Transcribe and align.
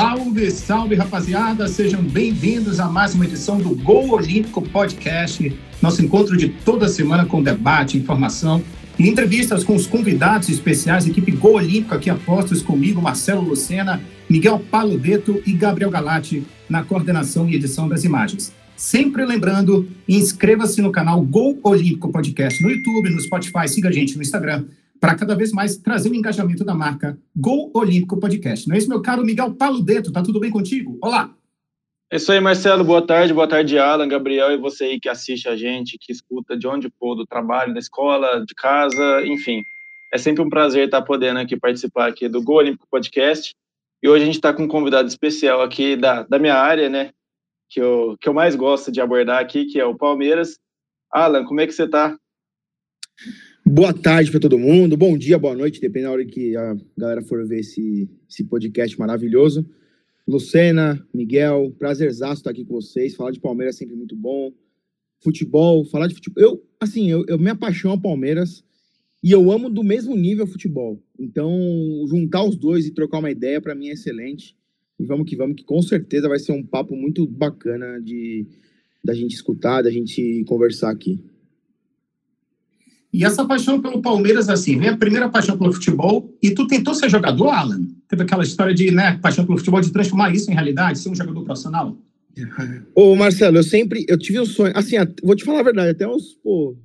Salve, 0.00 0.50
salve, 0.50 0.94
rapaziada! 0.94 1.68
Sejam 1.68 2.02
bem-vindos 2.02 2.80
a 2.80 2.86
mais 2.86 3.14
uma 3.14 3.26
edição 3.26 3.58
do 3.58 3.74
Gol 3.74 4.12
Olímpico 4.12 4.62
Podcast, 4.62 5.54
nosso 5.82 6.02
encontro 6.02 6.38
de 6.38 6.48
toda 6.48 6.88
semana 6.88 7.26
com 7.26 7.42
debate, 7.42 7.98
informação 7.98 8.62
e 8.98 9.06
entrevistas 9.06 9.62
com 9.62 9.74
os 9.74 9.86
convidados 9.86 10.48
especiais, 10.48 11.06
equipe 11.06 11.30
Gol 11.32 11.56
Olímpico 11.56 11.94
aqui 11.94 12.08
apostos 12.08 12.62
comigo, 12.62 13.02
Marcelo 13.02 13.42
Lucena, 13.42 14.00
Miguel 14.26 14.58
Paludeto 14.70 15.42
e 15.44 15.52
Gabriel 15.52 15.90
Galati 15.90 16.44
na 16.66 16.82
coordenação 16.82 17.46
e 17.46 17.54
edição 17.54 17.86
das 17.86 18.02
imagens. 18.02 18.54
Sempre 18.74 19.26
lembrando, 19.26 19.86
inscreva-se 20.08 20.80
no 20.80 20.90
canal 20.90 21.20
Gol 21.20 21.58
Olímpico 21.62 22.10
Podcast 22.10 22.62
no 22.62 22.70
YouTube, 22.70 23.10
no 23.10 23.20
Spotify, 23.20 23.68
siga 23.68 23.90
a 23.90 23.92
gente 23.92 24.16
no 24.16 24.22
Instagram 24.22 24.64
para 25.00 25.16
cada 25.16 25.34
vez 25.34 25.50
mais 25.50 25.78
trazer 25.78 26.10
o 26.10 26.14
engajamento 26.14 26.62
da 26.62 26.74
marca 26.74 27.18
Gol 27.34 27.70
Olímpico 27.74 28.20
Podcast. 28.20 28.68
Não 28.68 28.74
é 28.76 28.78
isso, 28.78 28.88
meu 28.88 29.00
caro 29.00 29.24
Miguel 29.24 29.54
Paludeto? 29.54 30.12
Tá 30.12 30.22
tudo 30.22 30.38
bem 30.38 30.50
contigo? 30.50 30.98
Olá! 31.02 31.34
É 32.12 32.16
isso 32.16 32.30
aí, 32.30 32.40
Marcelo. 32.40 32.84
Boa 32.84 33.06
tarde, 33.06 33.32
boa 33.32 33.48
tarde, 33.48 33.78
Alan, 33.78 34.06
Gabriel 34.06 34.50
e 34.52 34.58
você 34.58 34.84
aí 34.84 35.00
que 35.00 35.08
assiste 35.08 35.48
a 35.48 35.56
gente, 35.56 35.96
que 35.98 36.12
escuta 36.12 36.56
de 36.56 36.66
onde 36.66 36.90
for, 36.98 37.14
do 37.14 37.24
trabalho, 37.24 37.72
da 37.72 37.78
escola, 37.78 38.44
de 38.44 38.54
casa, 38.54 39.24
enfim. 39.24 39.62
É 40.12 40.18
sempre 40.18 40.42
um 40.42 40.50
prazer 40.50 40.86
estar 40.86 41.02
podendo 41.02 41.38
aqui 41.38 41.56
participar 41.56 42.08
aqui 42.08 42.28
do 42.28 42.42
Gol 42.42 42.56
Olímpico 42.56 42.86
Podcast. 42.90 43.54
E 44.02 44.08
hoje 44.08 44.24
a 44.24 44.26
gente 44.26 44.34
está 44.34 44.52
com 44.52 44.64
um 44.64 44.68
convidado 44.68 45.08
especial 45.08 45.62
aqui 45.62 45.96
da, 45.96 46.24
da 46.24 46.38
minha 46.38 46.56
área, 46.56 46.90
né? 46.90 47.12
Que 47.70 47.80
eu, 47.80 48.16
que 48.20 48.28
eu 48.28 48.34
mais 48.34 48.56
gosto 48.56 48.90
de 48.90 49.00
abordar 49.00 49.40
aqui, 49.40 49.66
que 49.66 49.78
é 49.78 49.84
o 49.84 49.96
Palmeiras. 49.96 50.58
Alan, 51.12 51.44
como 51.44 51.60
é 51.60 51.66
que 51.66 51.72
você 51.72 51.84
está? 51.84 52.18
Boa 53.64 53.92
tarde 53.92 54.30
para 54.30 54.40
todo 54.40 54.58
mundo, 54.58 54.96
bom 54.96 55.16
dia, 55.16 55.38
boa 55.38 55.54
noite, 55.54 55.80
depende 55.80 56.06
da 56.06 56.12
hora 56.12 56.24
que 56.24 56.56
a 56.56 56.76
galera 56.96 57.22
for 57.22 57.46
ver 57.46 57.60
esse, 57.60 58.08
esse 58.28 58.42
podcast 58.44 58.98
maravilhoso. 58.98 59.68
Lucena, 60.26 61.06
Miguel, 61.12 61.74
prazerzaço 61.78 62.40
estar 62.40 62.50
aqui 62.50 62.64
com 62.64 62.74
vocês. 62.74 63.14
Falar 63.14 63.32
de 63.32 63.40
Palmeiras 63.40 63.76
é 63.76 63.78
sempre 63.78 63.94
muito 63.94 64.16
bom. 64.16 64.52
Futebol, 65.22 65.84
falar 65.84 66.06
de 66.06 66.14
futebol. 66.14 66.42
Eu, 66.42 66.64
assim, 66.80 67.10
eu, 67.10 67.24
eu 67.28 67.38
me 67.38 67.50
apaixono 67.50 67.94
ao 67.94 68.00
Palmeiras 68.00 68.64
e 69.22 69.30
eu 69.30 69.50
amo 69.52 69.68
do 69.68 69.84
mesmo 69.84 70.16
nível 70.16 70.46
futebol. 70.46 71.00
Então, 71.18 71.52
juntar 72.08 72.42
os 72.44 72.56
dois 72.56 72.86
e 72.86 72.94
trocar 72.94 73.18
uma 73.18 73.30
ideia, 73.30 73.60
para 73.60 73.74
mim 73.74 73.88
é 73.88 73.92
excelente. 73.92 74.56
E 74.98 75.04
vamos 75.04 75.28
que 75.28 75.36
vamos, 75.36 75.56
que 75.56 75.64
com 75.64 75.82
certeza 75.82 76.28
vai 76.28 76.38
ser 76.38 76.52
um 76.52 76.64
papo 76.64 76.96
muito 76.96 77.26
bacana 77.26 78.00
de 78.00 78.46
da 79.02 79.14
gente 79.14 79.34
escutar, 79.34 79.82
da 79.82 79.90
gente 79.90 80.44
conversar 80.46 80.90
aqui. 80.90 81.22
E 83.12 83.24
essa 83.24 83.44
paixão 83.44 83.80
pelo 83.80 84.00
Palmeiras, 84.00 84.48
assim, 84.48 84.78
vem 84.78 84.88
a 84.88 84.96
primeira 84.96 85.28
paixão 85.28 85.58
pelo 85.58 85.72
futebol, 85.72 86.32
e 86.40 86.52
tu 86.52 86.66
tentou 86.66 86.94
ser 86.94 87.08
jogador, 87.08 87.48
Alan? 87.48 87.86
Teve 88.08 88.22
aquela 88.22 88.44
história 88.44 88.72
de, 88.72 88.90
né, 88.90 89.18
paixão 89.20 89.44
pelo 89.44 89.58
futebol, 89.58 89.80
de 89.80 89.92
transformar 89.92 90.32
isso 90.32 90.50
em 90.50 90.54
realidade, 90.54 90.98
ser 90.98 91.08
um 91.08 91.14
jogador 91.14 91.44
profissional? 91.44 91.98
Ô, 92.94 93.16
Marcelo, 93.16 93.58
eu 93.58 93.62
sempre, 93.64 94.04
eu 94.08 94.16
tive 94.16 94.40
um 94.40 94.46
sonho, 94.46 94.72
assim, 94.76 94.96
vou 95.22 95.34
te 95.34 95.44
falar 95.44 95.60
a 95.60 95.64
verdade, 95.64 95.90
até 95.90 96.06
os, 96.06 96.34
pô, 96.34 96.76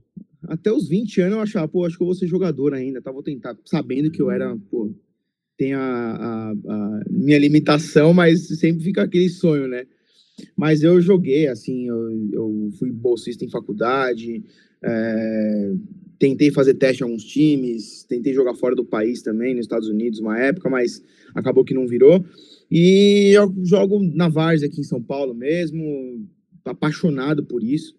até 0.47 0.71
os 0.71 0.89
20 0.89 1.21
anos 1.21 1.35
eu 1.35 1.41
achava, 1.41 1.67
pô, 1.67 1.85
acho 1.85 1.95
que 1.95 2.03
eu 2.03 2.07
vou 2.07 2.15
ser 2.15 2.27
jogador 2.27 2.73
ainda, 2.73 3.01
tá? 3.01 3.11
Vou 3.11 3.23
tentar, 3.23 3.55
sabendo 3.63 4.09
que 4.09 4.21
eu 4.21 4.31
era, 4.31 4.57
pô, 4.71 4.91
tem 5.57 5.73
a, 5.73 5.79
a, 5.79 6.51
a 6.51 7.01
minha 7.09 7.37
limitação, 7.37 8.13
mas 8.13 8.47
sempre 8.59 8.83
fica 8.83 9.03
aquele 9.03 9.29
sonho, 9.29 9.67
né? 9.67 9.85
Mas 10.55 10.83
eu 10.83 10.99
joguei, 10.99 11.47
assim, 11.47 11.87
eu, 11.87 12.29
eu 12.33 12.69
fui 12.77 12.91
bolsista 12.91 13.45
em 13.45 13.49
faculdade, 13.49 14.43
é, 14.83 15.73
tentei 16.17 16.51
fazer 16.51 16.73
teste 16.75 17.01
em 17.01 17.05
alguns 17.05 17.23
times, 17.23 18.03
tentei 18.03 18.33
jogar 18.33 18.55
fora 18.55 18.75
do 18.75 18.85
país 18.85 19.21
também, 19.21 19.53
nos 19.53 19.65
Estados 19.65 19.87
Unidos, 19.87 20.19
uma 20.19 20.39
época, 20.39 20.69
mas 20.69 21.03
acabou 21.33 21.63
que 21.63 21.73
não 21.73 21.87
virou. 21.87 22.23
E 22.71 23.31
eu 23.35 23.53
jogo 23.63 23.99
na 24.13 24.27
Várzea 24.27 24.67
aqui 24.67 24.81
em 24.81 24.85
São 24.85 25.01
Paulo 25.01 25.33
mesmo, 25.33 26.27
apaixonado 26.63 27.43
por 27.43 27.63
isso. 27.63 27.95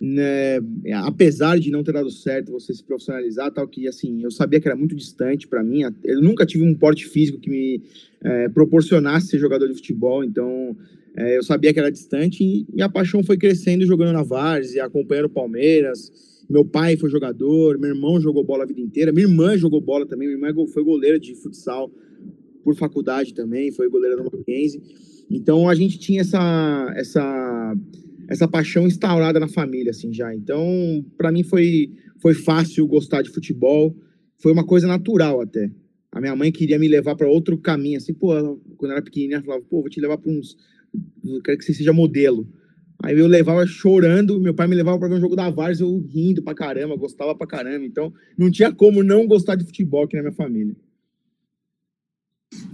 Né? 0.00 0.58
Apesar 1.04 1.58
de 1.58 1.70
não 1.70 1.82
ter 1.82 1.92
dado 1.92 2.10
certo 2.10 2.52
você 2.52 2.72
se 2.72 2.82
profissionalizar, 2.82 3.52
tal 3.52 3.68
que 3.68 3.86
assim, 3.86 4.22
eu 4.22 4.30
sabia 4.30 4.58
que 4.58 4.66
era 4.66 4.76
muito 4.76 4.96
distante 4.96 5.46
para 5.46 5.62
mim. 5.62 5.82
Eu 6.02 6.22
nunca 6.22 6.46
tive 6.46 6.64
um 6.64 6.74
porte 6.74 7.06
físico 7.06 7.38
que 7.38 7.50
me 7.50 7.82
é, 8.22 8.48
proporcionasse 8.48 9.28
ser 9.28 9.38
jogador 9.38 9.68
de 9.68 9.74
futebol, 9.74 10.24
então 10.24 10.74
é, 11.14 11.36
eu 11.36 11.42
sabia 11.42 11.72
que 11.72 11.78
era 11.78 11.92
distante 11.92 12.42
e 12.42 12.66
minha 12.72 12.88
paixão 12.88 13.22
foi 13.22 13.36
crescendo 13.36 13.84
jogando 13.84 14.12
na 14.12 14.22
Várzea, 14.22 14.84
acompanhando 14.84 15.26
o 15.26 15.30
Palmeiras 15.30 16.29
meu 16.50 16.64
pai 16.64 16.96
foi 16.96 17.08
jogador, 17.08 17.78
meu 17.78 17.90
irmão 17.90 18.20
jogou 18.20 18.42
bola 18.42 18.64
a 18.64 18.66
vida 18.66 18.80
inteira, 18.80 19.12
minha 19.12 19.26
irmã 19.26 19.56
jogou 19.56 19.80
bola 19.80 20.04
também, 20.04 20.26
minha 20.26 20.48
irmã 20.48 20.66
foi 20.66 20.82
goleira 20.82 21.18
de 21.18 21.34
futsal 21.36 21.90
por 22.64 22.74
faculdade 22.74 23.32
também, 23.32 23.70
foi 23.70 23.88
goleira 23.88 24.16
do 24.16 24.24
Mackenzie. 24.24 24.82
Então 25.30 25.68
a 25.68 25.74
gente 25.74 25.98
tinha 25.98 26.22
essa 26.22 26.92
essa 26.96 27.74
essa 28.28 28.48
paixão 28.48 28.86
instaurada 28.86 29.38
na 29.38 29.48
família 29.48 29.90
assim 29.90 30.12
já. 30.12 30.34
Então, 30.34 31.04
para 31.16 31.30
mim 31.30 31.44
foi 31.44 31.92
foi 32.20 32.34
fácil 32.34 32.86
gostar 32.86 33.22
de 33.22 33.30
futebol, 33.30 33.96
foi 34.38 34.52
uma 34.52 34.66
coisa 34.66 34.86
natural 34.88 35.40
até. 35.40 35.70
A 36.12 36.20
minha 36.20 36.34
mãe 36.34 36.50
queria 36.50 36.78
me 36.78 36.88
levar 36.88 37.14
para 37.14 37.28
outro 37.28 37.56
caminho, 37.56 37.96
assim, 37.96 38.12
pô, 38.12 38.28
quando 38.76 38.90
eu 38.90 38.96
era 38.96 39.02
pequenininha, 39.02 39.36
ela 39.36 39.44
falava, 39.44 39.64
pô, 39.70 39.80
vou 39.80 39.88
te 39.88 40.00
levar 40.00 40.18
para 40.18 40.30
uns 40.30 40.56
eu 41.24 41.40
quero 41.42 41.58
que 41.58 41.64
você 41.64 41.74
seja 41.74 41.92
modelo. 41.92 42.48
Aí 43.02 43.18
eu 43.18 43.26
levava 43.26 43.66
chorando, 43.66 44.40
meu 44.40 44.52
pai 44.52 44.66
me 44.66 44.74
levava 44.74 44.98
para 44.98 45.08
ver 45.08 45.14
um 45.14 45.20
jogo 45.20 45.34
da 45.34 45.48
Vars, 45.48 45.80
eu 45.80 45.98
rindo 46.06 46.42
pra 46.42 46.54
caramba, 46.54 46.96
gostava 46.96 47.34
pra 47.34 47.46
caramba. 47.46 47.84
Então, 47.84 48.12
não 48.36 48.50
tinha 48.50 48.70
como 48.72 49.02
não 49.02 49.26
gostar 49.26 49.54
de 49.54 49.64
futebol 49.64 50.04
aqui 50.04 50.16
na 50.16 50.22
minha 50.22 50.34
família. 50.34 50.76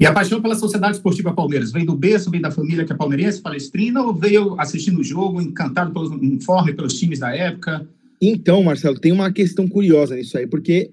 E 0.00 0.06
a 0.06 0.12
paixão 0.12 0.42
pela 0.42 0.54
Sociedade 0.54 0.96
Esportiva 0.96 1.32
Palmeiras 1.32 1.70
vem 1.70 1.84
do 1.84 1.94
berço, 1.94 2.30
vem 2.30 2.40
da 2.40 2.50
família 2.50 2.84
que 2.84 2.92
é 2.92 2.96
palmeirense, 2.96 3.40
palestrina, 3.40 4.02
ou 4.02 4.14
veio 4.14 4.58
assistindo 4.58 5.00
o 5.00 5.04
jogo, 5.04 5.40
encantado 5.40 5.92
pelo 5.92 6.10
uniforme, 6.10 6.74
pelos 6.74 6.98
times 6.98 7.18
da 7.18 7.34
época? 7.34 7.86
Então, 8.20 8.62
Marcelo, 8.62 8.98
tem 8.98 9.12
uma 9.12 9.30
questão 9.30 9.68
curiosa 9.68 10.16
nisso 10.16 10.36
aí, 10.36 10.46
porque, 10.46 10.92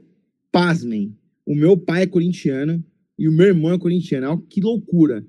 pasmem, 0.52 1.16
o 1.46 1.56
meu 1.56 1.78
pai 1.78 2.04
é 2.04 2.08
corintiano 2.08 2.84
e 3.18 3.28
o 3.28 3.32
meu 3.32 3.48
irmão 3.48 3.74
é 3.74 3.80
corintiano. 3.80 4.46
Que 4.50 4.62
loucura. 4.62 5.26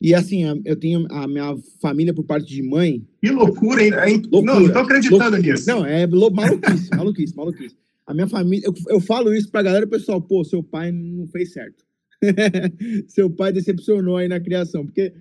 E 0.00 0.14
assim, 0.14 0.44
eu 0.64 0.76
tenho 0.76 1.06
a 1.10 1.26
minha 1.26 1.56
família 1.80 2.14
por 2.14 2.24
parte 2.24 2.46
de 2.46 2.62
mãe. 2.62 3.04
Que 3.20 3.30
loucura, 3.30 3.82
hein? 3.82 4.22
Loucura. 4.30 4.54
Não, 4.54 4.60
não 4.60 4.72
tô 4.72 4.78
acreditando 4.78 5.18
loucura. 5.18 5.52
nisso. 5.52 5.66
Não, 5.66 5.84
é 5.84 6.06
maluquice, 6.06 6.90
maluquice, 6.90 7.36
maluquice. 7.36 7.76
A 8.06 8.14
minha 8.14 8.28
família, 8.28 8.66
eu, 8.66 8.74
eu 8.88 9.00
falo 9.00 9.34
isso 9.34 9.50
pra 9.50 9.62
galera, 9.62 9.86
pessoal, 9.86 10.22
pô, 10.22 10.44
seu 10.44 10.62
pai 10.62 10.92
não 10.92 11.26
fez 11.26 11.52
certo. 11.52 11.84
seu 13.08 13.28
pai 13.28 13.52
decepcionou 13.52 14.16
aí 14.16 14.28
na 14.28 14.40
criação, 14.40 14.84
porque, 14.84 15.12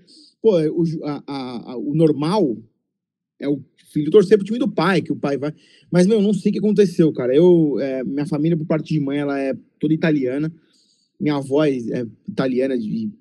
pô, 0.42 0.58
o, 0.70 0.84
a, 1.04 1.24
a, 1.28 1.78
o 1.78 1.96
normal 1.96 2.56
é 3.40 3.48
o 3.48 3.62
filho 3.92 4.12
torcer 4.12 4.38
pro 4.38 4.46
time 4.46 4.60
do 4.60 4.70
pai, 4.70 5.02
que 5.02 5.12
o 5.12 5.16
pai 5.16 5.38
vai. 5.38 5.54
Mas, 5.92 6.06
meu, 6.06 6.22
não 6.22 6.34
sei 6.34 6.50
o 6.50 6.54
que 6.54 6.60
aconteceu, 6.60 7.12
cara. 7.12 7.36
Eu, 7.36 7.80
é, 7.80 8.04
minha 8.04 8.26
família, 8.26 8.58
por 8.58 8.66
parte 8.66 8.94
de 8.94 9.00
mãe, 9.00 9.20
ela 9.20 9.40
é 9.40 9.56
toda 9.80 9.94
italiana. 9.94 10.54
Minha 11.20 11.36
avó 11.38 11.66
é, 11.66 11.72
é 11.72 12.06
italiana 12.28 12.78
de 12.78 13.12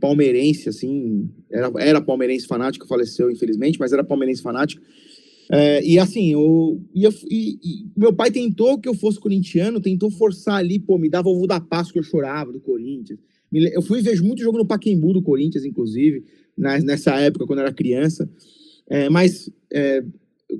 palmeirense, 0.00 0.68
assim, 0.68 1.30
era, 1.50 1.70
era 1.78 2.00
palmeirense 2.00 2.46
fanático, 2.46 2.86
faleceu 2.86 3.30
infelizmente, 3.30 3.78
mas 3.78 3.92
era 3.92 4.02
palmeirense 4.02 4.42
fanático. 4.42 4.82
É, 5.52 5.84
e 5.84 5.98
assim, 5.98 6.32
eu, 6.32 6.80
e, 6.94 7.06
e, 7.06 7.58
e, 7.62 7.86
meu 7.96 8.12
pai 8.12 8.30
tentou 8.30 8.78
que 8.78 8.88
eu 8.88 8.94
fosse 8.94 9.18
corintiano, 9.18 9.80
tentou 9.80 10.10
forçar 10.10 10.56
ali, 10.56 10.78
pô, 10.78 10.96
me 10.96 11.08
dava 11.08 11.28
ovo 11.28 11.46
da 11.46 11.60
Páscoa 11.60 11.94
que 11.94 11.98
eu 11.98 12.04
chorava 12.04 12.52
do 12.52 12.60
Corinthians. 12.60 13.18
Eu 13.52 13.82
fui 13.82 14.00
ver 14.00 14.20
muito 14.22 14.42
jogo 14.42 14.58
no 14.58 14.66
Paquembu 14.66 15.12
do 15.12 15.22
Corinthians, 15.22 15.64
inclusive, 15.64 16.24
nessa 16.56 17.16
época, 17.16 17.46
quando 17.46 17.58
eu 17.58 17.64
era 17.64 17.74
criança. 17.74 18.30
É, 18.88 19.10
mas 19.10 19.50
é, 19.72 20.04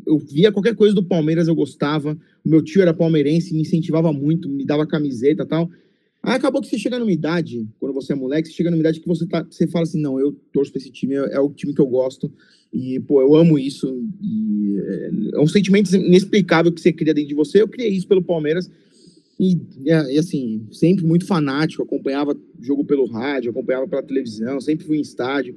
eu 0.07 0.19
via 0.19 0.51
qualquer 0.51 0.75
coisa 0.75 0.93
do 0.95 1.05
Palmeiras, 1.05 1.47
eu 1.47 1.55
gostava. 1.55 2.19
O 2.45 2.49
meu 2.49 2.63
tio 2.63 2.83
era 2.83 2.93
palmeirense, 2.93 3.55
me 3.55 3.61
incentivava 3.61 4.13
muito, 4.13 4.49
me 4.49 4.65
dava 4.65 4.87
camiseta 4.87 5.45
e 5.45 5.47
tal. 5.47 5.71
Aí 6.23 6.35
acabou 6.35 6.61
que 6.61 6.69
você 6.69 6.79
chega 6.79 6.99
numa 6.99 7.13
idade, 7.13 7.67
quando 7.79 7.95
você 7.95 8.13
é 8.13 8.17
moleque, 8.17 8.49
você 8.49 8.55
chega 8.55 8.71
numa 8.71 8.81
idade 8.81 9.01
que 9.01 9.09
você, 9.09 9.27
tá, 9.27 9.43
você 9.43 9.67
fala 9.67 9.85
assim, 9.85 10.01
não, 10.01 10.21
eu 10.21 10.33
torço 10.53 10.71
pra 10.71 10.79
esse 10.79 10.91
time, 10.91 11.15
é, 11.15 11.35
é 11.35 11.41
o 11.41 11.49
time 11.51 11.75
que 11.75 11.81
eu 11.81 11.87
gosto, 11.87 12.31
e, 12.73 13.01
pô, 13.01 13.23
eu 13.23 13.35
amo 13.35 13.59
isso, 13.59 13.89
e 14.23 14.77
é, 14.79 15.11
é 15.37 15.41
um 15.41 15.47
sentimento 15.47 15.95
inexplicável 15.95 16.71
que 16.71 16.81
você 16.81 16.93
cria 16.93 17.15
dentro 17.15 17.29
de 17.29 17.35
você, 17.35 17.63
eu 17.63 17.69
criei 17.69 17.91
isso 17.91 18.07
pelo 18.07 18.23
Palmeiras, 18.23 18.71
e, 19.41 19.59
e, 19.87 20.19
assim, 20.19 20.67
sempre 20.71 21.03
muito 21.03 21.27
fanático, 21.27 21.83
acompanhava 21.83 22.37
jogo 22.61 22.85
pelo 22.85 23.07
rádio, 23.07 23.51
acompanhava 23.51 23.89
pela 23.89 24.03
televisão, 24.03 24.61
sempre 24.61 24.85
fui 24.85 24.99
em 24.99 25.01
estádio, 25.01 25.55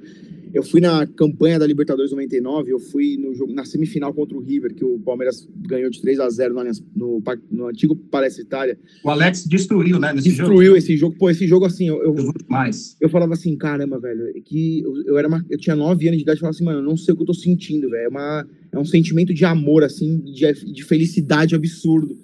eu 0.54 0.62
fui 0.62 0.80
na 0.80 1.06
campanha 1.06 1.58
da 1.58 1.66
Libertadores 1.66 2.10
99, 2.12 2.70
eu 2.70 2.78
fui 2.78 3.18
no 3.18 3.34
jogo, 3.34 3.52
na 3.52 3.66
semifinal 3.66 4.14
contra 4.14 4.38
o 4.38 4.40
River, 4.40 4.72
que 4.72 4.84
o 4.84 4.98
Palmeiras 5.00 5.46
ganhou 5.68 5.90
de 5.90 6.00
3 6.00 6.18
a 6.18 6.30
0 6.30 6.54
no, 6.54 6.62
no, 6.96 7.22
no 7.50 7.66
antigo 7.66 7.94
Palestra 7.94 8.42
Itália. 8.42 8.78
O 9.04 9.10
Alex 9.10 9.44
destruiu, 9.44 9.98
né? 9.98 10.14
destruiu 10.14 10.66
jogo. 10.66 10.76
esse 10.78 10.96
jogo. 10.96 11.16
Pô, 11.18 11.28
esse 11.28 11.46
jogo 11.46 11.66
assim, 11.66 11.88
eu, 11.88 12.02
eu, 12.02 12.14
mais. 12.48 12.96
eu 13.02 13.10
falava 13.10 13.34
assim, 13.34 13.54
caramba, 13.54 13.98
velho, 13.98 14.28
é 14.28 14.40
que 14.40 14.80
eu, 14.80 15.02
eu 15.08 15.18
era 15.18 15.28
uma, 15.28 15.44
eu 15.50 15.58
tinha 15.58 15.76
9 15.76 16.06
anos 16.06 16.16
de 16.16 16.22
idade, 16.22 16.38
eu 16.38 16.40
falava 16.40 16.56
assim, 16.56 16.64
mano, 16.64 16.78
eu 16.78 16.84
não 16.84 16.96
sei 16.96 17.12
o 17.12 17.16
que 17.18 17.22
eu 17.22 17.26
tô 17.26 17.34
sentindo, 17.34 17.90
velho. 17.90 18.04
É, 18.04 18.08
uma, 18.08 18.48
é 18.72 18.78
um 18.78 18.84
sentimento 18.84 19.34
de 19.34 19.44
amor, 19.44 19.84
assim, 19.84 20.20
de, 20.20 20.72
de 20.72 20.84
felicidade 20.84 21.54
absurdo. 21.54 22.16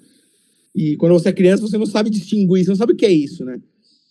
E 0.74 0.96
quando 0.96 1.12
você 1.12 1.30
é 1.30 1.32
criança, 1.32 1.62
você 1.62 1.76
não 1.76 1.86
sabe 1.86 2.10
distinguir, 2.10 2.64
você 2.64 2.70
não 2.70 2.76
sabe 2.76 2.92
o 2.92 2.96
que 2.96 3.06
é 3.06 3.12
isso, 3.12 3.44
né? 3.44 3.60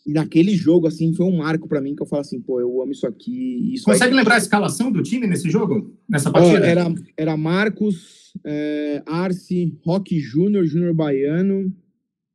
E 0.05 0.13
naquele 0.13 0.55
jogo, 0.55 0.87
assim, 0.87 1.13
foi 1.13 1.25
um 1.25 1.37
marco 1.37 1.67
para 1.67 1.81
mim 1.81 1.95
que 1.95 2.01
eu 2.01 2.07
falo 2.07 2.21
assim, 2.21 2.41
pô, 2.41 2.59
eu 2.59 2.81
amo 2.81 2.91
isso 2.91 3.05
aqui. 3.05 3.73
Isso 3.73 3.85
Consegue 3.85 4.15
lembrar 4.15 4.35
a 4.35 4.39
escalação 4.39 4.91
do 4.91 5.03
time 5.03 5.27
nesse 5.27 5.49
jogo? 5.49 5.95
Nessa 6.09 6.31
partida? 6.31 6.59
Ó, 6.59 6.63
era, 6.63 6.93
era 7.15 7.37
Marcos, 7.37 8.33
é, 8.43 9.03
Arce, 9.05 9.77
Roque 9.85 10.19
Júnior, 10.19 10.65
Júnior 10.65 10.93
Baiano 10.93 11.71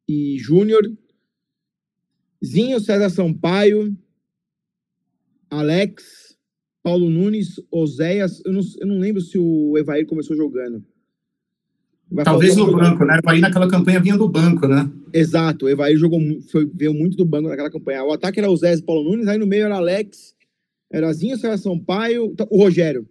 e 0.09 0.37
Júnior. 0.39 0.91
Zinho 2.45 2.79
César 2.79 3.11
Sampaio, 3.11 3.97
Alex, 5.51 6.37
Paulo 6.83 7.09
Nunes, 7.09 7.61
Oséias. 7.71 8.43
Eu 8.45 8.53
não, 8.53 8.61
eu 8.81 8.87
não 8.87 8.99
lembro 8.99 9.21
se 9.23 9.39
o 9.39 9.77
Evair 9.79 10.07
começou 10.07 10.37
jogando. 10.37 10.85
Talvez 12.23 12.57
no 12.57 12.71
banco, 12.71 13.05
né? 13.05 13.15
O 13.15 13.19
Evair 13.19 13.41
naquela 13.41 13.69
campanha 13.69 14.01
vinha 14.01 14.17
do 14.17 14.29
banco, 14.29 14.69
né? 14.69 14.89
Exato, 15.13 15.67
o 15.67 15.69
Evair 15.69 15.97
jogou, 15.97 16.21
foi, 16.51 16.71
veio 16.73 16.93
muito 16.93 17.17
do 17.17 17.25
banco 17.25 17.49
naquela 17.49 17.71
campanha. 17.71 18.05
O 18.05 18.13
ataque 18.13 18.39
era 18.39 18.51
o 18.51 18.57
Zé 18.57 18.75
e 18.75 18.83
Paulo 18.83 19.11
Nunes, 19.11 19.27
aí 19.27 19.39
no 19.39 19.47
meio 19.47 19.65
era 19.65 19.77
Alex, 19.77 20.35
era 20.93 21.13
Zinho, 21.13 21.37
César 21.37 21.59
Sampaio, 21.59 22.35
o 22.51 22.59
Rogério. 22.63 23.09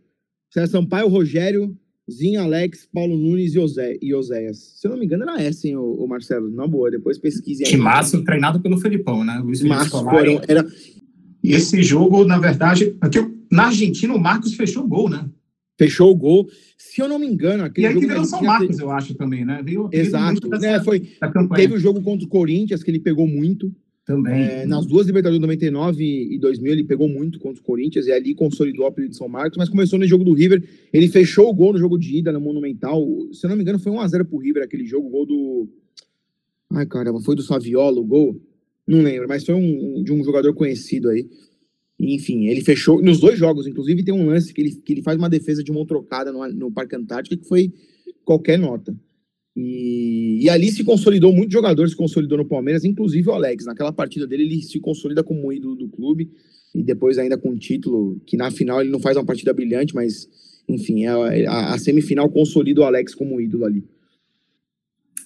César 0.50 0.68
Sampaio, 0.68 1.08
Rogério, 1.08 1.76
Zinho, 2.12 2.42
Alex, 2.42 2.88
Paulo 2.94 3.18
Nunes 3.18 3.56
e, 3.56 3.60
Osé, 3.60 3.98
e 4.02 4.14
Oséias. 4.14 4.58
Se 4.76 4.88
eu 4.88 4.92
não 4.92 4.98
me 4.98 5.06
engano, 5.06 5.24
era 5.24 5.42
essa, 5.42 5.68
hein, 5.68 5.76
o, 5.76 5.94
o 5.94 6.08
Marcelo? 6.08 6.50
Na 6.52 6.68
boa, 6.68 6.92
depois 6.92 7.18
pesquise 7.18 7.66
aí. 7.66 7.76
Massa, 7.78 8.24
treinado 8.24 8.62
pelo 8.62 8.78
Felipão, 8.78 9.24
né? 9.24 9.42
Luiz 9.44 9.62
Massa, 9.62 10.02
foram, 10.04 10.42
era... 10.48 10.66
E 11.44 11.54
esse 11.54 11.82
jogo, 11.84 12.24
na 12.24 12.40
verdade, 12.40 12.96
aqui, 13.02 13.20
na 13.52 13.66
Argentina, 13.66 14.14
o 14.14 14.20
Marcos 14.20 14.54
fechou 14.54 14.84
o 14.84 14.88
gol, 14.88 15.10
né? 15.10 15.26
Fechou 15.78 16.12
o 16.12 16.16
gol. 16.16 16.48
Se 16.78 17.02
eu 17.02 17.08
não 17.08 17.18
me 17.18 17.28
engano, 17.28 17.64
aquele 17.64 17.88
e 17.88 17.88
aí 17.88 17.94
jogo. 17.94 18.06
que 18.06 18.12
veio 18.12 18.22
o 18.22 18.26
São 18.26 18.44
Marcos, 18.44 18.80
eu 18.80 18.92
acho, 18.92 19.16
também, 19.16 19.44
né? 19.44 19.62
Veio, 19.64 19.90
Exato. 19.92 20.48
Dessa, 20.50 20.68
é, 20.68 20.84
foi, 20.84 21.02
teve 21.56 21.74
o 21.74 21.80
jogo 21.80 22.02
contra 22.02 22.26
o 22.26 22.30
Corinthians, 22.30 22.84
que 22.84 22.92
ele 22.92 23.00
pegou 23.00 23.28
muito. 23.28 23.74
Também. 24.06 24.34
É, 24.34 24.66
nas 24.66 24.86
duas 24.86 25.08
Libertadores 25.08 25.40
99 25.40 26.04
e 26.04 26.38
2000, 26.38 26.74
ele 26.74 26.84
pegou 26.84 27.08
muito 27.08 27.40
contra 27.40 27.62
o 27.62 27.66
Corinthians 27.66 28.06
e 28.06 28.12
ali 28.12 28.36
consolidou 28.36 28.84
o 28.84 28.88
apelido 28.88 29.12
de 29.12 29.18
São 29.18 29.30
Marcos, 29.30 29.58
mas 29.58 29.70
começou 29.70 29.98
no 29.98 30.06
jogo 30.06 30.26
do 30.26 30.34
River. 30.34 30.62
Ele 30.92 31.08
fechou 31.08 31.50
o 31.50 31.54
gol 31.54 31.72
no 31.72 31.80
jogo 31.80 31.98
de 31.98 32.18
ida 32.18 32.32
no 32.32 32.42
Monumental. 32.42 33.02
Se 33.32 33.46
eu 33.46 33.50
não 33.50 33.56
me 33.56 33.64
engano, 33.64 33.80
foi 33.80 33.94
1x0 33.94 34.26
pro 34.26 34.40
River 34.40 34.64
aquele 34.64 34.86
jogo, 34.86 35.10
gol 35.10 35.26
do. 35.26 35.70
Ai, 36.74 36.86
caramba, 36.86 37.22
foi 37.22 37.36
do 37.36 37.42
Saviola 37.42 38.00
o 38.00 38.06
gol? 38.06 38.42
Não 38.86 39.02
lembro, 39.02 39.28
mas 39.28 39.46
foi 39.46 39.56
um, 39.56 40.04
de 40.04 40.12
um 40.12 40.22
jogador 40.24 40.54
conhecido 40.54 41.10
aí. 41.10 41.26
Enfim, 42.00 42.48
ele 42.48 42.62
fechou 42.62 43.02
nos 43.02 43.20
dois 43.20 43.38
jogos, 43.38 43.68
inclusive 43.68 44.04
tem 44.04 44.14
um 44.14 44.26
lance 44.26 44.54
que 44.54 44.62
ele, 44.62 44.72
que 44.76 44.94
ele 44.94 45.02
faz 45.02 45.18
uma 45.18 45.30
defesa 45.30 45.64
de 45.64 45.72
mão 45.72 45.86
trocada 45.86 46.32
no, 46.32 46.48
no 46.50 46.72
Parque 46.72 46.96
Antártico 46.96 47.42
que 47.42 47.48
foi 47.48 47.72
qualquer 48.26 48.58
nota. 48.58 48.96
E, 49.56 50.40
e, 50.42 50.50
ali 50.50 50.72
se 50.72 50.84
consolidou, 50.84 51.32
muitos 51.32 51.54
jogadores 51.54 51.92
se 51.92 51.98
consolidou 51.98 52.40
no 52.40 52.46
Palmeiras, 52.46 52.84
inclusive 52.84 53.30
o 53.30 53.34
Alex. 53.34 53.66
Naquela 53.66 53.94
partida 53.94 54.26
dele, 54.26 54.44
ele 54.44 54.64
se 54.64 54.80
consolida 54.80 55.24
como 55.24 55.54
ídolo 55.54 55.76
do 55.76 55.88
clube 55.88 56.32
e 56.74 56.82
depois 56.82 57.20
ainda 57.20 57.38
com 57.38 57.56
título, 57.56 58.20
que 58.26 58.36
na 58.36 58.50
final 58.50 58.82
ele 58.82 58.90
não 58.90 59.00
faz 59.00 59.16
uma 59.16 59.26
partida 59.26 59.54
brilhante, 59.54 59.94
mas 59.94 60.28
enfim, 60.68 61.06
é, 61.06 61.46
a, 61.46 61.74
a 61.74 61.78
semifinal 61.78 62.30
consolida 62.30 62.82
o 62.82 62.84
Alex 62.84 63.14
como 63.14 63.40
ídolo 63.40 63.66
ali. 63.66 63.84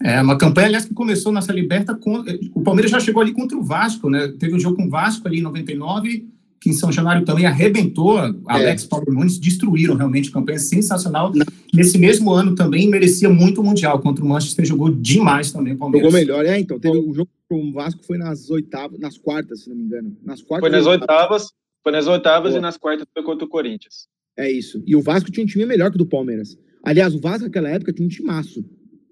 É 0.04 0.22
uma 0.22 0.38
campanha, 0.38 0.68
aliás, 0.68 0.86
que 0.86 0.94
começou 0.94 1.32
nessa 1.32 1.52
liberta 1.52 1.96
com. 1.96 2.24
O 2.54 2.62
Palmeiras 2.62 2.92
já 2.92 3.00
chegou 3.00 3.22
ali 3.22 3.32
contra 3.32 3.58
o 3.58 3.64
Vasco, 3.64 4.10
né? 4.10 4.28
Teve 4.38 4.56
um 4.56 4.60
jogo 4.60 4.76
com 4.76 4.86
o 4.86 4.90
Vasco 4.90 5.28
ali 5.28 5.40
em 5.40 5.42
99 5.42 6.28
que 6.60 6.70
em 6.70 6.74
São 6.74 6.92
Januário 6.92 7.26
também 7.26 7.46
arrebentou, 7.46 8.18
Alex 8.48 8.84
é. 8.84 8.88
Paulo 8.88 9.12
Nunes, 9.12 9.38
destruíram 9.38 9.96
realmente, 9.96 10.32
campanha 10.32 10.60
sensacional. 10.60 11.32
Não. 11.34 11.46
Nesse 11.74 11.98
mesmo 11.98 12.32
ano 12.32 12.56
também 12.56 12.90
merecia 12.90 13.30
muito 13.30 13.62
o 13.62 13.64
Mundial, 13.64 14.00
contra 14.00 14.24
o 14.24 14.28
Manchester 14.28 14.66
jogou 14.66 14.90
demais 14.90 15.52
também 15.52 15.74
o 15.74 15.78
Palmeiras. 15.78 16.12
Jogou 16.12 16.20
melhor, 16.20 16.46
é, 16.46 16.60
então, 16.60 16.80
teve 16.80 16.98
o 16.98 17.14
jogo 17.14 17.30
com 17.50 17.70
o 17.70 17.72
Vasco 17.72 18.04
foi 18.04 18.18
nas 18.18 18.50
oitavas, 18.50 19.00
nas 19.00 19.18
quartas, 19.18 19.62
se 19.62 19.70
não 19.70 19.76
me 19.76 19.84
engano. 19.84 20.18
Nas 20.24 20.42
quartas. 20.42 20.70
Foi 20.70 20.78
nas 20.78 20.86
oitavas, 20.86 21.52
foi 21.84 21.92
nas 21.92 22.08
oitavas 22.08 22.52
Pô. 22.52 22.58
e 22.58 22.62
nas 22.62 22.78
quartas 22.78 23.08
foi 23.14 23.24
contra 23.24 23.46
o 23.46 23.50
Corinthians. 23.50 24.08
É 24.36 24.52
isso. 24.52 24.84
E 24.86 24.96
o 24.96 25.02
Vasco 25.02 25.32
tinha 25.32 25.44
um 25.44 25.48
time 25.48 25.66
melhor 25.66 25.90
que 25.90 25.96
o 25.96 26.00
do 26.00 26.06
Palmeiras. 26.06 26.58
Aliás, 26.84 27.16
o 27.16 27.20
Vasco 27.20 27.46
naquela 27.46 27.70
época 27.70 27.94
tinha 27.94 28.06
um 28.06 28.10
timaço. 28.10 28.64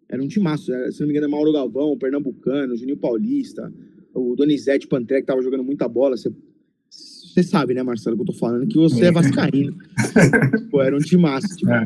Era 0.08 0.22
um 0.22 0.28
timaço, 0.28 0.72
era, 0.72 0.92
se 0.92 1.00
não 1.00 1.08
me 1.08 1.14
engano, 1.14 1.28
é 1.28 1.30
Mauro 1.30 1.52
Galvão, 1.52 1.92
o 1.92 1.98
Pernambucano, 1.98 2.74
o 2.74 2.78
Juninho 2.78 2.98
Paulista, 2.98 3.74
o 4.14 4.36
Donizete 4.36 4.88
Pantré, 4.88 5.22
que 5.22 5.28
tava 5.28 5.42
jogando 5.42 5.64
muita 5.64 5.88
bola. 5.88 6.16
Você 6.16 6.32
você 7.36 7.44
sabe, 7.44 7.74
né, 7.74 7.84
Marcelo, 7.84 8.16
que 8.16 8.22
eu 8.22 8.28
tô 8.28 8.34
falando, 8.34 8.66
que 8.66 8.78
você 8.78 9.06
é, 9.06 9.08
é 9.08 9.12
vascaíno. 9.12 9.76
Pô, 10.72 10.82
era 10.82 10.96
um 10.96 11.00
timaço. 11.00 11.70
É. 11.70 11.84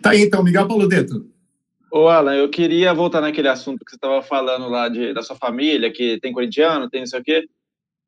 Tá 0.00 0.10
aí, 0.10 0.22
então, 0.22 0.44
Miguel 0.44 0.68
Paulo 0.68 0.86
Deto. 0.86 1.26
Ô, 1.90 2.06
Alan, 2.06 2.34
eu 2.34 2.48
queria 2.48 2.94
voltar 2.94 3.20
naquele 3.20 3.48
assunto 3.48 3.84
que 3.84 3.90
você 3.90 3.96
estava 3.96 4.22
falando 4.22 4.68
lá 4.68 4.88
de, 4.88 5.12
da 5.12 5.22
sua 5.22 5.34
família, 5.34 5.92
que 5.92 6.20
tem 6.20 6.32
corintiano, 6.32 6.88
tem 6.88 7.00
não 7.00 7.06
sei 7.08 7.18
o 7.18 7.24
quê. 7.24 7.48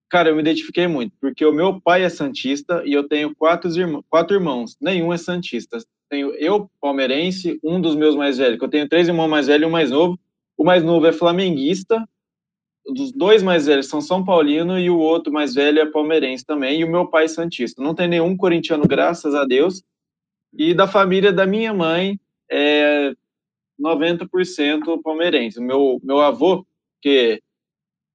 Cara, 0.08 0.28
eu 0.28 0.36
me 0.36 0.42
identifiquei 0.42 0.86
muito, 0.86 1.12
porque 1.20 1.44
o 1.44 1.52
meu 1.52 1.80
pai 1.80 2.04
é 2.04 2.08
santista 2.08 2.82
e 2.84 2.92
eu 2.92 3.08
tenho 3.08 3.34
quatro, 3.34 3.68
irmãos, 3.70 4.04
quatro 4.08 4.36
irmãos, 4.36 4.76
nenhum 4.80 5.12
é 5.12 5.16
santista. 5.16 5.78
Tenho 6.08 6.32
eu, 6.34 6.70
palmeirense, 6.80 7.58
um 7.64 7.80
dos 7.80 7.96
meus 7.96 8.14
mais 8.14 8.38
velhos, 8.38 8.58
que 8.58 8.64
eu 8.64 8.70
tenho 8.70 8.88
três 8.88 9.08
irmãos 9.08 9.28
mais 9.28 9.48
velhos 9.48 9.64
e 9.64 9.66
um 9.66 9.70
mais 9.70 9.90
novo. 9.90 10.18
O 10.56 10.64
mais 10.64 10.84
novo 10.84 11.06
é 11.06 11.12
flamenguista, 11.12 12.04
dos 12.86 13.12
dois 13.12 13.42
mais 13.42 13.66
velhos 13.66 13.88
são 13.88 14.00
São 14.00 14.24
Paulino 14.24 14.78
e 14.78 14.90
o 14.90 14.98
outro 14.98 15.32
mais 15.32 15.54
velho 15.54 15.80
é 15.80 15.86
palmeirense 15.86 16.44
também, 16.44 16.80
e 16.80 16.84
o 16.84 16.90
meu 16.90 17.06
pai 17.06 17.24
é 17.24 17.28
Santista. 17.28 17.82
Não 17.82 17.94
tem 17.94 18.08
nenhum 18.08 18.36
corintiano, 18.36 18.86
graças 18.86 19.34
a 19.34 19.44
Deus. 19.44 19.82
E 20.52 20.74
da 20.74 20.88
família 20.88 21.32
da 21.32 21.46
minha 21.46 21.72
mãe 21.72 22.18
é 22.50 23.14
90% 23.80 25.00
palmeirense. 25.02 25.60
Meu, 25.60 26.00
meu 26.02 26.20
avô, 26.20 26.66
que, 27.00 27.40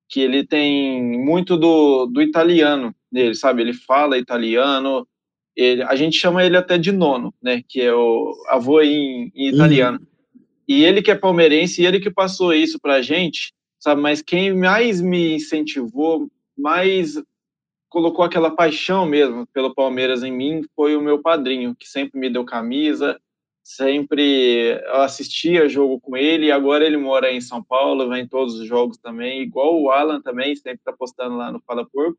que 0.10 0.20
ele 0.20 0.46
tem 0.46 1.02
muito 1.02 1.58
do, 1.58 2.06
do 2.08 2.22
italiano 2.22 2.94
nele, 3.12 3.36
sabe? 3.36 3.62
Ele 3.62 3.74
fala 3.74 4.18
italiano, 4.18 5.08
ele, 5.56 5.82
a 5.84 5.96
gente 5.96 6.18
chama 6.18 6.44
ele 6.44 6.58
até 6.58 6.78
de 6.78 6.92
nono, 6.92 7.34
né? 7.42 7.64
Que 7.68 7.82
é 7.82 7.94
o 7.94 8.34
avô 8.50 8.82
em, 8.82 9.32
em 9.34 9.48
italiano. 9.48 10.00
Uhum. 10.00 10.42
E 10.68 10.84
ele 10.84 11.02
que 11.02 11.12
é 11.12 11.16
palmeirense, 11.16 11.82
e 11.82 11.86
ele 11.86 12.00
que 12.00 12.12
passou 12.12 12.54
isso 12.54 12.80
pra 12.80 13.02
gente, 13.02 13.54
sabe? 13.86 14.02
Mas 14.02 14.20
quem 14.20 14.52
mais 14.52 15.00
me 15.00 15.36
incentivou, 15.36 16.28
mais 16.58 17.22
colocou 17.88 18.26
aquela 18.26 18.50
paixão 18.50 19.06
mesmo 19.06 19.46
pelo 19.54 19.76
Palmeiras 19.76 20.24
em 20.24 20.32
mim 20.32 20.64
foi 20.76 20.96
o 20.96 21.02
meu 21.02 21.22
padrinho, 21.22 21.76
que 21.76 21.88
sempre 21.88 22.20
me 22.20 22.30
deu 22.30 22.44
camisa, 22.44 23.18
sempre 23.64 24.82
eu 24.84 25.02
assistia 25.02 25.70
jogo 25.70 26.00
com 26.02 26.18
ele, 26.18 26.48
e 26.48 26.52
agora 26.52 26.84
ele 26.84 26.98
mora 26.98 27.32
em 27.32 27.40
São 27.40 27.64
Paulo, 27.64 28.08
vai 28.08 28.22
em 28.22 28.28
todos 28.28 28.56
os 28.56 28.68
jogos 28.68 28.98
também, 28.98 29.44
igual 29.44 29.80
o 29.80 29.92
Alan 29.92 30.20
também, 30.20 30.56
sempre 30.56 30.82
tá 30.84 30.92
postando 30.92 31.38
lá 31.38 31.52
no 31.52 31.62
Fala 31.62 31.88
Porco, 31.88 32.18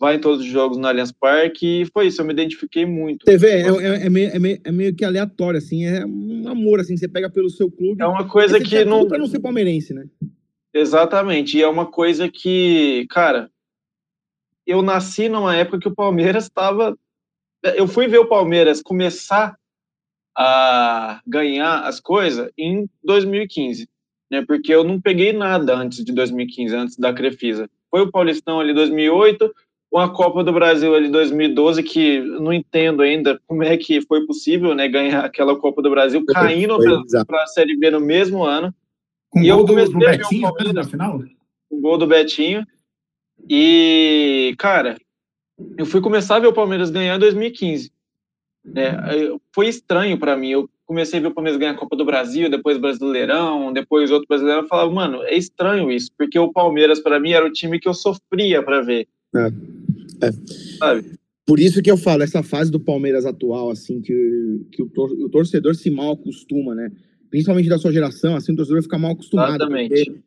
vai 0.00 0.16
em 0.16 0.18
todos 0.18 0.40
os 0.40 0.50
jogos 0.50 0.78
no 0.78 0.88
Allianz 0.88 1.12
Parque, 1.12 1.82
e 1.82 1.86
foi 1.92 2.06
isso, 2.06 2.22
eu 2.22 2.24
me 2.24 2.32
identifiquei 2.32 2.86
muito. 2.86 3.26
TV 3.26 3.48
é, 3.48 3.60
é, 3.60 4.06
é, 4.06 4.08
meio, 4.08 4.30
é, 4.30 4.38
meio, 4.38 4.60
é 4.64 4.72
meio 4.72 4.96
que 4.96 5.04
aleatório, 5.04 5.58
assim, 5.58 5.84
é 5.84 6.04
um 6.06 6.48
amor, 6.48 6.80
assim, 6.80 6.96
você 6.96 7.06
pega 7.06 7.30
pelo 7.30 7.50
seu 7.50 7.70
clube. 7.70 8.02
É 8.02 8.06
uma 8.06 8.26
coisa 8.26 8.58
que 8.58 8.84
não... 8.84 9.06
Pra 9.06 9.18
não 9.18 9.26
ser 9.26 9.40
palmeirense, 9.40 9.94
né? 9.94 10.06
Exatamente, 10.72 11.58
e 11.58 11.62
é 11.62 11.68
uma 11.68 11.86
coisa 11.86 12.28
que, 12.28 13.06
cara, 13.10 13.50
eu 14.66 14.82
nasci 14.82 15.28
numa 15.28 15.56
época 15.56 15.80
que 15.80 15.88
o 15.88 15.94
Palmeiras 15.94 16.44
estava. 16.44 16.96
Eu 17.62 17.88
fui 17.88 18.06
ver 18.06 18.18
o 18.18 18.28
Palmeiras 18.28 18.80
começar 18.80 19.56
a 20.36 21.20
ganhar 21.26 21.80
as 21.80 21.98
coisas 21.98 22.50
em 22.56 22.88
2015, 23.02 23.88
né? 24.30 24.44
Porque 24.46 24.72
eu 24.72 24.84
não 24.84 25.00
peguei 25.00 25.32
nada 25.32 25.74
antes 25.74 26.04
de 26.04 26.12
2015, 26.12 26.76
antes 26.76 26.96
da 26.96 27.12
Crefisa. 27.12 27.68
Foi 27.90 28.02
o 28.02 28.10
Paulistão 28.10 28.60
ali 28.60 28.72
2008, 28.72 29.52
uma 29.90 30.08
Copa 30.12 30.44
do 30.44 30.52
Brasil 30.52 30.94
ali 30.94 31.10
2012 31.10 31.82
que 31.82 32.20
não 32.20 32.52
entendo 32.52 33.02
ainda 33.02 33.40
como 33.48 33.64
é 33.64 33.76
que 33.76 34.00
foi 34.02 34.24
possível, 34.24 34.72
né, 34.72 34.86
ganhar 34.86 35.24
aquela 35.24 35.58
Copa 35.58 35.82
do 35.82 35.90
Brasil 35.90 36.24
caindo 36.26 36.78
para 37.26 37.42
a 37.42 37.46
Série 37.48 37.76
B 37.76 37.90
no 37.90 38.00
mesmo 38.00 38.44
ano. 38.44 38.72
Com 39.30 39.40
e 39.40 39.48
gol 39.48 39.60
eu 39.60 39.66
comecei 39.66 39.92
do, 39.92 39.98
do 39.98 40.06
Betinho 40.06 40.48
o 40.48 40.72
na 40.72 40.84
final? 40.84 41.22
Com 41.68 41.80
gol 41.80 41.96
do 41.96 42.06
Betinho. 42.06 42.66
E, 43.48 44.54
cara, 44.58 44.98
eu 45.78 45.86
fui 45.86 46.00
começar 46.00 46.36
a 46.36 46.40
ver 46.40 46.48
o 46.48 46.52
Palmeiras 46.52 46.90
ganhar 46.90 47.16
em 47.16 47.20
2015. 47.20 47.90
É, 48.74 49.30
foi 49.54 49.68
estranho 49.68 50.18
para 50.18 50.36
mim. 50.36 50.50
Eu 50.50 50.68
comecei 50.84 51.18
a 51.18 51.22
ver 51.22 51.28
o 51.28 51.34
Palmeiras 51.34 51.58
ganhar 51.58 51.72
a 51.72 51.76
Copa 51.76 51.96
do 51.96 52.04
Brasil, 52.04 52.50
depois 52.50 52.76
Brasileirão, 52.76 53.72
depois 53.72 54.10
outro 54.10 54.26
Brasileirão. 54.28 54.62
Eu 54.62 54.68
falava, 54.68 54.90
mano, 54.90 55.22
é 55.22 55.36
estranho 55.36 55.90
isso, 55.90 56.10
porque 56.18 56.38
o 56.38 56.52
Palmeiras, 56.52 57.00
para 57.00 57.20
mim, 57.20 57.30
era 57.30 57.46
o 57.46 57.52
time 57.52 57.78
que 57.78 57.88
eu 57.88 57.94
sofria 57.94 58.62
para 58.62 58.82
ver. 58.82 59.06
É. 59.34 59.46
é. 60.26 60.32
Sabe? 60.78 61.20
Por 61.46 61.58
isso 61.58 61.82
que 61.82 61.90
eu 61.90 61.96
falo, 61.96 62.22
essa 62.22 62.42
fase 62.42 62.70
do 62.70 62.78
Palmeiras 62.78 63.24
atual, 63.24 63.70
assim, 63.70 64.00
que, 64.00 64.66
que 64.70 64.82
o, 64.82 64.88
tor 64.88 65.10
o 65.10 65.28
torcedor 65.28 65.74
se 65.74 65.90
mal 65.90 66.12
acostuma, 66.12 66.74
né? 66.74 66.92
Principalmente 67.30 67.68
da 67.68 67.78
sua 67.78 67.92
geração, 67.92 68.36
assim, 68.36 68.52
o 68.52 68.56
torcedor 68.56 68.82
fica 68.82 68.98
mal 68.98 69.12
acostumado. 69.12 69.54
Exatamente. 69.62 69.88
Porque, 69.88 70.20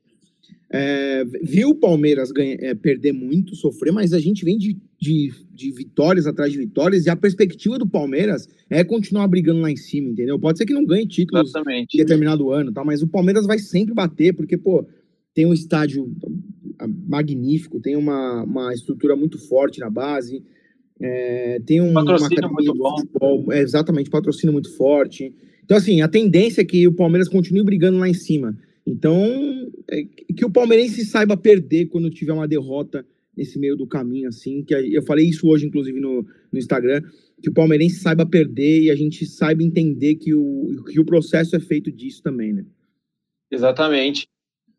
é, 0.75 1.23
viu 1.43 1.69
o 1.69 1.75
Palmeiras 1.75 2.31
ganha, 2.31 2.57
é, 2.59 2.73
perder 2.73 3.11
muito, 3.11 3.55
sofrer, 3.55 3.91
mas 3.91 4.11
a 4.11 4.19
gente 4.19 4.43
vem 4.43 4.57
de, 4.57 4.75
de, 4.99 5.31
de, 5.53 5.71
vitórias 5.71 6.25
atrás 6.25 6.51
de 6.51 6.57
vitórias 6.57 7.05
e 7.05 7.11
a 7.11 7.15
perspectiva 7.15 7.77
do 7.77 7.87
Palmeiras 7.87 8.49
é 8.71 8.83
continuar 8.83 9.27
brigando 9.27 9.61
lá 9.61 9.69
em 9.69 9.75
cima, 9.75 10.09
entendeu? 10.09 10.39
Pode 10.39 10.57
ser 10.57 10.65
que 10.65 10.73
não 10.73 10.83
ganhe 10.83 11.05
títulos 11.05 11.49
Exatamente. 11.49 11.93
em 11.93 11.97
determinado 11.99 12.49
ano, 12.49 12.73
tá? 12.73 12.83
mas 12.83 13.03
o 13.03 13.07
Palmeiras 13.07 13.45
vai 13.45 13.59
sempre 13.59 13.93
bater, 13.93 14.33
porque, 14.33 14.57
pô, 14.57 14.83
tem 15.35 15.45
um 15.45 15.53
estádio 15.53 16.11
magnífico, 17.07 17.79
tem 17.79 17.95
uma, 17.95 18.41
uma 18.41 18.73
estrutura 18.73 19.15
muito 19.15 19.37
forte 19.37 19.79
na 19.79 19.91
base, 19.91 20.43
é, 20.99 21.61
tem 21.65 21.81
um 21.81 21.93
patrocínio 21.93 22.51
muito 22.51 22.73
bom. 22.73 22.97
Futebol, 22.97 23.53
é, 23.53 23.59
exatamente, 23.61 24.09
patrocínio 24.09 24.53
muito 24.53 24.75
forte. 24.75 25.33
Então, 25.63 25.77
assim, 25.77 26.01
a 26.01 26.07
tendência 26.07 26.61
é 26.61 26.65
que 26.65 26.87
o 26.87 26.93
Palmeiras 26.93 27.29
continue 27.29 27.63
brigando 27.63 27.97
lá 27.97 28.07
em 28.07 28.13
cima. 28.13 28.57
Então, 28.85 29.71
é, 29.89 30.03
que 30.35 30.45
o 30.45 30.51
palmeirense 30.51 31.05
saiba 31.05 31.37
perder 31.37 31.85
quando 31.85 32.09
tiver 32.09 32.33
uma 32.33 32.47
derrota 32.47 33.05
nesse 33.35 33.57
meio 33.57 33.75
do 33.75 33.87
caminho, 33.87 34.27
assim, 34.27 34.63
que 34.63 34.73
eu 34.73 35.01
falei 35.03 35.27
isso 35.27 35.47
hoje, 35.47 35.65
inclusive, 35.65 35.99
no, 35.99 36.25
no 36.51 36.59
Instagram, 36.59 37.01
que 37.41 37.49
o 37.49 37.53
palmeirense 37.53 37.99
saiba 37.99 38.25
perder 38.25 38.83
e 38.83 38.91
a 38.91 38.95
gente 38.95 39.25
saiba 39.25 39.63
entender 39.63 40.15
que 40.15 40.33
o, 40.33 40.83
que 40.85 40.99
o 40.99 41.05
processo 41.05 41.55
é 41.55 41.59
feito 41.59 41.91
disso 41.91 42.21
também, 42.21 42.53
né? 42.53 42.65
Exatamente. 43.49 44.27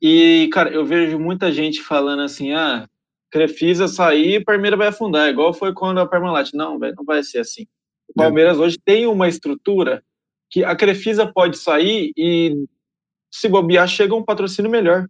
E, 0.00 0.48
cara, 0.52 0.70
eu 0.70 0.84
vejo 0.84 1.18
muita 1.18 1.50
gente 1.50 1.82
falando 1.82 2.20
assim, 2.20 2.52
ah, 2.52 2.88
Crefisa 3.30 3.88
sair, 3.88 4.44
Palmeiras 4.44 4.78
vai 4.78 4.88
afundar, 4.88 5.28
igual 5.28 5.52
foi 5.52 5.72
quando 5.72 5.98
a 5.98 6.06
Parmalat. 6.06 6.52
Não, 6.54 6.78
não 6.78 7.04
vai 7.04 7.20
ser 7.24 7.38
assim. 7.38 7.66
O 8.08 8.20
é. 8.20 8.24
Palmeiras 8.24 8.56
é. 8.56 8.60
hoje 8.60 8.78
tem 8.78 9.06
uma 9.08 9.28
estrutura 9.28 10.04
que 10.54 10.62
a 10.62 10.76
Crefisa 10.76 11.26
pode 11.26 11.58
sair 11.58 12.12
e, 12.16 12.64
se 13.28 13.49
bobear, 13.49 13.88
chega 13.88 14.14
um 14.14 14.23
patrocínio 14.23 14.70
melhor 14.70 15.08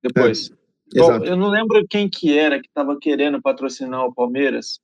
depois. 0.00 0.52
É. 0.94 1.00
Bom, 1.00 1.24
eu 1.24 1.36
não 1.36 1.48
lembro 1.48 1.84
quem 1.90 2.08
que 2.08 2.38
era 2.38 2.60
que 2.60 2.68
estava 2.68 2.96
querendo 2.96 3.42
patrocinar 3.42 4.04
o 4.04 4.14
Palmeiras 4.14 4.78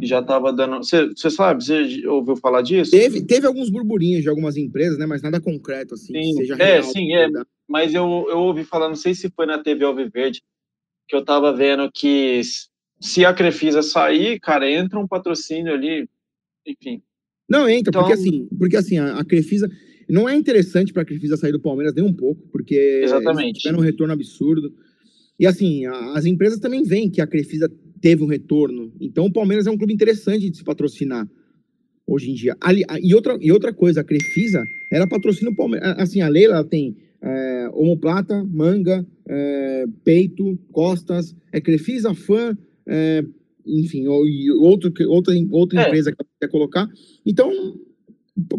e 0.00 0.06
já 0.06 0.20
estava 0.20 0.52
dando. 0.52 0.78
Você 0.78 1.28
sabe? 1.28 1.64
Você 1.64 2.06
ouviu 2.06 2.36
falar 2.36 2.62
disso? 2.62 2.92
Teve, 2.92 3.26
teve 3.26 3.48
alguns 3.48 3.68
burburinhos 3.68 4.22
de 4.22 4.28
algumas 4.28 4.56
empresas, 4.56 4.96
né? 4.96 5.06
Mas 5.06 5.22
nada 5.22 5.40
concreto 5.40 5.94
assim. 5.94 6.12
Sim, 6.34 6.52
é, 6.52 6.54
real, 6.54 6.82
sim, 6.84 7.16
é. 7.16 7.26
Mas 7.66 7.92
eu, 7.92 8.26
eu 8.30 8.38
ouvi 8.38 8.62
falar, 8.62 8.86
não 8.86 8.94
sei 8.94 9.12
se 9.12 9.28
foi 9.28 9.44
na 9.44 9.58
TV 9.58 9.84
Alviverde, 9.84 10.40
que 11.08 11.16
eu 11.16 11.20
estava 11.20 11.52
vendo 11.52 11.90
que 11.92 12.42
se 13.00 13.24
a 13.24 13.34
Crefisa 13.34 13.82
sair, 13.82 14.38
cara, 14.38 14.70
entra 14.70 15.00
um 15.00 15.08
patrocínio 15.08 15.74
ali, 15.74 16.08
enfim. 16.64 17.02
Não 17.48 17.68
entra, 17.68 17.90
então, 17.90 18.02
porque 18.02 18.12
assim, 18.12 18.48
porque 18.58 18.76
assim 18.76 18.98
a, 18.98 19.18
a 19.18 19.24
Crefisa 19.24 19.70
não 20.08 20.28
é 20.28 20.34
interessante 20.34 20.92
para 20.92 21.02
a 21.02 21.04
Crefisa 21.04 21.36
sair 21.36 21.52
do 21.52 21.60
Palmeiras 21.60 21.94
nem 21.94 22.04
um 22.04 22.12
pouco, 22.12 22.46
porque 22.52 23.02
exatamente 23.04 23.60
tiveram 23.60 23.78
um 23.78 23.82
retorno 23.82 24.12
absurdo. 24.12 24.72
E 25.38 25.46
assim, 25.46 25.86
as 25.86 26.26
empresas 26.26 26.58
também 26.58 26.82
veem 26.82 27.10
que 27.10 27.20
a 27.20 27.26
Crefisa 27.26 27.70
teve 28.00 28.22
um 28.22 28.26
retorno. 28.26 28.92
Então 29.00 29.26
o 29.26 29.32
Palmeiras 29.32 29.66
é 29.66 29.70
um 29.70 29.76
clube 29.76 29.92
interessante 29.92 30.50
de 30.50 30.56
se 30.56 30.64
patrocinar 30.64 31.28
hoje 32.06 32.30
em 32.30 32.34
dia. 32.34 32.56
Ali, 32.60 32.82
e, 33.02 33.14
outra, 33.14 33.36
e 33.40 33.52
outra 33.52 33.72
coisa, 33.72 34.00
a 34.00 34.04
Crefisa, 34.04 34.64
ela 34.90 35.06
patrocina 35.06 35.50
o 35.50 35.56
Palmeiras. 35.56 35.94
Assim, 35.98 36.22
a 36.22 36.28
Leila 36.28 36.64
tem 36.64 36.96
é, 37.20 37.68
omoplata, 37.72 38.42
manga, 38.44 39.06
é, 39.28 39.84
peito, 40.04 40.58
costas, 40.72 41.36
é 41.52 41.60
Crefisa, 41.60 42.14
fã, 42.14 42.56
é, 42.86 43.24
enfim, 43.68 44.06
ou, 44.06 44.24
outro, 44.60 44.92
outra, 45.08 45.34
outra 45.50 45.82
é. 45.82 45.86
empresa 45.86 46.12
que 46.12 46.16
ela 46.20 46.30
quer 46.40 46.48
colocar. 46.48 46.88
Então, 47.24 47.50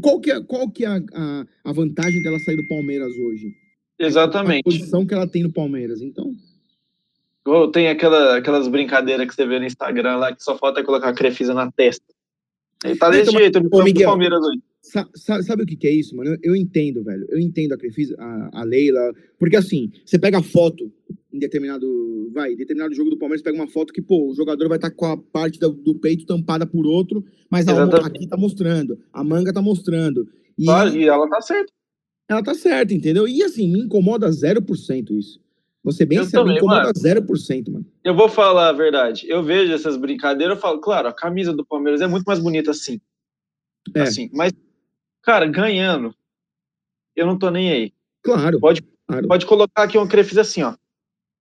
qual 0.02 0.20
que 0.20 0.32
é, 0.32 0.42
qual 0.42 0.70
que 0.70 0.86
é 0.86 0.88
a, 0.88 1.02
a, 1.14 1.46
a 1.66 1.72
vantagem 1.72 2.22
dela 2.22 2.40
sair 2.40 2.58
do 2.58 2.68
Palmeiras 2.68 3.12
hoje? 3.16 3.54
Exatamente. 3.98 4.62
A 4.62 4.64
posição 4.64 5.06
que 5.06 5.14
ela 5.14 5.28
tem 5.28 5.44
no 5.44 5.52
Palmeiras, 5.52 6.02
então... 6.02 6.32
Tem 7.74 7.88
aquela, 7.88 8.38
aquelas 8.38 8.68
brincadeiras 8.68 9.28
que 9.28 9.34
você 9.34 9.46
vê 9.46 9.58
no 9.58 9.66
Instagram 9.66 10.18
lá 10.18 10.36
que 10.36 10.44
só 10.44 10.56
falta 10.56 10.84
colocar 10.84 11.10
a 11.10 11.14
Crefisa 11.14 11.54
na 11.54 11.72
testa. 11.72 12.06
Ele 12.84 12.96
tá 12.96 13.10
desse 13.10 13.30
então, 13.30 13.40
jeito, 13.40 13.60
o 13.72 13.84
Miguel, 13.84 14.08
Palmeiras 14.08 14.40
hoje. 14.40 14.62
Sabe, 14.82 15.44
sabe, 15.44 15.64
o 15.64 15.66
que, 15.66 15.76
que, 15.76 15.88
é 15.88 15.92
isso, 15.92 16.16
mano? 16.16 16.32
Eu, 16.32 16.38
eu, 16.52 16.56
entendo, 16.56 17.04
velho. 17.04 17.26
Eu 17.30 17.40
entendo 17.40 17.74
a 17.74 17.78
Crefisa, 17.78 18.16
a, 18.20 18.62
a 18.62 18.64
Leila. 18.64 19.14
Porque 19.38 19.56
assim, 19.56 19.92
você 20.06 20.20
pega 20.20 20.38
a 20.38 20.44
foto 20.44 20.92
em 21.32 21.40
determinado. 21.40 22.32
Vai, 22.34 22.56
determinado 22.56 22.94
jogo 22.94 23.10
do 23.10 23.18
Palmeiras, 23.18 23.42
pega 23.42 23.56
uma 23.56 23.68
foto 23.68 23.94
que, 23.94 24.02
pô, 24.02 24.30
o 24.30 24.36
jogador 24.36 24.68
vai 24.68 24.78
estar 24.78 24.90
tá 24.90 24.96
com 24.96 25.06
a 25.06 25.18
parte 25.18 25.60
do, 25.60 25.70
do, 25.72 25.96
peito 25.96 26.26
tampada 26.26 26.66
por 26.66 26.86
outro, 26.86 27.24
mas 27.50 27.68
a 27.68 27.84
aqui 28.06 28.28
tá 28.28 28.38
mostrando, 28.38 29.00
a 29.12 29.24
manga 29.24 29.54
tá 29.54 29.62
mostrando. 29.62 30.28
E, 30.58 30.66
e 30.66 31.08
ela 31.08 31.30
tá 31.30 31.42
certa. 31.42 31.72
Ela 32.28 32.44
tá 32.44 32.54
certa, 32.54 32.94
entendeu? 32.94 33.28
E 33.28 33.42
assim, 33.42 33.68
me 33.72 33.80
incomoda 33.80 34.30
0% 34.30 35.12
isso. 35.12 35.40
Você 35.84 36.06
bem 36.06 36.24
sabe, 36.26 36.56
incomoda 36.56 36.92
0%, 36.92 37.72
mano. 37.72 37.86
Eu 38.04 38.14
vou 38.14 38.28
falar 38.28 38.70
a 38.70 38.74
verdade. 38.74 39.26
Eu 39.28 39.42
vejo 39.42 39.74
essas 39.74 39.98
brincadeiras, 39.98 40.56
eu 40.56 40.62
falo, 40.62 40.80
claro, 40.80 41.08
a 41.08 41.14
camisa 41.14 41.54
do 41.54 41.66
Palmeiras 41.66 42.02
é 42.02 42.08
muito 42.08 42.26
mais 42.26 42.40
bonita 42.40 42.72
assim. 42.72 43.00
É. 43.96 44.02
Assim, 44.02 44.30
mas, 44.34 44.52
cara, 45.24 45.48
ganhando, 45.48 46.14
eu 47.16 47.26
não 47.26 47.40
tô 47.40 47.50
nem 47.50 47.72
aí. 47.72 47.94
Claro. 48.22 48.60
Pode, 48.60 48.84
claro. 49.08 49.28
pode 49.28 49.46
colocar 49.46 49.84
aqui 49.84 49.98
uma 49.98 50.08
crefisa 50.08 50.42
assim, 50.42 50.62
ó. 50.62 50.76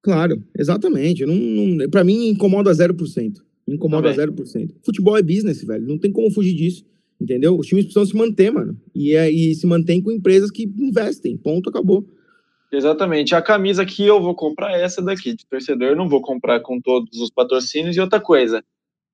Claro, 0.02 0.42
exatamente. 0.56 1.26
Não, 1.26 1.34
não, 1.34 1.90
pra 1.90 2.04
mim, 2.04 2.28
incomoda 2.28 2.70
0%. 2.70 3.38
Incomoda 3.66 4.14
Também. 4.14 4.34
0%. 4.34 4.74
Futebol 4.82 5.16
é 5.16 5.22
business, 5.22 5.62
velho. 5.62 5.86
Não 5.86 5.98
tem 5.98 6.10
como 6.10 6.30
fugir 6.30 6.54
disso. 6.54 6.84
Entendeu? 7.20 7.58
Os 7.58 7.66
times 7.66 7.84
precisam 7.84 8.06
se 8.06 8.16
manter, 8.16 8.50
mano. 8.52 8.80
E, 8.94 9.14
é, 9.14 9.30
e 9.30 9.54
se 9.54 9.66
mantém 9.66 10.00
com 10.00 10.10
empresas 10.10 10.50
que 10.50 10.62
investem. 10.78 11.36
Ponto, 11.36 11.68
acabou. 11.68 12.06
Exatamente. 12.70 13.34
A 13.34 13.42
camisa 13.42 13.84
que 13.84 14.04
eu 14.04 14.20
vou 14.20 14.34
comprar 14.34 14.78
é 14.78 14.82
essa 14.82 15.02
daqui, 15.02 15.34
de 15.34 15.44
torcedor. 15.46 15.88
Eu 15.88 15.96
não 15.96 16.08
vou 16.08 16.22
comprar 16.22 16.60
com 16.60 16.80
todos 16.80 17.20
os 17.20 17.30
patrocínios. 17.30 17.96
E 17.96 18.00
outra 18.00 18.20
coisa, 18.20 18.62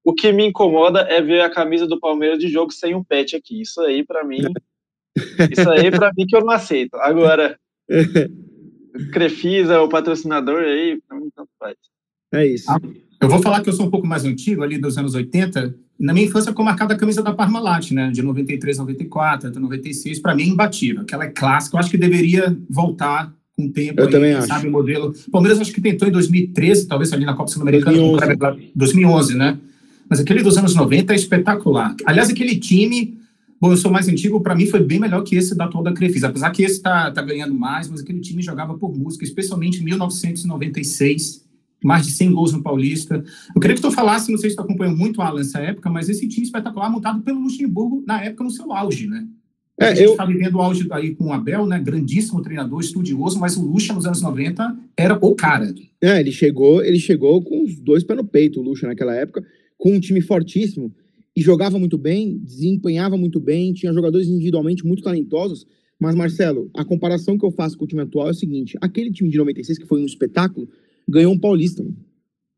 o 0.04 0.12
que 0.12 0.30
me 0.32 0.46
incomoda 0.46 1.00
é 1.00 1.22
ver 1.22 1.40
a 1.40 1.50
camisa 1.50 1.86
do 1.86 1.98
Palmeiras 1.98 2.38
de 2.38 2.48
jogo 2.48 2.72
sem 2.72 2.94
um 2.94 3.02
pet 3.02 3.34
aqui. 3.34 3.62
Isso 3.62 3.80
aí, 3.80 4.04
para 4.04 4.22
mim. 4.22 4.42
isso 5.50 5.70
aí, 5.70 5.90
para 5.90 6.12
mim, 6.16 6.26
que 6.26 6.36
eu 6.36 6.40
não 6.40 6.50
aceito. 6.50 6.94
Agora, 6.96 7.58
Crefisa, 9.12 9.80
o 9.80 9.88
patrocinador 9.88 10.62
aí, 10.62 11.00
tanto 11.08 11.48
faz. 11.58 11.76
É 12.32 12.46
isso. 12.46 12.70
Ah, 12.70 12.80
eu 13.20 13.28
vou 13.28 13.40
falar 13.40 13.62
que 13.62 13.68
eu 13.68 13.72
sou 13.72 13.86
um 13.86 13.90
pouco 13.90 14.06
mais 14.06 14.24
antigo, 14.24 14.62
ali 14.62 14.78
dos 14.78 14.98
anos 14.98 15.14
80. 15.14 15.74
Na 15.98 16.12
minha 16.12 16.26
infância, 16.26 16.50
ficou 16.50 16.64
marcada 16.64 16.94
a 16.94 16.96
camisa 16.96 17.22
da 17.22 17.32
Parmalat, 17.32 17.92
né? 17.92 18.10
De 18.10 18.22
93, 18.22 18.78
94, 18.78 19.48
até 19.48 19.58
96. 19.58 20.18
Para 20.18 20.34
mim, 20.34 20.42
é 20.42 20.46
imbatível. 20.46 21.02
Aquela 21.02 21.24
é 21.24 21.28
clássica. 21.28 21.76
Eu 21.76 21.80
acho 21.80 21.90
que 21.90 21.96
deveria 21.96 22.56
voltar 22.68 23.32
com 23.56 23.66
o 23.66 23.72
tempo. 23.72 24.00
Eu 24.00 24.06
aí, 24.06 24.12
também 24.12 24.34
acho. 24.34 24.48
Sabe, 24.48 24.68
o 24.68 24.72
modelo. 24.72 25.14
O 25.26 25.30
Palmeiras 25.30 25.60
acho 25.60 25.72
que 25.72 25.80
tentou 25.80 26.08
em 26.08 26.10
2013, 26.10 26.86
talvez 26.86 27.12
ali 27.12 27.24
na 27.24 27.34
Copa 27.34 27.50
Sul-Americana. 27.50 27.96
2011. 27.96 28.72
2011, 28.74 29.36
né? 29.36 29.58
Mas 30.08 30.20
aquele 30.20 30.42
dos 30.42 30.58
anos 30.58 30.74
90 30.74 31.12
é 31.12 31.16
espetacular. 31.16 31.94
Aliás, 32.04 32.28
aquele 32.28 32.56
time, 32.56 33.18
bom, 33.64 33.72
eu 33.72 33.78
sou 33.78 33.90
mais 33.90 34.06
antigo, 34.08 34.42
para 34.42 34.54
mim 34.54 34.66
foi 34.66 34.80
bem 34.80 35.00
melhor 35.00 35.22
que 35.22 35.36
esse 35.36 35.56
da 35.56 35.64
atual 35.64 35.82
da 35.82 35.94
Crefisa. 35.94 36.26
Apesar 36.28 36.50
que 36.50 36.62
esse 36.62 36.82
tá, 36.82 37.10
tá 37.10 37.22
ganhando 37.22 37.54
mais, 37.54 37.88
mas 37.88 38.02
aquele 38.02 38.20
time 38.20 38.42
jogava 38.42 38.76
por 38.76 38.94
música, 38.94 39.24
especialmente 39.24 39.80
em 39.80 39.84
1996. 39.84 41.42
Mais 41.82 42.06
de 42.06 42.12
100 42.12 42.32
gols 42.32 42.52
no 42.52 42.62
Paulista. 42.62 43.22
Eu 43.54 43.60
queria 43.60 43.74
que 43.74 43.82
tu 43.82 43.90
falasse, 43.90 44.30
não 44.30 44.38
sei 44.38 44.50
se 44.50 44.56
tu 44.56 44.62
acompanhou 44.62 44.94
muito 44.94 45.18
o 45.18 45.22
Alan 45.22 45.38
nessa 45.38 45.60
época, 45.60 45.90
mas 45.90 46.10
esse 46.10 46.26
time 46.28 46.44
espetacular 46.44 46.90
montado 46.90 47.22
pelo 47.22 47.40
Luxemburgo 47.40 48.02
na 48.06 48.22
época 48.22 48.44
no 48.44 48.50
seu 48.50 48.70
auge, 48.72 49.06
né? 49.06 49.26
É, 49.80 49.88
a 49.88 49.94
gente 49.94 50.10
está 50.10 50.24
eu... 50.24 50.28
vivendo 50.28 50.54
o 50.56 50.62
auge 50.62 50.86
aí 50.90 51.14
com 51.14 51.26
o 51.26 51.32
Abel, 51.32 51.66
né? 51.66 51.78
Grandíssimo 51.78 52.42
treinador, 52.42 52.80
estudioso, 52.80 53.38
mas 53.38 53.56
o 53.56 53.62
Lucha 53.62 53.92
nos 53.92 54.06
anos 54.06 54.20
90 54.20 54.76
era 54.96 55.18
o 55.20 55.34
cara. 55.34 55.74
É, 56.02 56.20
ele 56.20 56.32
chegou, 56.32 56.82
ele 56.84 56.98
chegou 56.98 57.42
com 57.42 57.64
os 57.64 57.76
dois 57.76 58.02
pés 58.02 58.18
no 58.18 58.24
peito, 58.24 58.60
o 58.60 58.62
Lucha 58.62 58.86
naquela 58.86 59.14
época, 59.14 59.42
com 59.76 59.92
um 59.92 60.00
time 60.00 60.20
fortíssimo 60.20 60.90
e 61.36 61.40
jogava 61.40 61.78
muito 61.78 61.98
bem, 61.98 62.38
desempenhava 62.38 63.16
muito 63.16 63.40
bem, 63.40 63.72
tinha 63.72 63.92
jogadores 63.92 64.28
individualmente 64.28 64.86
muito 64.86 65.02
talentosos. 65.02 65.66
Mas, 65.98 66.14
Marcelo, 66.14 66.70
a 66.74 66.84
comparação 66.84 67.38
que 67.38 67.44
eu 67.44 67.50
faço 67.50 67.76
com 67.78 67.84
o 67.84 67.88
time 67.88 68.02
atual 68.02 68.28
é 68.28 68.30
o 68.30 68.34
seguinte: 68.34 68.76
aquele 68.80 69.10
time 69.10 69.30
de 69.30 69.38
96, 69.38 69.78
que 69.78 69.86
foi 69.86 70.00
um 70.00 70.06
espetáculo, 70.06 70.68
ganhou 71.08 71.32
um 71.32 71.38
paulista. 71.38 71.82
Mano. 71.82 71.96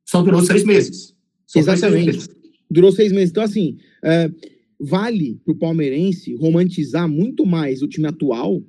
Só 0.04 0.22
durou 0.22 0.42
seis 0.42 0.64
meses. 0.64 1.14
Só 1.46 1.58
Exatamente. 1.58 2.04
Seis 2.04 2.16
meses. 2.16 2.36
Durou 2.70 2.92
seis 2.92 3.12
meses. 3.12 3.30
Então, 3.30 3.42
assim. 3.42 3.76
É 4.02 4.30
vale 4.78 5.40
para 5.44 5.52
o 5.52 5.58
palmeirense 5.58 6.34
romantizar 6.34 7.08
muito 7.08 7.44
mais 7.46 7.82
o 7.82 7.88
time 7.88 8.06
atual 8.06 8.62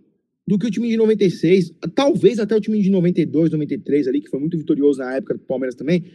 do 0.47 0.57
que 0.57 0.65
o 0.65 0.71
time 0.71 0.87
de 0.87 0.95
96, 0.95 1.73
talvez 1.93 2.39
até 2.39 2.55
o 2.55 2.61
time 2.61 2.81
de 2.81 2.89
92, 2.89 3.51
93 3.51 4.07
ali, 4.07 4.21
que 4.21 4.29
foi 4.29 4.39
muito 4.39 4.57
vitorioso 4.57 4.99
na 4.99 5.15
época 5.15 5.33
do 5.33 5.41
Palmeiras 5.41 5.75
também, 5.75 6.05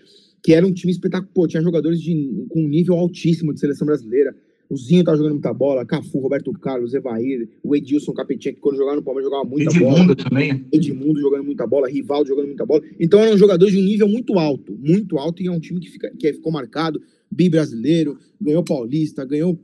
que 0.42 0.52
era 0.52 0.66
um 0.66 0.72
time 0.72 0.92
espetacular, 0.92 1.32
pô, 1.32 1.46
tinha 1.46 1.62
jogadores 1.62 2.00
de, 2.00 2.46
com 2.48 2.64
um 2.64 2.68
nível 2.68 2.94
altíssimo 2.94 3.54
de 3.54 3.60
seleção 3.60 3.86
brasileira, 3.86 4.34
o 4.68 4.76
Zinho 4.76 5.04
tava 5.04 5.18
jogando 5.18 5.34
muita 5.34 5.52
bola, 5.52 5.84
Cafu, 5.84 6.18
Roberto 6.18 6.50
Carlos, 6.54 6.94
Evair, 6.94 7.46
o 7.62 7.76
Edilson 7.76 8.12
Capetinha, 8.14 8.54
que 8.54 8.60
quando 8.60 8.78
jogava 8.78 8.96
no 8.96 9.02
Palmeiras 9.02 9.30
jogava 9.30 9.48
muita 9.48 9.70
Edmundo 9.70 9.84
bola. 9.84 9.98
Edmundo 9.98 10.16
também. 10.16 10.66
Edmundo 10.72 11.20
jogando 11.20 11.44
muita 11.44 11.66
bola, 11.66 11.88
Rivaldo 11.88 12.28
jogando 12.28 12.46
muita 12.46 12.64
bola. 12.64 12.82
Então 12.98 13.20
eram 13.20 13.36
jogadores 13.36 13.74
de 13.74 13.80
um 13.80 13.84
nível 13.84 14.08
muito 14.08 14.38
alto, 14.38 14.74
muito 14.80 15.18
alto, 15.18 15.42
e 15.42 15.46
é 15.46 15.50
um 15.50 15.60
time 15.60 15.78
que, 15.78 15.90
fica, 15.90 16.10
que 16.18 16.32
ficou 16.32 16.50
marcado, 16.50 17.02
bi 17.30 17.50
brasileiro, 17.50 18.16
ganhou 18.40 18.64
Paulista, 18.64 19.24
ganhou 19.24 19.60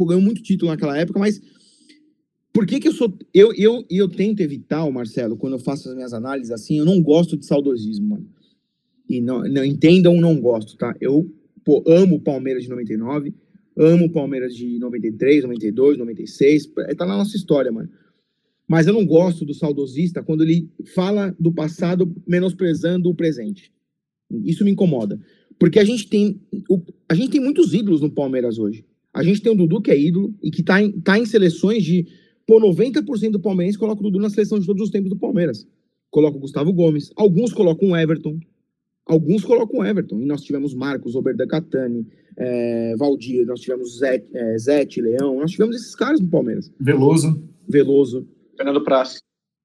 ganhou 0.00 0.20
muito 0.20 0.42
título 0.42 0.70
naquela 0.70 0.96
época, 0.96 1.18
mas 1.18 1.40
por 2.52 2.66
que 2.66 2.80
que 2.80 2.88
eu 2.88 2.92
sou... 2.92 3.12
Eu, 3.32 3.52
eu, 3.54 3.84
eu 3.90 4.08
tento 4.08 4.40
evitar, 4.40 4.88
Marcelo, 4.90 5.36
quando 5.36 5.54
eu 5.54 5.58
faço 5.58 5.88
as 5.88 5.94
minhas 5.94 6.12
análises 6.12 6.50
assim, 6.50 6.78
eu 6.78 6.84
não 6.84 7.00
gosto 7.00 7.36
de 7.36 7.46
saudosismo, 7.46 8.08
mano. 8.08 8.28
E 9.08 9.20
não, 9.20 9.42
não 9.44 9.64
entendam, 9.64 10.20
não 10.20 10.40
gosto, 10.40 10.76
tá? 10.76 10.94
Eu 11.00 11.30
pô, 11.64 11.82
amo 11.86 12.16
o 12.16 12.20
Palmeiras 12.20 12.62
de 12.62 12.68
99, 12.68 13.34
amo 13.76 14.06
o 14.06 14.12
Palmeiras 14.12 14.54
de 14.54 14.78
93, 14.78 15.44
92, 15.44 15.98
96, 15.98 16.66
tá 16.96 17.06
na 17.06 17.16
nossa 17.16 17.36
história, 17.36 17.72
mano. 17.72 17.88
Mas 18.66 18.86
eu 18.86 18.92
não 18.92 19.06
gosto 19.06 19.46
do 19.46 19.54
saudosista 19.54 20.22
quando 20.22 20.42
ele 20.42 20.70
fala 20.94 21.34
do 21.40 21.50
passado 21.50 22.14
menosprezando 22.26 23.08
o 23.08 23.14
presente. 23.14 23.72
Isso 24.44 24.62
me 24.62 24.70
incomoda. 24.70 25.18
Porque 25.58 25.78
a 25.78 25.84
gente 25.84 26.06
tem. 26.08 26.40
a 27.08 27.14
gente 27.14 27.30
tem 27.30 27.40
muitos 27.40 27.72
ídolos 27.72 28.02
no 28.02 28.10
Palmeiras 28.10 28.58
hoje. 28.58 28.84
A 29.12 29.22
gente 29.22 29.40
tem 29.40 29.50
o 29.50 29.56
Dudu, 29.56 29.80
que 29.80 29.90
é 29.90 29.98
ídolo, 29.98 30.34
e 30.42 30.50
que 30.50 30.62
tá 30.62 30.82
em, 30.82 30.92
tá 31.00 31.18
em 31.18 31.24
seleções 31.24 31.82
de. 31.82 32.06
Pô, 32.46 32.60
90% 32.60 33.30
do 33.32 33.40
Palmeirense 33.40 33.78
coloca 33.78 34.00
o 34.00 34.04
Dudu 34.04 34.20
na 34.20 34.30
seleção 34.30 34.58
de 34.58 34.66
todos 34.66 34.82
os 34.82 34.90
tempos 34.90 35.10
do 35.10 35.16
Palmeiras. 35.16 35.66
Coloca 36.10 36.36
o 36.36 36.40
Gustavo 36.40 36.72
Gomes. 36.72 37.10
Alguns 37.16 37.52
colocam 37.52 37.90
o 37.90 37.96
Everton. 37.96 38.38
Alguns 39.08 39.42
colocam 39.44 39.80
o 39.80 39.84
Everton. 39.84 40.20
E 40.20 40.26
nós 40.26 40.42
tivemos 40.42 40.74
Marcos, 40.74 41.14
Roberto 41.14 41.46
Catani, 41.48 42.06
é, 42.36 42.94
Valdir, 42.96 43.46
nós 43.46 43.60
tivemos 43.60 43.98
Zé, 43.98 44.22
é, 44.34 44.58
Zete, 44.58 45.00
Leão. 45.00 45.40
Nós 45.40 45.50
tivemos 45.50 45.76
esses 45.76 45.94
caras 45.96 46.20
no 46.20 46.28
Palmeiras. 46.28 46.70
Veloso, 46.78 47.42
Veloso. 47.68 48.28
Fernando 48.56 48.84
Praça. 48.84 49.18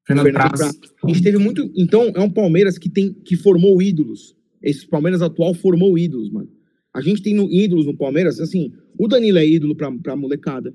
Fernando, 0.05 0.25
Fernando 0.25 0.49
Praz. 0.57 0.79
A 1.03 1.07
gente 1.07 1.21
teve 1.23 1.37
muito. 1.37 1.71
Então, 1.75 2.11
é 2.15 2.19
um 2.19 2.29
Palmeiras 2.29 2.77
que 2.77 2.89
tem 2.89 3.13
que 3.13 3.35
formou 3.35 3.81
ídolos. 3.81 4.35
Esse 4.61 4.87
Palmeiras 4.87 5.21
atual 5.21 5.53
formou 5.53 5.97
ídolos, 5.97 6.29
mano. 6.29 6.49
A 6.93 7.01
gente 7.01 7.21
tem 7.21 7.33
no- 7.33 7.49
ídolos 7.51 7.85
no 7.85 7.95
Palmeiras, 7.97 8.39
assim, 8.39 8.71
o 8.97 9.07
Danilo 9.07 9.37
é 9.39 9.47
ídolo 9.47 9.75
pra, 9.75 9.91
pra 9.91 10.15
molecada. 10.15 10.73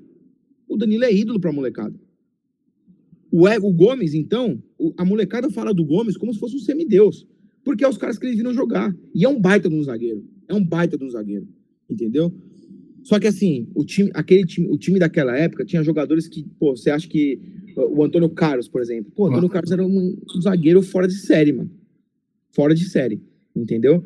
O 0.67 0.75
Danilo 0.77 1.03
é 1.05 1.13
ídolo 1.13 1.39
pra 1.39 1.51
molecada. 1.51 1.95
O, 3.31 3.47
E- 3.47 3.57
o 3.59 3.71
Gomes, 3.71 4.13
então, 4.13 4.61
o- 4.77 4.93
a 4.97 5.05
molecada 5.05 5.49
fala 5.49 5.73
do 5.73 5.85
Gomes 5.85 6.17
como 6.17 6.33
se 6.33 6.39
fosse 6.39 6.55
um 6.55 6.59
semideus. 6.59 7.25
Porque 7.63 7.83
é 7.83 7.87
os 7.89 7.97
caras 7.97 8.17
que 8.17 8.25
eles 8.25 8.37
viram 8.37 8.53
jogar. 8.53 8.95
E 9.13 9.25
é 9.25 9.29
um 9.29 9.39
baita 9.39 9.69
de 9.69 9.75
um 9.75 9.83
zagueiro. 9.83 10.25
É 10.47 10.53
um 10.53 10.63
baita 10.63 10.97
de 10.97 11.03
um 11.03 11.09
zagueiro. 11.09 11.47
Entendeu? 11.89 12.33
Só 13.03 13.19
que 13.19 13.27
assim, 13.27 13.67
o 13.73 13.83
time, 13.85 14.11
aquele 14.13 14.45
time, 14.45 14.67
o 14.69 14.77
time 14.77 14.99
daquela 14.99 15.37
época 15.37 15.65
tinha 15.65 15.83
jogadores 15.83 16.27
que, 16.27 16.45
pô, 16.59 16.75
você 16.75 16.89
acha 16.89 17.07
que 17.07 17.39
o 17.75 18.03
Antônio 18.03 18.29
Carlos, 18.29 18.67
por 18.67 18.81
exemplo. 18.81 19.11
Pô, 19.15 19.23
o 19.23 19.27
Antônio 19.27 19.49
Carlos 19.49 19.71
era 19.71 19.85
um, 19.85 20.17
um 20.35 20.41
zagueiro 20.41 20.81
fora 20.81 21.07
de 21.07 21.15
série, 21.15 21.53
mano. 21.53 21.71
Fora 22.51 22.75
de 22.75 22.83
série, 22.89 23.21
entendeu? 23.55 24.03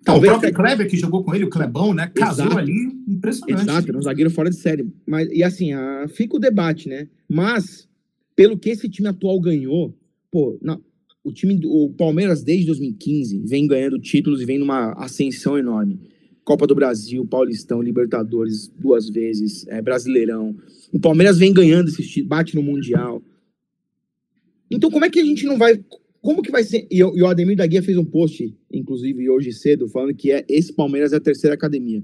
Então, 0.00 0.16
o 0.16 0.20
Talvez 0.20 0.32
próprio 0.32 0.54
Kleber 0.54 0.88
que 0.88 0.96
jogou 0.96 1.24
com 1.24 1.34
ele, 1.34 1.44
o 1.44 1.50
Clebão, 1.50 1.92
né? 1.94 2.06
Casou 2.14 2.44
Exato. 2.46 2.58
ali, 2.58 2.92
impressionante. 3.08 3.62
Exato, 3.62 3.88
era 3.88 3.98
um 3.98 4.02
zagueiro 4.02 4.30
fora 4.30 4.50
de 4.50 4.56
série. 4.56 4.86
Mas, 5.06 5.28
e 5.30 5.42
assim, 5.42 5.72
a- 5.72 6.06
fica 6.08 6.36
o 6.36 6.40
debate, 6.40 6.88
né? 6.88 7.08
Mas, 7.28 7.88
pelo 8.36 8.58
que 8.58 8.70
esse 8.70 8.88
time 8.88 9.08
atual 9.08 9.40
ganhou, 9.40 9.96
pô, 10.30 10.58
na- 10.62 10.78
o 11.24 11.32
time 11.32 11.58
o 11.64 11.90
Palmeiras 11.90 12.42
desde 12.42 12.66
2015 12.66 13.38
vem 13.46 13.66
ganhando 13.66 13.98
títulos 13.98 14.42
e 14.42 14.44
vem 14.44 14.58
numa 14.58 14.92
ascensão 14.92 15.56
enorme. 15.56 15.98
Copa 16.44 16.66
do 16.66 16.74
Brasil, 16.74 17.26
Paulistão, 17.26 17.80
Libertadores 17.80 18.68
duas 18.78 19.08
vezes, 19.08 19.66
é, 19.68 19.80
Brasileirão. 19.80 20.54
O 20.92 21.00
Palmeiras 21.00 21.38
vem 21.38 21.52
ganhando 21.54 21.88
esses 21.88 22.06
títulos, 22.06 22.28
bate 22.28 22.54
no 22.54 22.62
Mundial. 22.62 23.22
Então, 24.70 24.90
como 24.90 25.06
é 25.06 25.10
que 25.10 25.18
a 25.18 25.24
gente 25.24 25.46
não 25.46 25.56
vai. 25.56 25.82
Como 26.20 26.42
que 26.42 26.50
vai 26.50 26.62
ser? 26.62 26.86
E, 26.90 26.98
e 26.98 27.02
o 27.02 27.26
Ademir 27.26 27.56
da 27.56 27.66
Guia 27.66 27.82
fez 27.82 27.96
um 27.96 28.04
post, 28.04 28.54
inclusive 28.70 29.30
hoje 29.30 29.52
cedo, 29.52 29.88
falando 29.88 30.14
que 30.14 30.30
é, 30.30 30.44
esse 30.46 30.74
Palmeiras 30.74 31.14
é 31.14 31.16
a 31.16 31.20
terceira 31.20 31.54
academia. 31.54 32.02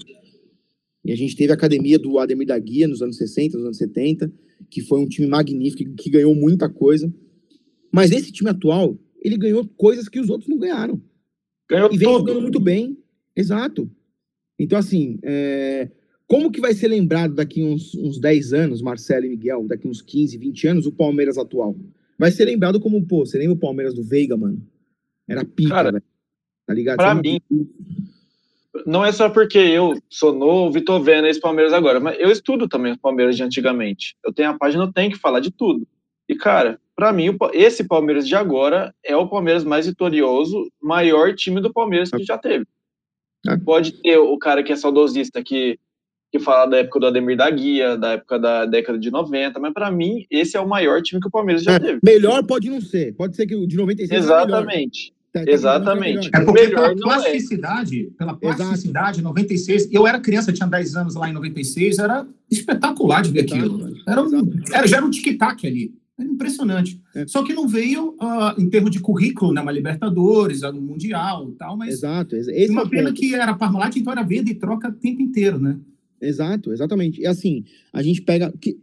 E 1.05 1.13
a 1.13 1.17
gente 1.17 1.37
teve 1.37 1.53
a 1.53 1.55
academia 1.55 1.99
do 1.99 2.19
Ademir 2.19 2.47
da 2.47 2.59
Guia 2.59 2.89
nos 2.89 3.03
anos 3.03 3.19
60, 3.19 3.59
nos 3.59 3.67
anos 3.67 3.77
70, 3.77 4.33
que 4.71 4.81
foi 4.81 4.99
um 4.99 5.07
time 5.07 5.27
magnífico, 5.27 5.95
que 5.95 6.09
ganhou 6.09 6.35
muita 6.35 6.71
coisa. 6.71 7.13
Mas 7.93 8.11
esse 8.11 8.33
time 8.33 8.49
atual, 8.49 8.99
ele 9.21 9.37
ganhou 9.37 9.67
coisas 9.77 10.09
que 10.09 10.19
os 10.21 10.31
outros 10.31 10.49
não 10.49 10.59
ganharam. 10.59 11.01
Ganhou 11.69 11.91
E 11.93 11.97
vem 11.97 12.09
tudo. 12.09 12.19
jogando 12.21 12.43
muito 12.43 12.61
bem. 12.61 12.99
Exato. 13.37 13.91
Então, 14.59 14.79
assim, 14.79 15.19
é, 15.23 15.91
como 16.27 16.51
que 16.51 16.61
vai 16.61 16.75
ser 16.75 16.89
lembrado 16.89 17.35
daqui 17.35 17.63
uns, 17.63 17.95
uns 17.95 18.19
10 18.21 18.53
anos, 18.53 18.83
Marcelo 18.83 19.27
e 19.27 19.31
Miguel, 19.31 19.67
daqui 19.67 19.87
uns 19.89 20.03
15, 20.03 20.37
20 20.37 20.69
anos, 20.69 20.87
o 20.87 20.93
Palmeiras 20.93 21.39
atual? 21.39 21.77
Vai 22.19 22.31
ser 22.31 22.45
lembrado 22.45 22.79
como, 22.81 23.05
pô, 23.07 23.25
você 23.25 23.39
lembra 23.39 23.55
o 23.55 23.59
Palmeiras 23.59 23.95
do 23.95 24.03
Veiga, 24.05 24.37
mano? 24.37 24.61
Era 25.29 25.45
pica, 25.45 25.71
Cara, 25.71 25.93
velho. 25.93 26.05
Tá 26.67 26.75
ligado? 26.75 26.97
pra 26.99 27.15
Você 27.15 27.21
mim, 27.23 27.41
Não 28.87 29.05
é 29.05 29.11
só 29.13 29.29
porque 29.29 29.59
eu 29.59 29.99
sou 30.09 30.33
novo 30.35 30.77
e 30.79 30.85
tô 30.85 31.01
vendo 31.01 31.27
esse 31.27 31.41
Palmeiras 31.41 31.73
agora, 31.73 31.99
mas 31.99 32.19
eu 32.21 32.31
estudo 32.31 32.69
também 32.69 32.93
os 32.93 32.99
Palmeiras 32.99 33.37
de 33.37 33.43
antigamente. 33.43 34.17
Eu 34.25 34.33
tenho 34.33 34.51
a 34.51 34.59
página, 34.59 34.85
eu 34.85 34.93
tenho 34.93 35.11
que 35.11 35.19
falar 35.19 35.41
de 35.41 35.51
tudo. 35.51 35.87
E, 36.29 36.37
cara, 36.37 36.81
pra 37.01 37.13
mim, 37.13 37.37
esse 37.55 37.83
Palmeiras 37.85 38.29
de 38.29 38.35
agora 38.35 38.95
é 39.03 39.17
o 39.17 39.27
Palmeiras 39.29 39.65
mais 39.65 39.87
vitorioso, 39.87 40.71
maior 40.83 41.35
time 41.35 41.61
do 41.61 41.73
Palmeiras 41.73 42.11
que 42.11 42.23
já 42.25 42.37
teve. 42.37 42.67
É. 43.49 43.57
Pode 43.57 43.93
ter 44.03 44.19
o 44.19 44.37
cara 44.39 44.63
que 44.63 44.71
é 44.71 44.77
saudosista, 44.77 45.43
que, 45.43 45.79
que 46.31 46.39
fala 46.39 46.67
da 46.71 46.77
época 46.79 47.01
do 47.01 47.07
Ademir 47.07 47.39
da 47.39 47.51
Guia, 47.51 47.97
da 47.97 48.13
época 48.13 48.39
da 48.39 48.67
década 48.67 48.99
de 48.99 49.11
90, 49.11 49.59
mas 49.59 49.73
pra 49.73 49.91
mim, 49.91 50.27
esse 50.31 50.57
é 50.57 50.61
o 50.61 50.69
maior 50.69 51.01
time 51.01 51.21
que 51.21 51.29
o 51.29 51.31
Palmeiras 51.31 51.63
já 51.63 51.73
É, 51.73 51.79
teve. 51.79 52.01
melhor 52.05 52.45
pode 52.45 52.69
não 52.69 52.81
ser. 52.83 53.15
Pode 53.15 53.35
ser 53.35 53.47
que 53.47 53.55
o 53.57 53.67
de 53.67 53.77
96 53.79 54.09
seja 54.09 54.23
melhor. 54.45 54.47
Exatamente. 54.61 55.13
Tá, 55.33 55.45
tem 55.45 55.55
Exatamente. 55.55 56.29
melhor. 56.29 56.43
É 56.43 56.45
porque 56.45 56.61
Melhor 56.67 56.81
pela 56.81 56.93
é. 56.93 56.97
plasticidade, 56.97 58.13
pela 58.19 58.33
Exato. 58.33 58.57
plasticidade, 58.57 59.23
96, 59.23 59.89
eu 59.93 60.07
era 60.07 60.21
criança, 60.21 60.53
tinha 60.53 60.69
10 60.69 60.97
anos 60.97 61.15
lá 61.15 61.29
em 61.31 61.33
96, 61.33 61.99
era 61.99 62.27
espetacular 62.51 63.23
de 63.23 63.31
ver 63.31 63.45
Exato, 63.45 63.55
aquilo. 63.65 63.95
Era 64.09 64.23
um, 64.23 64.27
Exato. 64.27 64.49
era, 64.75 64.87
já 64.87 64.97
era 64.99 65.07
um 65.07 65.11
tic-tac 65.11 65.67
ali. 65.67 65.95
Impressionante. 66.25 67.01
É. 67.15 67.27
Só 67.27 67.43
que 67.43 67.53
não 67.53 67.67
veio 67.69 68.15
ah, 68.21 68.55
em 68.59 68.69
termos 68.69 68.91
de 68.91 69.01
currículo, 69.01 69.53
né? 69.53 69.61
Uma 69.61 69.73
Libertadores, 69.73 70.63
no 70.63 70.81
Mundial 70.81 71.49
e 71.51 71.53
tal, 71.55 71.77
mas 71.77 71.95
Exato. 71.95 72.35
ex- 72.37 72.49
Esse 72.49 72.69
é 72.71 72.73
uma 72.73 72.85
o 72.85 72.89
pena 72.89 73.13
que 73.13 73.35
era 73.35 73.55
Parmalat, 73.55 73.97
então 73.97 74.13
era 74.13 74.23
venda 74.23 74.51
e 74.51 74.55
troca 74.55 74.89
o 74.89 74.93
tempo 74.93 75.21
inteiro, 75.23 75.59
né? 75.59 75.77
Exato, 76.21 76.73
exatamente. 76.73 77.21
E 77.21 77.27
assim, 77.27 77.65
a 77.93 78.03
gente 78.03 78.21
pega. 78.23 78.53
Que, 78.61 78.79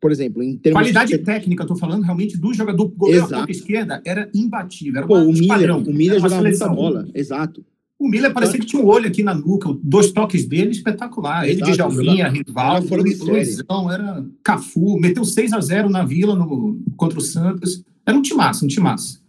por 0.00 0.10
exemplo, 0.12 0.42
em 0.42 0.56
termos 0.56 0.80
Qualidade 0.80 1.12
de. 1.16 1.18
técnica, 1.18 1.64
tô 1.66 1.76
falando 1.76 2.02
realmente 2.02 2.36
do 2.36 2.52
jogador. 2.54 2.88
Goleiro 2.88 3.26
Exato. 3.26 3.48
à 3.48 3.50
esquerda 3.50 4.02
era 4.04 4.28
imbatível. 4.34 4.98
Era 4.98 5.06
Pô, 5.06 5.18
o 5.18 5.32
Miller, 5.32 5.48
padrão, 5.48 5.78
o 5.82 5.92
Miller 5.94 6.20
jogava 6.20 6.42
muita 6.42 6.68
bola. 6.68 7.08
Exato. 7.14 7.64
O 7.98 8.08
Miller 8.08 8.32
parecia 8.32 8.60
que 8.60 8.66
tinha 8.66 8.80
um 8.80 8.86
olho 8.86 9.08
aqui 9.08 9.24
na 9.24 9.34
nuca, 9.34 9.68
dois 9.82 10.12
toques 10.12 10.46
dele, 10.46 10.70
espetacular. 10.70 11.48
Ele, 11.48 11.60
Exato, 11.62 11.72
Djalminha, 11.72 12.30
de 12.30 13.16
série. 13.16 13.30
Luizão, 13.30 13.92
era 13.92 14.24
Cafu, 14.44 14.98
meteu 15.00 15.24
6 15.24 15.52
a 15.52 15.60
0 15.60 15.90
na 15.90 16.04
Vila 16.04 16.36
no, 16.36 16.80
contra 16.96 17.18
o 17.18 17.22
Santos. 17.22 17.82
Era 18.06 18.16
um 18.16 18.22
timaço, 18.22 18.64
um 18.64 18.68
timaço. 18.68 19.20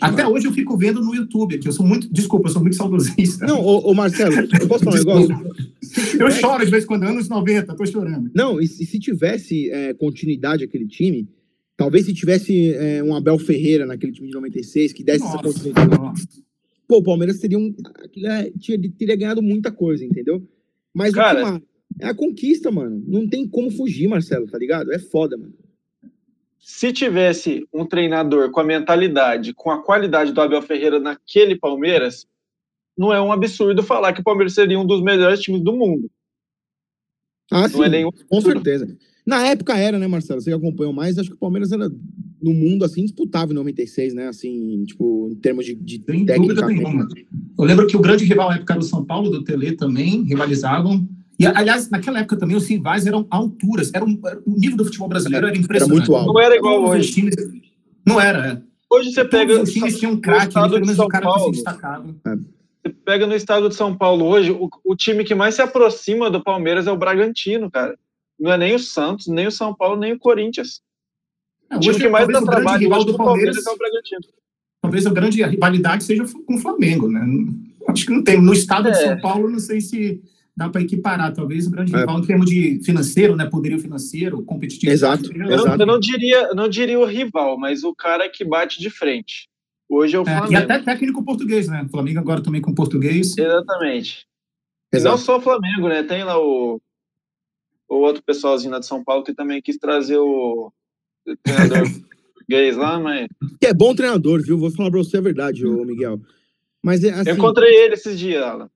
Até 0.00 0.26
hoje 0.26 0.46
eu 0.46 0.52
fico 0.52 0.76
vendo 0.76 1.00
no 1.00 1.14
YouTube 1.14 1.54
aqui. 1.54 1.68
Eu 1.68 1.72
sou 1.72 1.86
muito, 1.86 2.12
desculpa, 2.12 2.48
eu 2.48 2.52
sou 2.52 2.60
muito 2.60 2.76
saudosista. 2.76 3.46
Não, 3.46 3.64
ô, 3.64 3.90
ô, 3.90 3.94
Marcelo, 3.94 4.34
eu 4.60 4.68
posso 4.68 4.84
falar 4.84 4.96
um 4.96 4.98
negócio? 4.98 5.36
eu 6.18 6.30
choro 6.32 6.64
de 6.64 6.70
vez 6.70 6.84
em 6.84 6.86
quando, 6.86 7.04
anos 7.04 7.28
90, 7.28 7.74
tô 7.74 7.86
chorando. 7.86 8.30
Não, 8.34 8.60
e 8.60 8.66
se, 8.66 8.84
se 8.84 8.98
tivesse 8.98 9.70
é, 9.70 9.94
continuidade 9.94 10.64
aquele 10.64 10.86
time, 10.86 11.28
talvez 11.76 12.06
se 12.06 12.12
tivesse 12.12 12.72
é, 12.74 13.02
um 13.04 13.14
Abel 13.14 13.38
Ferreira 13.38 13.86
naquele 13.86 14.12
time 14.12 14.26
de 14.26 14.34
96, 14.34 14.92
que 14.92 15.04
desse 15.04 15.24
essa 15.24 15.36
Nossa, 15.36 15.44
continuidade. 15.44 15.96
nossa. 15.96 16.26
Pô, 16.88 16.98
o 16.98 17.02
Palmeiras 17.02 17.38
teria, 17.38 17.58
um, 17.58 17.74
é, 18.24 18.50
tinha- 18.58 18.78
teria 18.98 19.14
ganhado 19.14 19.42
muita 19.42 19.70
coisa, 19.70 20.04
entendeu? 20.04 20.42
Mas 20.94 21.12
Cara- 21.14 21.40
o 21.42 21.44
que 21.44 21.50
mais? 21.50 21.62
É 22.00 22.06
a 22.06 22.14
conquista, 22.14 22.70
mano. 22.70 23.02
Não 23.06 23.28
tem 23.28 23.46
como 23.46 23.70
fugir, 23.70 24.08
Marcelo, 24.08 24.46
tá 24.46 24.56
ligado? 24.58 24.92
É 24.92 24.98
foda, 24.98 25.36
mano. 25.36 25.52
Se 26.58 26.92
tivesse 26.92 27.66
um 27.72 27.84
treinador 27.84 28.50
com 28.50 28.60
a 28.60 28.64
mentalidade, 28.64 29.52
com 29.54 29.70
a 29.70 29.82
qualidade 29.82 30.32
do 30.32 30.40
Abel 30.40 30.62
Ferreira 30.62 30.98
naquele 30.98 31.56
Palmeiras, 31.56 32.26
não 32.96 33.12
é 33.12 33.20
um 33.20 33.32
absurdo 33.32 33.82
falar 33.82 34.12
que 34.12 34.20
o 34.20 34.24
Palmeiras 34.24 34.54
seria 34.54 34.78
um 34.78 34.86
dos 34.86 35.02
melhores 35.02 35.40
times 35.40 35.62
do 35.62 35.72
mundo. 35.76 36.10
Ah, 37.50 37.68
sim, 37.68 37.78
Não 37.78 37.84
é 37.84 37.88
nenhum 37.88 38.10
com 38.28 38.40
certeza. 38.40 38.96
Na 39.26 39.46
época 39.46 39.76
era, 39.76 39.98
né, 39.98 40.06
Marcelo? 40.06 40.40
Você 40.40 40.52
acompanhou 40.52 40.92
mais, 40.92 41.18
acho 41.18 41.30
que 41.30 41.36
o 41.36 41.38
Palmeiras 41.38 41.72
era 41.72 41.88
no 42.40 42.52
mundo, 42.52 42.84
assim, 42.84 43.02
disputável 43.02 43.52
em 43.52 43.56
96, 43.56 44.14
né? 44.14 44.28
Assim, 44.28 44.84
tipo, 44.86 45.28
em 45.30 45.34
termos 45.36 45.64
de, 45.66 45.74
de 45.74 46.02
Sem 46.08 46.24
técnica. 46.24 46.66
nenhuma. 46.66 47.06
Eu 47.58 47.64
lembro 47.64 47.86
que 47.86 47.96
o 47.96 48.00
grande 48.00 48.24
rival 48.24 48.48
na 48.50 48.56
época 48.56 48.74
era 48.74 48.80
o 48.80 48.84
São 48.84 49.04
Paulo, 49.04 49.30
do 49.30 49.42
Tele 49.44 49.72
também, 49.72 50.22
rivalizavam. 50.22 51.08
E, 51.38 51.46
aliás, 51.46 51.88
naquela 51.90 52.18
época 52.20 52.36
também 52.36 52.56
os 52.56 52.66
rivais 52.66 53.06
eram 53.06 53.26
alturas. 53.30 53.90
Era 53.94 54.04
um, 54.04 54.18
era- 54.24 54.40
o 54.44 54.50
nível 54.58 54.76
do 54.76 54.84
futebol 54.84 55.08
brasileiro 55.08 55.46
era 55.46 55.56
impressionante. 55.56 55.98
muito 55.98 56.14
alto. 56.16 56.32
Não 56.32 56.40
era 56.40 56.56
igual 56.56 56.82
Todos 56.82 56.90
hoje. 56.96 57.12
times- 57.12 57.34
Não 58.06 58.20
era, 58.20 58.46
é. 58.52 58.62
Hoje 58.90 59.12
você 59.12 59.24
pega 59.24 59.60
os 59.60 59.70
times 59.72 59.98
tinham 59.98 60.12
um 60.12 60.20
craque, 60.20 60.54
pelo 60.54 60.70
menos 60.70 60.96
São 60.96 61.04
um 61.04 61.08
cara 61.08 61.26
que 61.26 61.32
se 61.32 61.38
Paulo. 61.38 61.52
destacava. 61.52 62.14
Você 62.24 62.94
pega 63.04 63.26
no 63.26 63.34
estado 63.34 63.68
de 63.68 63.74
São 63.74 63.94
Paulo 63.96 64.24
hoje, 64.24 64.50
o, 64.50 64.68
o 64.84 64.96
time 64.96 65.24
que 65.24 65.34
mais 65.34 65.54
se 65.56 65.60
aproxima 65.62 66.30
do 66.30 66.42
Palmeiras 66.42 66.86
é 66.86 66.92
o 66.92 66.96
Bragantino, 66.96 67.70
cara. 67.70 67.96
Não 68.40 68.52
é 68.52 68.56
nem 68.56 68.74
o 68.74 68.78
Santos, 68.78 69.26
nem 69.26 69.46
o 69.46 69.50
São 69.50 69.74
Paulo, 69.74 69.98
nem 70.00 70.12
o 70.14 70.18
Corinthians. 70.18 70.80
É, 71.70 71.76
O 71.76 71.80
time 71.80 71.90
hoje, 71.94 72.00
que 72.04 72.08
mais 72.08 72.26
dá 72.26 72.38
o 72.40 72.44
grande 72.44 72.50
trabalho 72.50 72.80
rival 72.80 73.04
do 73.04 73.16
Palmeiras 73.16 73.62
Palmeiras, 73.62 73.66
é 73.66 73.70
o 73.70 73.76
Bragantino. 73.76 74.20
talvez 74.80 75.06
a 75.06 75.10
grande 75.10 75.42
rivalidade 75.42 76.04
seja 76.04 76.24
com 76.46 76.54
o 76.54 76.58
Flamengo, 76.58 77.08
né? 77.08 77.20
Acho 77.88 78.06
que 78.06 78.12
não 78.12 78.22
tem. 78.22 78.40
No 78.40 78.52
estado 78.52 78.84
de 78.90 78.96
É. 78.98 79.06
São 79.08 79.20
Paulo, 79.20 79.50
não 79.50 79.58
sei 79.58 79.80
se 79.80 80.22
dá 80.56 80.68
para 80.68 80.80
equiparar. 80.82 81.32
Talvez 81.32 81.66
o 81.66 81.70
grande 81.70 81.94
É. 81.94 81.98
rival 82.00 82.18
em 82.18 82.26
termos 82.26 82.46
de 82.50 82.80
financeiro, 82.84 83.36
né? 83.36 83.46
Poderio 83.46 83.78
financeiro, 83.78 84.42
competitivo. 84.42 84.92
Exato, 84.92 85.30
Eu, 85.32 85.38
não- 85.38 85.50
Exato. 85.52 85.82
eu 85.82 85.86
não 85.86 85.98
diria, 86.00 86.54
não 86.54 86.68
diria 86.68 86.98
o 86.98 87.04
rival, 87.04 87.58
mas 87.58 87.84
o 87.84 87.94
cara 87.94 88.28
que 88.28 88.44
bate 88.44 88.80
de 88.80 88.90
frente. 88.90 89.48
Hoje 89.88 90.16
é 90.16 90.18
o 90.18 90.22
É, 90.22 90.24
Flamengo. 90.26 90.52
e 90.52 90.56
até 90.56 90.78
técnico 90.78 91.24
português, 91.24 91.66
né? 91.68 91.82
O 91.86 91.88
Flamengo 91.88 92.18
agora 92.18 92.42
também 92.42 92.60
com 92.60 92.74
português. 92.74 93.36
Exatamente. 93.38 94.26
E 94.92 94.96
não 94.96 95.00
Exato. 95.00 95.18
só 95.18 95.38
o 95.38 95.40
Flamengo, 95.40 95.88
né? 95.88 96.02
Tem 96.02 96.24
lá 96.24 96.38
o, 96.38 96.80
o 97.88 97.94
outro 97.96 98.22
pessoalzinho 98.22 98.72
lá 98.72 98.78
de 98.78 98.86
São 98.86 99.02
Paulo 99.02 99.24
que 99.24 99.32
também 99.34 99.62
quis 99.62 99.78
trazer 99.78 100.18
o, 100.18 100.66
o 100.66 100.72
treinador 101.42 101.82
português 102.34 102.76
lá, 102.76 102.98
mas 103.00 103.26
Que 103.60 103.66
é 103.66 103.74
bom 103.74 103.94
treinador, 103.94 104.42
viu? 104.42 104.58
Vou 104.58 104.70
falar 104.70 104.90
pra 104.90 104.98
você 104.98 105.16
a 105.18 105.20
verdade, 105.20 105.66
ô 105.66 105.84
Miguel. 105.84 106.20
Mas 106.82 107.02
é 107.04 107.10
assim. 107.10 107.30
Eu 107.30 107.36
encontrei 107.36 107.74
ele 107.84 107.94
esses 107.94 108.18
dias, 108.18 108.42
Alan. 108.42 108.70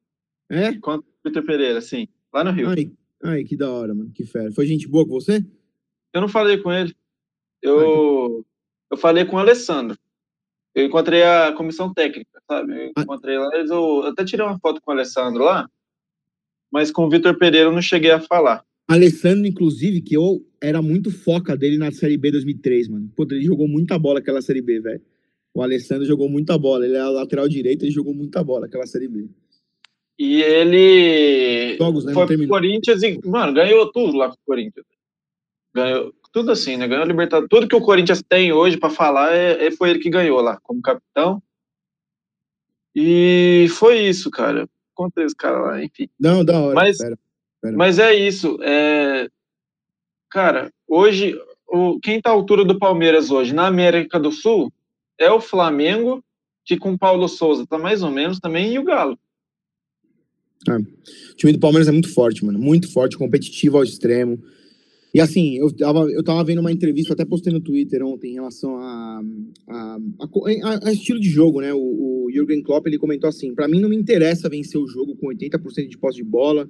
É? 0.51 0.69
Encontrei 0.69 1.09
o 1.25 1.29
Vitor 1.29 1.45
Pereira, 1.45 1.81
sim. 1.81 2.09
Lá 2.33 2.43
no 2.45 2.51
Rio. 2.51 2.69
Ai, 2.69 2.91
ai, 3.25 3.45
que 3.45 3.57
da 3.57 3.71
hora, 3.71 3.95
mano. 3.95 4.11
Que 4.13 4.25
fera. 4.25 4.51
Foi 4.53 4.67
gente 4.67 4.89
boa 4.89 5.05
com 5.07 5.13
você? 5.13 5.45
Eu 6.13 6.21
não 6.21 6.29
falei 6.29 6.59
com 6.59 6.71
ele. 6.73 6.95
Eu, 7.63 8.45
eu 8.91 8.97
falei 8.97 9.25
com 9.25 9.37
o 9.37 9.39
Alessandro. 9.39 9.97
Eu 10.75 10.87
encontrei 10.87 11.23
a 11.23 11.53
comissão 11.53 11.93
técnica, 11.93 12.43
sabe? 12.51 12.73
Eu 12.87 12.93
Ah. 12.97 13.03
encontrei 13.03 13.39
lá, 13.39 13.49
eles- 13.55 13.71
eu 13.71 14.03
até 14.07 14.25
tirei 14.25 14.45
uma 14.45 14.59
foto 14.59 14.81
com 14.83 14.91
o 14.91 14.95
Alessandro 14.95 15.45
lá, 15.45 15.69
mas 16.73 16.91
com 16.91 17.05
o 17.07 17.11
Vitor 17.11 17.39
Pereira 17.39 17.69
eu 17.69 17.73
não 17.73 17.83
cheguei 17.83 18.11
a 18.11 18.21
falar. 18.21 18.65
Alessandro, 18.89 19.47
inclusive, 19.47 20.01
que 20.03 20.17
eu 20.17 20.45
era 20.61 20.83
muito 20.83 21.11
foca 21.11 21.57
dele 21.57 21.79
na 21.79 21.91
Série 21.91 22.17
B 22.17 22.31
2003, 22.31 22.89
mano. 22.89 23.11
Pô, 23.17 23.25
ele 23.31 23.43
jogou 23.43 23.67
muita 23.69 23.99
bola 23.99 24.19
aquela 24.19 24.43
Série 24.43 24.61
B, 24.63 24.81
velho. 24.81 25.01
O 25.55 25.63
Alessandro 25.63 26.05
jogou 26.07 26.29
muita 26.29 26.57
bola. 26.59 26.85
Ele 26.85 26.97
é 26.97 27.03
lateral 27.05 27.49
direito, 27.49 27.85
ele 27.85 27.93
jogou 27.93 28.15
muita 28.15 28.43
bola 28.43 28.67
aquela 28.67 28.87
Série 28.87 29.09
B. 29.09 29.29
E 30.19 30.43
ele 30.43 31.77
Jogos, 31.77 32.05
né? 32.05 32.13
Foi 32.13 32.27
pro. 32.27 32.49
Corinthians 32.49 33.03
e, 33.03 33.19
mano, 33.25 33.53
ganhou 33.53 33.91
tudo 33.91 34.17
lá 34.17 34.29
com 34.29 34.35
o 34.35 34.47
Corinthians. 34.47 34.87
Ganhou 35.75 36.13
tudo 36.33 36.51
assim, 36.53 36.77
né? 36.77 36.87
Ganhou 36.87 37.03
a 37.03 37.07
Libertadores. 37.07 37.49
Tudo 37.51 37.67
que 37.69 37.77
o 37.77 37.81
Corinthians 37.81 38.23
tem 38.29 38.53
hoje 38.53 38.77
pra 38.77 38.91
falar 38.91 39.35
é, 39.35 39.67
é- 39.67 39.71
foi 39.71 39.91
ele 39.91 39.99
que 39.99 40.11
ganhou 40.11 40.41
lá, 40.41 40.59
como 40.63 40.81
capitão. 40.83 41.43
E 42.95 43.67
foi 43.71 44.01
isso, 44.07 44.31
cara. 44.31 44.69
Contei 44.95 45.25
esse 45.25 45.35
cara 45.35 45.61
lá, 45.61 45.83
enfim. 45.85 46.09
Não, 46.21 46.45
da 46.45 46.61
hora. 46.61 46.75
Mas- 46.75 46.99
Pera. 46.99 47.19
Mas 47.63 47.99
é 47.99 48.15
isso. 48.15 48.59
É... 48.63 49.29
Cara, 50.31 50.73
hoje, 50.89 51.39
o... 51.69 51.99
quem 52.01 52.21
tá 52.21 52.31
à 52.31 52.33
altura 52.33 52.65
do 52.65 52.79
Palmeiras 52.79 53.31
hoje 53.31 53.55
na 53.55 53.67
América 53.67 54.19
do 54.19 54.33
Sul 54.33 54.73
é 55.19 55.31
o 55.31 55.41
Flamengo, 55.41 56.25
que 56.65 56.77
com 56.77 56.93
o 56.93 56.99
Paulo 56.99 57.29
Souza 57.29 57.67
tá 57.67 57.79
mais 57.79 58.03
ou 58.03 58.11
menos 58.11 58.41
também, 58.41 58.73
e 58.73 58.79
o 58.79 58.85
Galo. 58.85 59.19
O 60.69 61.37
time 61.37 61.53
do 61.53 61.59
Palmeiras 61.59 61.89
é 61.89 61.93
muito 61.93 62.13
forte, 62.13 62.45
mano. 62.45 62.59
Muito 62.59 62.91
forte, 62.93 63.19
competitivo 63.19 63.77
ao 63.77 63.85
extremo. 63.85 64.43
E 65.15 65.21
assim, 65.21 65.57
eu 65.59 65.71
tava, 65.77 66.11
eu 66.11 66.23
tava 66.23 66.43
vendo 66.43 66.61
uma 66.61 66.73
entrevista, 66.73 67.13
até 67.13 67.25
postei 67.25 67.53
no 67.53 67.61
Twitter 67.61 68.03
ontem, 68.03 68.31
em 68.31 68.35
relação 68.35 68.79
a, 68.79 69.21
a, 69.69 69.99
a 70.21 70.89
a- 70.89 70.93
estilo 70.93 71.21
de 71.21 71.29
jogo, 71.29 71.61
né? 71.61 71.73
O, 71.75 72.25
o 72.25 72.31
Jürgen 72.33 72.63
Klopp, 72.63 72.87
ele 72.87 72.97
comentou 72.97 73.29
assim, 73.29 73.55
pra 73.55 73.69
mim 73.69 73.79
não 73.79 73.91
me 73.91 73.97
interessa 73.97 74.49
vencer 74.49 74.81
o 74.81 74.87
jogo 74.87 75.15
com 75.17 75.27
80% 75.27 75.89
de 75.89 75.99
posse 75.99 76.17
de 76.17 76.25
bola. 76.25 76.69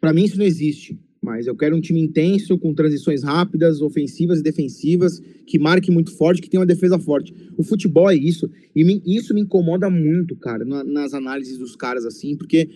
Pra 0.00 0.12
mim 0.12 0.24
isso 0.24 0.38
não 0.38 0.44
existe. 0.44 0.98
Mas 1.20 1.46
eu 1.48 1.56
quero 1.56 1.76
um 1.76 1.80
time 1.80 2.00
intenso, 2.00 2.56
com 2.56 2.72
transições 2.72 3.24
rápidas, 3.24 3.80
ofensivas 3.82 4.38
e 4.38 4.42
defensivas, 4.42 5.20
que 5.46 5.58
marque 5.58 5.90
muito 5.90 6.12
forte, 6.16 6.40
que 6.40 6.48
tenha 6.48 6.60
uma 6.60 6.66
defesa 6.66 6.96
forte. 6.98 7.34
O 7.56 7.62
futebol 7.64 8.08
é 8.08 8.14
isso. 8.14 8.48
E 8.74 8.84
me- 8.84 9.02
isso 9.04 9.34
me 9.34 9.40
incomoda 9.40 9.90
muito, 9.90 10.36
cara, 10.36 10.64
na- 10.64 10.84
nas 10.84 11.12
análises 11.14 11.58
dos 11.58 11.74
caras, 11.76 12.04
assim, 12.04 12.36
porque 12.36 12.68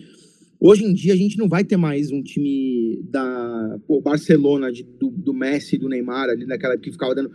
Hoje 0.65 0.85
em 0.85 0.93
dia 0.93 1.11
a 1.11 1.17
gente 1.17 1.37
não 1.37 1.49
vai 1.49 1.65
ter 1.65 1.75
mais 1.75 2.09
um 2.09 2.23
time 2.23 3.01
da 3.11 3.77
pô, 3.85 3.99
Barcelona, 3.99 4.71
de- 4.71 4.83
do, 4.83 5.09
do 5.09 5.33
Messi, 5.33 5.77
do 5.77 5.89
Neymar, 5.89 6.29
ali 6.29 6.45
naquela 6.45 6.77
que 6.77 6.89
ficava 6.89 7.13
dando. 7.13 7.29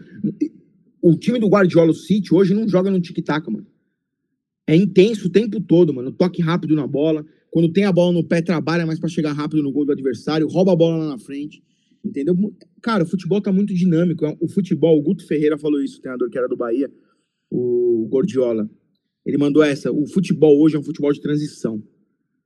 O 1.03 1.15
time 1.15 1.39
do 1.39 1.47
Guardiola 1.47 1.93
City 1.93 2.35
hoje 2.35 2.55
não 2.55 2.67
joga 2.67 2.91
no 2.91 2.99
tic-tac, 2.99 3.47
mano. 3.51 3.67
É 4.67 4.75
intenso 4.75 5.27
o 5.27 5.31
tempo 5.31 5.61
todo, 5.61 5.93
mano. 5.93 6.11
Toque 6.11 6.41
rápido 6.41 6.75
na 6.75 6.87
bola. 6.87 7.23
Quando 7.51 7.73
tem 7.73 7.85
a 7.85 7.93
bola 7.93 8.13
no 8.13 8.25
pé, 8.25 8.43
trabalha 8.43 8.87
mais 8.87 8.99
pra 8.99 9.09
chegar 9.09 9.33
rápido 9.33 9.63
no 9.63 9.73
gol 9.73 9.85
do 9.85 9.93
adversário, 9.93 10.47
rouba 10.47 10.73
a 10.73 10.77
bola 10.77 10.97
lá 10.97 11.09
na 11.09 11.19
frente. 11.19 11.63
Entendeu? 12.05 12.37
Cara, 12.83 13.05
o 13.05 13.07
futebol 13.07 13.41
tá 13.41 13.53
muito 13.53 13.75
dinâmico. 13.75 14.25
O 14.41 14.49
futebol, 14.49 14.99
o 14.99 15.03
Guto 15.03 15.27
Ferreira 15.27 15.59
falou 15.59 15.83
isso, 15.83 15.99
o 15.99 16.01
treinador 16.01 16.31
que 16.31 16.39
era 16.39 16.49
do 16.49 16.57
Bahia, 16.57 16.91
o 17.51 18.07
Gordiola. 18.11 18.69
Ele 19.25 19.37
mandou 19.37 19.63
essa. 19.63 19.93
O 19.93 20.07
futebol 20.07 20.61
hoje 20.61 20.77
é 20.77 20.79
um 20.79 20.83
futebol 20.83 21.13
de 21.13 21.21
transição. 21.21 21.83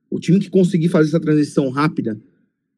O 0.09 0.19
time 0.19 0.39
que 0.39 0.49
conseguir 0.49 0.89
fazer 0.89 1.09
essa 1.09 1.19
transição 1.19 1.69
rápida, 1.69 2.19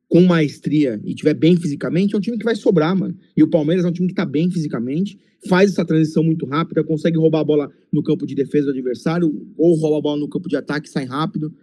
com 0.07 0.21
maestria 0.21 1.01
e 1.03 1.15
tiver 1.15 1.33
bem 1.33 1.57
fisicamente, 1.57 2.15
é 2.15 2.17
um 2.17 2.21
time 2.21 2.37
que 2.37 2.45
vai 2.45 2.55
sobrar, 2.55 2.95
mano. 2.95 3.17
E 3.35 3.43
o 3.43 3.49
Palmeiras 3.49 3.83
é 3.83 3.87
um 3.87 3.91
time 3.91 4.07
que 4.07 4.13
tá 4.13 4.25
bem 4.25 4.49
fisicamente, 4.49 5.19
faz 5.47 5.71
essa 5.71 5.83
transição 5.83 6.23
muito 6.23 6.45
rápida, 6.45 6.83
consegue 6.83 7.17
roubar 7.17 7.39
a 7.39 7.43
bola 7.43 7.71
no 7.91 8.03
campo 8.03 8.25
de 8.25 8.35
defesa 8.35 8.65
do 8.65 8.71
adversário, 8.71 9.47
ou 9.57 9.75
rouba 9.75 9.97
a 9.97 10.01
bola 10.01 10.19
no 10.19 10.29
campo 10.29 10.47
de 10.47 10.55
ataque 10.55 10.89
sai 10.89 11.05
rápido. 11.05 11.53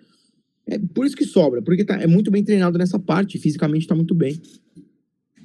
É 0.66 0.78
por 0.78 1.04
isso 1.06 1.16
que 1.16 1.24
sobra, 1.24 1.60
porque 1.60 1.84
tá, 1.84 1.94
é 1.96 2.06
muito 2.06 2.30
bem 2.30 2.44
treinado 2.44 2.78
nessa 2.78 2.98
parte, 2.98 3.38
fisicamente 3.38 3.86
tá 3.86 3.94
muito 3.94 4.14
bem. 4.14 4.40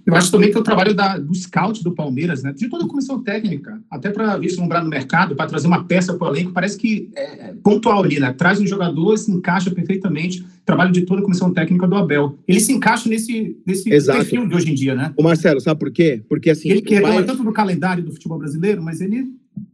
Eu 0.06 0.16
acho 0.16 0.32
também 0.32 0.50
que 0.50 0.58
o 0.58 0.64
trabalho 0.64 0.94
da, 0.94 1.18
do 1.18 1.36
scout 1.36 1.84
do 1.84 1.92
Palmeiras, 1.94 2.42
né, 2.42 2.54
de 2.54 2.70
toda 2.70 2.86
a 2.86 2.88
comissão 2.88 3.22
técnica, 3.22 3.82
até 3.92 4.10
para 4.10 4.38
vislumbrar 4.38 4.82
no 4.82 4.90
mercado, 4.90 5.36
para 5.36 5.48
trazer 5.48 5.68
uma 5.68 5.84
peça 5.84 6.14
para 6.14 6.32
o 6.32 6.34
elenco, 6.34 6.54
parece 6.54 6.78
que 6.78 7.10
é 7.14 7.54
pontual 7.62 8.06
ali, 8.06 8.18
né? 8.18 8.32
Traz 8.32 8.58
um 8.62 8.66
jogador, 8.66 9.18
se 9.18 9.30
encaixa 9.30 9.70
perfeitamente. 9.70 10.46
Trabalho 10.64 10.94
de 10.94 11.02
toda 11.02 11.20
a 11.20 11.24
comissão 11.24 11.52
técnica 11.52 11.86
do 11.86 11.96
Abel. 11.96 12.38
Ele 12.48 12.62
se 12.62 12.72
encaixa 12.72 13.10
nesse, 13.10 13.58
nesse 13.66 13.92
Exato. 13.92 14.20
perfil 14.20 14.48
de 14.48 14.56
hoje 14.56 14.72
em 14.72 14.76
dia, 14.76 14.96
né? 14.96 15.14
Ô 15.18 15.24
Marcelo, 15.24 15.60
sabe 15.60 15.78
por 15.78 15.92
quê? 15.92 16.22
Porque 16.30 16.52
assim. 16.52 16.70
Ele 16.70 16.82
que 16.82 16.94
reclama 16.94 17.16
vai- 17.16 17.26
tanto 17.26 17.44
do 17.44 17.52
calendário 17.52 18.02
do 18.02 18.14
futebol 18.14 18.40
brasileiro, 18.40 18.82
mas 18.82 19.02
ele 19.02 19.28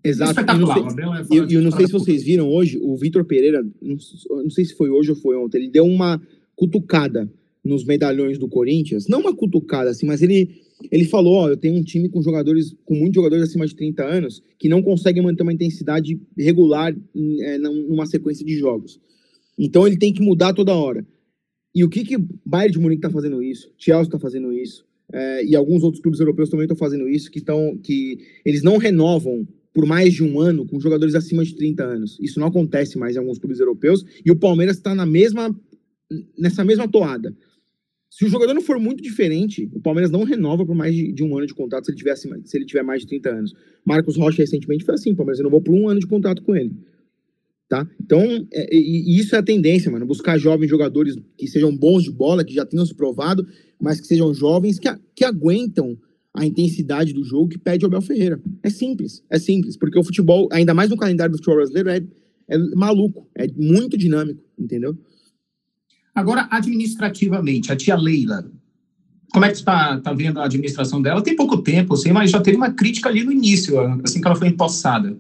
Exato. 0.04 0.32
E 0.32 0.36
não 0.36 0.42
espetacular. 0.42 0.74
sei- 0.76 0.84
o 0.84 0.88
Abel 0.90 1.14
é 1.16 1.22
E 1.22 1.26
fora 1.26 1.40
eu, 1.40 1.50
eu 1.50 1.62
não 1.62 1.72
sei 1.72 1.86
se 1.86 1.92
vocês 1.92 2.24
viram 2.24 2.50
hoje, 2.50 2.78
o 2.82 2.96
Vitor 2.98 3.24
Pereira, 3.26 3.64
não, 3.82 3.98
não 4.44 4.50
sei 4.50 4.66
se 4.66 4.74
foi 4.76 4.90
hoje 4.90 5.12
ou 5.12 5.16
foi 5.16 5.36
ontem, 5.38 5.60
ele 5.60 5.70
deu 5.70 5.86
uma 5.86 6.22
cutucada 6.56 7.32
nos 7.64 7.86
medalhões 7.86 8.38
do 8.38 8.48
Corinthians. 8.48 9.08
Não 9.08 9.22
uma 9.22 9.34
cutucada, 9.36 9.90
assim, 9.90 10.06
mas 10.06 10.22
ele, 10.22 10.62
ele 10.92 11.06
falou: 11.06 11.36
ó, 11.36 11.50
eu 11.50 11.56
tenho 11.58 11.76
um 11.76 11.84
time 11.84 12.10
com 12.10 12.22
jogadores, 12.22 12.76
com 12.86 12.96
muitos 12.96 13.16
jogadores 13.16 13.46
acima 13.48 13.66
de 13.66 13.76
30 13.76 14.04
anos, 14.04 14.42
que 14.60 14.68
não 14.68 14.82
conseguem 14.82 15.24
manter 15.24 15.44
uma 15.44 15.54
intensidade 15.54 16.20
regular 16.38 16.94
em, 17.16 17.42
é, 17.42 17.58
num- 17.58 17.88
numa 17.88 18.06
sequência 18.06 18.46
de 18.46 18.56
jogos. 18.58 19.00
Então 19.58 19.88
ele 19.88 19.98
tem 19.98 20.12
que 20.12 20.22
mudar 20.22 20.54
toda 20.54 20.74
hora. 20.76 21.06
E 21.76 21.84
o 21.84 21.90
que 21.90 22.04
que 22.04 22.18
Bayern 22.46 22.74
de 22.74 22.80
Munique 22.80 23.00
está 23.00 23.10
fazendo 23.10 23.42
isso? 23.42 23.72
Chelsea 23.78 24.04
está 24.04 24.20
fazendo 24.20 24.52
isso. 24.52 24.86
é, 25.12 25.46
e 25.46 25.56
alguns 25.56 25.84
outros 25.84 26.02
clubes 26.02 26.20
europeus 26.20 26.50
também 26.50 26.64
estão 26.66 26.76
fazendo 26.78 27.08
isso, 27.08 27.30
que 27.32 27.38
estão 27.40 27.78
que 27.78 28.18
eles 28.44 28.64
não 28.64 28.78
renovam 28.78 29.48
por 29.74 29.86
mais 29.86 30.14
de 30.14 30.24
um 30.24 30.40
ano 30.40 30.66
com 30.66 30.80
jogadores 30.80 31.16
acima 31.16 31.44
de 31.44 31.56
30 31.56 31.84
anos. 31.84 32.18
Isso 32.22 32.40
não 32.40 32.48
acontece 32.48 32.98
mais 32.98 33.16
em 33.16 33.20
alguns 33.20 33.40
clubes 33.40 33.60
europeus 33.60 34.06
e 34.24 34.32
o 34.32 34.36
Palmeiras 34.36 34.78
está 34.78 34.94
na 34.94 35.06
mesma 35.06 35.54
nessa 36.38 36.64
mesma 36.64 36.88
toada. 36.88 37.36
Se 38.10 38.24
o 38.24 38.30
jogador 38.30 38.54
não 38.54 38.62
for 38.62 38.80
muito 38.80 39.02
diferente, 39.02 39.68
o 39.74 39.80
Palmeiras 39.80 40.12
não 40.12 40.24
renova 40.24 40.64
por 40.64 40.76
mais 40.76 40.94
de, 40.94 41.12
de 41.12 41.24
um 41.24 41.36
ano 41.36 41.48
de 41.48 41.54
contrato 41.56 41.86
se 41.86 41.92
ele 41.92 41.98
tiver 41.98 42.12
acima, 42.12 42.40
se 42.46 42.56
ele 42.56 42.66
tiver 42.66 42.84
mais 42.84 43.02
de 43.02 43.08
30 43.08 43.30
anos. 43.30 43.54
Marcos 43.84 44.16
Rocha 44.16 44.38
recentemente 44.38 44.86
foi 44.86 44.94
assim, 44.94 45.14
o 45.14 45.16
Palmeiras 45.16 45.40
renovou 45.40 45.60
por 45.60 45.74
um 45.74 45.90
ano 45.90 46.00
de 46.00 46.06
contrato 46.06 46.44
com 46.44 46.56
ele. 46.56 46.72
Tá? 47.68 47.90
Então, 48.00 48.22
é, 48.54 48.70
e, 48.72 49.16
e 49.16 49.20
isso 49.20 49.36
é 49.36 49.40
a 49.40 49.44
tendência, 49.44 49.90
mano. 49.90 50.06
Buscar 50.06 50.38
jovens 50.38 50.70
jogadores 50.70 51.16
que 51.36 51.48
sejam 51.48 51.76
bons 51.76 52.04
de 52.04 52.12
bola, 52.12 52.44
que 52.46 52.54
já 52.54 52.64
tenham 52.64 52.86
se 52.86 52.94
provado, 52.94 53.48
mas 53.82 54.00
que 54.00 54.06
sejam 54.06 54.32
jovens, 54.32 54.78
que, 54.78 54.88
que 55.16 55.26
aguentam 55.26 55.98
a 56.36 56.46
intensidade 56.46 57.14
do 57.14 57.24
jogo 57.24 57.50
que 57.50 57.58
pede 57.58 57.86
o 57.86 57.88
Abel 57.88 58.02
Ferreira. 58.02 58.42
É 58.64 58.70
simples, 58.70 59.24
é 59.30 59.38
simples, 59.38 59.78
porque 59.78 60.00
o 60.00 60.04
futebol, 60.04 60.50
ainda 60.52 60.74
mais 60.74 60.90
no 60.90 60.98
calendário 60.98 61.32
do 61.32 61.38
futebol 61.38 61.58
brasileiro, 61.58 61.90
é, 61.90 62.04
é 62.48 62.58
maluco, 62.76 63.30
é 63.36 63.48
muito 63.56 63.98
dinâmico, 63.98 64.42
entendeu? 64.58 64.98
Agora, 66.16 66.48
administrativamente, 66.52 67.72
a 67.72 67.76
tia 67.76 67.96
Leila, 67.96 68.52
como 69.32 69.46
é 69.46 69.50
que 69.50 69.58
está 69.58 70.00
tá 70.00 70.14
vendo 70.14 70.40
a 70.40 70.46
administração 70.46 71.02
dela? 71.02 71.24
Tem 71.24 71.36
pouco 71.36 71.58
tempo, 71.58 71.96
sei, 71.98 72.12
mas 72.12 72.30
já 72.30 72.40
teve 72.40 72.58
uma 72.58 72.72
crítica 72.72 73.10
ali 73.10 73.24
no 73.24 73.32
início, 73.32 73.80
assim 74.04 74.22
que 74.22 74.28
ela 74.28 74.36
foi 74.36 74.48
empossada. 74.48 75.18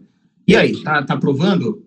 E 0.47 0.55
aí, 0.55 0.81
tá, 0.83 1.03
tá 1.03 1.13
aprovando? 1.15 1.83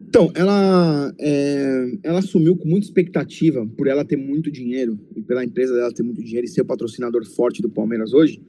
Então, 0.00 0.30
ela, 0.34 1.14
é, 1.20 1.98
ela 2.02 2.18
assumiu 2.20 2.56
com 2.56 2.68
muita 2.68 2.86
expectativa 2.86 3.66
por 3.76 3.86
ela 3.86 4.04
ter 4.04 4.16
muito 4.16 4.50
dinheiro 4.50 4.98
e 5.14 5.22
pela 5.22 5.44
empresa 5.44 5.74
dela 5.74 5.92
ter 5.92 6.02
muito 6.02 6.22
dinheiro 6.22 6.46
e 6.46 6.48
ser 6.48 6.62
o 6.62 6.64
patrocinador 6.64 7.24
forte 7.26 7.60
do 7.60 7.68
Palmeiras 7.68 8.12
hoje, 8.12 8.40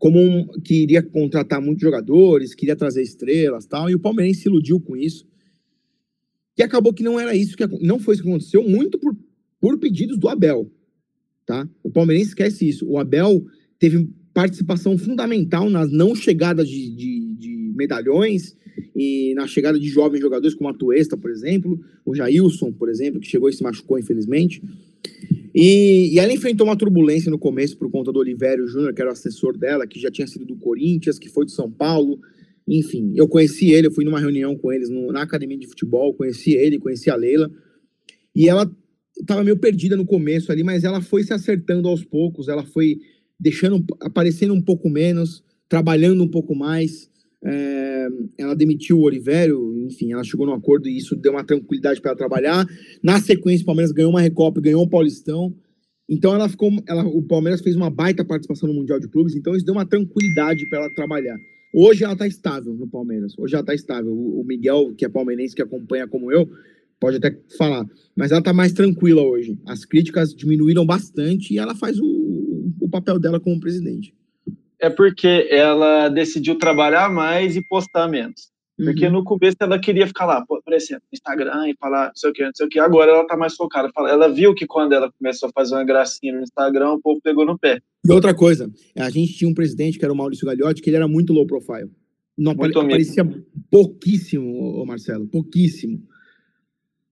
como 0.00 0.18
um, 0.18 0.46
que 0.64 0.82
iria 0.82 1.02
contratar 1.02 1.60
muitos 1.60 1.82
jogadores, 1.82 2.54
queria 2.54 2.74
trazer 2.74 3.02
estrelas 3.02 3.66
tal, 3.66 3.90
e 3.90 3.94
o 3.94 4.00
Palmeirense 4.00 4.40
se 4.40 4.48
iludiu 4.48 4.80
com 4.80 4.96
isso. 4.96 5.28
E 6.58 6.62
acabou 6.62 6.94
que 6.94 7.02
não 7.02 7.20
era 7.20 7.36
isso 7.36 7.54
que 7.54 7.66
não 7.82 7.98
foi 7.98 8.14
isso 8.14 8.22
que 8.22 8.28
aconteceu, 8.28 8.66
muito 8.66 8.98
por, 8.98 9.14
por 9.60 9.78
pedidos 9.78 10.18
do 10.18 10.26
Abel, 10.26 10.72
tá? 11.44 11.68
O 11.82 11.90
Palmeirense 11.90 12.30
esquece 12.30 12.66
isso. 12.66 12.88
O 12.88 12.98
Abel 12.98 13.44
teve 13.78 14.08
participação 14.32 14.96
fundamental 14.96 15.68
nas 15.68 15.92
não 15.92 16.14
chegadas 16.14 16.66
de, 16.66 16.88
de, 16.96 17.34
de 17.34 17.72
medalhões 17.76 18.56
e 18.96 19.34
na 19.34 19.46
chegada 19.46 19.78
de 19.78 19.86
jovens 19.86 20.20
jogadores 20.20 20.54
como 20.54 20.70
a 20.70 20.74
Tuesta, 20.74 21.14
por 21.14 21.30
exemplo, 21.30 21.78
o 22.06 22.14
Jailson, 22.14 22.72
por 22.72 22.88
exemplo, 22.88 23.20
que 23.20 23.28
chegou 23.28 23.50
e 23.50 23.52
se 23.52 23.62
machucou, 23.62 23.98
infelizmente. 23.98 24.62
E, 25.54 26.14
e 26.14 26.18
ela 26.18 26.32
enfrentou 26.32 26.66
uma 26.66 26.76
turbulência 26.76 27.30
no 27.30 27.38
começo 27.38 27.76
por 27.76 27.90
conta 27.90 28.12
do 28.12 28.18
Olivério 28.20 28.66
Júnior, 28.66 28.94
que 28.94 29.00
era 29.00 29.10
o 29.10 29.12
assessor 29.12 29.56
dela, 29.58 29.86
que 29.86 29.98
já 29.98 30.10
tinha 30.10 30.26
sido 30.26 30.44
do 30.44 30.56
Corinthians, 30.56 31.18
que 31.18 31.28
foi 31.28 31.44
de 31.44 31.52
São 31.52 31.70
Paulo. 31.70 32.20
Enfim, 32.68 33.12
eu 33.16 33.26
conheci 33.26 33.70
ele, 33.72 33.88
eu 33.88 33.92
fui 33.92 34.04
numa 34.04 34.20
reunião 34.20 34.56
com 34.56 34.72
eles 34.72 34.88
no- 34.88 35.10
na 35.12 35.22
academia 35.22 35.58
de 35.58 35.66
futebol, 35.66 36.14
conheci 36.14 36.52
ele, 36.52 36.78
conheci 36.78 37.10
a 37.10 37.16
Leila. 37.16 37.50
E 38.34 38.48
ela 38.48 38.70
estava 39.18 39.42
meio 39.42 39.58
perdida 39.58 39.96
no 39.96 40.06
começo 40.06 40.52
ali, 40.52 40.62
mas 40.62 40.84
ela 40.84 41.00
foi 41.00 41.24
se 41.24 41.32
acertando 41.32 41.88
aos 41.88 42.04
poucos, 42.04 42.46
ela 42.48 42.64
foi 42.64 42.98
deixando 43.38 43.84
aparecendo 44.00 44.54
um 44.54 44.62
pouco 44.62 44.88
menos, 44.88 45.42
trabalhando 45.68 46.22
um 46.22 46.28
pouco 46.28 46.54
mais. 46.54 47.09
É, 47.44 48.08
ela 48.38 48.54
demitiu 48.54 48.98
o 48.98 49.02
Olivério, 49.02 49.86
enfim, 49.86 50.12
ela 50.12 50.22
chegou 50.22 50.46
num 50.46 50.52
acordo 50.52 50.88
e 50.88 50.96
isso 50.96 51.16
deu 51.16 51.32
uma 51.32 51.44
tranquilidade 51.44 52.00
para 52.00 52.10
ela 52.10 52.18
trabalhar. 52.18 52.66
Na 53.02 53.20
sequência, 53.20 53.62
o 53.62 53.66
Palmeiras 53.66 53.92
ganhou 53.92 54.10
uma 54.10 54.20
Recopa, 54.20 54.60
ganhou 54.60 54.82
um 54.82 54.88
Paulistão. 54.88 55.54
Então 56.08 56.34
ela 56.34 56.48
ficou, 56.48 56.70
ela, 56.88 57.04
o 57.04 57.22
Palmeiras 57.22 57.60
fez 57.60 57.76
uma 57.76 57.88
baita 57.88 58.24
participação 58.24 58.68
no 58.68 58.74
Mundial 58.74 58.98
de 58.98 59.08
Clubes, 59.08 59.34
então 59.34 59.54
isso 59.54 59.64
deu 59.64 59.74
uma 59.74 59.86
tranquilidade 59.86 60.68
para 60.68 60.80
ela 60.80 60.94
trabalhar. 60.94 61.38
Hoje 61.72 62.02
ela 62.02 62.14
está 62.14 62.26
estável 62.26 62.74
no 62.74 62.88
Palmeiras. 62.88 63.32
Hoje 63.38 63.54
ela 63.54 63.62
está 63.62 63.74
estável. 63.74 64.12
O, 64.12 64.40
o 64.40 64.44
Miguel, 64.44 64.92
que 64.96 65.04
é 65.04 65.08
palmeirense, 65.08 65.54
que 65.54 65.62
acompanha 65.62 66.08
como 66.08 66.32
eu, 66.32 66.48
pode 66.98 67.16
até 67.16 67.36
falar. 67.56 67.86
Mas 68.16 68.32
ela 68.32 68.40
está 68.40 68.52
mais 68.52 68.72
tranquila 68.72 69.22
hoje. 69.22 69.56
As 69.66 69.84
críticas 69.84 70.34
diminuíram 70.34 70.84
bastante 70.84 71.54
e 71.54 71.58
ela 71.58 71.74
faz 71.74 71.98
o, 72.00 72.72
o 72.80 72.88
papel 72.88 73.18
dela 73.20 73.38
como 73.38 73.60
presidente. 73.60 74.12
É 74.80 74.88
porque 74.88 75.46
ela 75.50 76.08
decidiu 76.08 76.56
trabalhar 76.56 77.10
mais 77.10 77.56
e 77.56 77.62
postar 77.62 78.08
menos. 78.08 78.50
Porque 78.82 79.06
uhum. 79.06 79.12
no 79.12 79.24
começo 79.24 79.56
ela 79.60 79.78
queria 79.78 80.06
ficar 80.06 80.24
lá, 80.24 80.38
aparecendo 80.38 81.00
no 81.00 81.12
Instagram 81.12 81.68
e 81.68 81.76
falar 81.78 82.06
não 82.06 82.16
sei 82.16 82.30
o 82.30 82.32
que, 82.32 82.42
não 82.42 82.52
sei 82.54 82.66
o 82.66 82.68
que. 82.68 82.78
Agora 82.78 83.10
ela 83.10 83.26
tá 83.26 83.36
mais 83.36 83.54
focada. 83.54 83.90
Ela 84.08 84.28
viu 84.28 84.54
que 84.54 84.66
quando 84.66 84.94
ela 84.94 85.12
começou 85.12 85.50
a 85.50 85.52
fazer 85.52 85.74
uma 85.74 85.84
gracinha 85.84 86.32
no 86.32 86.42
Instagram, 86.42 86.92
o 86.92 87.00
povo 87.00 87.20
pegou 87.22 87.44
no 87.44 87.58
pé. 87.58 87.82
E 88.02 88.10
outra 88.10 88.34
coisa, 88.34 88.70
a 88.96 89.10
gente 89.10 89.34
tinha 89.34 89.50
um 89.50 89.54
presidente 89.54 89.98
que 89.98 90.04
era 90.04 90.12
o 90.12 90.16
Maurício 90.16 90.46
Gagliotti, 90.46 90.80
que 90.80 90.88
ele 90.88 90.96
era 90.96 91.06
muito 91.06 91.34
low 91.34 91.46
profile. 91.46 91.90
Não 92.38 92.54
muito 92.54 92.80
aparecia 92.80 93.22
pouquíssimo, 93.70 94.82
Marcelo, 94.86 95.26
pouquíssimo. 95.26 96.02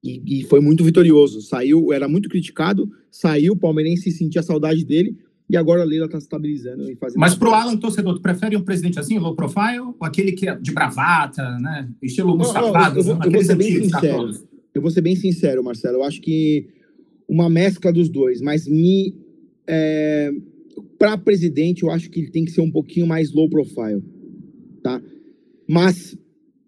E, 0.02 0.40
e, 0.40 0.44
foi 0.44 0.60
muito 0.60 0.82
vitorioso. 0.82 1.42
Saiu, 1.42 1.92
era 1.92 2.08
muito 2.08 2.30
criticado, 2.30 2.88
saiu, 3.10 3.52
o 3.52 3.58
palmeirense 3.58 4.10
sentia 4.10 4.42
saudade 4.42 4.86
dele, 4.86 5.18
e 5.50 5.56
agora 5.56 5.82
a 5.82 5.84
Leila 5.84 6.06
está 6.06 6.18
estabilizando 6.18 6.90
e 6.90 6.96
fazendo. 6.96 7.20
Mas 7.20 7.34
para 7.34 7.48
o 7.48 7.54
Alan, 7.54 7.76
torcedor, 7.76 8.14
tu 8.14 8.20
prefere 8.20 8.56
um 8.56 8.62
presidente 8.62 8.98
assim, 8.98 9.18
low 9.18 9.34
profile, 9.34 9.80
ou 9.80 9.96
aquele 10.02 10.32
que 10.32 10.48
é 10.48 10.54
de 10.54 10.72
bravata, 10.72 11.42
né? 11.58 11.88
Estilo 12.02 12.36
Mustafa? 12.36 12.96
Eu, 12.96 13.02
vou, 13.02 13.18
eu 13.24 13.30
vou 13.30 13.44
ser 13.44 13.56
bem 13.56 13.82
sincero. 13.82 14.30
Eu 14.74 14.82
vou 14.82 14.90
ser 14.90 15.00
bem 15.00 15.16
sincero, 15.16 15.64
Marcelo. 15.64 15.96
Eu 15.96 16.04
acho 16.04 16.20
que 16.20 16.68
uma 17.26 17.48
mescla 17.48 17.92
dos 17.92 18.08
dois, 18.08 18.40
mas 18.40 18.66
me. 18.66 19.14
É, 19.66 20.30
para 20.98 21.18
presidente, 21.18 21.82
eu 21.82 21.90
acho 21.90 22.10
que 22.10 22.20
ele 22.20 22.30
tem 22.30 22.44
que 22.44 22.50
ser 22.50 22.60
um 22.60 22.70
pouquinho 22.70 23.06
mais 23.06 23.32
low 23.32 23.48
profile, 23.48 24.02
tá? 24.82 25.02
Mas 25.68 26.16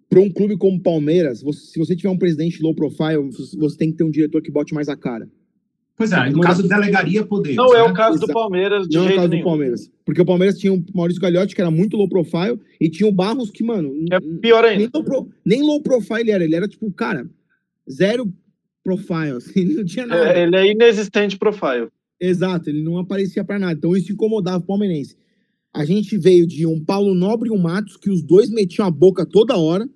para 0.09 0.21
um 0.21 0.31
clube 0.31 0.57
como 0.57 0.81
Palmeiras, 0.81 1.43
você, 1.43 1.61
se 1.73 1.79
você 1.79 1.95
tiver 1.95 2.11
um 2.11 2.19
presidente 2.19 2.61
low 2.63 2.75
profile, 2.75 3.31
você 3.57 3.77
tem 3.77 3.91
que 3.91 3.97
ter 3.97 4.05
um 4.05 4.11
diretor 4.11 4.43
que 4.43 4.51
bote 4.51 4.75
mais 4.75 4.89
a 4.89 4.97
cara. 4.97 5.31
Pois 6.01 6.13
é, 6.13 6.31
no 6.31 6.41
caso 6.41 6.67
delegaria 6.67 7.23
poder. 7.27 7.55
Não 7.55 7.77
é 7.77 7.83
o 7.83 7.89
né? 7.89 7.95
caso 7.95 8.19
do 8.19 8.27
Palmeiras 8.29 8.89
de 8.89 8.97
Não 8.97 9.05
é 9.07 9.13
o 9.13 9.17
caso 9.17 9.29
nenhum. 9.29 9.43
do 9.43 9.45
Palmeiras. 9.45 9.91
Porque 10.03 10.23
o 10.23 10.25
Palmeiras 10.25 10.59
tinha 10.59 10.73
o 10.73 10.83
Maurício 10.95 11.21
Gagliotti, 11.21 11.55
que 11.55 11.61
era 11.61 11.71
muito 11.71 11.95
low 11.95 12.09
profile, 12.09 12.59
e 12.81 12.89
tinha 12.89 13.07
o 13.07 13.13
Barros, 13.13 13.51
que, 13.51 13.63
mano. 13.63 13.93
É 14.11 14.19
pior 14.41 14.65
ainda. 14.65 14.79
Nem 14.79 14.91
low, 14.95 15.05
pro, 15.05 15.29
nem 15.45 15.63
low 15.63 15.83
profile 15.83 16.23
ele 16.23 16.31
era. 16.31 16.45
Ele 16.45 16.57
era, 16.57 16.67
tipo, 16.67 16.91
cara, 16.91 17.29
zero 17.87 18.33
profile, 18.83 19.37
assim, 19.37 19.63
não 19.75 19.85
tinha 19.85 20.07
nada. 20.07 20.33
É, 20.33 20.43
ele 20.45 20.57
é 20.57 20.71
inexistente 20.71 21.37
profile. 21.37 21.89
Exato, 22.19 22.71
ele 22.71 22.83
não 22.83 22.97
aparecia 22.97 23.45
para 23.45 23.59
nada. 23.59 23.75
Então 23.75 23.95
isso 23.95 24.11
incomodava 24.11 24.57
o 24.57 24.67
palmeirense. 24.67 25.19
A 25.71 25.85
gente 25.85 26.17
veio 26.17 26.47
de 26.47 26.67
um 26.67 26.83
Paulo 26.83 27.15
Nobre 27.15 27.51
e 27.51 27.53
um 27.53 27.59
Matos, 27.59 27.99
que 27.99 28.09
os 28.09 28.23
dois 28.23 28.49
metiam 28.49 28.87
a 28.87 28.91
boca 28.91 29.27
toda 29.27 29.59
hora 29.59 29.87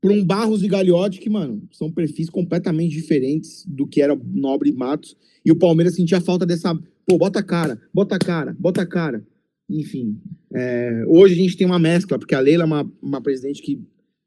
para 0.00 0.12
um 0.12 0.24
Barros 0.24 0.62
e 0.62 0.68
Gagliotti, 0.68 1.20
que, 1.20 1.28
mano, 1.28 1.62
são 1.72 1.90
perfis 1.90 2.30
completamente 2.30 2.92
diferentes 2.92 3.64
do 3.66 3.86
que 3.86 4.00
era 4.00 4.14
Nobre 4.14 4.70
e 4.70 4.72
Matos. 4.72 5.16
E 5.44 5.50
o 5.50 5.56
Palmeiras 5.56 5.94
sentia 5.94 6.20
falta 6.20 6.46
dessa. 6.46 6.74
Pô, 7.06 7.18
bota 7.18 7.40
a 7.40 7.42
cara, 7.42 7.80
bota 7.92 8.16
a 8.16 8.18
cara, 8.18 8.56
bota 8.58 8.82
a 8.82 8.86
cara. 8.86 9.26
Enfim. 9.68 10.20
É, 10.54 11.04
hoje 11.06 11.34
a 11.34 11.36
gente 11.36 11.56
tem 11.56 11.66
uma 11.66 11.78
mescla, 11.78 12.18
porque 12.18 12.34
a 12.34 12.40
Leila 12.40 12.62
é 12.62 12.66
uma, 12.66 12.92
uma 13.02 13.20
presidente 13.20 13.60
que 13.60 13.82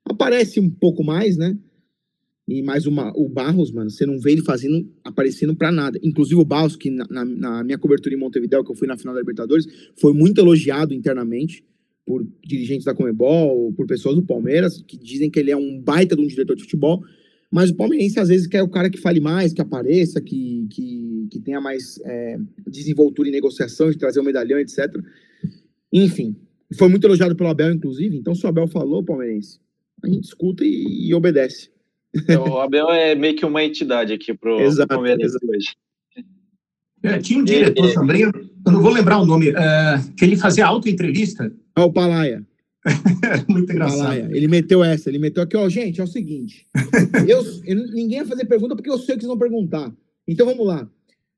aparece 0.06 0.60
um 0.60 0.70
pouco 0.70 1.04
mais, 1.04 1.38
né? 1.38 1.58
E 2.48 2.62
mais 2.62 2.86
uma, 2.86 3.14
o 3.16 3.30
Barros, 3.30 3.72
mano, 3.72 3.90
você 3.90 4.06
não 4.06 4.20
vê 4.20 4.34
ele 4.34 4.42
fazendo, 4.42 4.86
aparecendo 5.04 5.56
para 5.56 5.72
nada. 5.72 5.98
Inclusive 6.04 6.42
o 6.42 6.46
Barros, 6.46 6.76
que 6.76 6.90
na, 6.90 7.24
na 7.24 7.64
minha 7.64 7.78
cobertura 7.78 8.14
em 8.14 8.18
Montevideo, 8.18 8.64
que 8.64 8.72
eu 8.72 8.76
fui 8.76 8.88
na 8.88 8.98
final 8.98 9.14
da 9.14 9.22
Libertadores, 9.22 9.66
foi 9.96 10.14
muito 10.14 10.42
elogiado 10.42 10.94
internamente 10.94 11.64
por 12.06 12.26
dirigentes 12.46 12.86
da 12.86 12.94
Comebol, 12.94 13.74
por 13.74 13.86
pessoas 13.86 14.16
do 14.16 14.24
Palmeiras, 14.24 14.84
que 14.88 14.98
dizem 14.98 15.30
que 15.30 15.40
ele 15.40 15.52
é 15.52 15.58
um 15.58 15.80
baita 15.80 16.16
de 16.16 16.22
um 16.22 16.28
diretor 16.28 16.56
de 16.56 16.64
futebol, 16.64 17.04
mas 17.52 17.70
o 17.70 17.76
palmeirense 17.76 18.20
às 18.20 18.30
vezes 18.30 18.48
quer 18.48 18.64
o 18.64 18.70
cara 18.70 18.90
que 18.90 18.98
fale 18.98 19.20
mais, 19.20 19.54
que 19.54 19.62
apareça, 19.62 20.22
que, 20.22 20.68
que, 20.70 21.28
que 21.30 21.40
tenha 21.40 21.60
mais 21.60 22.00
é, 22.06 22.40
desenvoltura 22.66 23.28
em 23.28 23.32
negociação, 23.32 23.92
de 23.92 23.98
trazer 23.98 24.20
o 24.20 24.24
um 24.24 24.26
medalhão, 24.26 24.58
etc. 24.58 24.88
Enfim, 25.92 26.36
foi 26.78 26.88
muito 26.88 27.06
elogiado 27.06 27.36
pelo 27.36 27.50
Abel, 27.50 27.74
inclusive, 27.74 28.18
então 28.18 28.34
se 28.34 28.46
o 28.46 28.50
Abel 28.50 28.68
falou, 28.68 29.04
palmeirense, 29.04 29.60
a 30.04 30.08
gente 30.08 30.24
escuta 30.24 30.64
e, 30.64 31.10
e 31.10 31.14
obedece. 31.14 31.70
Então, 32.14 32.46
o 32.46 32.60
Abel 32.60 32.90
é 32.90 33.16
meio 33.16 33.36
que 33.36 33.46
uma 33.46 33.64
entidade 33.64 34.14
aqui 34.14 34.34
pro, 34.34 34.60
exato, 34.60 34.88
pro 34.88 34.98
Palmeiras 34.98 35.24
exato. 35.24 35.46
hoje. 35.48 35.76
É, 37.04 37.18
tinha 37.20 37.40
um 37.40 37.44
diretor 37.44 37.94
também, 37.94 38.22
eu 38.22 38.32
não 38.72 38.82
vou 38.82 38.92
lembrar 38.92 39.20
o 39.20 39.26
nome, 39.26 39.50
uh, 39.50 40.14
que 40.16 40.24
ele 40.24 40.38
fazia 40.38 40.68
auto-entrevista. 40.68 41.52
É 41.76 41.82
o 41.82 41.92
Palaia. 41.92 42.46
Muito 43.48 43.72
engraçado. 43.72 44.00
Palaia. 44.00 44.30
Ele 44.32 44.48
meteu 44.48 44.84
essa, 44.84 45.10
ele 45.10 45.20
meteu 45.20 45.44
aqui, 45.44 45.56
ó, 45.56 45.68
gente, 45.70 46.02
é 46.02 46.04
o 46.04 46.08
seguinte. 46.08 46.68
eu, 47.28 47.44
eu, 47.66 47.76
ninguém 47.94 48.20
ia 48.20 48.26
fazer 48.26 48.46
pergunta 48.46 48.76
porque 48.76 48.90
eu 48.90 48.98
sei 48.98 49.16
que 49.16 49.22
vocês 49.22 49.28
vão 49.28 49.38
perguntar. 49.38 49.92
Então 50.28 50.46
vamos 50.46 50.66
lá. 50.66 50.90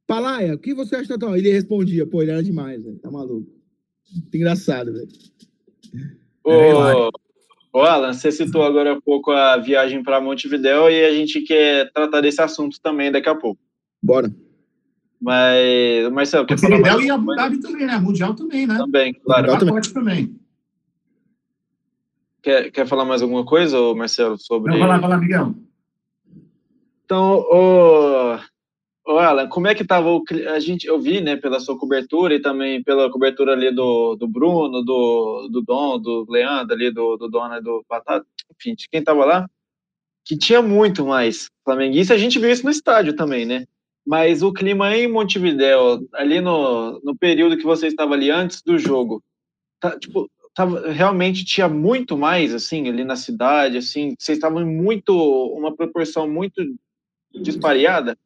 Palaia, 0.06 0.56
o 0.56 0.58
que 0.58 0.74
você 0.74 0.96
acha 0.96 1.18
da 1.18 1.38
Ele 1.38 1.52
respondia, 1.52 2.06
pô, 2.06 2.22
ele 2.22 2.32
era 2.32 2.44
demais, 2.44 2.84
velho. 2.84 3.00
Tá 3.00 3.10
maluco. 3.10 3.50
Muito 4.14 4.36
engraçado, 4.36 4.94
velho. 4.94 5.08
Ô, 6.44 7.10
ô, 7.74 7.82
Alan, 7.82 8.14
você 8.14 8.32
citou 8.32 8.64
agora 8.64 8.94
há 8.94 9.02
pouco 9.02 9.32
a 9.32 9.58
viagem 9.58 10.04
para 10.04 10.22
Montevidéu 10.22 10.90
e 10.90 11.06
a 11.06 11.14
gente 11.14 11.42
quer 11.42 11.92
tratar 11.92 12.22
desse 12.22 12.42
assunto 12.42 12.80
também 12.82 13.12
daqui 13.12 13.30
a 13.30 13.36
pouco. 13.36 13.60
Bora. 14.02 14.34
Mas, 15.24 16.12
Marcelo, 16.12 16.46
quer 16.46 16.60
falar 16.60 16.80
mais? 16.82 17.06
e 17.06 17.10
Abu 17.10 17.34
Dhabi 17.34 17.58
também, 17.62 17.86
né? 17.86 17.98
Mundial 17.98 18.36
também, 18.36 18.68
né? 18.68 18.76
Também, 18.76 19.14
claro. 19.14 19.54
Mundial 19.54 19.94
também. 19.94 20.38
Quer, 22.42 22.70
quer 22.72 22.86
falar 22.86 23.06
mais 23.06 23.22
alguma 23.22 23.46
coisa, 23.46 23.78
Marcelo, 23.96 24.38
sobre... 24.38 24.74
Não, 24.74 24.80
vai 24.80 24.88
lá, 24.90 24.98
vai 24.98 25.10
lá, 25.12 25.18
Miguel. 25.18 25.56
Então, 27.06 27.36
ô, 27.50 28.38
ô 29.08 29.18
Alan, 29.18 29.48
como 29.48 29.68
é 29.68 29.74
que 29.74 29.86
tava 29.86 30.10
o... 30.10 30.22
A 30.54 30.60
gente, 30.60 30.86
eu 30.86 31.00
vi, 31.00 31.22
né, 31.22 31.38
pela 31.38 31.62
sua 31.62 31.80
cobertura 31.80 32.36
e 32.36 32.42
também 32.42 32.84
pela 32.84 33.10
cobertura 33.10 33.54
ali 33.54 33.74
do, 33.74 34.16
do 34.16 34.28
Bruno, 34.28 34.84
do, 34.84 35.48
do 35.50 35.62
Dom, 35.62 35.98
do 36.02 36.26
Leandro 36.30 36.76
ali, 36.76 36.92
do, 36.92 37.16
do 37.16 37.30
Dona 37.30 37.60
e 37.60 37.62
do 37.62 37.82
Batata, 37.90 38.26
enfim, 38.60 38.76
de 38.76 38.90
quem 38.90 39.02
tava 39.02 39.24
lá, 39.24 39.50
que 40.26 40.38
tinha 40.38 40.62
muito 40.62 41.06
mais 41.06 41.48
flamenguista. 41.64 42.14
A 42.14 42.18
gente 42.18 42.38
viu 42.40 42.52
isso 42.52 42.66
no 42.66 42.72
estádio 42.72 43.16
também, 43.16 43.46
né? 43.46 43.66
Mas 44.06 44.42
o 44.42 44.52
clima 44.52 44.96
em 44.96 45.08
Montevideo, 45.08 46.08
ali 46.14 46.42
no, 46.42 47.00
no 47.04 47.16
período 47.16 47.58
que 47.58 47.64
você 47.64 47.88
estava 47.88 48.14
ali 48.14 48.30
antes 48.30 48.62
do 48.62 48.78
jogo, 48.78 49.24
tá, 49.80 49.98
tipo, 49.98 50.30
tava, 50.54 50.92
realmente 50.92 51.46
tinha 51.46 51.70
muito 51.70 52.18
mais, 52.18 52.54
assim, 52.54 52.88
ali 52.90 53.04
na 53.04 53.16
cidade, 53.16 53.78
assim, 53.78 54.14
vocês 54.20 54.38
estavam 54.38 54.66
muito, 54.66 55.14
uma 55.58 55.74
proporção 55.74 56.30
muito 56.30 56.62
dispareada? 57.42 58.18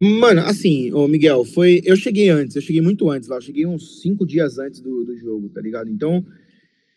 Mano, 0.00 0.40
assim, 0.42 0.92
ô 0.92 1.06
Miguel, 1.08 1.44
foi. 1.44 1.80
Eu 1.84 1.96
cheguei 1.96 2.28
antes, 2.28 2.56
eu 2.56 2.62
cheguei 2.62 2.82
muito 2.82 3.10
antes 3.10 3.28
lá, 3.28 3.36
eu 3.36 3.42
cheguei 3.42 3.66
uns 3.66 4.00
cinco 4.02 4.26
dias 4.26 4.58
antes 4.58 4.80
do, 4.80 5.04
do 5.04 5.16
jogo, 5.16 5.48
tá 5.48 5.60
ligado? 5.60 5.88
Então, 5.88 6.24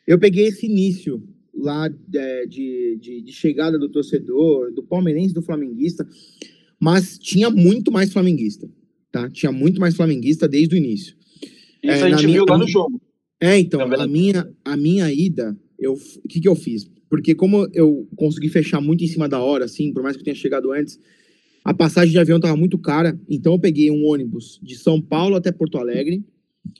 eu 0.07 0.19
peguei 0.19 0.47
esse 0.47 0.65
início 0.65 1.23
lá 1.53 1.89
é, 2.13 2.45
de, 2.45 2.97
de, 2.99 3.21
de 3.21 3.31
chegada 3.31 3.77
do 3.77 3.89
torcedor, 3.89 4.71
do 4.73 4.83
palmeirense, 4.83 5.33
do 5.33 5.41
flamenguista 5.41 6.07
mas 6.79 7.17
tinha 7.17 7.49
muito 7.49 7.91
mais 7.91 8.11
flamenguista, 8.11 8.69
tá? 9.11 9.29
Tinha 9.29 9.51
muito 9.51 9.79
mais 9.79 9.95
flamenguista 9.95 10.47
desde 10.47 10.75
o 10.75 10.77
início. 10.77 11.15
Isso 11.83 11.91
é, 11.91 12.03
a 12.03 12.09
gente 12.09 12.25
minha, 12.25 12.37
viu 12.37 12.45
lá 12.47 12.57
no 12.57 12.67
jogo. 12.67 13.01
É, 13.39 13.57
então, 13.57 13.81
a 13.81 14.07
minha, 14.07 14.49
a 14.63 14.77
minha 14.77 15.11
ida, 15.11 15.57
eu, 15.77 15.93
o 15.93 16.27
que, 16.27 16.39
que 16.39 16.47
eu 16.47 16.55
fiz? 16.55 16.89
Porque 17.09 17.33
como 17.33 17.67
eu 17.73 18.07
consegui 18.15 18.49
fechar 18.49 18.81
muito 18.81 19.03
em 19.03 19.07
cima 19.07 19.27
da 19.27 19.39
hora, 19.39 19.65
assim, 19.65 19.91
por 19.93 20.03
mais 20.03 20.15
que 20.15 20.21
eu 20.21 20.25
tenha 20.25 20.35
chegado 20.35 20.71
antes, 20.71 20.99
a 21.63 21.73
passagem 21.73 22.11
de 22.11 22.19
avião 22.19 22.37
estava 22.37 22.55
muito 22.55 22.77
cara, 22.77 23.19
então 23.29 23.53
eu 23.53 23.59
peguei 23.59 23.89
um 23.89 24.05
ônibus 24.05 24.59
de 24.61 24.75
São 24.75 25.01
Paulo 25.01 25.35
até 25.35 25.51
Porto 25.51 25.77
Alegre, 25.77 26.23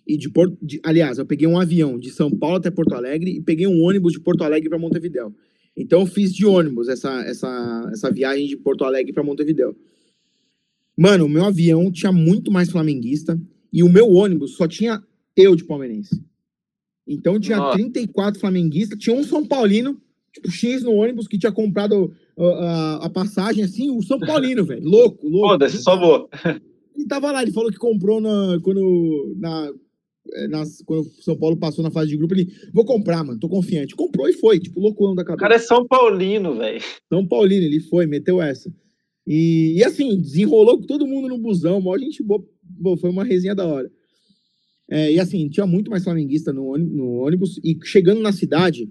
e 0.08 0.18
de 0.18 0.30
Porto, 0.30 0.58
de, 0.62 0.80
aliás, 0.84 1.18
eu 1.18 1.26
peguei 1.26 1.48
um 1.48 1.60
avião 1.60 1.98
de 1.98 2.12
São 2.12 2.30
Paulo 2.30 2.58
até 2.58 2.70
Porto 2.70 2.94
Alegre 2.94 3.32
e 3.32 3.42
peguei 3.42 3.68
um 3.68 3.82
ônibus 3.82 4.14
de 4.14 4.20
Porto 4.20 4.44
Alegre 4.44 4.70
para 4.70 4.78
Montevidéu. 4.78 5.34
Então 5.80 6.02
eu 6.02 6.06
fiz 6.06 6.34
de 6.34 6.46
ônibus 6.46 6.89
essa, 6.89 7.22
essa, 7.22 7.89
essa 7.94 8.12
viagem 8.12 8.48
de 8.48 8.58
Porto 8.58 8.84
Alegre 8.84 9.13
para 9.13 9.24
Montevidéu. 9.24 9.74
Mano, 10.96 11.26
o 11.26 11.30
meu 11.30 11.46
avião 11.46 11.89
tinha 11.89 12.12
muito 12.12 12.52
mais 12.52 12.70
flamenguista 12.70 13.39
e 13.72 13.82
o 13.82 13.89
meu 13.89 14.12
ônibus 14.12 14.56
só 14.58 14.68
tinha 14.68 15.02
eu 15.36 15.56
de 15.56 15.63
palmeirense. 15.63 16.22
Então 17.08 17.39
tinha 17.39 17.58
Nossa. 17.58 17.78
34 17.78 18.39
flamenguistas, 18.39 19.00
tinha 19.00 19.15
um 19.15 19.24
São 19.24 19.46
Paulino, 19.46 20.00
tipo 20.34 20.52
X 20.52 20.84
no 20.84 20.92
ônibus, 20.92 21.28
que 21.28 21.39
tinha 21.39 21.52
comprado 21.52 22.13
uh, 22.36 23.02
a 23.02 23.10
passagem 23.10 23.63
assim, 23.63 23.89
o 23.89 24.04
São 24.04 24.20
Paulino, 24.20 24.63
velho. 24.68 24.84
Louco, 24.84 25.28
louco. 25.30 25.48
Foda-se, 25.48 25.82
só 25.82 25.98
vou. 25.98 26.30
Ele 26.94 27.08
tava 27.08 27.32
lá, 27.32 27.42
ele 27.42 27.54
falou 27.54 27.72
que 27.72 27.78
comprou 27.78 28.20
na, 28.20 28.60
quando, 28.62 29.34
na, 29.38 29.72
nas, 30.50 30.82
quando 30.86 31.02
o 31.02 31.24
São 31.24 31.38
Paulo 31.38 31.58
passou 31.58 31.84
na 31.84 31.92
fase 31.92 32.10
de 32.10 32.18
grupo, 32.18 32.34
ele, 32.34 32.48
vou 32.74 32.86
comprar, 32.86 33.24
mano, 33.24 33.39
tô 33.39 33.50
confiante. 33.50 33.96
Comprou 33.96 34.28
e 34.28 34.34
foi, 34.34 34.60
tipo, 34.60 34.80
loucão 34.80 35.15
da 35.15 35.24
cabeça. 35.24 35.38
O 35.38 35.39
cara 35.39 35.56
é 35.56 35.60
São 35.60 35.88
Paulino, 35.88 36.56
velho. 36.56 36.82
São 37.08 37.26
Paulino, 37.28 37.65
ele 37.65 37.80
foi, 37.80 38.06
meteu 38.06 38.42
essa. 38.42 38.72
E, 39.26 39.76
e 39.78 39.84
assim, 39.84 40.20
desenrolou 40.20 40.80
com 40.80 40.88
todo 40.88 41.08
mundo 41.08 41.28
no 41.28 41.38
busão, 41.38 41.80
mó 41.80 41.98
gente 41.98 42.24
boa, 42.24 42.44
foi 42.98 43.10
uma 43.10 43.24
resenha 43.24 43.54
da 43.54 43.65
hora. 43.65 43.92
É, 44.89 45.12
e 45.12 45.20
assim, 45.20 45.48
tinha 45.50 45.68
muito 45.68 45.92
mais 45.92 46.04
flamenguista 46.04 46.52
no, 46.52 46.78
no 46.78 47.20
ônibus, 47.20 47.60
e 47.63 47.78
chegando 47.84 48.22
na 48.22 48.32
cidade, 48.32 48.89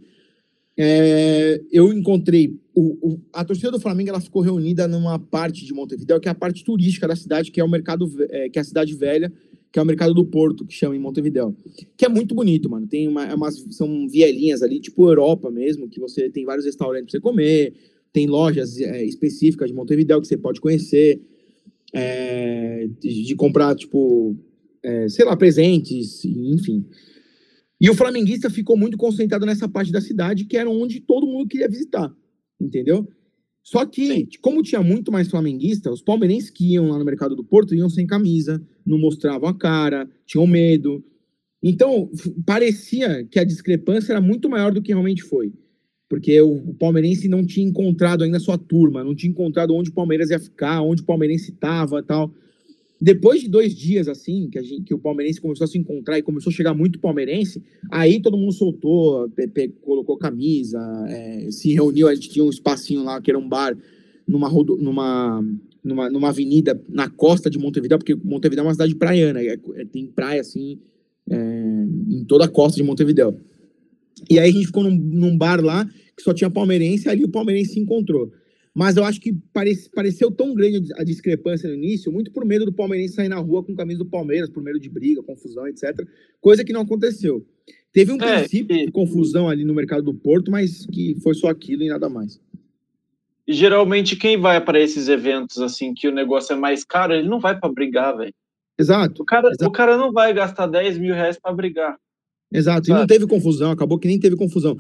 é, 0.77 1.61
eu 1.73 1.93
encontrei 1.93 2.57
o, 2.73 3.15
o, 3.15 3.21
a 3.33 3.45
torcida 3.45 3.73
do 3.73 3.81
Flamengo 3.81 4.11
ela 4.11 4.21
ficou 4.21 4.41
reunida 4.41 4.87
numa 4.87 5.19
parte 5.19 5.67
de 5.67 5.75
Montevideo 5.75 6.21
que 6.21 6.29
é 6.29 6.31
a 6.31 6.37
parte 6.37 6.63
turística 6.63 7.09
da 7.09 7.17
cidade 7.17 7.51
que 7.51 7.61
é 7.61 7.65
o 7.65 7.69
mercado 7.69 8.09
é, 8.31 8.49
que 8.49 8.61
é 8.61 8.63
a 8.63 8.65
cidade 8.65 8.95
velha 8.95 9.33
que 9.71 9.79
é 9.79 9.83
o 9.83 9.87
mercado 9.87 10.15
do 10.15 10.25
Porto 10.25 10.65
que 10.65 10.75
chama 10.75 10.97
em 10.97 10.99
Montevideo 10.99 11.57
que 11.97 12.05
é 12.05 12.09
muito 12.09 12.35
bonito 12.35 12.69
mano 12.69 12.87
tem 12.87 13.09
uma, 13.09 13.25
é 13.25 13.35
umas 13.35 13.65
são 13.71 14.09
vielinhas 14.09 14.63
ali 14.63 14.81
tipo 14.81 15.09
Europa 15.09 15.51
mesmo 15.51 15.89
que 15.89 16.01
você 16.01 16.31
tem 16.31 16.45
vários 16.45 16.65
restaurantes 16.65 17.07
para 17.07 17.19
você 17.19 17.21
comer 17.21 17.75
tem 18.13 18.27
lojas 18.27 18.81
é, 18.81 19.05
específicas 19.05 19.69
de 19.69 19.75
Montevideo 19.75 20.21
que 20.21 20.27
você 20.27 20.37
pode 20.37 20.61
conhecer 20.61 21.21
é, 21.93 22.89
de, 23.01 23.25
de, 23.25 23.35
comprar 23.35 23.75
tipo 23.75 24.37
é, 24.83 25.09
sei 25.09 25.25
lá 25.25 25.37
presentes 25.37 26.25
enfim 26.25 26.85
e 27.81 27.89
o 27.89 27.95
flamenguista 27.95 28.51
ficou 28.51 28.77
muito 28.77 28.97
concentrado 28.97 29.47
nessa 29.47 29.69
parte 29.69 29.93
da 29.93 30.01
cidade, 30.01 30.45
que 30.45 30.57
era 30.57 30.69
onde 30.69 31.01
todo 31.01 31.27
mundo 31.27 31.49
queria 31.49 31.69
visitar, 31.69 32.13
entendeu? 32.61 33.09
Só 33.71 33.85
que, 33.85 34.27
como 34.41 34.63
tinha 34.63 34.83
muito 34.83 35.13
mais 35.13 35.29
flamenguista, 35.29 35.93
os 35.93 36.01
palmeirenses 36.01 36.49
que 36.49 36.73
iam 36.73 36.89
lá 36.89 36.99
no 36.99 37.05
mercado 37.05 37.37
do 37.37 37.45
Porto 37.45 37.75
iam 37.75 37.91
sem 37.91 38.07
camisa, 38.07 38.67
não 38.85 38.97
mostravam 38.97 39.47
a 39.47 39.53
cara, 39.53 40.09
tinham 40.25 40.47
medo. 40.47 41.05
Então, 41.63 42.11
parecia 42.47 43.27
que 43.31 43.39
a 43.39 43.45
discrepância 43.45 44.15
era 44.15 44.23
muito 44.23 44.49
maior 44.49 44.73
do 44.73 44.81
que 44.81 44.91
realmente 44.91 45.23
foi. 45.23 45.53
Porque 46.09 46.41
o, 46.41 46.73
palmeirense 46.79 47.29
não 47.29 47.45
tinha 47.45 47.69
encontrado 47.69 48.25
ainda 48.25 48.39
a 48.39 48.41
sua 48.41 48.57
turma, 48.57 49.05
não 49.05 49.15
tinha 49.15 49.31
encontrado 49.31 49.75
onde 49.75 49.91
o 49.91 49.95
Palmeiras 49.95 50.31
ia 50.31 50.41
ficar, 50.41 50.81
onde 50.81 51.03
o 51.03 51.05
palmeirense 51.05 51.51
estava 51.51 52.03
tal. 52.03 52.33
Depois 53.01 53.41
de 53.41 53.49
dois 53.49 53.75
dias, 53.75 54.09
assim, 54.09 54.49
que, 54.51 54.61
gente, 54.63 54.83
que 54.83 54.95
o 54.95 54.99
palmeirense 54.99 55.41
começou 55.41 55.65
a 55.65 55.69
se 55.69 55.79
encontrar 55.79 56.19
e 56.19 56.23
começou 56.23 56.51
a 56.51 56.55
chegar 56.55 56.75
muito 56.75 56.99
palmeirense, 56.99 57.63
aí 57.93 58.21
todo 58.21 58.37
mundo 58.37 58.53
soltou, 58.53 59.31
pe, 59.31 59.69
colocou 59.83 60.19
camisa, 60.19 60.81
é, 61.09 61.49
se 61.51 61.73
reuniu, 61.73 62.09
a 62.09 62.15
gente 62.15 62.29
tinha 62.29 62.45
um 62.45 62.51
espacinho 62.51 63.05
lá, 63.05 63.21
que 63.21 63.31
era 63.31 63.39
um 63.39 63.49
bar, 63.49 63.77
numa, 64.27 64.51
numa, 64.51 65.45
numa, 65.85 66.11
numa 66.11 66.29
avenida 66.29 66.81
na 66.89 67.09
costa 67.09 67.49
de 67.49 67.59
Montevideo, 67.59 67.99
porque 67.99 68.17
Montevideo 68.17 68.63
é 68.63 68.67
uma 68.67 68.75
cidade 68.75 68.95
praiana, 68.97 69.41
é, 69.41 69.57
é, 69.77 69.85
tem 69.85 70.07
praia, 70.07 70.41
assim, 70.41 70.81
é, 71.31 71.87
em 72.09 72.25
toda 72.25 72.47
a 72.47 72.49
costa 72.49 72.77
de 72.77 72.83
Montevideo. 72.83 73.37
E 74.29 74.41
aí 74.41 74.51
a 74.51 74.53
gente 74.53 74.67
ficou 74.67 74.83
num, 74.83 74.97
num 74.97 75.39
bar 75.39 75.65
lá, 75.65 75.89
que 76.17 76.23
só 76.23 76.35
tinha 76.35 76.51
palmeirense, 76.51 77.07
e 77.07 77.11
ali 77.11 77.25
o 77.25 77.29
palmeirense 77.29 77.75
se 77.75 77.81
encontrou. 77.81 78.33
Mas 78.79 78.97
eu 78.97 79.03
acho 79.03 79.21
que 79.21 79.33
parece, 79.53 79.91
pareceu 79.91 80.31
tão 80.31 80.55
grande 80.55 80.95
a 80.95 81.03
discrepância 81.03 81.69
no 81.69 81.75
início, 81.75 82.13
muito 82.13 82.31
por 82.31 82.45
medo 82.45 82.65
do 82.65 82.73
palmeirense 82.73 83.15
sair 83.15 83.29
na 83.29 83.37
rua 83.41 83.61
com 83.61 83.75
camisa 83.75 83.99
do 83.99 84.07
Palmeiras, 84.07 84.49
por 84.49 84.63
medo 84.63 84.79
de 84.79 84.89
briga, 84.89 85.21
confusão, 85.21 85.67
etc. 85.67 86.07
Coisa 86.41 86.65
que 86.65 86.73
não 86.73 86.83
aconteceu. 86.83 87.45
Teve 87.93 88.13
um 88.13 88.23
é, 88.23 88.39
princípio 88.39 88.77
e... 88.77 88.87
de 88.87 88.93
confusão 88.93 89.49
ali 89.49 89.65
no 89.65 89.75
mercado 89.75 90.05
do 90.05 90.15
Porto, 90.15 90.53
mas 90.53 90.87
que 90.87 91.17
foi 91.25 91.35
só 91.35 91.49
aquilo 91.49 91.83
e 91.83 91.89
nada 91.89 92.09
mais. 92.09 92.41
E 93.49 93.53
geralmente 93.53 94.15
quem 94.15 94.41
vai 94.41 94.65
para 94.65 94.79
esses 94.79 95.09
eventos 95.09 95.59
assim 95.59 95.93
que 95.93 96.07
o 96.07 96.13
negócio 96.13 96.53
é 96.53 96.57
mais 96.57 96.85
caro, 96.85 97.13
ele 97.13 97.29
não 97.29 97.41
vai 97.41 97.59
para 97.59 97.73
brigar, 97.73 98.17
velho. 98.17 98.35
Exato. 98.79 99.23
O 99.23 99.27
cara, 99.27 99.49
exato. 99.49 99.67
o 99.67 99.73
cara 99.73 99.97
não 99.97 100.13
vai 100.13 100.33
gastar 100.33 100.69
10 100.69 100.99
mil 100.99 101.17
reais 101.17 101.37
para 101.37 101.53
brigar. 101.53 101.97
Exato. 102.53 102.87
Sabe? 102.87 102.97
E 102.97 103.01
não 103.01 103.09
teve 103.09 103.27
confusão, 103.27 103.73
acabou 103.73 103.99
que 103.99 104.07
nem 104.07 104.21
teve 104.21 104.37
confusão. 104.37 104.77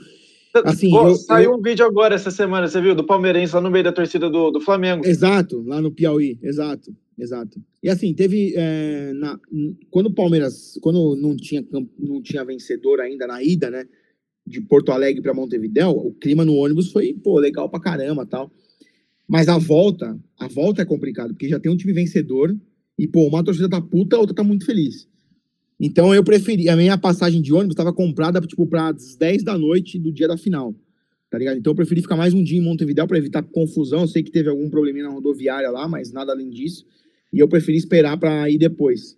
Assim, 0.64 0.90
Pô, 0.90 1.09
eu, 1.09 1.14
saiu 1.14 1.53
eu... 1.53 1.57
um 1.59 1.62
vídeo 1.62 1.85
agora 1.85 2.14
essa 2.14 2.31
semana, 2.31 2.68
você 2.68 2.81
viu? 2.81 2.94
Do 2.94 3.05
palmeirense 3.05 3.55
lá 3.55 3.61
no 3.61 3.71
meio 3.71 3.85
da 3.85 3.92
torcida 3.92 4.29
do, 4.29 4.51
do 4.51 4.61
Flamengo. 4.61 5.07
Exato, 5.07 5.62
lá 5.66 5.81
no 5.81 5.90
Piauí, 5.90 6.38
exato, 6.42 6.94
exato. 7.18 7.61
E 7.83 7.88
assim, 7.88 8.12
teve. 8.14 8.55
É, 8.57 9.12
na, 9.14 9.38
quando 9.90 10.07
o 10.07 10.14
Palmeiras, 10.14 10.79
quando 10.81 11.16
não 11.16 11.37
tinha, 11.37 11.64
não 11.99 12.23
tinha 12.23 12.44
vencedor 12.44 13.01
ainda 13.01 13.27
na 13.27 13.42
ida, 13.42 13.71
né? 13.71 13.87
De 14.47 14.61
Porto 14.61 14.92
Alegre 14.92 15.23
para 15.23 15.35
Montevidéu, 15.35 15.90
o 15.90 16.12
clima 16.14 16.44
no 16.44 16.55
ônibus 16.55 16.90
foi, 16.90 17.12
pô, 17.12 17.38
legal 17.38 17.68
pra 17.68 17.81
caramba 17.81 18.25
tal. 18.25 18.51
Mas 19.29 19.47
a 19.49 19.59
volta, 19.59 20.18
a 20.38 20.49
volta 20.49 20.81
é 20.81 20.87
complicado, 20.87 21.35
porque 21.35 21.49
já 21.49 21.61
tem 21.61 21.71
um 21.71 21.77
time 21.77 21.92
vencedor 21.92 22.57
e, 22.99 23.07
pô, 23.07 23.29
uma 23.29 23.44
torcida 23.44 23.68
tá 23.68 23.81
puta, 23.81 24.16
a 24.16 24.18
outra 24.18 24.35
tá 24.35 24.42
muito 24.42 24.64
feliz. 24.64 25.07
Então 25.81 26.14
eu 26.14 26.25
preferi. 26.25 26.69
A 26.69 26.77
minha 26.77 26.99
passagem 26.99 27.41
de 27.41 27.53
ônibus 27.53 27.75
estava 27.75 27.93
comprada 27.93 28.41
tipo 28.41 28.67
para 28.67 28.88
as 28.88 29.14
10 29.14 29.45
da 29.45 29.57
noite 29.57 29.99
do 29.99 30.12
dia 30.12 30.27
da 30.27 30.37
final. 30.37 30.75
Tá 31.31 31.38
ligado? 31.38 31.59
Então 31.59 31.73
eu 31.73 31.77
preferi 31.77 32.01
ficar 32.01 32.17
mais 32.17 32.35
um 32.35 32.43
dia 32.43 32.59
em 32.59 32.62
Montevideo 32.62 33.07
para 33.07 33.19
evitar 33.19 33.43
confusão. 33.43 34.01
Eu 34.01 34.09
sei 34.09 34.23
que 34.23 34.31
teve 34.31 34.49
algum 34.49 34.69
probleminha 34.69 35.05
na 35.05 35.11
rodoviária 35.11 35.71
lá, 35.71 35.87
mas 35.87 36.11
nada 36.11 36.33
além 36.33 36.51
disso. 36.51 36.87
E 37.33 37.38
eu 37.38 37.47
preferi 37.47 37.77
esperar 37.77 38.17
para 38.19 38.49
ir 38.49 38.59
depois. 38.59 39.17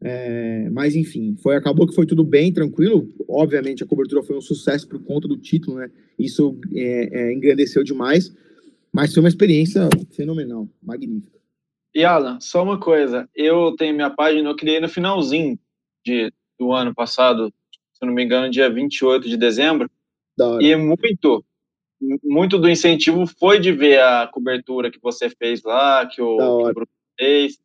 É, 0.00 0.68
mas 0.70 0.94
enfim, 0.94 1.36
foi 1.42 1.56
acabou 1.56 1.86
que 1.86 1.94
foi 1.94 2.06
tudo 2.06 2.22
bem, 2.22 2.52
tranquilo. 2.52 3.08
Obviamente 3.28 3.82
a 3.82 3.86
cobertura 3.86 4.22
foi 4.22 4.36
um 4.36 4.40
sucesso 4.40 4.86
por 4.86 5.02
conta 5.02 5.26
do 5.26 5.36
título, 5.36 5.78
né? 5.78 5.90
Isso 6.18 6.58
é, 6.74 7.08
é, 7.12 7.32
engrandeceu 7.32 7.82
demais. 7.82 8.32
Mas 8.92 9.12
foi 9.12 9.22
uma 9.22 9.28
experiência 9.28 9.88
fenomenal, 10.10 10.68
magnífica. 10.82 11.38
E 11.94 12.04
Alan, 12.04 12.38
só 12.40 12.62
uma 12.62 12.78
coisa, 12.78 13.28
eu 13.34 13.74
tenho 13.76 13.94
minha 13.94 14.10
página, 14.10 14.48
eu 14.48 14.56
criei 14.56 14.80
no 14.80 14.88
finalzinho 14.88 15.58
de, 16.04 16.32
do 16.58 16.72
ano 16.72 16.94
passado, 16.94 17.52
se 17.92 18.04
não 18.04 18.12
me 18.12 18.24
engano, 18.24 18.50
dia 18.50 18.70
28 18.70 19.28
de 19.28 19.36
dezembro. 19.36 19.90
E 20.60 20.76
muito, 20.76 21.44
muito 22.22 22.58
do 22.58 22.68
incentivo 22.68 23.26
foi 23.26 23.58
de 23.58 23.72
ver 23.72 24.00
a 24.00 24.26
cobertura 24.26 24.90
que 24.90 25.00
você 25.02 25.28
fez 25.28 25.62
lá, 25.62 26.06
que 26.06 26.22
o, 26.22 26.36
que 26.36 26.42
o 26.42 26.72
Bruno 26.74 26.88
fez. 27.18 27.58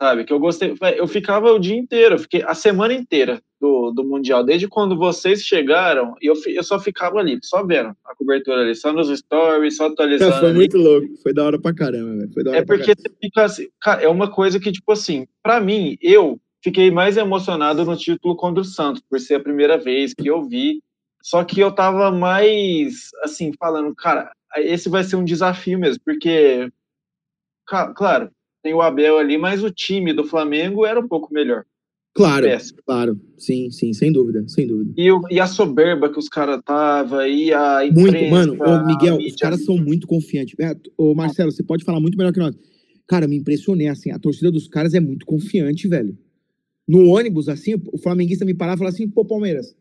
Sabe, 0.00 0.24
que 0.24 0.32
eu 0.32 0.40
gostei. 0.40 0.74
Eu 0.96 1.06
ficava 1.06 1.52
o 1.52 1.58
dia 1.58 1.76
inteiro, 1.76 2.14
eu 2.14 2.18
fiquei 2.18 2.42
a 2.42 2.54
semana 2.54 2.94
inteira 2.94 3.42
do, 3.60 3.90
do 3.90 4.02
Mundial, 4.02 4.42
desde 4.42 4.66
quando 4.66 4.96
vocês 4.96 5.42
chegaram, 5.42 6.14
eu, 6.22 6.32
eu 6.46 6.64
só 6.64 6.80
ficava 6.80 7.18
ali, 7.18 7.38
só 7.42 7.62
vendo 7.62 7.94
a 8.06 8.14
cobertura 8.16 8.62
ali, 8.62 8.74
só 8.74 8.90
nos 8.92 9.08
stories, 9.10 9.76
só 9.76 9.86
atualizando. 9.92 10.38
foi 10.38 10.48
ali. 10.48 10.56
muito 10.56 10.78
louco, 10.78 11.06
foi 11.22 11.34
da 11.34 11.44
hora 11.44 11.60
pra 11.60 11.74
caramba, 11.74 12.16
velho. 12.16 12.32
Foi 12.32 12.42
da 12.42 12.50
hora 12.50 12.60
é 12.60 12.64
porque 12.64 12.94
fica 13.22 13.44
assim, 13.44 13.68
é 14.00 14.08
uma 14.08 14.30
coisa 14.30 14.58
que, 14.58 14.72
tipo 14.72 14.90
assim, 14.90 15.26
pra 15.42 15.60
mim, 15.60 15.98
eu, 16.00 16.40
fiquei 16.62 16.90
mais 16.90 17.16
emocionado 17.16 17.84
no 17.84 17.96
título 17.96 18.36
contra 18.36 18.60
o 18.60 18.64
Santos, 18.64 19.02
por 19.08 19.18
ser 19.18 19.36
a 19.36 19.40
primeira 19.40 19.78
vez 19.78 20.14
que 20.14 20.28
eu 20.28 20.42
vi. 20.42 20.82
Só 21.22 21.44
que 21.44 21.60
eu 21.60 21.70
tava 21.72 22.10
mais, 22.10 23.10
assim, 23.22 23.52
falando, 23.58 23.94
cara, 23.94 24.32
esse 24.56 24.88
vai 24.88 25.04
ser 25.04 25.16
um 25.16 25.24
desafio 25.24 25.78
mesmo, 25.78 26.02
porque, 26.04 26.70
claro, 27.94 28.30
tem 28.62 28.72
o 28.72 28.80
Abel 28.80 29.18
ali, 29.18 29.36
mas 29.36 29.62
o 29.62 29.70
time 29.70 30.14
do 30.14 30.24
Flamengo 30.24 30.86
era 30.86 30.98
um 30.98 31.06
pouco 31.06 31.32
melhor. 31.32 31.64
Claro, 32.12 32.46
claro, 32.84 33.20
sim, 33.38 33.70
sim, 33.70 33.92
sem 33.92 34.10
dúvida, 34.10 34.44
sem 34.48 34.66
dúvida. 34.66 34.92
E, 34.96 35.12
o, 35.12 35.20
e 35.30 35.38
a 35.38 35.46
soberba 35.46 36.10
que 36.10 36.18
os 36.18 36.28
caras 36.28 36.60
tava, 36.64 37.28
e 37.28 37.52
a 37.52 37.86
imprensa, 37.86 38.10
Muito, 38.10 38.30
mano, 38.30 38.58
ô 38.64 38.86
Miguel, 38.86 39.18
os 39.18 39.36
caras 39.36 39.64
são 39.64 39.76
muito 39.76 40.08
confiantes. 40.08 40.58
É, 40.58 40.74
ô 40.96 41.14
Marcelo, 41.14 41.52
você 41.52 41.62
pode 41.62 41.84
falar 41.84 42.00
muito 42.00 42.18
melhor 42.18 42.32
que 42.32 42.40
nós. 42.40 42.56
Cara, 43.06 43.28
me 43.28 43.36
impressionei, 43.36 43.88
assim, 43.88 44.10
a 44.10 44.18
torcida 44.18 44.50
dos 44.50 44.66
caras 44.66 44.94
é 44.94 45.00
muito 45.00 45.24
confiante, 45.24 45.86
velho 45.86 46.16
no 46.90 47.06
ônibus, 47.06 47.48
assim, 47.48 47.80
o 47.92 47.98
flamenguista 47.98 48.44
me 48.44 48.52
parava 48.52 48.74
e 48.74 48.78
falava 48.78 48.94
assim, 48.96 49.08
pô, 49.08 49.24
Palmeiras, 49.24 49.76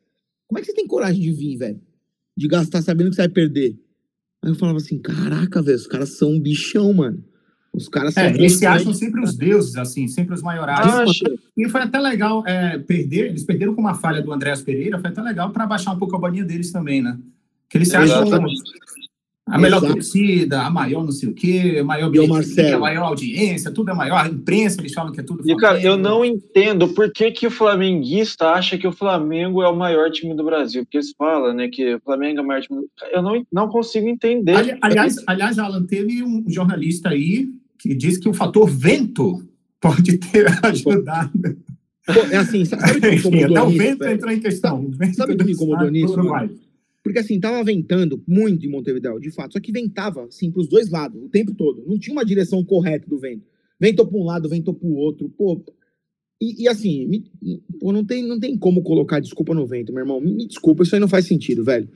como 0.48 0.60
é 0.60 0.62
que 0.62 0.67
você 0.67 0.74
tem 0.76 0.86
coragem 0.86 1.19
de 1.19 1.32
vir, 1.32 1.58
velho? 1.58 1.82
De 2.38 2.48
gastar 2.48 2.84
sabendo 2.84 3.10
que 3.10 3.15
você 3.15 3.24
vai 3.24 3.30
perder? 3.30 3.80
Aí 4.43 4.52
eu 4.52 4.56
falava 4.56 4.78
assim, 4.78 5.00
caraca, 5.00 5.60
velho, 5.60 5.76
os 5.76 5.88
caras 5.88 6.10
são 6.10 6.34
um 6.34 6.39
bichão, 6.39 6.93
mano. 6.93 7.24
Os 7.74 7.89
caras 7.89 8.15
é, 8.15 8.30
eles 8.30 8.58
se 8.58 8.65
acham 8.65 8.93
sempre 8.93 9.22
os 9.22 9.36
deuses, 9.36 9.76
assim, 9.76 10.08
sempre 10.08 10.36
os 10.36 10.43
maiorais. 10.43 10.88
Ah, 10.88 11.06
e 11.58 11.67
foi 11.67 11.82
até 11.82 12.00
legal 12.00 12.45
é, 12.45 12.78
perder, 12.78 13.28
eles 13.28 13.43
perderam 13.43 13.74
com 13.74 13.82
uma 13.82 13.95
falha 13.95 14.22
do 14.22 14.32
Andréas 14.32 14.62
Pereira, 14.62 14.99
foi 14.99 15.10
até 15.10 15.22
legal 15.22 15.51
para 15.51 15.66
baixar 15.66 15.93
um 15.93 15.97
pouco 15.97 16.16
a 16.16 16.20
bolinha 16.20 16.45
deles 16.45 16.72
também, 16.72 17.01
né? 17.01 17.18
Que 17.68 17.80
eles 17.80 17.89
se 17.89 17.95
acham 17.95 18.24
a 19.50 19.58
melhor 19.58 19.78
Exato. 19.78 19.93
torcida, 19.93 20.62
a 20.62 20.70
maior 20.70 21.04
não 21.04 21.12
sei 21.12 21.30
o 21.30 21.34
quê, 21.34 21.78
a 21.80 21.84
maior 21.84 22.10
bilheteria, 22.10 22.76
a 22.76 22.80
maior 22.80 23.04
audiência, 23.06 23.72
tudo 23.72 23.91
é 23.91 23.93
maior. 23.93 24.18
A 24.18 24.28
imprensa, 24.28 24.80
eles 24.80 24.93
falam 24.93 25.12
que 25.12 25.20
é 25.20 25.24
tudo 25.24 25.43
Flamengo. 25.43 25.60
E, 25.60 25.62
cara, 25.62 25.82
eu 25.82 25.97
não 25.97 26.24
entendo 26.24 26.88
por 26.89 27.12
que, 27.12 27.32
que 27.32 27.47
o 27.47 27.52
flamenguista 27.52 28.50
acha 28.50 28.78
que 28.78 28.88
o 28.88 28.91
Flamengo 28.91 29.64
é 29.64 29.68
o 29.68 29.76
maior 29.76 30.12
time 30.12 30.36
do 30.36 30.43
Brasil. 30.43 30.84
Porque 30.84 30.97
eles 30.97 31.14
falam, 31.18 31.54
né, 31.54 31.68
que 31.68 31.95
o 31.95 32.00
Flamengo 32.02 32.39
é 32.39 32.43
o 32.43 32.47
maior 32.47 32.62
time 32.62 32.80
do 32.80 32.89
Eu 33.12 33.22
não, 33.22 33.45
não 33.52 33.68
consigo 33.68 34.08
entender. 34.08 34.56
Ali, 34.56 34.78
aliás, 34.82 35.16
aliás, 35.26 35.58
Alan, 35.58 35.86
teve 35.86 36.24
um 36.24 36.43
jornalista 36.47 37.10
aí 37.10 37.50
que 37.80 37.95
disse 37.95 38.20
que 38.20 38.30
o 38.30 38.34
fator 38.34 38.70
vento 38.70 39.43
pode 39.82 40.18
ter 40.18 40.45
ajudado. 40.64 41.32
Pô, 42.06 42.20
é 42.32 42.38
assim, 42.38 42.66
sabe 42.66 42.84
o 42.84 43.02
que 43.02 43.10
me 43.10 43.16
incomodou 43.18 43.58
Até 43.58 43.62
o 43.62 43.70
vento 43.70 44.06
entrou 44.06 44.32
em 44.32 44.39
questão. 44.39 44.91
Sabe 45.14 45.34
o 45.34 45.38
que 45.38 45.43
me 45.43 45.54
incomodou 45.54 45.89
nisso? 45.89 46.16
Porque 47.04 47.20
assim, 47.20 47.39
tava 47.39 47.64
ventando 47.64 48.22
muito 48.28 48.66
em 48.66 48.70
Montevideo, 48.70 49.20
de 49.20 49.32
fato. 49.32 49.54
Só 49.54 49.60
que 49.60 49.72
ventava, 49.72 50.26
assim, 50.26 50.52
pros 50.52 50.68
dois 50.68 50.89
lados, 50.89 51.22
o 51.22 51.30
tempo 51.30 51.54
todo. 51.54 51.84
Não 51.88 51.97
tinha 51.97 52.14
uma 52.14 52.26
direção 52.26 52.64
correta 52.64 53.08
do 53.08 53.18
vento. 53.18 53.45
Ventou 53.80 54.06
para 54.06 54.18
um 54.18 54.26
lado, 54.26 54.50
ventou 54.50 54.74
para 54.74 54.88
o 54.88 54.95
outro. 54.95 55.30
Pô, 55.30 55.64
E, 56.41 56.64
e 56.64 56.68
assim, 56.68 57.06
me, 57.08 57.32
pô, 57.80 57.91
não, 57.91 58.04
tem, 58.06 58.26
não 58.28 58.39
tem 58.39 58.58
como 58.58 58.84
colocar 58.84 59.20
desculpa 59.20 59.54
no 59.54 59.66
vento, 59.66 59.93
meu 59.93 60.04
irmão. 60.04 60.20
Me 60.20 60.45
desculpa, 60.45 60.84
isso 60.84 60.95
aí 60.95 61.02
não 61.02 61.08
faz 61.08 61.26
sentido, 61.26 61.64
velho. 61.64 61.89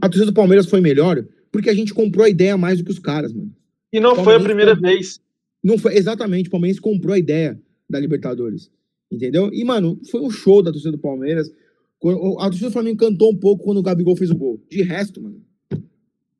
A 0.00 0.08
torcida 0.08 0.26
do 0.26 0.34
Palmeiras 0.34 0.66
foi 0.66 0.80
melhor 0.80 1.26
porque 1.50 1.70
a 1.70 1.74
gente 1.74 1.94
comprou 1.94 2.24
a 2.24 2.28
ideia 2.28 2.56
mais 2.56 2.78
do 2.78 2.84
que 2.84 2.90
os 2.90 2.98
caras, 2.98 3.32
mano. 3.32 3.52
E 3.92 3.98
não 3.98 4.14
foi 4.16 4.36
a 4.36 4.40
primeira 4.40 4.74
vez. 4.74 5.20
Não 5.64 5.78
foi, 5.78 5.96
exatamente, 5.96 6.48
o 6.48 6.52
Palmeiras 6.52 6.78
comprou 6.78 7.14
a 7.14 7.18
ideia 7.18 7.60
da 7.88 7.98
Libertadores. 7.98 8.70
Entendeu? 9.10 9.50
E, 9.52 9.64
mano, 9.64 9.98
foi 10.10 10.20
um 10.20 10.30
show 10.30 10.62
da 10.62 10.70
torcida 10.70 10.92
do 10.92 10.98
Palmeiras. 10.98 11.50
A 12.38 12.44
torcida 12.44 12.68
do 12.68 12.72
Flamengo 12.72 12.98
cantou 12.98 13.32
um 13.32 13.36
pouco 13.36 13.64
quando 13.64 13.78
o 13.78 13.82
Gabigol 13.82 14.16
fez 14.16 14.30
o 14.30 14.36
gol. 14.36 14.60
De 14.70 14.82
resto, 14.82 15.20
mano. 15.20 15.42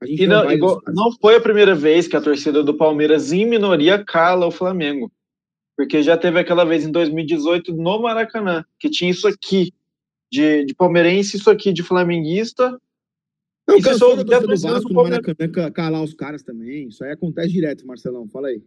e 0.04 0.26
não, 0.26 0.50
igual, 0.50 0.80
não 0.94 1.10
foi 1.20 1.36
a 1.36 1.40
primeira 1.40 1.74
vez 1.74 2.06
que 2.06 2.16
a 2.16 2.20
torcida 2.20 2.62
do 2.62 2.76
Palmeiras, 2.76 3.32
em 3.32 3.44
minoria, 3.44 4.04
cala 4.04 4.46
o 4.46 4.52
Flamengo. 4.52 5.10
Porque 5.76 6.02
já 6.02 6.16
teve 6.16 6.38
aquela 6.38 6.64
vez 6.64 6.84
em 6.84 6.92
2018 6.92 7.74
no 7.74 8.00
Maracanã, 8.00 8.64
que 8.78 8.88
tinha 8.88 9.10
isso 9.10 9.26
aqui 9.26 9.72
de, 10.30 10.64
de 10.64 10.74
palmeirense, 10.74 11.36
isso 11.36 11.50
aqui 11.50 11.72
de 11.72 11.82
flamenguista. 11.82 12.80
Não, 13.66 13.80
cansou 13.80 14.16
da 14.16 14.24
torcida 14.24 14.70
do 14.70 14.74
Vasco 14.74 14.92
no 14.92 15.02
Maracanã 15.02 15.70
calar 15.72 16.02
os 16.02 16.14
caras 16.14 16.42
também. 16.42 16.88
Isso 16.88 17.04
aí 17.04 17.12
acontece 17.12 17.52
direto, 17.52 17.86
Marcelão. 17.86 18.28
Fala 18.28 18.48
aí. 18.48 18.62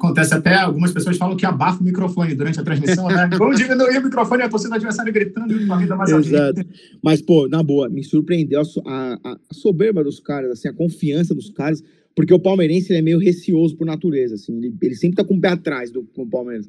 Acontece 0.00 0.32
até, 0.32 0.54
algumas 0.54 0.92
pessoas 0.92 1.18
falam 1.18 1.36
que 1.36 1.44
abafa 1.44 1.82
o 1.82 1.84
microfone 1.84 2.34
durante 2.34 2.58
a 2.58 2.62
transmissão, 2.62 3.06
né? 3.08 3.28
Vamos 3.36 3.58
diminuir 3.58 3.98
o 3.98 4.04
microfone 4.04 4.42
e 4.42 4.46
a 4.46 4.48
torcida 4.48 4.76
adversária 4.76 5.12
gritando 5.12 5.66
com 5.66 5.74
a 5.74 5.76
vida 5.76 5.94
mais 5.94 6.10
Exato. 6.10 6.64
Mas, 7.02 7.20
pô, 7.20 7.46
na 7.46 7.62
boa, 7.62 7.86
me 7.86 8.02
surpreendeu 8.02 8.62
a, 8.62 8.64
a, 8.86 9.32
a, 9.32 9.38
soberba 9.52 10.02
dos 10.02 10.18
caras, 10.18 10.52
assim, 10.52 10.68
a 10.68 10.72
confiança 10.72 11.34
dos 11.34 11.50
caras, 11.50 11.84
porque 12.16 12.32
o 12.32 12.40
palmeirense 12.40 12.94
é 12.94 13.02
meio 13.02 13.18
receoso 13.18 13.76
por 13.76 13.86
natureza, 13.86 14.36
assim, 14.36 14.56
ele, 14.56 14.74
ele 14.80 14.94
sempre 14.94 15.16
tá 15.16 15.24
com 15.24 15.34
o 15.34 15.40
pé 15.40 15.48
atrás 15.48 15.90
do 15.90 16.02
com 16.02 16.22
o 16.22 16.30
Palmeiras. 16.30 16.66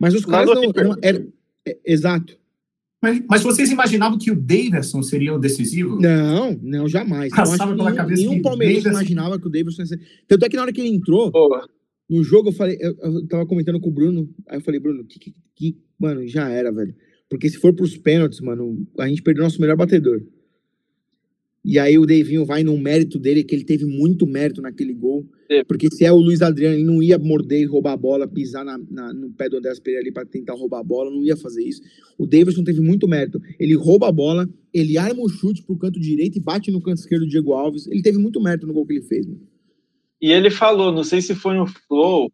Mas 0.00 0.14
os 0.14 0.24
caras 0.24 0.48
não, 0.48 0.62
não 0.62 0.96
era, 1.02 1.26
é, 1.68 1.76
exato. 1.84 2.38
Mas, 3.02 3.22
mas, 3.28 3.42
vocês 3.42 3.70
imaginavam 3.70 4.16
que 4.16 4.30
o 4.30 4.36
Davidson 4.36 5.02
seria 5.02 5.34
o 5.34 5.38
decisivo? 5.38 6.00
Não, 6.00 6.58
não, 6.62 6.88
jamais. 6.88 7.34
Passava 7.34 7.76
pela 7.76 7.92
cabeça 7.92 8.22
nenhum 8.22 8.40
palmeirense 8.40 8.84
Davidson... 8.84 9.02
imaginava 9.02 9.38
que 9.38 9.46
o 9.46 9.50
Davidson 9.50 9.82
ia 9.82 9.86
ser... 9.86 10.00
Tanto 10.26 10.46
é 10.46 10.48
que 10.48 10.56
na 10.56 10.62
hora 10.62 10.72
que 10.72 10.80
ele 10.80 10.88
entrou... 10.88 11.30
Boa 11.30 11.68
no 12.12 12.22
jogo 12.22 12.50
eu 12.50 12.52
falei, 12.52 12.76
eu, 12.78 12.94
eu 13.00 13.26
tava 13.26 13.46
comentando 13.46 13.80
com 13.80 13.88
o 13.88 13.92
Bruno, 13.92 14.28
aí 14.46 14.58
eu 14.58 14.60
falei, 14.60 14.78
Bruno, 14.78 15.02
que, 15.02 15.18
que, 15.18 15.34
que, 15.56 15.76
mano, 15.98 16.26
já 16.28 16.50
era, 16.50 16.70
velho. 16.70 16.94
Porque 17.26 17.48
se 17.48 17.56
for 17.56 17.72
pros 17.72 17.96
pênaltis, 17.96 18.38
mano, 18.40 18.86
a 18.98 19.08
gente 19.08 19.22
perdeu 19.22 19.42
nosso 19.42 19.58
melhor 19.58 19.78
batedor. 19.78 20.22
E 21.64 21.78
aí 21.78 21.96
o 21.96 22.04
Davinho 22.04 22.44
vai 22.44 22.62
no 22.62 22.76
mérito 22.76 23.18
dele, 23.18 23.42
que 23.42 23.54
ele 23.54 23.64
teve 23.64 23.86
muito 23.86 24.26
mérito 24.26 24.60
naquele 24.60 24.92
gol. 24.92 25.26
Porque 25.66 25.88
se 25.90 26.04
é 26.04 26.12
o 26.12 26.16
Luiz 26.16 26.42
Adriano, 26.42 26.76
ele 26.76 26.84
não 26.84 27.02
ia 27.02 27.18
morder 27.18 27.62
e 27.62 27.64
roubar 27.64 27.92
a 27.92 27.96
bola, 27.96 28.28
pisar 28.28 28.62
na, 28.62 28.78
na, 28.90 29.14
no 29.14 29.30
pé 29.30 29.48
do 29.48 29.56
André 29.56 29.72
Pereira 29.82 30.02
ali 30.02 30.12
para 30.12 30.26
tentar 30.26 30.52
roubar 30.52 30.80
a 30.80 30.84
bola, 30.84 31.10
não 31.10 31.24
ia 31.24 31.36
fazer 31.36 31.62
isso. 31.62 31.80
O 32.18 32.26
Davidson 32.26 32.62
teve 32.62 32.82
muito 32.82 33.08
mérito. 33.08 33.40
Ele 33.58 33.74
rouba 33.74 34.08
a 34.08 34.12
bola, 34.12 34.46
ele 34.74 34.98
arma 34.98 35.22
o 35.22 35.28
chute 35.30 35.62
pro 35.62 35.78
canto 35.78 35.98
direito 35.98 36.36
e 36.36 36.42
bate 36.42 36.70
no 36.70 36.82
canto 36.82 36.98
esquerdo 36.98 37.22
do 37.22 37.30
Diego 37.30 37.54
Alves. 37.54 37.86
Ele 37.86 38.02
teve 38.02 38.18
muito 38.18 38.38
mérito 38.38 38.66
no 38.66 38.74
gol 38.74 38.84
que 38.84 38.92
ele 38.92 39.02
fez, 39.02 39.26
mano. 39.26 39.40
E 40.22 40.30
ele 40.30 40.50
falou, 40.50 40.92
não 40.92 41.02
sei 41.02 41.20
se 41.20 41.34
foi 41.34 41.54
no 41.54 41.66
Flow, 41.66 42.30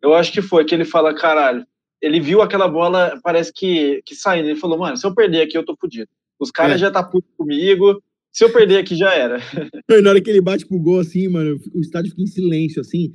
eu 0.00 0.14
acho 0.14 0.32
que 0.32 0.40
foi, 0.40 0.64
que 0.64 0.72
ele 0.72 0.84
fala, 0.84 1.12
caralho, 1.12 1.66
ele 2.00 2.20
viu 2.20 2.40
aquela 2.40 2.68
bola, 2.68 3.18
parece 3.22 3.52
que, 3.52 4.00
que 4.06 4.14
saindo, 4.14 4.48
ele 4.48 4.60
falou, 4.60 4.78
mano, 4.78 4.96
se 4.96 5.04
eu 5.04 5.12
perder 5.12 5.42
aqui, 5.42 5.58
eu 5.58 5.64
tô 5.64 5.76
fudido. 5.76 6.08
Os 6.38 6.52
caras 6.52 6.76
é. 6.76 6.78
já 6.78 6.90
tá 6.90 7.02
puto 7.02 7.26
comigo, 7.36 8.00
se 8.32 8.44
eu 8.44 8.52
perder 8.52 8.78
aqui, 8.78 8.94
já 8.94 9.12
era. 9.12 9.38
Na 10.02 10.10
hora 10.10 10.20
que 10.20 10.30
ele 10.30 10.40
bate 10.40 10.64
pro 10.64 10.78
gol, 10.78 11.00
assim, 11.00 11.26
mano, 11.28 11.58
o 11.74 11.80
estádio 11.80 12.10
fica 12.10 12.22
em 12.22 12.26
silêncio, 12.28 12.80
assim. 12.80 13.12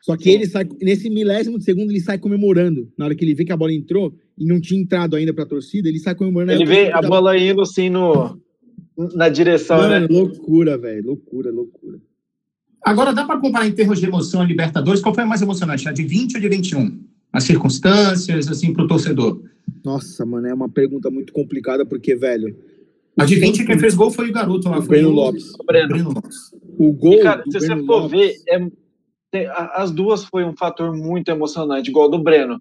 Só 0.00 0.16
que 0.16 0.24
Sim. 0.24 0.30
ele 0.30 0.46
sai, 0.46 0.66
nesse 0.80 1.10
milésimo 1.10 1.58
de 1.58 1.64
segundo, 1.64 1.90
ele 1.90 2.00
sai 2.00 2.18
comemorando. 2.18 2.90
Na 2.96 3.04
hora 3.04 3.14
que 3.14 3.22
ele 3.22 3.34
vê 3.34 3.44
que 3.44 3.52
a 3.52 3.56
bola 3.56 3.74
entrou 3.74 4.14
e 4.38 4.46
não 4.46 4.58
tinha 4.58 4.80
entrado 4.80 5.14
ainda 5.14 5.34
pra 5.34 5.44
torcida, 5.44 5.86
ele 5.86 5.98
sai 5.98 6.14
comemorando. 6.14 6.52
Ele 6.52 6.64
vê 6.64 6.90
a 6.90 7.02
bola 7.02 7.36
indo, 7.36 7.60
assim, 7.60 7.90
no, 7.90 8.40
na 9.14 9.28
direção, 9.28 9.76
mano, 9.76 10.00
né? 10.00 10.06
loucura, 10.10 10.78
velho, 10.78 11.04
loucura, 11.04 11.52
loucura. 11.52 12.00
Agora, 12.88 13.12
dá 13.12 13.22
para 13.26 13.38
comparar 13.38 13.66
em 13.66 13.72
termos 13.72 14.00
de 14.00 14.06
emoção 14.06 14.40
a 14.40 14.44
Libertadores? 14.44 15.02
Qual 15.02 15.14
foi 15.14 15.22
a 15.22 15.26
mais 15.26 15.42
emocionante, 15.42 15.86
a 15.86 15.92
de 15.92 16.02
20 16.02 16.36
ou 16.36 16.40
de 16.40 16.48
21? 16.48 17.04
As 17.30 17.44
circunstâncias, 17.44 18.48
assim, 18.48 18.72
para 18.72 18.82
o 18.82 18.88
torcedor? 18.88 19.42
Nossa, 19.84 20.24
mano, 20.24 20.46
é 20.46 20.54
uma 20.54 20.70
pergunta 20.70 21.10
muito 21.10 21.30
complicada, 21.34 21.84
porque, 21.84 22.16
velho. 22.16 22.56
A 23.18 23.26
de 23.26 23.34
20, 23.34 23.66
quem 23.66 23.78
fez 23.78 23.94
gol 23.94 24.10
foi 24.10 24.30
o 24.30 24.32
garoto 24.32 24.70
lá, 24.70 24.78
o 24.78 24.82
Breno 24.82 25.10
Lopes. 25.10 25.52
O 25.60 25.64
Breno. 25.64 25.88
Breno 25.88 26.12
Lopes. 26.14 26.50
O 26.78 26.90
gol. 26.92 27.12
E, 27.12 27.22
cara, 27.22 27.42
se 27.44 27.60
você 27.60 27.76
for 27.84 28.04
Lopes... 28.04 28.10
ver, 28.10 28.36
é, 28.48 28.70
tem, 29.30 29.46
as 29.74 29.90
duas 29.90 30.24
foi 30.24 30.44
um 30.44 30.56
fator 30.56 30.96
muito 30.96 31.28
emocionante, 31.30 31.90
igual 31.90 32.08
do 32.08 32.18
Breno. 32.18 32.58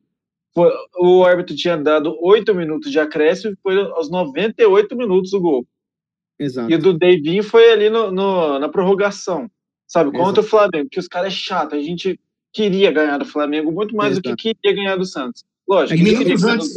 Foi, 0.54 0.70
o 1.00 1.24
árbitro 1.24 1.56
tinha 1.56 1.78
dado 1.78 2.18
8 2.22 2.54
minutos 2.54 2.92
de 2.92 3.00
acréscimo 3.00 3.54
e 3.54 3.58
foi 3.64 3.80
aos 3.80 4.12
98 4.12 4.94
minutos 4.94 5.32
o 5.32 5.40
gol. 5.40 5.66
Exato. 6.38 6.70
E 6.70 6.76
o 6.76 6.80
do 6.80 6.98
Davinho 6.98 7.44
foi 7.44 7.72
ali 7.72 7.90
no, 7.90 8.12
no 8.12 8.60
na 8.60 8.68
prorrogação 8.68 9.50
sabe? 9.88 10.12
Contra 10.12 10.42
Exato. 10.42 10.42
o 10.42 10.44
Flamengo, 10.44 10.90
que 10.90 11.00
os 11.00 11.08
caras 11.08 11.34
é 11.34 11.36
chato. 11.36 11.76
A 11.76 11.82
gente 11.82 12.20
queria 12.52 12.92
ganhar 12.92 13.18
do 13.18 13.26
Flamengo 13.26 13.72
muito 13.72 13.96
mais 13.96 14.14
Exato. 14.14 14.30
do 14.30 14.36
que 14.36 14.54
queria 14.54 14.76
ganhar 14.76 14.96
do 14.98 15.06
Santos. 15.06 15.44
Lógico, 15.68 16.00
é, 16.00 16.04
minutos 16.04 16.44
antes, 16.44 16.76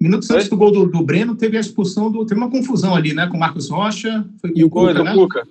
minutos 0.00 0.30
antes 0.30 0.48
do 0.48 0.56
gol 0.56 0.70
do, 0.70 0.86
do, 0.86 1.02
Breno, 1.02 1.36
teve 1.36 1.56
a 1.56 1.60
expulsão 1.60 2.10
do. 2.10 2.24
Teve 2.24 2.40
uma 2.40 2.50
confusão 2.50 2.94
ali, 2.94 3.12
né? 3.12 3.26
Com 3.26 3.36
o 3.36 3.40
Marcos 3.40 3.68
Rocha. 3.68 4.26
Foi 4.40 4.52
e 4.54 4.64
o 4.64 4.70
Cuca, 4.70 5.02
né? 5.02 5.14
Cuca. 5.14 5.46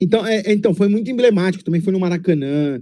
Então, 0.00 0.26
é, 0.26 0.42
é, 0.46 0.52
então, 0.52 0.74
foi 0.74 0.88
muito 0.88 1.10
emblemático. 1.10 1.64
Também 1.64 1.80
foi 1.80 1.92
no 1.92 2.00
Maracanã. 2.00 2.80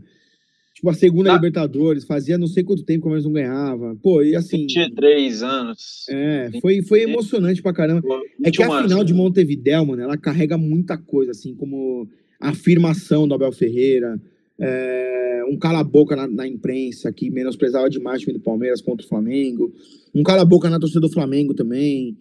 Tipo, 0.75 0.91
a 0.91 0.95
segunda 0.95 1.33
ah. 1.33 1.35
Libertadores, 1.37 2.05
fazia 2.05 2.37
não 2.37 2.47
sei 2.47 2.63
quanto 2.63 2.83
tempo 2.83 3.09
que 3.09 3.17
o 3.17 3.23
não 3.23 3.33
ganhava. 3.33 3.97
Pô, 4.03 4.23
e 4.23 4.37
assim. 4.37 4.67
23 4.67 5.43
anos. 5.43 6.05
É, 6.11 6.51
foi, 6.61 6.83
foi 6.83 7.01
emocionante 7.01 7.63
pra 7.63 7.73
caramba. 7.73 8.07
É 8.45 8.51
que 8.51 8.63
a 8.63 8.83
final 8.83 9.03
de 9.03 9.15
Montevidéu, 9.15 9.87
mano, 9.87 10.03
ela 10.03 10.19
carrega 10.19 10.59
muita 10.59 10.99
coisa, 10.99 11.31
assim, 11.31 11.55
como 11.55 12.07
afirmação 12.41 13.27
do 13.27 13.35
Abel 13.35 13.53
Ferreira, 13.53 14.21
é, 14.59 15.43
um 15.49 15.59
cala-boca 15.59 16.17
na, 16.17 16.27
na, 16.27 16.47
imprensa 16.47 17.13
que 17.13 17.31
menosprezava 17.31 17.91
demais 17.91 18.19
o 18.19 18.25
time 18.25 18.33
do 18.35 18.43
Palmeiras 18.43 18.81
contra 18.81 19.05
o 19.05 19.09
Flamengo, 19.09 19.73
um 20.15 20.23
cala-boca 20.23 20.71
na 20.71 20.79
torcida 20.79 21.01
do 21.01 21.13
Flamengo 21.13 21.55
também. 21.55 22.17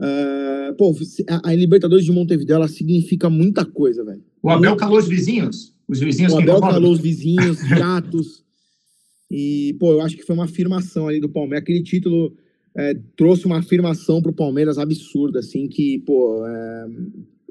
É, 0.00 0.72
pô, 0.72 0.94
a, 1.28 1.50
a, 1.50 1.54
Libertadores 1.54 2.04
de 2.04 2.12
Montevideo 2.12 2.54
ela 2.54 2.68
significa 2.68 3.28
muita 3.28 3.64
coisa, 3.64 4.04
velho. 4.04 4.22
O 4.42 4.50
Abel 4.50 4.76
calou 4.76 4.98
os 4.98 5.08
vizinhos? 5.08 5.74
Os 5.88 6.00
vizinhos 6.00 6.32
o 6.32 6.38
Abel 6.38 6.60
calou 6.60 6.92
os 6.92 7.00
vizinhos, 7.00 7.58
chatos. 7.58 8.44
e, 9.30 9.74
pô, 9.78 9.92
eu 9.92 10.00
acho 10.00 10.16
que 10.16 10.22
foi 10.22 10.34
uma 10.34 10.44
afirmação 10.44 11.08
ali 11.08 11.20
do 11.20 11.28
Palmeiras. 11.28 11.62
Aquele 11.62 11.82
título 11.82 12.32
é, 12.76 12.94
trouxe 13.16 13.46
uma 13.46 13.58
afirmação 13.58 14.22
pro 14.22 14.32
Palmeiras 14.32 14.78
absurda, 14.78 15.40
assim, 15.40 15.66
que, 15.66 15.98
pô, 16.00 16.46
é, 16.46 16.86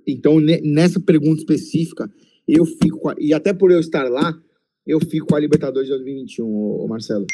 então, 0.07 0.39
nessa 0.39 0.99
pergunta 0.99 1.39
específica, 1.39 2.09
eu 2.47 2.65
fico. 2.65 3.09
A, 3.09 3.15
e 3.19 3.33
até 3.33 3.53
por 3.53 3.71
eu 3.71 3.79
estar 3.79 4.09
lá, 4.09 4.37
eu 4.85 4.99
fico 4.99 5.27
com 5.27 5.35
a 5.35 5.39
Libertadores 5.39 5.87
de 5.87 5.95
2021, 5.95 6.45
ô, 6.45 6.83
ô 6.83 6.87
Marcelo. 6.87 7.25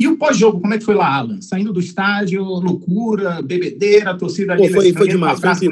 E 0.00 0.06
o 0.06 0.16
pós-jogo, 0.16 0.60
como 0.60 0.74
é 0.74 0.78
que 0.78 0.84
foi 0.84 0.94
lá, 0.94 1.16
Alan? 1.16 1.40
Saindo 1.40 1.72
do 1.72 1.80
estádio, 1.80 2.42
loucura, 2.42 3.42
bebedeira, 3.42 4.16
torcida 4.16 4.52
ali. 4.52 4.68
Pô, 4.68 4.74
foi, 4.74 4.92
foi 4.92 5.08
demais. 5.08 5.40
Foi 5.40 5.48
assim, 5.48 5.68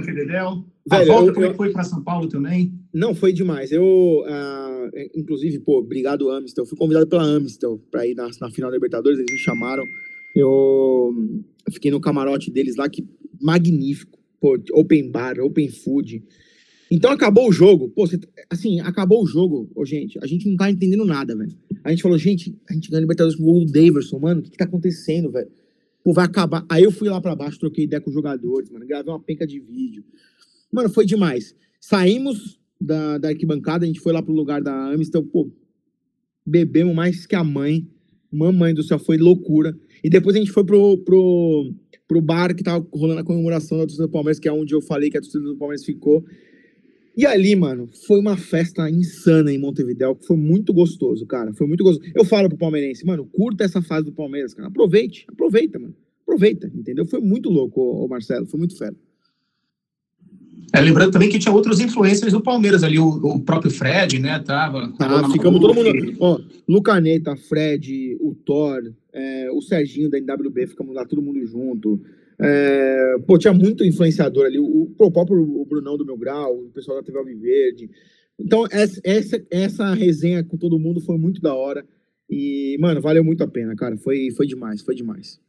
Velho, 0.88 1.12
a 1.12 1.14
volta, 1.14 1.30
eu, 1.30 1.34
como 1.34 1.46
é 1.46 1.50
que 1.50 1.56
foi 1.56 1.72
para 1.72 1.82
São 1.82 2.02
Paulo 2.02 2.28
também? 2.28 2.72
Não, 2.94 3.14
foi 3.14 3.32
demais. 3.32 3.72
Eu, 3.72 3.84
uh, 3.84 4.90
inclusive, 5.16 5.58
pô, 5.58 5.78
obrigado, 5.78 6.30
Amistel. 6.30 6.62
Eu 6.62 6.68
fui 6.68 6.78
convidado 6.78 7.08
pela 7.08 7.24
Amistel 7.24 7.80
para 7.90 8.06
ir 8.06 8.14
na, 8.14 8.28
na, 8.40 8.50
final 8.50 8.70
da 8.70 8.76
Libertadores, 8.76 9.18
eles 9.18 9.32
me 9.32 9.38
chamaram. 9.38 9.84
Eu, 10.34 11.12
eu 11.66 11.72
fiquei 11.72 11.90
no 11.90 12.00
camarote 12.00 12.52
deles 12.52 12.76
lá, 12.76 12.88
que 12.88 13.04
magnífico 13.40 14.15
pô, 14.40 14.58
open 14.72 15.10
bar, 15.10 15.38
open 15.40 15.68
food. 15.68 16.22
Então 16.90 17.10
acabou 17.10 17.48
o 17.48 17.52
jogo. 17.52 17.88
Pô, 17.88 18.06
você, 18.06 18.18
assim, 18.48 18.80
acabou 18.80 19.22
o 19.22 19.26
jogo, 19.26 19.70
ô, 19.74 19.84
gente. 19.84 20.18
A 20.22 20.26
gente 20.26 20.48
não 20.48 20.56
tá 20.56 20.70
entendendo 20.70 21.04
nada, 21.04 21.36
velho. 21.36 21.52
A 21.82 21.90
gente 21.90 22.02
falou, 22.02 22.16
gente, 22.18 22.56
a 22.68 22.74
gente 22.74 22.90
ganhou 22.90 23.02
Libertadores 23.02 23.36
com 23.36 23.42
o 23.42 23.46
gol 23.46 23.64
do 23.64 23.72
Daverson, 23.72 24.18
mano. 24.18 24.40
O 24.40 24.42
que, 24.42 24.50
que 24.50 24.56
tá 24.56 24.64
acontecendo, 24.64 25.30
velho? 25.30 25.50
Pô, 26.04 26.12
vai 26.12 26.24
acabar. 26.24 26.64
Aí 26.68 26.84
eu 26.84 26.92
fui 26.92 27.08
lá 27.08 27.20
para 27.20 27.34
baixo, 27.34 27.58
troquei 27.58 27.84
ideia 27.84 28.00
com 28.00 28.10
os 28.10 28.14
jogadores, 28.14 28.70
mano. 28.70 28.86
Gravei 28.86 29.12
uma 29.12 29.20
penca 29.20 29.46
de 29.46 29.58
vídeo. 29.58 30.04
Mano, 30.72 30.88
foi 30.88 31.04
demais. 31.04 31.54
Saímos 31.80 32.60
da, 32.80 33.18
da 33.18 33.28
arquibancada, 33.28 33.84
a 33.84 33.86
gente 33.86 34.00
foi 34.00 34.12
lá 34.12 34.22
pro 34.22 34.32
lugar 34.32 34.62
da 34.62 34.92
Amistel, 34.92 35.24
pô, 35.24 35.50
bebemos 36.44 36.94
mais 36.94 37.26
que 37.26 37.34
a 37.34 37.42
mãe. 37.42 37.88
Mamãe 38.30 38.74
do 38.74 38.82
céu, 38.82 38.98
foi 38.98 39.16
loucura. 39.16 39.76
E 40.04 40.10
depois 40.10 40.36
a 40.36 40.38
gente 40.38 40.50
foi 40.50 40.64
pro, 40.64 40.98
pro 40.98 41.72
pro 42.06 42.20
bar 42.20 42.54
que 42.54 42.62
tava 42.62 42.86
rolando 42.92 43.20
a 43.20 43.24
comemoração 43.24 43.78
da 43.78 43.84
torcida 43.84 44.06
do 44.06 44.12
Palmeiras, 44.12 44.38
que 44.38 44.48
é 44.48 44.52
onde 44.52 44.74
eu 44.74 44.80
falei 44.80 45.10
que 45.10 45.18
a 45.18 45.20
torcida 45.20 45.44
do 45.44 45.56
Palmeiras 45.56 45.84
ficou. 45.84 46.24
E 47.16 47.24
ali, 47.24 47.56
mano, 47.56 47.88
foi 48.06 48.20
uma 48.20 48.36
festa 48.36 48.90
insana 48.90 49.50
em 49.50 49.58
Montevidéu, 49.58 50.14
que 50.14 50.26
foi 50.26 50.36
muito 50.36 50.72
gostoso, 50.72 51.24
cara. 51.26 51.52
Foi 51.54 51.66
muito 51.66 51.82
gostoso. 51.82 52.10
Eu 52.14 52.24
falo 52.26 52.48
pro 52.48 52.58
palmeirense, 52.58 53.06
mano, 53.06 53.24
curta 53.24 53.64
essa 53.64 53.80
fase 53.80 54.04
do 54.04 54.12
Palmeiras, 54.12 54.52
cara. 54.52 54.68
Aproveite, 54.68 55.24
aproveita, 55.28 55.78
mano. 55.78 55.94
Aproveita, 56.22 56.70
entendeu? 56.74 57.06
Foi 57.06 57.20
muito 57.20 57.48
louco, 57.48 57.80
o 57.80 58.06
Marcelo, 58.06 58.46
foi 58.46 58.58
muito 58.58 58.76
fera. 58.76 58.94
É, 60.72 60.80
lembrando 60.80 61.12
também 61.12 61.28
que 61.28 61.38
tinha 61.38 61.54
outros 61.54 61.80
influências 61.80 62.32
do 62.32 62.40
Palmeiras 62.40 62.82
ali, 62.82 62.98
o, 62.98 63.08
o 63.08 63.40
próprio 63.40 63.70
Fred, 63.70 64.18
né? 64.18 64.38
Tava. 64.40 64.92
Ah, 64.98 65.30
ficamos 65.30 65.60
todo 65.60 65.74
mundo. 65.74 66.16
Ó, 66.20 66.40
Lucaneta, 66.68 67.36
Fred, 67.36 68.16
o 68.20 68.34
Thor, 68.34 68.82
é, 69.12 69.50
o 69.52 69.62
Serginho 69.62 70.10
da 70.10 70.18
NWB, 70.18 70.66
ficamos 70.66 70.94
lá 70.94 71.04
todo 71.04 71.22
mundo 71.22 71.44
junto. 71.46 72.00
É, 72.38 73.16
pô, 73.26 73.38
tinha 73.38 73.54
muito 73.54 73.84
influenciador 73.84 74.46
ali. 74.46 74.58
O, 74.58 74.92
o 74.98 75.10
próprio 75.10 75.40
o 75.40 75.64
Brunão 75.64 75.96
do 75.96 76.04
Meu 76.04 76.16
Grau, 76.16 76.54
o 76.54 76.70
pessoal 76.70 76.98
da 76.98 77.04
TV 77.04 77.18
Alviverde. 77.18 77.88
Então, 78.38 78.66
essa, 78.70 79.00
essa, 79.02 79.46
essa 79.50 79.94
resenha 79.94 80.44
com 80.44 80.56
todo 80.56 80.78
mundo 80.78 81.00
foi 81.00 81.16
muito 81.16 81.40
da 81.40 81.54
hora. 81.54 81.86
E, 82.28 82.76
mano, 82.80 83.00
valeu 83.00 83.24
muito 83.24 83.42
a 83.42 83.48
pena, 83.48 83.74
cara. 83.74 83.96
Foi, 83.96 84.30
foi 84.36 84.46
demais, 84.46 84.82
foi 84.82 84.94
demais. 84.94 85.40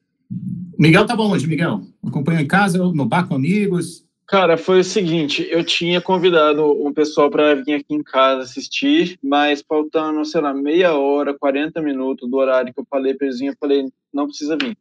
Miguel 0.77 1.05
tá 1.05 1.15
bom 1.15 1.31
hoje, 1.31 1.47
Miguel? 1.47 1.81
Acompanhou 2.05 2.41
em 2.41 2.47
casa, 2.47 2.77
no 2.77 3.05
bar 3.05 3.27
com 3.27 3.35
amigos? 3.35 4.06
Cara, 4.27 4.57
foi 4.57 4.81
o 4.81 4.83
seguinte, 4.83 5.47
eu 5.49 5.63
tinha 5.63 6.01
convidado 6.01 6.65
um 6.85 6.93
pessoal 6.93 7.29
para 7.29 7.55
vir 7.55 7.75
aqui 7.75 7.95
em 7.95 8.03
casa 8.03 8.43
assistir, 8.43 9.17
mas 9.23 9.61
faltando, 9.61 10.25
sei 10.25 10.41
lá, 10.41 10.53
meia 10.53 10.93
hora, 10.95 11.33
40 11.33 11.81
minutos 11.81 12.29
do 12.29 12.35
horário 12.35 12.73
que 12.73 12.79
eu 12.79 12.85
falei 12.89 13.13
pra 13.13 13.25
eles, 13.25 13.39
eu 13.39 13.55
falei, 13.57 13.89
não 14.13 14.27
precisa 14.27 14.57
vir. 14.61 14.77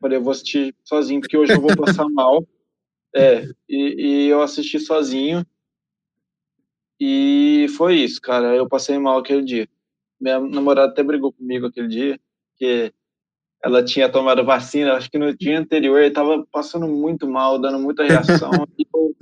Falei, 0.00 0.16
eu 0.16 0.22
vou 0.22 0.30
assistir 0.30 0.74
sozinho, 0.82 1.20
porque 1.20 1.36
hoje 1.36 1.52
eu 1.52 1.60
vou 1.60 1.76
passar 1.76 2.08
mal. 2.08 2.42
É, 3.14 3.46
e, 3.68 4.26
e 4.26 4.28
eu 4.28 4.40
assisti 4.40 4.80
sozinho. 4.80 5.44
E 6.98 7.66
foi 7.76 7.96
isso, 7.96 8.18
cara. 8.20 8.56
Eu 8.56 8.66
passei 8.66 8.98
mal 8.98 9.18
aquele 9.18 9.42
dia. 9.42 9.68
Minha 10.18 10.40
namorada 10.40 10.90
até 10.90 11.02
brigou 11.02 11.32
comigo 11.32 11.66
aquele 11.66 11.88
dia, 11.88 12.20
que 12.56 12.92
ela 13.64 13.82
tinha 13.82 14.10
tomado 14.10 14.44
vacina, 14.44 14.92
acho 14.92 15.10
que 15.10 15.18
no 15.18 15.34
dia 15.34 15.58
anterior 15.58 15.98
ele 15.98 16.08
estava 16.08 16.44
passando 16.52 16.86
muito 16.86 17.26
mal, 17.26 17.58
dando 17.58 17.78
muita 17.78 18.04
reação. 18.04 18.50
e 18.78 18.86
eu 18.94 19.16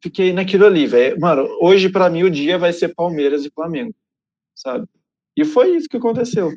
fiquei 0.00 0.32
naquilo 0.32 0.66
ali, 0.66 0.86
velho. 0.86 1.18
Mano, 1.20 1.48
hoje 1.60 1.88
para 1.88 2.08
mim 2.08 2.22
o 2.22 2.30
dia 2.30 2.56
vai 2.56 2.72
ser 2.72 2.94
Palmeiras 2.94 3.44
e 3.44 3.50
Flamengo, 3.50 3.92
sabe? 4.54 4.86
E 5.36 5.44
foi 5.44 5.76
isso 5.76 5.88
que 5.88 5.96
aconteceu. 5.96 6.52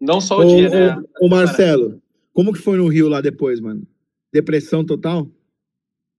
Não 0.00 0.18
só 0.18 0.38
o 0.38 0.46
ô, 0.46 0.46
dia, 0.46 0.70
né? 0.70 1.02
Ô, 1.20 1.28
Marcelo, 1.28 2.00
como 2.32 2.54
que 2.54 2.58
foi 2.58 2.78
no 2.78 2.88
Rio 2.88 3.10
lá 3.10 3.20
depois, 3.20 3.60
mano? 3.60 3.86
Depressão 4.32 4.82
total? 4.82 5.28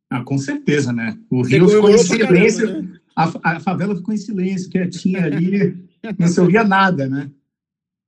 Ah, 0.08 0.24
com 0.24 0.38
certeza, 0.38 0.94
né? 0.94 1.18
O 1.32 1.42
Rio 1.42 1.68
ficou 1.68 1.89
em 1.89 1.98
silêncio, 1.98 2.68
caramba, 2.68 2.88
né? 2.89 3.00
a, 3.16 3.56
a 3.56 3.60
favela 3.60 3.96
ficou 3.96 4.14
em 4.14 4.18
silêncio, 4.18 4.70
quietinha 4.70 5.26
ali, 5.26 5.84
não 6.20 6.28
se 6.28 6.39
ouvia 6.39 6.64
nada, 6.64 7.10
né? 7.10 7.32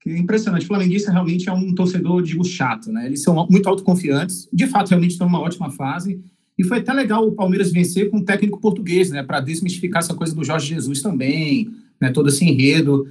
Que 0.04 0.10
é 0.10 0.18
impressionante. 0.18 0.66
O 0.66 0.68
flamenguista 0.68 1.12
realmente 1.12 1.48
é 1.48 1.54
um 1.54 1.74
torcedor, 1.74 2.22
digo, 2.22 2.44
chato, 2.44 2.92
né? 2.92 3.06
Eles 3.06 3.22
são 3.22 3.48
muito 3.50 3.70
autoconfiantes, 3.70 4.50
de 4.52 4.68
fato, 4.68 4.90
realmente 4.90 5.12
estão 5.12 5.28
numa 5.28 5.40
ótima 5.40 5.72
fase. 5.72 6.20
E 6.58 6.64
foi 6.64 6.80
até 6.80 6.92
legal 6.94 7.26
o 7.26 7.32
Palmeiras 7.32 7.72
vencer 7.72 8.10
com 8.10 8.18
um 8.18 8.24
técnico 8.24 8.60
português, 8.60 9.10
né? 9.10 9.24
Para 9.24 9.40
desmistificar 9.40 10.04
essa 10.04 10.14
coisa 10.14 10.36
do 10.36 10.44
Jorge 10.44 10.68
Jesus 10.68 11.02
também, 11.02 11.70
né? 12.02 12.12
Todo 12.12 12.28
esse 12.28 12.44
enredo. 12.44 13.08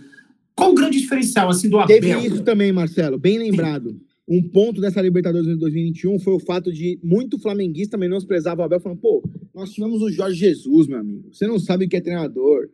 Qual 0.54 0.70
o 0.70 0.74
grande 0.74 1.00
diferencial, 1.00 1.48
assim, 1.48 1.68
do 1.68 1.78
Abel? 1.78 1.98
Teve 1.98 2.26
isso 2.26 2.42
também, 2.42 2.70
Marcelo, 2.70 3.18
bem 3.18 3.38
lembrado. 3.38 3.98
Um 4.28 4.42
ponto 4.42 4.80
dessa 4.80 5.00
Libertadores 5.00 5.46
de 5.46 5.56
2021 5.56 6.18
foi 6.18 6.34
o 6.34 6.38
fato 6.38 6.70
de 6.70 6.98
muito 7.02 7.38
flamenguista 7.38 7.96
menosprezava 7.96 8.60
o 8.60 8.64
Abel, 8.64 8.80
falando, 8.80 8.98
pô, 8.98 9.22
nós 9.54 9.72
tivemos 9.72 10.02
o 10.02 10.10
Jorge 10.10 10.38
Jesus, 10.38 10.86
meu 10.86 10.98
amigo. 10.98 11.30
Você 11.32 11.46
não 11.46 11.58
sabe 11.58 11.86
o 11.86 11.88
que 11.88 11.96
é 11.96 12.00
treinador 12.00 12.68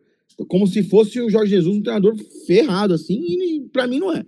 como 0.47 0.67
se 0.67 0.83
fosse 0.83 1.19
o 1.19 1.29
Jorge 1.29 1.51
Jesus 1.51 1.75
um 1.75 1.81
treinador 1.81 2.15
ferrado, 2.45 2.93
assim, 2.93 3.19
e 3.19 3.69
para 3.71 3.87
mim 3.87 3.99
não 3.99 4.13
é. 4.13 4.25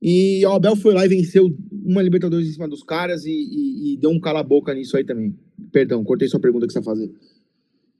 E 0.00 0.44
o 0.44 0.52
Abel 0.52 0.74
foi 0.74 0.92
lá 0.92 1.06
e 1.06 1.08
venceu 1.08 1.56
uma 1.70 2.02
Libertadores 2.02 2.48
em 2.48 2.52
cima 2.52 2.66
dos 2.66 2.82
caras 2.82 3.24
e, 3.24 3.30
e, 3.30 3.92
e 3.92 3.96
deu 3.96 4.10
um 4.10 4.18
cala-boca 4.18 4.74
nisso 4.74 4.96
aí 4.96 5.04
também. 5.04 5.32
Perdão, 5.70 6.02
cortei 6.02 6.26
sua 6.26 6.40
pergunta 6.40 6.66
que 6.66 6.72
você 6.72 6.80
vai 6.80 6.96
fazer. 6.96 7.10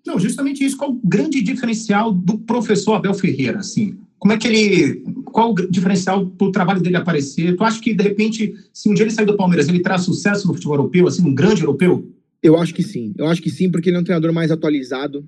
Não, 0.05 0.19
justamente 0.19 0.65
isso. 0.65 0.77
Qual 0.77 0.91
o 0.91 1.01
grande 1.05 1.41
diferencial 1.41 2.13
do 2.13 2.39
professor 2.39 2.95
Abel 2.95 3.15
Ferreira, 3.15 3.61
assim? 3.61 3.97
Como 4.19 4.33
é 4.33 4.37
que 4.37 4.49
ele... 4.49 5.05
Qual 5.27 5.53
o 5.53 5.55
diferencial 5.55 6.27
para 6.27 6.49
o 6.49 6.51
trabalho 6.51 6.83
dele 6.83 6.97
aparecer? 6.97 7.57
Tu 7.57 7.63
acha 7.63 7.81
que, 7.81 7.95
de 7.95 8.03
repente, 8.03 8.53
se 8.73 8.89
um 8.89 8.95
dia 8.95 9.05
ele 9.05 9.13
sair 9.13 9.27
do 9.27 9.37
Palmeiras, 9.37 9.69
ele 9.69 9.81
traz 9.81 10.03
sucesso 10.03 10.49
no 10.49 10.55
futebol 10.55 10.77
europeu, 10.77 11.07
assim, 11.07 11.25
um 11.25 11.35
grande 11.35 11.63
europeu? 11.63 12.09
Eu 12.43 12.57
acho 12.57 12.75
que 12.75 12.83
sim. 12.83 13.15
Eu 13.17 13.27
acho 13.27 13.41
que 13.41 13.49
sim, 13.49 13.71
porque 13.71 13.91
ele 13.91 13.97
é 13.97 14.01
um 14.01 14.05
treinador 14.05 14.33
mais 14.33 14.51
atualizado. 14.51 15.27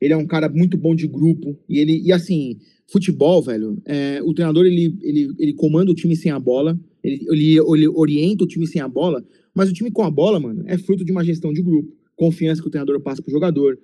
Ele 0.00 0.12
é 0.12 0.16
um 0.16 0.26
cara 0.26 0.48
muito 0.48 0.76
bom 0.76 0.94
de 0.94 1.06
grupo. 1.06 1.58
E 1.68 1.78
ele, 1.78 2.02
e 2.02 2.12
assim, 2.12 2.58
futebol, 2.86 3.42
velho, 3.42 3.80
é, 3.84 4.20
o 4.22 4.32
treinador 4.32 4.66
ele, 4.66 4.96
ele, 5.02 5.34
ele 5.38 5.52
comanda 5.54 5.90
o 5.90 5.94
time 5.94 6.14
sem 6.14 6.30
a 6.30 6.38
bola, 6.38 6.78
ele, 7.02 7.26
ele, 7.30 7.58
ele 7.58 7.88
orienta 7.88 8.44
o 8.44 8.46
time 8.46 8.66
sem 8.66 8.80
a 8.80 8.88
bola, 8.88 9.24
mas 9.54 9.70
o 9.70 9.72
time 9.72 9.90
com 9.90 10.02
a 10.02 10.10
bola, 10.10 10.38
mano, 10.38 10.64
é 10.66 10.76
fruto 10.76 11.04
de 11.04 11.12
uma 11.12 11.24
gestão 11.24 11.52
de 11.52 11.62
grupo, 11.62 11.96
confiança 12.14 12.60
que 12.60 12.68
o 12.68 12.70
treinador 12.70 13.00
passa 13.00 13.22
pro 13.22 13.30
jogador. 13.30 13.78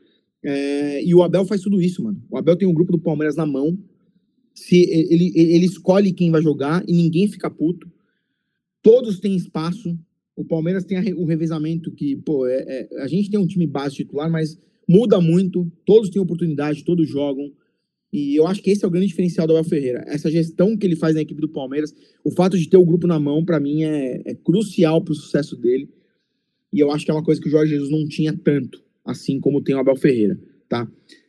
É, 0.44 1.04
e 1.04 1.14
o 1.14 1.22
Abel 1.22 1.44
faz 1.44 1.60
tudo 1.60 1.80
isso, 1.80 2.02
mano. 2.02 2.22
O 2.30 2.36
Abel 2.36 2.56
tem 2.56 2.66
um 2.66 2.74
grupo 2.74 2.92
do 2.92 2.98
Palmeiras 2.98 3.36
na 3.36 3.46
mão. 3.46 3.78
Se 4.54 4.76
ele, 4.76 5.32
ele 5.34 5.64
escolhe 5.64 6.12
quem 6.12 6.30
vai 6.30 6.42
jogar 6.42 6.84
e 6.86 6.92
ninguém 6.92 7.28
fica 7.28 7.48
puto. 7.48 7.90
Todos 8.82 9.20
têm 9.20 9.36
espaço. 9.36 9.96
O 10.36 10.44
Palmeiras 10.44 10.84
tem 10.84 10.98
o 11.14 11.24
revezamento 11.24 11.92
que, 11.92 12.16
pô, 12.16 12.46
é, 12.46 12.64
é, 12.66 13.02
a 13.02 13.06
gente 13.06 13.30
tem 13.30 13.38
um 13.38 13.46
time 13.46 13.66
base 13.66 13.96
titular, 13.96 14.30
mas 14.30 14.58
muda 14.88 15.20
muito, 15.20 15.70
todos 15.84 16.10
têm 16.10 16.20
oportunidade, 16.20 16.84
todos 16.84 17.08
jogam. 17.08 17.52
E 18.12 18.36
eu 18.38 18.46
acho 18.46 18.62
que 18.62 18.70
esse 18.70 18.84
é 18.84 18.88
o 18.88 18.90
grande 18.90 19.06
diferencial 19.06 19.46
do 19.46 19.54
Abel 19.54 19.64
Ferreira. 19.64 20.04
Essa 20.06 20.30
gestão 20.30 20.76
que 20.76 20.86
ele 20.86 20.96
faz 20.96 21.14
na 21.14 21.22
equipe 21.22 21.40
do 21.40 21.48
Palmeiras, 21.48 21.94
o 22.22 22.30
fato 22.30 22.58
de 22.58 22.68
ter 22.68 22.76
o 22.76 22.84
grupo 22.84 23.06
na 23.06 23.18
mão, 23.18 23.44
para 23.44 23.58
mim, 23.58 23.84
é, 23.84 24.20
é 24.26 24.34
crucial 24.34 25.02
para 25.02 25.12
o 25.12 25.14
sucesso 25.14 25.56
dele. 25.56 25.88
E 26.72 26.80
eu 26.80 26.90
acho 26.90 27.04
que 27.04 27.10
é 27.10 27.14
uma 27.14 27.24
coisa 27.24 27.40
que 27.40 27.48
o 27.48 27.50
Jorge 27.50 27.72
Jesus 27.72 27.90
não 27.90 28.06
tinha 28.06 28.32
tanto, 28.32 28.82
assim 29.04 29.40
como 29.40 29.62
tem 29.62 29.74
o 29.74 29.78
Abel 29.78 29.96
Ferreira, 29.96 30.38
tá? 30.68 30.86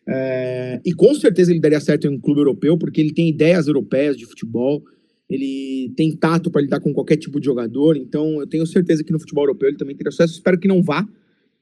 É, 0.07 0.81
e 0.85 0.93
com 0.93 1.13
certeza 1.15 1.51
ele 1.51 1.61
daria 1.61 1.79
certo 1.79 2.07
em 2.07 2.09
um 2.09 2.19
clube 2.19 2.41
europeu, 2.41 2.77
porque 2.77 2.99
ele 2.99 3.13
tem 3.13 3.29
ideias 3.29 3.67
europeias 3.67 4.17
de 4.17 4.25
futebol, 4.25 4.83
ele 5.29 5.91
tem 5.95 6.15
tato 6.15 6.51
para 6.51 6.61
lidar 6.61 6.79
com 6.79 6.93
qualquer 6.93 7.17
tipo 7.17 7.39
de 7.39 7.45
jogador. 7.45 7.97
Então, 7.97 8.39
eu 8.39 8.47
tenho 8.47 8.65
certeza 8.65 9.03
que 9.03 9.11
no 9.11 9.19
futebol 9.19 9.45
europeu 9.45 9.69
ele 9.69 9.77
também 9.77 9.95
teria 9.95 10.11
sucesso. 10.11 10.33
Espero 10.33 10.59
que 10.59 10.67
não 10.67 10.83
vá, 10.83 11.07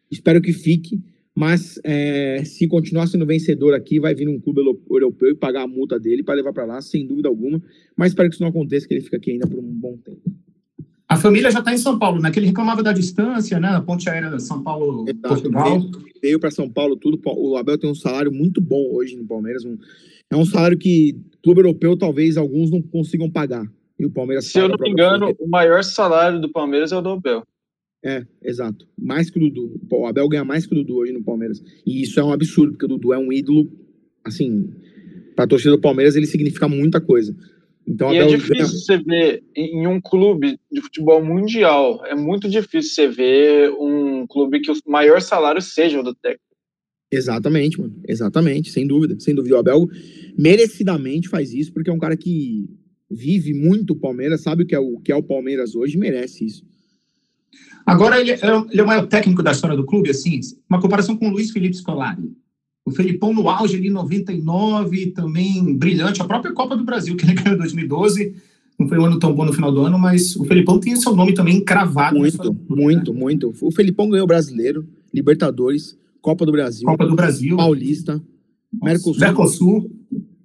espero 0.09 0.41
que 0.41 0.51
fique. 0.51 0.99
Mas 1.35 1.79
é, 1.83 2.43
se 2.43 2.67
continuar 2.67 3.07
sendo 3.07 3.25
vencedor 3.25 3.73
aqui, 3.73 3.99
vai 3.99 4.13
vir 4.13 4.27
um 4.27 4.39
clube 4.39 4.61
europeu 4.89 5.29
e 5.29 5.35
pagar 5.35 5.63
a 5.63 5.67
multa 5.67 5.99
dele 5.99 6.23
para 6.23 6.35
levar 6.35 6.51
para 6.51 6.65
lá, 6.65 6.81
sem 6.81 7.07
dúvida 7.07 7.29
alguma. 7.29 7.61
Mas 7.95 8.09
espero 8.09 8.29
que 8.29 8.35
isso 8.35 8.43
não 8.43 8.49
aconteça, 8.49 8.87
que 8.87 8.93
ele 8.93 9.01
fique 9.01 9.15
aqui 9.15 9.31
ainda 9.31 9.47
por 9.47 9.59
um 9.59 9.63
bom 9.63 9.97
tempo. 9.97 10.21
A 11.07 11.17
família 11.17 11.51
já 11.51 11.59
está 11.59 11.73
em 11.73 11.77
São 11.77 11.99
Paulo, 11.99 12.21
né? 12.21 12.31
Que 12.31 12.39
ele 12.39 12.47
reclamava 12.47 12.81
da 12.81 12.93
distância, 12.93 13.59
né? 13.59 13.67
A 13.67 13.81
ponte 13.81 14.09
aérea 14.09 14.39
São 14.39 14.63
Paulo, 14.63 15.03
Exato. 15.07 15.27
Portugal. 15.27 15.79
Veio, 15.79 15.91
veio 16.21 16.39
para 16.39 16.51
São 16.51 16.69
Paulo 16.69 16.95
tudo. 16.95 17.19
O 17.25 17.57
Abel 17.57 17.77
tem 17.77 17.89
um 17.89 17.95
salário 17.95 18.31
muito 18.31 18.61
bom 18.61 18.93
hoje 18.93 19.17
no 19.17 19.25
Palmeiras. 19.25 19.65
Um, 19.65 19.77
é 20.29 20.37
um 20.37 20.45
salário 20.45 20.77
que 20.77 21.17
clube 21.43 21.59
europeu 21.59 21.97
talvez 21.97 22.37
alguns 22.37 22.71
não 22.71 22.81
consigam 22.81 23.29
pagar. 23.29 23.65
E 23.99 24.05
o 24.05 24.09
Palmeiras. 24.09 24.45
Se 24.45 24.59
eu 24.59 24.69
não 24.69 24.77
me 24.79 24.89
engano, 24.89 25.35
o 25.37 25.49
maior 25.49 25.83
salário 25.83 26.39
do 26.39 26.49
Palmeiras 26.49 26.93
é 26.93 26.97
o 26.97 27.01
do 27.01 27.09
Abel. 27.09 27.43
É, 28.03 28.25
exato. 28.41 28.87
Mais 28.97 29.29
que 29.29 29.37
o 29.37 29.41
Dudu. 29.41 29.79
O 29.91 30.07
Abel 30.07 30.27
ganha 30.27 30.43
mais 30.43 30.65
que 30.65 30.73
o 30.73 30.75
Dudu 30.75 30.95
hoje 30.95 31.13
no 31.13 31.23
Palmeiras. 31.23 31.63
E 31.85 32.01
isso 32.01 32.19
é 32.19 32.23
um 32.23 32.31
absurdo, 32.31 32.71
porque 32.71 32.85
o 32.85 32.89
Dudu 32.89 33.13
é 33.13 33.17
um 33.17 33.31
ídolo, 33.31 33.71
assim, 34.23 34.69
para 35.35 35.45
a 35.45 35.47
torcida 35.47 35.71
do 35.71 35.81
Palmeiras 35.81 36.15
ele 36.15 36.25
significa 36.25 36.67
muita 36.67 36.99
coisa. 36.99 37.35
Então, 37.87 38.13
e 38.13 38.17
é 38.17 38.25
difícil 38.25 38.55
ganha... 38.55 38.67
você 38.67 38.97
ver 38.97 39.43
em 39.55 39.87
um 39.87 39.99
clube 39.99 40.59
de 40.71 40.81
futebol 40.81 41.23
mundial, 41.23 42.05
é 42.05 42.15
muito 42.15 42.47
difícil 42.47 42.91
você 42.91 43.07
ver 43.07 43.71
um 43.71 44.25
clube 44.27 44.61
que 44.61 44.71
o 44.71 44.75
maior 44.87 45.19
salário 45.21 45.61
seja 45.61 45.99
o 45.99 46.03
do 46.03 46.13
técnico. 46.13 46.43
Exatamente, 47.11 47.79
mano. 47.79 47.93
Exatamente, 48.07 48.71
sem 48.71 48.87
dúvida. 48.87 49.19
Sem 49.19 49.35
dúvida. 49.35 49.55
O 49.55 49.59
Abel 49.59 49.89
merecidamente 50.37 51.27
faz 51.27 51.53
isso, 51.53 51.73
porque 51.73 51.89
é 51.89 51.93
um 51.93 51.99
cara 51.99 52.15
que 52.15 52.69
vive 53.09 53.53
muito 53.53 53.91
o 53.91 53.95
Palmeiras, 53.99 54.41
sabe 54.41 54.63
o 54.63 54.65
que 54.65 54.73
é 54.73 54.79
o, 54.79 54.97
que 54.99 55.11
é 55.11 55.15
o 55.15 55.23
Palmeiras 55.23 55.75
hoje, 55.75 55.97
merece 55.97 56.45
isso. 56.45 56.70
Agora, 57.85 58.19
ele 58.19 58.31
é, 58.31 58.39
ele 58.69 58.81
é 58.81 58.83
o 58.83 58.87
maior 58.87 59.07
técnico 59.07 59.43
da 59.43 59.51
história 59.51 59.75
do 59.75 59.85
clube, 59.85 60.09
assim, 60.09 60.39
uma 60.69 60.79
comparação 60.79 61.15
com 61.17 61.27
o 61.27 61.31
Luiz 61.31 61.51
Felipe 61.51 61.75
Scolari. 61.75 62.31
O 62.85 62.91
Felipão 62.91 63.33
no 63.33 63.47
auge 63.49 63.77
ali, 63.77 63.89
99, 63.89 65.07
também 65.11 65.77
brilhante. 65.77 66.21
A 66.21 66.25
própria 66.25 66.53
Copa 66.53 66.75
do 66.75 66.83
Brasil, 66.83 67.15
que 67.15 67.25
ele 67.25 67.33
ganhou 67.39 67.55
em 67.55 67.59
2012, 67.59 68.35
não 68.79 68.87
foi 68.87 68.97
um 68.97 69.05
ano 69.05 69.19
tão 69.19 69.33
bom 69.33 69.45
no 69.45 69.53
final 69.53 69.71
do 69.71 69.81
ano, 69.81 69.99
mas 69.99 70.35
o 70.35 70.43
Felipão 70.45 70.79
tem 70.79 70.95
seu 70.95 71.15
nome 71.15 71.33
também 71.33 71.63
cravado. 71.63 72.17
Muito, 72.17 72.57
muito, 72.67 73.13
né? 73.13 73.19
muito. 73.19 73.53
O 73.61 73.71
Felipão 73.71 74.09
ganhou 74.09 74.25
Brasileiro, 74.25 74.87
Libertadores, 75.13 75.97
Copa 76.21 76.45
do 76.45 76.51
Brasil. 76.51 76.85
Copa 76.85 77.05
do 77.05 77.15
Brasil. 77.15 77.55
Paulista, 77.57 78.21
Mercosul. 78.81 79.19
Mercosul. 79.19 79.91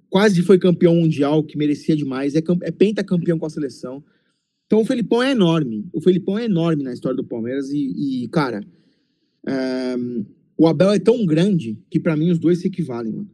Quase 0.09 0.41
foi 0.41 0.57
campeão 0.57 0.95
mundial, 0.95 1.43
que 1.43 1.57
merecia 1.57 1.95
demais. 1.95 2.35
É, 2.35 2.43
é 2.61 2.71
pentacampeão 2.71 3.37
com 3.37 3.45
a 3.45 3.49
seleção. 3.49 4.03
Então 4.67 4.81
o 4.81 4.85
Felipão 4.85 5.23
é 5.23 5.31
enorme. 5.31 5.87
O 5.93 6.01
Felipão 6.01 6.37
é 6.37 6.45
enorme 6.45 6.83
na 6.83 6.93
história 6.93 7.15
do 7.15 7.23
Palmeiras 7.23 7.69
e, 7.71 8.23
e 8.23 8.27
cara, 8.27 8.61
é, 9.47 9.95
o 10.57 10.67
Abel 10.67 10.91
é 10.91 10.99
tão 10.99 11.25
grande 11.25 11.79
que 11.89 11.99
para 11.99 12.15
mim 12.15 12.29
os 12.29 12.37
dois 12.37 12.59
se 12.59 12.67
equivalem, 12.67 13.13
mano. 13.13 13.29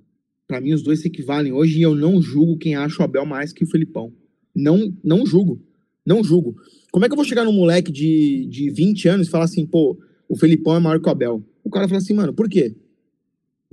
Pra 0.47 0.61
mim 0.61 0.73
os 0.73 0.83
dois 0.83 1.01
se 1.01 1.07
equivalem 1.07 1.51
hoje 1.51 1.81
eu 1.81 1.95
não 1.95 2.21
julgo 2.21 2.57
quem 2.57 2.75
acha 2.75 3.01
o 3.01 3.05
Abel 3.05 3.25
mais 3.25 3.51
que 3.51 3.63
o 3.63 3.67
Felipão. 3.67 4.13
Não, 4.55 4.93
não 5.03 5.25
julgo. 5.25 5.59
Não 6.05 6.23
julgo. 6.23 6.55
Como 6.91 7.03
é 7.03 7.07
que 7.07 7.13
eu 7.13 7.17
vou 7.17 7.25
chegar 7.25 7.43
num 7.43 7.53
moleque 7.53 7.91
de, 7.91 8.45
de 8.47 8.69
20 8.69 9.07
anos 9.07 9.27
e 9.27 9.31
falar 9.31 9.45
assim, 9.45 9.65
pô, 9.65 9.97
o 10.29 10.37
Felipão 10.37 10.75
é 10.75 10.79
maior 10.79 10.99
que 10.99 11.07
o 11.07 11.11
Abel? 11.11 11.43
O 11.63 11.69
cara 11.69 11.87
fala 11.87 11.97
assim, 11.99 12.13
mano, 12.13 12.33
por 12.33 12.47
quê? 12.47 12.75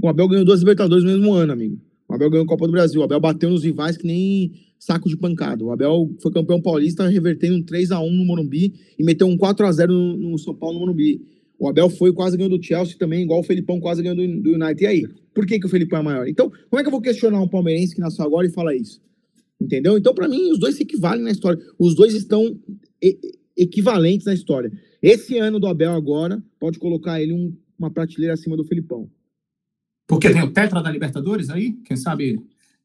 O 0.03 0.09
Abel 0.09 0.29
ganhou 0.29 0.45
duas 0.45 0.61
Libertadores 0.61 1.05
no 1.05 1.11
mesmo 1.11 1.33
ano, 1.35 1.53
amigo. 1.53 1.79
O 2.09 2.15
Abel 2.15 2.31
ganhou 2.31 2.45
a 2.45 2.49
Copa 2.49 2.67
do 2.67 2.73
Brasil. 2.73 3.01
O 3.01 3.05
Abel 3.05 3.21
bateu 3.21 3.51
nos 3.51 3.65
rivais 3.65 3.97
que 3.97 4.07
nem 4.07 4.53
saco 4.81 5.11
de 5.11 5.17
pancada. 5.17 5.63
O 5.63 5.71
Abel 5.71 6.11
foi 6.21 6.33
campeão 6.33 6.61
paulista 6.61 7.07
revertendo 7.07 7.57
um 7.57 7.63
3x1 7.63 8.11
no 8.11 8.25
Morumbi 8.25 8.73
e 8.99 9.05
meteu 9.05 9.27
um 9.27 9.37
4x0 9.37 9.89
no, 9.89 10.17
no 10.17 10.39
São 10.39 10.55
Paulo 10.55 10.75
no 10.75 10.81
Morumbi. 10.81 11.21
O 11.59 11.69
Abel 11.69 11.91
foi 11.91 12.11
quase 12.15 12.39
ganhou 12.39 12.57
do 12.57 12.65
Chelsea 12.65 12.97
também, 12.99 13.23
igual 13.23 13.41
o 13.41 13.43
Felipão 13.43 13.79
quase 13.79 14.03
ganhou 14.03 14.17
do, 14.17 14.41
do 14.41 14.55
United. 14.55 14.83
E 14.83 14.87
aí? 14.87 15.07
Por 15.35 15.47
que, 15.47 15.61
que 15.61 15.67
o 15.67 15.69
Felipão 15.69 16.01
é 16.01 16.03
maior? 16.03 16.27
Então, 16.27 16.51
como 16.71 16.81
é 16.81 16.83
que 16.83 16.89
eu 16.89 16.91
vou 16.91 17.03
questionar 17.03 17.39
um 17.39 17.47
palmeirense 17.47 17.95
que 17.95 18.01
nasceu 18.01 18.25
agora 18.25 18.47
e 18.47 18.51
fala 18.51 18.75
isso? 18.75 19.03
Entendeu? 19.61 19.99
Então, 19.99 20.15
para 20.15 20.27
mim, 20.27 20.51
os 20.51 20.59
dois 20.59 20.77
se 20.77 20.83
equivalem 20.83 21.23
na 21.23 21.31
história. 21.31 21.63
Os 21.79 21.95
dois 21.95 22.15
estão 22.15 22.59
e, 23.03 23.19
equivalentes 23.55 24.25
na 24.25 24.33
história. 24.33 24.73
Esse 25.03 25.37
ano 25.37 25.61
do 25.61 25.67
Abel 25.67 25.93
agora, 25.93 26.43
pode 26.59 26.79
colocar 26.79 27.21
ele 27.21 27.35
um, 27.35 27.55
uma 27.79 27.91
prateleira 27.91 28.33
acima 28.33 28.57
do 28.57 28.65
Felipão. 28.65 29.11
Porque 30.09 30.31
tem 30.31 30.43
o 30.43 30.51
Tetra 30.51 30.83
da 30.83 30.91
Libertadores 30.91 31.51
aí, 31.51 31.75
quem 31.85 31.97
sabe 31.97 32.41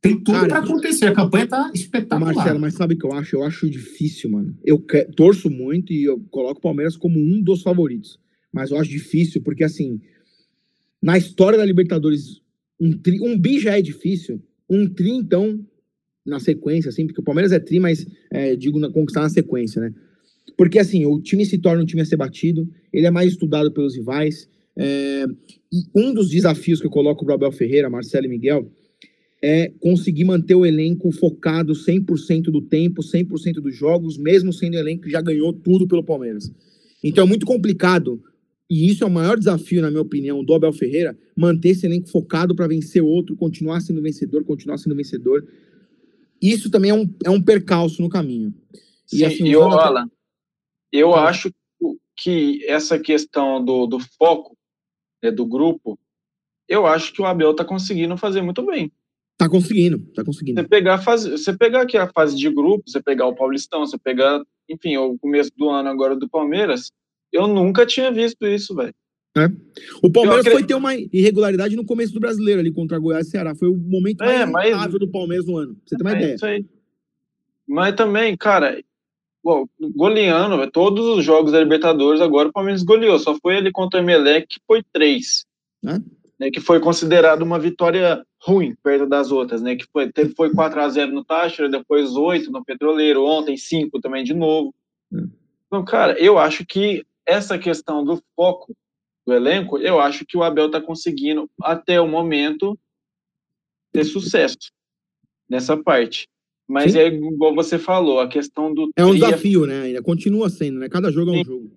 tem 0.10 0.20
tudo 0.20 0.48
para 0.48 0.60
acontecer. 0.60 1.06
A 1.06 1.14
campanha 1.14 1.48
tá 1.48 1.72
espetacular. 1.74 2.34
Marcelo, 2.34 2.60
mas 2.60 2.74
sabe 2.76 2.94
o 2.94 2.98
que 2.98 3.06
eu 3.06 3.14
acho? 3.14 3.36
Eu 3.36 3.44
acho 3.44 3.70
difícil, 3.70 4.30
mano. 4.30 4.56
Eu 4.64 4.80
que, 4.80 5.04
torço 5.16 5.50
muito 5.50 5.92
e 5.92 6.04
eu 6.04 6.20
coloco 6.30 6.60
o 6.60 6.62
Palmeiras 6.62 6.96
como 6.96 7.20
um 7.20 7.42
dos 7.42 7.62
favoritos. 7.62 8.20
Mas 8.54 8.72
eu 8.72 8.78
acho 8.78 8.90
difícil, 8.90 9.42
porque 9.42 9.64
assim, 9.64 10.00
na 11.02 11.18
história 11.18 11.58
da 11.58 11.66
Libertadores, 11.66 12.42
um, 12.80 12.92
tri, 12.94 13.20
um 13.20 13.38
bi 13.38 13.60
já 13.60 13.78
é 13.78 13.82
difícil. 13.82 14.42
Um 14.70 14.88
tri, 14.88 15.10
então, 15.10 15.66
na 16.26 16.40
sequência, 16.40 16.90
assim, 16.90 17.06
porque 17.06 17.22
o 17.22 17.24
Palmeiras 17.24 17.52
é 17.52 17.60
tri, 17.60 17.80
mas 17.80 18.06
é, 18.32 18.56
digo 18.56 18.80
na, 18.80 18.90
conquistar 18.90 19.22
na 19.22 19.30
sequência, 19.30 19.82
né? 19.82 19.94
Porque 20.58 20.80
assim, 20.80 21.06
o 21.06 21.20
time 21.20 21.46
se 21.46 21.58
torna 21.58 21.84
um 21.84 21.86
time 21.86 22.02
a 22.02 22.06
ser 22.06 22.18
batido, 22.18 22.70
ele 22.94 23.06
é 23.06 23.12
mais 23.12 23.32
estudado 23.32 23.72
pelos 23.72 23.96
rivais. 23.96 24.48
É, 24.78 25.26
e 25.72 25.84
um 25.96 26.14
dos 26.14 26.30
desafios 26.30 26.80
que 26.80 26.88
eu 26.88 26.92
coloco 26.92 27.26
para 27.26 27.34
o 27.34 27.36
Abel 27.36 27.52
Ferreira, 27.52 27.90
Marcelo 27.90 28.26
e 28.26 28.30
Miguel, 28.30 28.72
é 29.48 29.72
conseguir 29.80 30.24
manter 30.24 30.56
o 30.56 30.66
elenco 30.66 31.12
focado 31.12 31.74
100% 31.74 32.46
do 32.46 32.64
tempo, 32.64 33.04
100% 33.04 33.62
dos 33.62 33.76
jogos, 33.76 34.18
mesmo 34.18 34.52
sendo 34.52 34.74
o 34.74 34.80
elenco 34.80 35.04
que 35.04 35.12
já 35.12 35.22
ganhou 35.22 35.54
tudo 35.54 35.88
pelo 35.88 36.04
Palmeiras. 36.04 36.52
Então 37.04 37.24
é 37.24 37.28
muito 37.28 37.46
complicado, 37.46 38.24
e 38.68 38.90
isso 38.90 39.04
é 39.04 39.08
o 39.08 39.12
maior 39.12 39.38
desafio, 39.38 39.84
na 39.84 39.92
minha 39.92 40.02
opinião, 40.02 40.44
do 40.44 40.52
Abel 40.56 40.74
Ferreira, 40.74 41.16
manter 41.38 41.70
esse 41.70 41.86
elenco 41.86 42.10
focado 42.10 42.56
para 42.56 42.66
vencer 42.66 43.04
outro, 43.04 43.36
continuar 43.36 43.82
sendo 43.82 44.02
vencedor, 44.02 44.44
continuar 44.44 44.80
sendo 44.80 44.96
vencedor. 44.96 45.48
Isso 46.42 46.72
também 46.72 46.90
é 46.90 46.96
um, 46.96 47.08
é 47.24 47.30
um 47.30 47.40
percalço 47.40 48.02
no 48.02 48.10
caminho. 48.10 48.52
E, 49.14 49.18
Sim, 49.18 49.26
assim, 49.26 49.44
e 49.44 49.54
Alan, 49.54 50.10
eu 50.92 51.14
acho 51.14 51.52
que 52.18 52.66
essa 52.66 52.98
questão 52.98 53.64
do, 53.64 53.86
do 53.86 54.00
foco 54.00 54.58
né, 55.22 55.30
do 55.30 55.46
grupo, 55.46 56.00
eu 56.68 56.88
acho 56.88 57.14
que 57.14 57.22
o 57.22 57.26
Abel 57.26 57.52
está 57.52 57.64
conseguindo 57.64 58.18
fazer 58.18 58.42
muito 58.42 58.66
bem. 58.66 58.92
Tá 59.38 59.50
conseguindo, 59.50 60.00
tá 60.14 60.24
conseguindo. 60.24 60.62
Você 60.62 60.68
pegar, 60.68 60.98
fase, 61.00 61.32
você 61.32 61.56
pegar 61.56 61.82
aqui 61.82 61.98
a 61.98 62.08
fase 62.08 62.38
de 62.38 62.50
grupo, 62.50 62.84
você 62.88 63.02
pegar 63.02 63.28
o 63.28 63.36
Paulistão, 63.36 63.86
você 63.86 63.98
pegar, 63.98 64.42
enfim, 64.70 64.96
o 64.96 65.18
começo 65.18 65.52
do 65.58 65.70
ano 65.70 65.90
agora 65.90 66.16
do 66.16 66.30
Palmeiras, 66.30 66.92
eu 67.34 67.48
nunca 67.48 67.86
tinha 67.86 68.12
visto 68.12 68.46
isso, 68.46 68.74
velho. 68.74 68.96
É. 69.38 69.48
O 70.02 70.10
Palmeiras 70.10 70.46
acredito... 70.46 70.60
foi 70.60 70.64
ter 70.64 70.76
uma 70.76 70.96
irregularidade 70.96 71.76
no 71.76 71.86
começo 71.86 72.14
do 72.14 72.22
brasileiro 72.22 72.62
ali 72.62 72.72
contra 72.72 72.98
Goiás 72.98 73.28
e 73.28 73.32
Ceará. 73.32 73.54
Foi 73.54 73.68
o 73.68 73.76
momento 73.76 74.24
é, 74.24 74.46
mais 74.46 74.72
mas... 74.72 74.94
do 74.94 75.12
Palmeiras 75.12 75.46
no 75.46 75.58
ano. 75.58 75.76
Pra 75.76 75.84
você 75.86 75.98
ter 75.98 76.04
uma 76.04 76.14
é 76.14 76.16
ideia. 76.16 76.36
Isso 76.36 76.46
aí. 76.46 76.66
Mas 77.68 77.96
também, 77.96 78.38
cara, 78.38 78.82
bom, 79.44 79.66
goleando, 79.94 80.72
todos 80.72 81.06
os 81.18 81.26
jogos 81.26 81.52
da 81.52 81.60
Libertadores 81.60 82.22
agora 82.22 82.48
o 82.48 82.54
Palmeiras 82.54 82.84
goleou. 82.84 83.20
Só 83.20 83.38
foi 83.42 83.58
ali 83.58 83.72
contra 83.74 84.00
o 84.00 84.04
Emelec 84.04 84.48
que 84.48 84.62
foi 84.66 84.82
três. 84.94 85.46
É? 85.86 86.00
Né, 86.40 86.50
que 86.50 86.62
foi 86.62 86.80
considerado 86.80 87.42
uma 87.42 87.60
vitória 87.60 88.26
ruim 88.46 88.76
perto 88.84 89.08
das 89.08 89.32
outras, 89.32 89.62
né? 89.62 89.76
Que 89.76 89.86
foi, 89.92 90.12
teve, 90.12 90.36
foi 90.36 90.54
4 90.54 90.80
a 90.80 90.88
0 90.88 91.12
no 91.12 91.26
Táchira, 91.26 91.68
depois 91.68 92.16
8 92.16 92.52
no 92.52 92.64
Petroleiro, 92.64 93.26
ontem 93.26 93.58
5 93.58 94.00
também 94.00 94.24
de 94.24 94.36
novo. 94.36 94.74
Hum. 95.12 95.30
Então, 95.66 95.84
cara, 95.84 96.14
eu 96.20 96.38
acho 96.38 96.64
que 96.64 97.04
essa 97.26 97.58
questão 97.58 98.06
do 98.06 98.22
foco 98.36 98.76
do 99.26 99.34
elenco, 99.34 99.80
eu 99.80 100.00
acho 100.00 100.24
que 100.24 100.38
o 100.38 100.44
Abel 100.44 100.68
está 100.68 100.80
conseguindo, 100.80 101.50
até 101.60 102.00
o 102.00 102.08
momento, 102.08 102.78
ter 103.92 104.04
sucesso 104.04 104.72
nessa 105.50 105.76
parte. 105.76 106.28
Mas 106.68 106.92
Sim. 106.92 107.00
é 107.00 107.08
igual 107.08 107.56
você 107.56 107.80
falou, 107.80 108.20
a 108.20 108.28
questão 108.28 108.72
do. 108.72 108.92
É 108.96 109.04
um 109.04 109.10
tria... 109.10 109.26
desafio, 109.26 109.66
né? 109.66 109.82
Ainda 109.82 110.04
continua 110.04 110.50
sendo, 110.50 110.80
né? 110.80 110.88
Cada 110.88 111.12
jogo 111.12 111.34
é 111.34 111.42
um 111.42 111.44
jogo. 111.44 111.72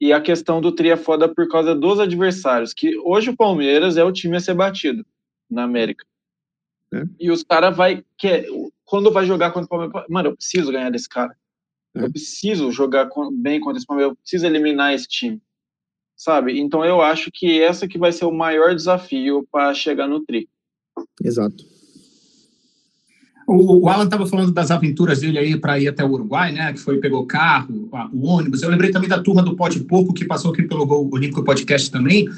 E 0.00 0.12
a 0.12 0.20
questão 0.20 0.60
do 0.60 0.72
tri 0.72 0.90
é 0.90 0.96
foda 0.96 1.28
por 1.28 1.48
causa 1.48 1.74
dos 1.74 1.98
adversários, 1.98 2.72
que 2.72 2.96
hoje 2.98 3.30
o 3.30 3.36
Palmeiras 3.36 3.96
é 3.96 4.04
o 4.04 4.12
time 4.12 4.36
a 4.36 4.40
ser 4.40 4.54
batido 4.54 5.04
na 5.52 5.64
América. 5.64 6.04
É. 6.92 7.04
E 7.18 7.30
os 7.30 7.42
caras 7.42 7.76
vai 7.76 8.04
que 8.16 8.46
quando 8.84 9.10
vai 9.10 9.24
jogar 9.24 9.52
contra 9.52 9.66
o 9.66 9.68
Palmeiras, 9.68 10.06
mano, 10.08 10.28
eu 10.30 10.36
preciso 10.36 10.70
ganhar 10.70 10.90
desse 10.90 11.08
cara. 11.08 11.36
É. 11.94 12.04
Eu 12.04 12.10
preciso 12.10 12.70
jogar 12.70 13.08
bem 13.32 13.60
contra 13.60 13.78
esse 13.78 13.86
Palmeiras, 13.86 14.12
eu 14.12 14.16
preciso 14.16 14.46
eliminar 14.46 14.92
esse 14.92 15.06
time. 15.06 15.40
Sabe? 16.16 16.58
Então 16.58 16.84
eu 16.84 17.00
acho 17.00 17.30
que 17.32 17.60
essa 17.60 17.88
que 17.88 17.98
vai 17.98 18.12
ser 18.12 18.26
o 18.26 18.32
maior 18.32 18.74
desafio 18.74 19.46
para 19.50 19.74
chegar 19.74 20.06
no 20.06 20.24
tri. 20.24 20.48
Exato. 21.24 21.71
O, 23.52 23.84
o 23.84 23.88
Alan 23.88 24.04
estava 24.04 24.26
falando 24.26 24.52
das 24.52 24.70
aventuras 24.70 25.20
dele 25.20 25.38
aí 25.38 25.56
para 25.56 25.78
ir 25.78 25.88
até 25.88 26.04
o 26.04 26.10
Uruguai, 26.10 26.52
né? 26.52 26.72
Que 26.72 26.80
foi 26.80 26.98
pegou 26.98 27.26
carro, 27.26 27.88
o 28.12 28.26
ônibus. 28.26 28.62
Eu 28.62 28.70
lembrei 28.70 28.90
também 28.90 29.08
da 29.08 29.22
turma 29.22 29.42
do 29.42 29.54
Pote 29.54 29.80
Pouco 29.80 30.14
que 30.14 30.24
passou 30.24 30.52
aqui 30.52 30.62
pelo 30.62 30.86
Olímpico 31.12 31.44
Podcast 31.44 31.90
também. 31.90 32.28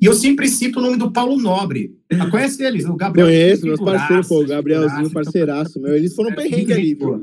E 0.00 0.06
eu 0.06 0.14
sempre 0.14 0.48
cito 0.48 0.78
o 0.78 0.82
nome 0.82 0.96
do 0.96 1.12
Paulo 1.12 1.36
Nobre. 1.36 1.94
Ah, 2.10 2.28
conhece 2.28 2.62
eles? 2.64 2.84
O 2.86 2.96
Gabriel. 2.96 3.28
Conheço, 3.28 3.66
meus 3.66 3.80
parceiros, 3.80 4.26
pô, 4.26 4.42
o 4.42 4.46
Gabrielzinho, 4.46 5.10
parceiraço, 5.10 5.80
meu. 5.80 5.94
Eles 5.94 6.14
foram 6.14 6.30
no 6.30 6.40
é, 6.40 6.42
perrengue 6.42 6.72
ali, 6.72 6.94
viu? 6.94 7.20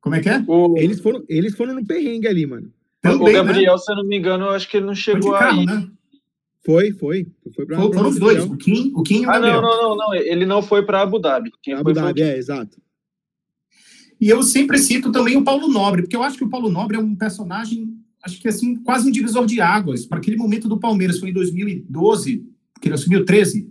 Como 0.00 0.14
é 0.14 0.20
que 0.20 0.28
é? 0.28 0.44
Eles 0.76 1.00
foram, 1.00 1.24
eles 1.28 1.54
foram 1.54 1.74
no 1.74 1.86
perrengue 1.86 2.26
ali, 2.26 2.44
mano. 2.44 2.70
Também, 3.00 3.30
o 3.30 3.32
Gabriel, 3.32 3.72
né? 3.72 3.78
se 3.78 3.90
eu 3.90 3.96
não 3.96 4.04
me 4.04 4.18
engano, 4.18 4.44
eu 4.44 4.50
acho 4.50 4.68
que 4.68 4.76
ele 4.76 4.86
não 4.86 4.94
chegou 4.94 5.32
carro, 5.32 5.60
aí. 5.60 5.66
Né? 5.66 5.88
Foi, 6.64 6.92
foi. 6.92 7.26
Foi 7.54 7.66
pra, 7.66 7.76
Foram 7.76 8.08
os 8.08 8.18
dois, 8.18 8.44
o 8.44 8.56
Kim, 8.56 8.92
o 8.94 9.02
Kim 9.02 9.22
e 9.22 9.26
o 9.26 9.30
Ah, 9.30 9.40
não, 9.40 9.60
não, 9.60 9.82
não, 9.82 9.96
não. 9.96 10.14
Ele 10.14 10.46
não 10.46 10.62
foi 10.62 10.84
para 10.84 11.02
Abu 11.02 11.18
Dhabi. 11.18 11.50
Quem 11.62 11.74
Abu 11.74 11.92
Dhabi, 11.92 12.22
é, 12.22 12.38
exato. 12.38 12.80
E 14.20 14.28
eu 14.28 14.42
sempre 14.44 14.78
cito 14.78 15.10
também 15.10 15.36
o 15.36 15.42
Paulo 15.42 15.66
Nobre, 15.66 16.02
porque 16.02 16.14
eu 16.14 16.22
acho 16.22 16.38
que 16.38 16.44
o 16.44 16.48
Paulo 16.48 16.70
Nobre 16.70 16.96
é 16.96 17.00
um 17.00 17.16
personagem, 17.16 17.88
acho 18.22 18.40
que 18.40 18.46
assim, 18.46 18.76
quase 18.76 19.08
um 19.08 19.10
divisor 19.10 19.44
de 19.44 19.60
águas. 19.60 20.06
Para 20.06 20.18
aquele 20.18 20.36
momento 20.36 20.68
do 20.68 20.78
Palmeiras, 20.78 21.18
foi 21.18 21.30
em 21.30 21.32
2012, 21.32 22.46
que 22.80 22.86
ele 22.86 22.94
assumiu 22.94 23.24
13? 23.24 23.68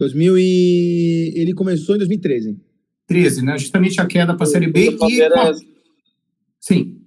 2000 0.00 0.38
e... 0.38 1.32
Ele 1.36 1.54
começou 1.54 1.94
em 1.94 1.98
2013. 1.98 2.58
13, 3.06 3.44
né? 3.44 3.56
Justamente 3.56 4.00
a 4.00 4.06
queda 4.06 4.34
para 4.34 4.42
a 4.42 4.48
Série 4.48 4.66
B. 4.66 4.96
E... 5.08 5.20
Sim. 6.58 7.01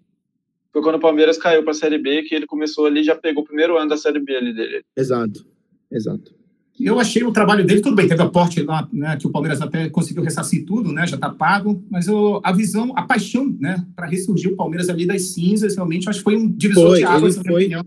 Foi 0.75 0.81
quando 0.81 0.95
o 0.95 0.99
Palmeiras 0.99 1.37
caiu 1.37 1.63
para 1.63 1.71
a 1.71 1.73
Série 1.73 1.97
B 1.97 2.23
que 2.23 2.35
ele 2.35 2.45
começou 2.45 2.85
ali, 2.85 3.01
já 3.01 3.15
pegou 3.15 3.43
o 3.43 3.45
primeiro 3.45 3.77
ano 3.77 3.87
da 3.87 3.95
Série 3.95 4.19
B 4.19 4.35
ali 4.35 4.53
dele. 4.53 4.83
Exato, 4.97 5.45
exato. 5.89 6.35
Eu 6.77 6.99
achei 6.99 7.23
o 7.23 7.31
trabalho 7.31 7.65
dele, 7.65 7.79
tudo 7.79 7.95
bem, 7.95 8.09
teve 8.09 8.21
aporte 8.21 8.61
lá, 8.61 8.85
né, 8.91 9.15
que 9.15 9.25
o 9.25 9.29
Palmeiras 9.29 9.61
até 9.61 9.87
conseguiu 9.87 10.21
ressarcir 10.21 10.65
tudo, 10.65 10.91
né, 10.91 11.07
já 11.07 11.15
está 11.15 11.29
pago, 11.29 11.81
mas 11.89 12.07
eu, 12.07 12.41
a 12.43 12.51
visão, 12.51 12.91
a 12.93 13.03
paixão, 13.03 13.55
né, 13.57 13.85
para 13.95 14.05
ressurgir 14.05 14.51
o 14.51 14.57
Palmeiras 14.57 14.89
ali 14.89 15.07
das 15.07 15.21
cinzas, 15.29 15.75
realmente, 15.75 16.09
acho 16.09 16.19
que 16.19 16.25
foi 16.25 16.35
um 16.35 16.51
divisor 16.51 16.89
foi, 16.89 16.97
de 16.97 17.05
águas, 17.05 17.37
na 17.37 17.43
minha 17.43 17.55
opinião. 17.55 17.85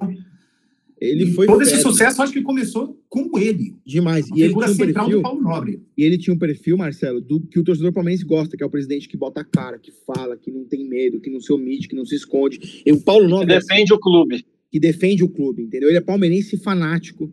Ele 1.01 1.33
foi 1.33 1.47
todo 1.47 1.63
esse 1.63 1.81
sucesso 1.81 2.21
acho 2.21 2.33
que 2.33 2.43
começou 2.43 2.99
com 3.09 3.39
ele. 3.39 3.77
Demais. 3.87 4.27
E 4.35 4.43
ele 4.43 4.55
tinha 4.55 4.71
um 4.71 4.77
perfil, 4.77 5.23
Paulo 5.23 5.43
Nobre. 5.43 5.83
E 5.97 6.05
ele 6.05 6.19
tinha 6.19 6.35
um 6.35 6.39
perfil, 6.39 6.77
Marcelo, 6.77 7.21
do 7.21 7.41
que 7.41 7.59
o 7.59 7.65
torcedor 7.65 7.93
palmeirense 7.93 8.25
gosta, 8.25 8.57
que 8.57 8.63
é 8.63 8.67
o 8.67 8.71
presidente 8.71 9.09
que 9.09 9.17
bota 9.17 9.41
a 9.41 9.45
cara, 9.45 9.79
que 9.79 9.93
fala, 10.07 10.37
que 10.37 10.51
não 10.51 10.65
tem 10.65 10.89
medo, 10.89 11.21
que 11.21 11.31
não 11.31 11.41
se 11.41 11.53
omite, 11.53 11.89
que 11.89 11.95
não 11.95 12.05
se 12.05 12.17
esconde. 12.17 12.83
E 12.85 12.93
o 12.93 13.01
Paulo 13.01 13.29
Nobre 13.29 13.47
que 13.47 13.61
defende 13.61 13.93
o 13.93 13.99
clube. 13.99 14.45
Que 14.71 14.81
defende 14.81 15.25
o 15.25 15.29
clube, 15.29 15.63
entendeu? 15.63 15.89
Ele 15.89 15.99
é 15.99 16.03
palmeirense 16.03 16.57
fanático. 16.57 17.33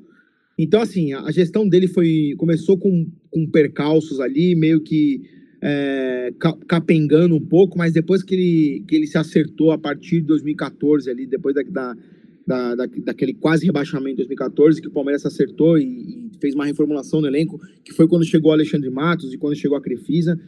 Então 0.57 0.81
assim, 0.81 1.13
a 1.13 1.31
gestão 1.31 1.67
dele 1.67 1.87
foi 1.87 2.33
começou 2.37 2.77
com, 2.77 3.07
com 3.31 3.45
percalços 3.47 4.19
ali, 4.19 4.55
meio 4.55 4.81
que 4.81 5.21
é, 5.61 6.31
capengando 6.67 7.35
um 7.35 7.41
pouco, 7.41 7.77
mas 7.77 7.91
depois 7.91 8.21
que 8.21 8.35
ele, 8.35 8.83
que 8.87 8.95
ele 8.95 9.07
se 9.07 9.17
acertou 9.17 9.71
a 9.71 9.77
partir 9.77 10.21
de 10.21 10.27
2014 10.27 11.09
ali, 11.09 11.25
depois 11.25 11.55
da, 11.55 11.63
da 11.63 11.97
da, 12.45 12.75
da, 12.75 12.85
daquele 12.85 13.33
quase 13.33 13.65
rebaixamento 13.65 14.13
em 14.13 14.27
2014, 14.27 14.81
que 14.81 14.87
o 14.87 14.91
Palmeiras 14.91 15.25
acertou 15.25 15.77
e, 15.77 15.83
e, 15.83 16.31
fez 16.39 16.53
uma 16.53 16.65
reformulação 16.65 17.21
no 17.21 17.27
elenco, 17.27 17.59
que 17.83 17.93
foi 17.93 18.07
quando 18.07 18.25
chegou 18.25 18.51
o 18.51 18.53
Alexandre 18.53 18.89
Matos 18.89 19.33
e 19.33 19.37
quando 19.37 19.55
chegou 19.55 19.77
a 19.77 19.81
Crefisa. 19.81 20.39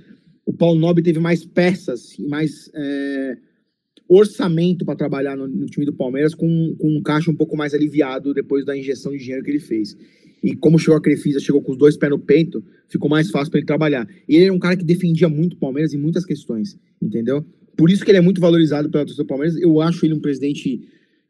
O 0.46 0.54
Paulo 0.54 0.80
Nobre 0.80 1.04
teve 1.04 1.20
mais 1.20 1.46
peças 1.46 2.18
e 2.18 2.28
mais 2.28 2.70
é, 2.74 3.38
orçamento 4.08 4.86
para 4.86 4.96
trabalhar 4.96 5.36
no, 5.36 5.48
no, 5.48 5.66
time 5.66 5.86
do 5.86 5.94
Palmeiras, 5.94 6.34
com, 6.34 6.76
com 6.78 6.98
um 6.98 7.02
caixa 7.02 7.32
um 7.32 7.36
pouco 7.36 7.58
mais 7.58 7.74
aliviado 7.74 8.34
depois 8.34 8.64
da 8.64 8.78
injeção 8.78 9.12
de 9.12 9.20
dinheiro 9.20 9.44
que 9.44 9.52
ele 9.52 9.60
fez. 9.60 9.98
E 10.44 10.56
como 10.56 10.78
chegou 10.78 10.96
a 10.96 11.02
Crefisa, 11.02 11.40
chegou 11.40 11.62
com 11.62 11.72
os 11.72 11.78
dois 11.78 11.98
pés 11.98 12.12
no 12.12 12.20
peito, 12.20 12.64
ficou 12.88 13.10
mais 13.10 13.30
fácil 13.32 13.52
para 13.52 13.60
ele 13.60 13.68
trabalhar. 13.68 14.08
E 14.30 14.36
ele 14.36 14.46
era 14.46 14.54
um 14.54 14.60
cara 14.60 14.78
que 14.78 14.84
defendia 14.84 15.28
muito 15.28 15.54
o 15.54 15.58
Palmeiras 15.58 15.94
em 15.94 15.98
muitas 15.98 16.26
questões, 16.26 16.78
entendeu? 17.02 17.44
Por 17.76 17.90
isso 17.90 18.06
que 18.06 18.12
ele 18.12 18.20
é 18.20 18.22
muito 18.22 18.40
valorizado 18.40 18.90
pela 18.90 19.04
torcida 19.04 19.24
do 19.24 19.28
Palmeiras. 19.28 19.58
Eu 19.58 19.82
acho 19.82 20.06
ele 20.06 20.14
um 20.14 20.20
presidente 20.20 20.88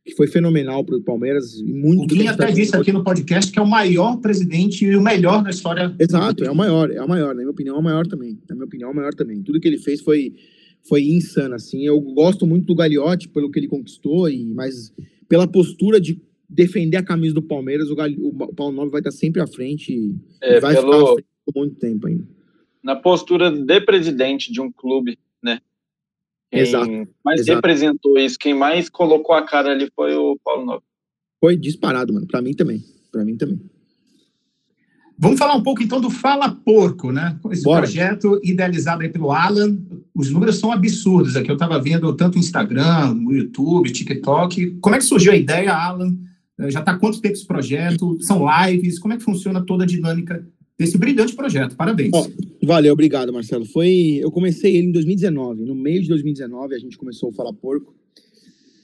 que 0.08 0.16
foi 0.16 0.26
fenomenal 0.26 0.86
para 0.86 0.96
o 0.96 1.02
Palmeiras. 1.02 1.60
E 1.60 1.74
muito 1.74 2.04
o 2.04 2.08
Guinha 2.08 2.32
até 2.32 2.50
disse 2.50 2.74
aqui 2.74 2.94
no 2.94 3.04
podcast 3.04 3.52
que 3.52 3.60
é 3.60 3.62
o 3.62 3.68
maior 3.68 4.16
presidente 4.18 4.86
e 4.86 4.96
o 4.96 5.02
melhor 5.02 5.44
da 5.44 5.50
história. 5.50 5.94
Exato, 6.00 6.46
é 6.46 6.50
o 6.50 6.56
maior, 6.56 6.90
é 6.90 7.02
o 7.02 7.10
maior. 7.10 7.36
Na 7.36 7.42
minha 7.42 7.50
opinião, 7.50 7.76
é 7.76 7.80
o 7.80 7.84
maior 7.84 8.08
também. 8.08 8.40
Na 8.48 8.56
minha 8.56 8.66
opinião, 8.66 8.90
é 8.90 8.94
o 8.94 8.96
maior 8.96 9.14
também. 9.14 9.44
Tudo 9.44 9.60
que 9.60 9.68
ele 9.68 9.78
fez 9.78 10.00
foi, 10.00 10.34
foi 10.88 11.04
insano, 11.04 11.56
assim. 11.56 11.86
Eu 11.86 12.00
gosto 12.00 12.48
muito 12.48 12.68
do 12.68 12.76
Gagliotti 12.76 13.28
pelo 13.28 13.52
que 13.52 13.60
ele 13.60 13.68
conquistou, 13.68 14.30
e 14.30 14.46
mas 14.54 14.94
pela 15.28 15.46
postura 15.46 16.00
de 16.00 16.18
defender 16.50 16.96
a 16.96 17.04
camisa 17.04 17.36
do 17.36 17.42
Palmeiras, 17.42 17.90
o, 17.90 17.96
Gal... 17.96 18.10
o 18.10 18.54
Paulo 18.56 18.74
Nobre 18.74 18.92
vai 18.92 19.02
estar 19.02 19.12
sempre 19.12 19.42
à 19.42 19.48
frente 19.48 19.92
e 19.92 20.16
é, 20.42 20.62
vai 20.62 20.74
pelo... 20.74 20.94
ficar 20.94 21.04
à 21.04 21.14
frente 21.16 21.28
por 21.46 21.60
muito 21.60 21.76
tempo 21.76 22.08
ainda. 22.08 22.24
Na 22.82 22.96
postura 22.96 23.52
de 23.52 23.82
presidente 23.82 24.54
de 24.54 24.62
um 24.62 24.72
clube, 24.72 25.18
Quem 26.52 26.62
Exato. 26.62 27.08
mais 27.26 27.42
exato. 27.42 27.56
representou 27.58 28.18
isso, 28.18 28.38
quem 28.40 28.54
mais 28.54 28.90
colocou 28.90 29.36
a 29.36 29.42
cara 29.46 29.72
ali 29.72 29.90
foi 29.96 30.16
o 30.16 30.38
Paulo 30.44 30.66
Nobre. 30.66 30.86
Foi 31.40 31.56
disparado, 31.58 32.14
mano. 32.14 32.26
Pra 32.28 32.42
mim 32.42 32.54
também. 32.54 32.84
Pra 33.12 33.24
mim 33.26 33.36
também. 33.38 33.60
Vamos 35.20 35.40
falar 35.40 35.56
um 35.56 35.64
pouco 35.64 35.82
então 35.82 36.00
do 36.00 36.12
Fala 36.12 36.48
Porco, 36.50 37.12
né? 37.12 37.40
Esse 37.52 37.64
Bora. 37.64 37.82
projeto 37.82 38.40
idealizado 38.44 39.02
aí 39.02 39.10
pelo 39.10 39.32
Alan. 39.32 39.76
Os 40.14 40.30
números 40.30 40.58
são 40.60 40.72
absurdos 40.72 41.36
aqui. 41.36 41.50
Eu 41.50 41.56
estava 41.56 41.82
vendo 41.82 42.14
tanto 42.14 42.36
no 42.36 42.40
Instagram, 42.40 43.16
no 43.16 43.34
YouTube, 43.36 43.92
TikTok. 43.92 44.78
Como 44.80 44.96
é 44.96 45.00
que 45.00 45.04
surgiu 45.06 45.32
a 45.32 45.36
ideia, 45.36 45.74
Alan? 45.74 46.16
Eh, 46.60 46.70
Já 46.70 46.80
está 46.80 46.92
há 46.92 46.98
quanto 47.00 47.20
tempo 47.20 47.34
esse 47.34 47.48
projeto? 47.48 48.18
São 48.22 48.46
lives? 48.66 49.00
Como 49.00 49.14
é 49.14 49.18
que 49.18 49.24
funciona 49.24 49.60
toda 49.66 49.84
a 49.86 49.88
dinâmica 49.88 50.48
desse 50.78 50.98
brilhante 50.98 51.36
projeto? 51.36 51.76
Parabéns. 51.76 52.12
Valeu, 52.64 52.94
obrigado, 52.94 53.34
Marcelo. 53.34 53.66
Foi, 53.66 54.20
eu 54.22 54.32
comecei 54.32 54.76
ele 54.76 54.88
em 54.88 54.92
2019. 54.92 55.64
No 55.64 55.76
meio 55.76 56.02
de 56.02 56.10
2019 56.10 56.76
a 56.76 56.80
gente 56.80 56.98
começou 56.98 57.30
o 57.30 57.34
Fala 57.34 57.54
Porco. 57.54 57.96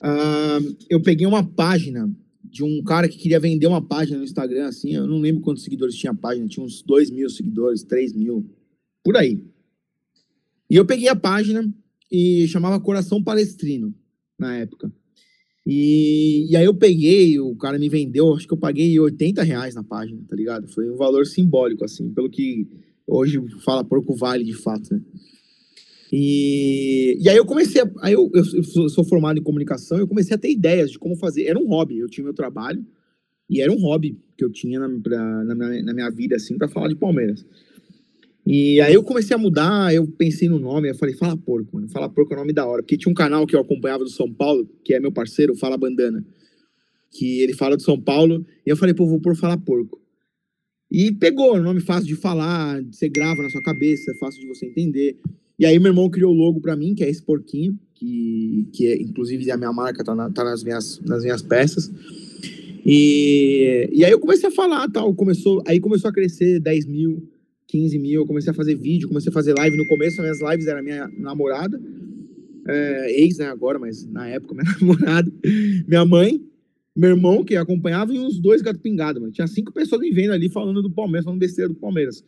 Ah, 0.01 0.59
eu 0.89 1.01
peguei 1.01 1.25
uma 1.25 1.43
página 1.43 2.09
de 2.43 2.63
um 2.63 2.83
cara 2.83 3.07
que 3.07 3.17
queria 3.17 3.39
vender 3.39 3.65
uma 3.65 3.81
página 3.81 4.17
no 4.17 4.23
Instagram, 4.23 4.67
assim, 4.67 4.93
eu 4.93 5.07
não 5.07 5.17
lembro 5.17 5.41
quantos 5.41 5.63
seguidores 5.63 5.95
tinha 5.95 6.11
a 6.11 6.15
página, 6.15 6.47
tinha 6.47 6.63
uns 6.63 6.83
2 6.83 7.09
mil 7.09 7.27
seguidores, 7.27 7.81
3 7.83 8.13
mil, 8.13 8.45
por 9.03 9.17
aí. 9.17 9.43
E 10.69 10.75
eu 10.75 10.85
peguei 10.85 11.07
a 11.07 11.15
página 11.15 11.67
e 12.11 12.47
chamava 12.47 12.79
Coração 12.79 13.23
Palestrino, 13.23 13.91
na 14.37 14.55
época. 14.55 14.91
E, 15.65 16.47
e 16.51 16.57
aí 16.57 16.65
eu 16.65 16.73
peguei, 16.73 17.39
o 17.39 17.55
cara 17.55 17.79
me 17.79 17.87
vendeu, 17.87 18.33
acho 18.33 18.45
que 18.47 18.53
eu 18.53 18.57
paguei 18.57 18.99
80 18.99 19.43
reais 19.43 19.73
na 19.73 19.83
página, 19.83 20.19
tá 20.27 20.35
ligado? 20.35 20.67
Foi 20.67 20.89
um 20.89 20.97
valor 20.97 21.25
simbólico, 21.25 21.85
assim, 21.85 22.09
pelo 22.09 22.29
que 22.29 22.67
hoje 23.07 23.39
fala 23.63 23.83
porco 23.83 24.13
vale 24.15 24.43
de 24.43 24.53
fato, 24.53 24.93
né? 24.93 25.01
E, 26.11 27.17
e 27.19 27.27
aí 27.29 27.35
eu 27.37 27.45
comecei, 27.45 27.81
a, 27.81 27.89
aí 28.01 28.13
eu, 28.13 28.29
eu 28.33 28.43
sou- 28.63 28.89
sou 28.89 29.03
formado 29.03 29.39
em 29.39 29.43
comunicação, 29.43 29.97
eu 29.97 30.07
comecei 30.07 30.35
a 30.35 30.37
ter 30.37 30.51
ideias 30.51 30.91
de 30.91 30.99
como 30.99 31.15
fazer. 31.15 31.45
Era 31.45 31.57
um 31.57 31.67
hobby, 31.67 31.97
eu 31.97 32.07
tinha 32.07 32.23
meu 32.23 32.33
trabalho 32.33 32.85
e 33.49 33.61
era 33.61 33.71
um 33.71 33.79
hobby 33.79 34.17
que 34.37 34.43
eu 34.43 34.51
tinha 34.51 34.79
na, 34.79 34.99
pra- 34.99 35.43
na, 35.43 35.55
minha, 35.55 35.81
na 35.83 35.93
minha 35.93 36.09
vida, 36.11 36.35
assim, 36.35 36.57
para 36.57 36.67
falar 36.67 36.87
de 36.89 36.95
Palmeiras. 36.95 37.43
E 38.45 38.81
aí 38.81 38.93
eu 38.93 39.03
comecei 39.03 39.33
a 39.33 39.39
mudar, 39.39 39.93
eu 39.93 40.05
pensei 40.05 40.49
no 40.49 40.59
nome, 40.59 40.89
eu 40.89 40.95
falei, 40.95 41.15
Fala 41.15 41.37
Porco, 41.37 41.75
mano, 41.75 41.87
Fala 41.89 42.09
Porco 42.09 42.33
é 42.33 42.35
o 42.35 42.39
nome 42.39 42.51
da 42.51 42.65
hora. 42.65 42.83
Porque 42.83 42.97
tinha 42.97 43.11
um 43.11 43.15
canal 43.15 43.47
que 43.47 43.55
eu 43.55 43.59
acompanhava 43.61 44.03
do 44.03 44.09
São 44.09 44.31
Paulo, 44.31 44.67
que 44.83 44.93
é 44.93 44.99
meu 44.99 45.11
parceiro, 45.11 45.55
Fala 45.55 45.77
Bandana, 45.77 46.25
que 47.11 47.41
ele 47.41 47.53
fala 47.53 47.77
do 47.77 47.83
São 47.83 47.99
Paulo, 47.99 48.45
e 48.65 48.69
eu 48.69 48.75
falei, 48.75 48.93
pô, 48.93 49.05
vou 49.05 49.21
pôr 49.21 49.35
Fala 49.35 49.57
Porco. 49.57 50.01
E 50.91 51.11
pegou, 51.11 51.55
é 51.57 51.59
nome 51.61 51.79
fácil 51.79 52.07
de 52.07 52.15
falar, 52.15 52.83
você 52.91 53.07
grava 53.07 53.41
na 53.41 53.49
sua 53.49 53.63
cabeça, 53.63 54.11
é 54.11 54.15
fácil 54.15 54.41
de 54.41 54.47
você 54.47 54.65
entender. 54.65 55.17
E 55.57 55.65
aí 55.65 55.79
meu 55.79 55.91
irmão 55.91 56.09
criou 56.09 56.33
o 56.33 56.37
logo 56.37 56.59
pra 56.59 56.75
mim, 56.75 56.93
que 56.93 57.03
é 57.03 57.09
esse 57.09 57.21
porquinho, 57.23 57.79
que, 57.95 58.67
que 58.73 58.87
é, 58.87 59.01
inclusive 59.01 59.49
a 59.49 59.57
minha 59.57 59.71
marca 59.71 60.03
tá, 60.03 60.13
na- 60.13 60.29
tá 60.29 60.43
nas, 60.43 60.63
minhas, 60.63 60.99
nas 60.99 61.23
minhas 61.23 61.41
peças. 61.41 61.89
E, 62.85 63.89
e 63.93 64.03
aí 64.03 64.11
eu 64.11 64.19
comecei 64.19 64.49
a 64.49 64.51
falar, 64.51 64.89
tal, 64.91 65.13
começou, 65.15 65.63
aí 65.65 65.79
começou 65.79 66.09
a 66.09 66.13
crescer 66.13 66.59
10 66.59 66.85
mil, 66.85 67.27
15 67.73 67.97
mil, 67.97 68.21
eu 68.21 68.25
comecei 68.27 68.51
a 68.51 68.53
fazer 68.53 68.75
vídeo, 68.75 69.07
comecei 69.07 69.31
a 69.31 69.33
fazer 69.33 69.55
live 69.57 69.75
no 69.75 69.87
começo, 69.87 70.21
as 70.21 70.39
minhas 70.39 70.51
lives 70.51 70.67
era 70.67 70.79
minha 70.79 71.07
namorada, 71.17 71.81
é, 72.67 73.21
ex, 73.21 73.39
né, 73.39 73.47
agora, 73.47 73.79
mas 73.79 74.05
na 74.05 74.29
época 74.29 74.53
minha 74.55 74.77
namorada, 74.79 75.31
minha 75.87 76.05
mãe, 76.05 76.39
meu 76.95 77.09
irmão 77.09 77.43
que 77.43 77.55
acompanhava 77.55 78.13
e 78.13 78.19
uns 78.19 78.39
dois 78.39 78.61
gato 78.61 78.79
pingado, 78.79 79.19
mano. 79.19 79.33
Tinha 79.33 79.47
cinco 79.47 79.73
pessoas 79.73 80.01
me 80.01 80.11
vendo 80.11 80.33
ali 80.33 80.49
falando 80.49 80.83
do 80.83 80.91
Palmeiras, 80.91 81.25
falando 81.25 81.39
besteira 81.39 81.67
do 81.67 81.75
Palmeiras. 81.75 82.23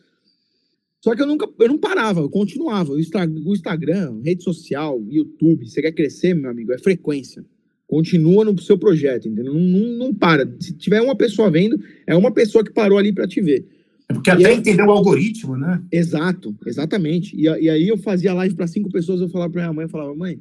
Só 1.00 1.16
que 1.16 1.22
eu 1.22 1.28
nunca, 1.28 1.48
eu 1.60 1.68
não 1.68 1.78
parava, 1.78 2.22
eu 2.22 2.30
continuava. 2.30 2.93
O, 2.93 2.96
o 2.96 3.54
Instagram, 3.54 4.22
rede 4.24 4.43
social, 4.43 5.00
YouTube, 5.08 5.70
você 5.70 5.80
quer 5.80 5.91
crescer, 5.91 6.34
meu 6.34 6.50
amigo, 6.50 6.74
é 6.74 6.80
frequência. 6.80 7.46
Continua 7.86 8.43
no 8.43 8.60
seu 8.60 8.80
projeto, 8.80 9.28
entendeu? 9.28 9.54
Não, 9.54 9.62
não, 9.62 9.98
não 9.98 10.14
para. 10.16 10.52
Se 10.60 10.74
tiver 10.74 11.02
uma 11.02 11.16
pessoa 11.16 11.52
vendo, 11.52 11.80
é 12.08 12.16
uma 12.16 12.32
pessoa 12.32 12.64
que 12.64 12.74
parou 12.74 12.98
ali 12.98 13.14
para 13.14 13.28
te 13.28 13.39
ver. 13.39 13.68
É 14.10 14.14
porque 14.14 14.30
até 14.30 14.45
aí- 14.45 14.58
entender 14.58 14.84
o 14.84 14.91
algoritmo, 14.91 15.58
né? 15.58 15.84
Exato, 15.91 16.56
exatamente. 16.66 17.36
E, 17.36 17.43
e 17.43 17.70
aí 17.70 17.88
eu 17.88 17.97
fazia 17.97 18.34
live 18.34 18.56
para 18.56 18.68
cinco 18.68 18.89
pessoas, 18.89 19.22
eu 19.22 19.30
falava 19.30 19.51
pra 19.51 19.62
minha 19.64 19.74
mãe, 19.74 19.86
eu 19.86 19.89
falava, 19.89 20.16
mãe, 20.16 20.39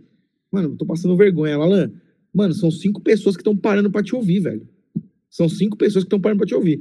mano, 0.53 0.71
eu 0.71 0.77
tô 0.77 0.85
passando 0.85 1.17
vergonha. 1.17 1.55
Ela, 1.55 1.65
Alan, 1.65 1.93
mano, 2.33 2.55
são 2.55 2.71
cinco 2.71 3.01
pessoas 3.01 3.37
que 3.37 3.41
estão 3.41 3.57
parando 3.57 3.91
para 3.91 4.03
te 4.03 4.15
ouvir, 4.15 4.41
velho. 4.41 4.69
São 5.31 5.49
cinco 5.49 5.77
pessoas 5.77 6.05
que 6.05 6.09
estão 6.09 6.21
parando 6.21 6.39
para 6.39 6.47
te 6.47 6.55
ouvir. 6.55 6.81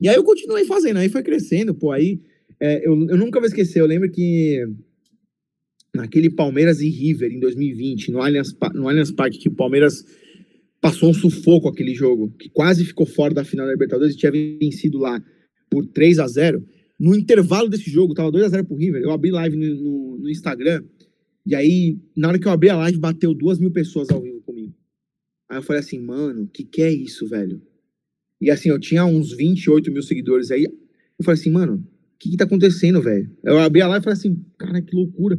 E 0.00 0.08
aí 0.08 0.16
eu 0.16 0.24
continuei 0.24 0.64
fazendo, 0.64 0.98
aí 0.98 1.08
foi 1.08 1.22
crescendo, 1.22 1.74
pô, 1.74 1.92
aí 1.92 2.20
é, 2.60 2.86
eu, 2.86 2.92
eu 3.08 3.16
nunca 3.16 3.40
vou 3.40 3.46
esquecer, 3.46 3.80
eu 3.80 3.86
lembro 3.86 4.10
que 4.10 4.64
naquele 5.94 6.30
Palmeiras 6.30 6.80
e 6.80 6.88
River 6.88 7.30
em 7.30 7.40
2020, 7.40 8.10
no 8.10 8.22
Allianz, 8.22 8.56
no 8.74 8.88
Allianz 8.88 9.10
Parque, 9.10 9.38
que 9.38 9.48
o 9.48 9.54
Palmeiras 9.54 10.04
passou 10.80 11.10
um 11.10 11.14
sufoco 11.14 11.68
aquele 11.68 11.94
jogo, 11.94 12.32
que 12.38 12.48
quase 12.48 12.84
ficou 12.84 13.06
fora 13.06 13.32
da 13.32 13.44
final 13.44 13.66
da 13.66 13.72
Libertadores 13.72 14.14
e 14.14 14.18
tinha 14.18 14.32
vencido 14.32 14.98
lá 14.98 15.22
por 15.72 15.86
3 15.86 16.18
a 16.18 16.28
0 16.28 16.62
No 17.00 17.16
intervalo 17.16 17.70
desse 17.70 17.90
jogo, 17.90 18.12
tava 18.12 18.30
2 18.30 18.44
a 18.44 18.48
0 18.50 18.64
pro 18.66 18.76
River, 18.76 19.00
eu 19.02 19.10
abri 19.10 19.30
live 19.30 19.56
no, 19.56 19.74
no- 19.82 20.18
no 20.18 20.28
Instagram, 20.30 20.84
e 21.46 21.54
aí, 21.54 21.98
na 22.14 22.28
hora 22.28 22.38
que 22.38 22.46
eu 22.46 22.52
abri 22.52 22.68
a 22.68 22.76
live, 22.76 22.98
bateu 22.98 23.34
duas 23.34 23.58
mil 23.58 23.70
pessoas 23.72 24.10
ao 24.10 24.20
vivo 24.20 24.40
comigo. 24.42 24.74
Aí 25.50 25.58
eu 25.58 25.62
falei 25.62 25.80
assim, 25.80 25.98
mano, 25.98 26.46
que 26.52 26.62
que 26.62 26.82
é 26.82 26.92
isso, 26.92 27.26
velho? 27.26 27.60
E 28.40 28.50
assim, 28.50 28.68
eu 28.68 28.78
tinha 28.78 29.04
uns 29.04 29.32
28 29.32 29.90
mil 29.90 30.02
seguidores 30.02 30.50
aí. 30.50 30.64
Eu 30.64 31.24
falei 31.24 31.40
assim, 31.40 31.50
mano, 31.50 31.74
o 31.76 32.18
que 32.18 32.30
que 32.30 32.36
tá 32.36 32.44
acontecendo, 32.44 33.00
velho? 33.02 33.28
Eu 33.42 33.58
abri 33.58 33.80
a 33.80 33.88
live 33.88 34.02
e 34.02 34.04
falei 34.04 34.18
assim, 34.18 34.44
cara, 34.58 34.80
que 34.82 34.94
loucura. 34.94 35.36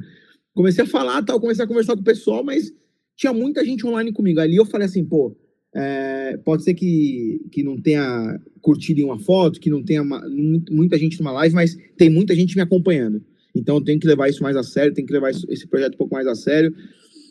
Comecei 0.54 0.84
a 0.84 0.88
falar, 0.88 1.24
tal, 1.24 1.40
comecei 1.40 1.64
a 1.64 1.68
conversar 1.68 1.96
com 1.96 2.02
o 2.02 2.06
pessoal, 2.06 2.44
mas 2.44 2.72
tinha 3.16 3.32
muita 3.32 3.64
gente 3.64 3.86
online 3.88 4.12
comigo. 4.12 4.40
Ali 4.42 4.56
eu 4.58 4.66
falei 4.66 4.88
assim, 4.88 5.06
pô, 5.06 5.36
é, 5.76 6.38
pode 6.44 6.64
ser 6.64 6.74
que, 6.74 7.42
que 7.52 7.64
não 7.64 7.78
tenha 7.82 8.40
curtido 8.62 9.00
em 9.02 9.04
uma 9.04 9.20
foto, 9.20 9.60
que 9.60 9.70
não 9.70 9.84
tenha 9.84 10.04
ma- 10.04 10.28
mu- 10.30 10.64
muita 10.70 10.98
gente 10.98 11.18
numa 11.20 11.32
live, 11.32 11.56
mas 11.56 11.76
tem 11.98 12.10
muita 12.10 12.36
gente 12.36 12.56
me 12.56 12.62
acompanhando. 12.62 13.24
Então 13.56 13.76
eu 13.78 13.84
tenho 13.84 14.00
que 14.00 14.08
levar 14.08 14.30
isso 14.30 14.42
mais 14.44 14.56
a 14.56 14.64
sério, 14.64 14.94
tenho 14.94 15.08
que 15.08 15.14
levar 15.14 15.32
isso- 15.32 15.46
esse 15.50 15.68
projeto 15.68 15.96
um 15.96 15.98
pouco 15.98 16.14
mais 16.14 16.28
a 16.28 16.36
sério. 16.36 16.74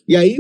E 0.09 0.17
aí, 0.17 0.37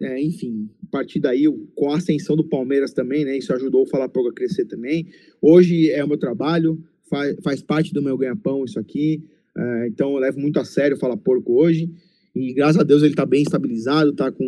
é, 0.00 0.22
enfim, 0.22 0.68
a 0.82 0.86
partir 0.90 1.20
daí, 1.20 1.44
com 1.74 1.90
a 1.90 1.96
ascensão 1.96 2.34
do 2.36 2.44
Palmeiras 2.44 2.92
também, 2.92 3.24
né? 3.24 3.36
Isso 3.36 3.52
ajudou 3.52 3.82
o 3.82 3.86
Fala 3.86 4.08
Pouco 4.08 4.30
a 4.30 4.34
crescer 4.34 4.64
também. 4.64 5.06
Hoje 5.40 5.90
é 5.90 6.02
o 6.04 6.08
meu 6.08 6.18
trabalho, 6.18 6.82
faz, 7.10 7.36
faz 7.42 7.62
parte 7.62 7.92
do 7.92 8.02
meu 8.02 8.16
ganha-pão 8.16 8.64
isso 8.64 8.78
aqui. 8.78 9.22
é, 9.56 9.86
então 9.88 10.12
eu 10.12 10.18
levo 10.18 10.40
muito 10.40 10.58
a 10.58 10.64
sério 10.64 10.96
o 10.96 11.00
Fala 11.00 11.16
Porco 11.16 11.52
hoje. 11.54 11.90
E 12.34 12.52
graças 12.52 12.80
a 12.80 12.82
Deus 12.82 13.02
ele 13.02 13.12
está 13.12 13.24
bem 13.24 13.42
estabilizado, 13.42 14.10
está 14.10 14.32
com 14.32 14.44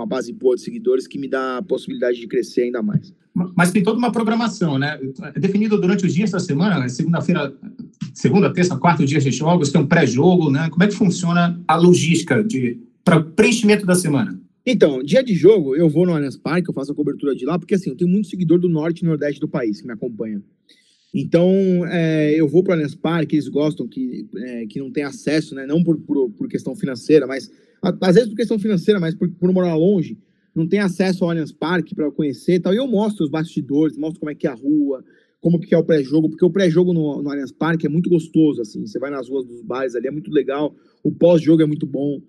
uma 0.00 0.06
base 0.06 0.32
boa 0.32 0.56
de 0.56 0.62
seguidores 0.62 1.06
que 1.06 1.18
me 1.18 1.28
dá 1.28 1.58
a 1.58 1.62
possibilidade 1.62 2.18
de 2.18 2.26
crescer 2.26 2.62
ainda 2.62 2.82
mais. 2.82 3.14
Mas 3.56 3.70
tem 3.70 3.82
toda 3.82 3.98
uma 3.98 4.10
programação, 4.10 4.78
né? 4.78 4.98
É 5.34 5.38
definido 5.38 5.80
durante 5.80 6.04
os 6.04 6.12
dias 6.12 6.30
da 6.30 6.40
semana, 6.40 6.88
segunda-feira, 6.88 7.54
segunda, 8.12 8.52
terça, 8.52 8.76
quarto 8.76 9.04
dias 9.04 9.22
de 9.22 9.30
jogos, 9.30 9.70
tem 9.70 9.80
um 9.80 9.86
pré-jogo, 9.86 10.50
né? 10.50 10.68
Como 10.70 10.82
é 10.82 10.88
que 10.88 10.94
funciona 10.94 11.60
a 11.66 11.76
logística 11.76 12.42
de 12.42 12.80
para 13.04 13.22
preenchimento 13.22 13.86
da 13.86 13.94
semana? 13.94 14.40
Então, 14.66 15.02
dia 15.02 15.22
de 15.22 15.34
jogo, 15.34 15.74
eu 15.74 15.88
vou 15.88 16.04
no 16.04 16.14
Allianz 16.14 16.36
Parque, 16.36 16.68
eu 16.68 16.74
faço 16.74 16.92
a 16.92 16.94
cobertura 16.94 17.34
de 17.34 17.44
lá, 17.44 17.58
porque 17.58 17.74
assim, 17.74 17.90
eu 17.90 17.96
tenho 17.96 18.10
muito 18.10 18.28
seguidor 18.28 18.58
do 18.58 18.68
norte 18.68 19.00
e 19.00 19.04
nordeste 19.04 19.40
do 19.40 19.48
país 19.48 19.80
que 19.80 19.86
me 19.86 19.92
acompanha. 19.92 20.42
Então, 21.14 21.50
é, 21.88 22.34
eu 22.34 22.46
vou 22.46 22.62
para 22.62 22.72
o 22.72 22.74
Allianz 22.74 22.94
Parque, 22.94 23.36
eles 23.36 23.48
gostam 23.48 23.88
que, 23.88 24.28
é, 24.36 24.66
que 24.66 24.78
não 24.78 24.90
tem 24.90 25.02
acesso, 25.02 25.54
né? 25.54 25.66
Não 25.66 25.82
por, 25.82 25.96
por, 25.98 26.30
por 26.30 26.48
questão 26.48 26.76
financeira, 26.76 27.26
mas 27.26 27.50
às 27.82 28.14
vezes 28.14 28.28
por 28.28 28.36
questão 28.36 28.58
financeira, 28.58 29.00
mas 29.00 29.14
por, 29.14 29.30
por 29.30 29.52
morar 29.52 29.74
longe, 29.74 30.18
não 30.54 30.66
tem 30.66 30.80
acesso 30.80 31.24
ao 31.24 31.30
Allianz 31.30 31.52
Parque 31.52 31.94
para 31.94 32.10
conhecer 32.10 32.54
e 32.54 32.60
tal. 32.60 32.74
E 32.74 32.76
eu 32.76 32.86
mostro 32.86 33.24
os 33.24 33.30
bastidores, 33.30 33.96
mostro 33.96 34.20
como 34.20 34.30
é 34.30 34.34
que 34.34 34.46
é 34.46 34.50
a 34.50 34.54
rua, 34.54 35.04
como 35.40 35.58
que 35.58 35.74
é 35.74 35.78
o 35.78 35.84
pré-jogo, 35.84 36.28
porque 36.28 36.44
o 36.44 36.50
pré-jogo 36.50 36.92
no, 36.92 37.22
no 37.22 37.30
Allianz 37.30 37.52
Parque 37.52 37.86
é 37.86 37.88
muito 37.88 38.10
gostoso, 38.10 38.60
assim. 38.60 38.86
Você 38.86 38.98
vai 38.98 39.10
nas 39.10 39.28
ruas 39.28 39.46
dos 39.46 39.62
bares 39.62 39.94
ali, 39.94 40.06
é 40.06 40.10
muito 40.10 40.30
legal. 40.30 40.74
O 41.02 41.10
pós-jogo 41.10 41.62
é 41.62 41.66
muito 41.66 41.86
bom. 41.86 42.20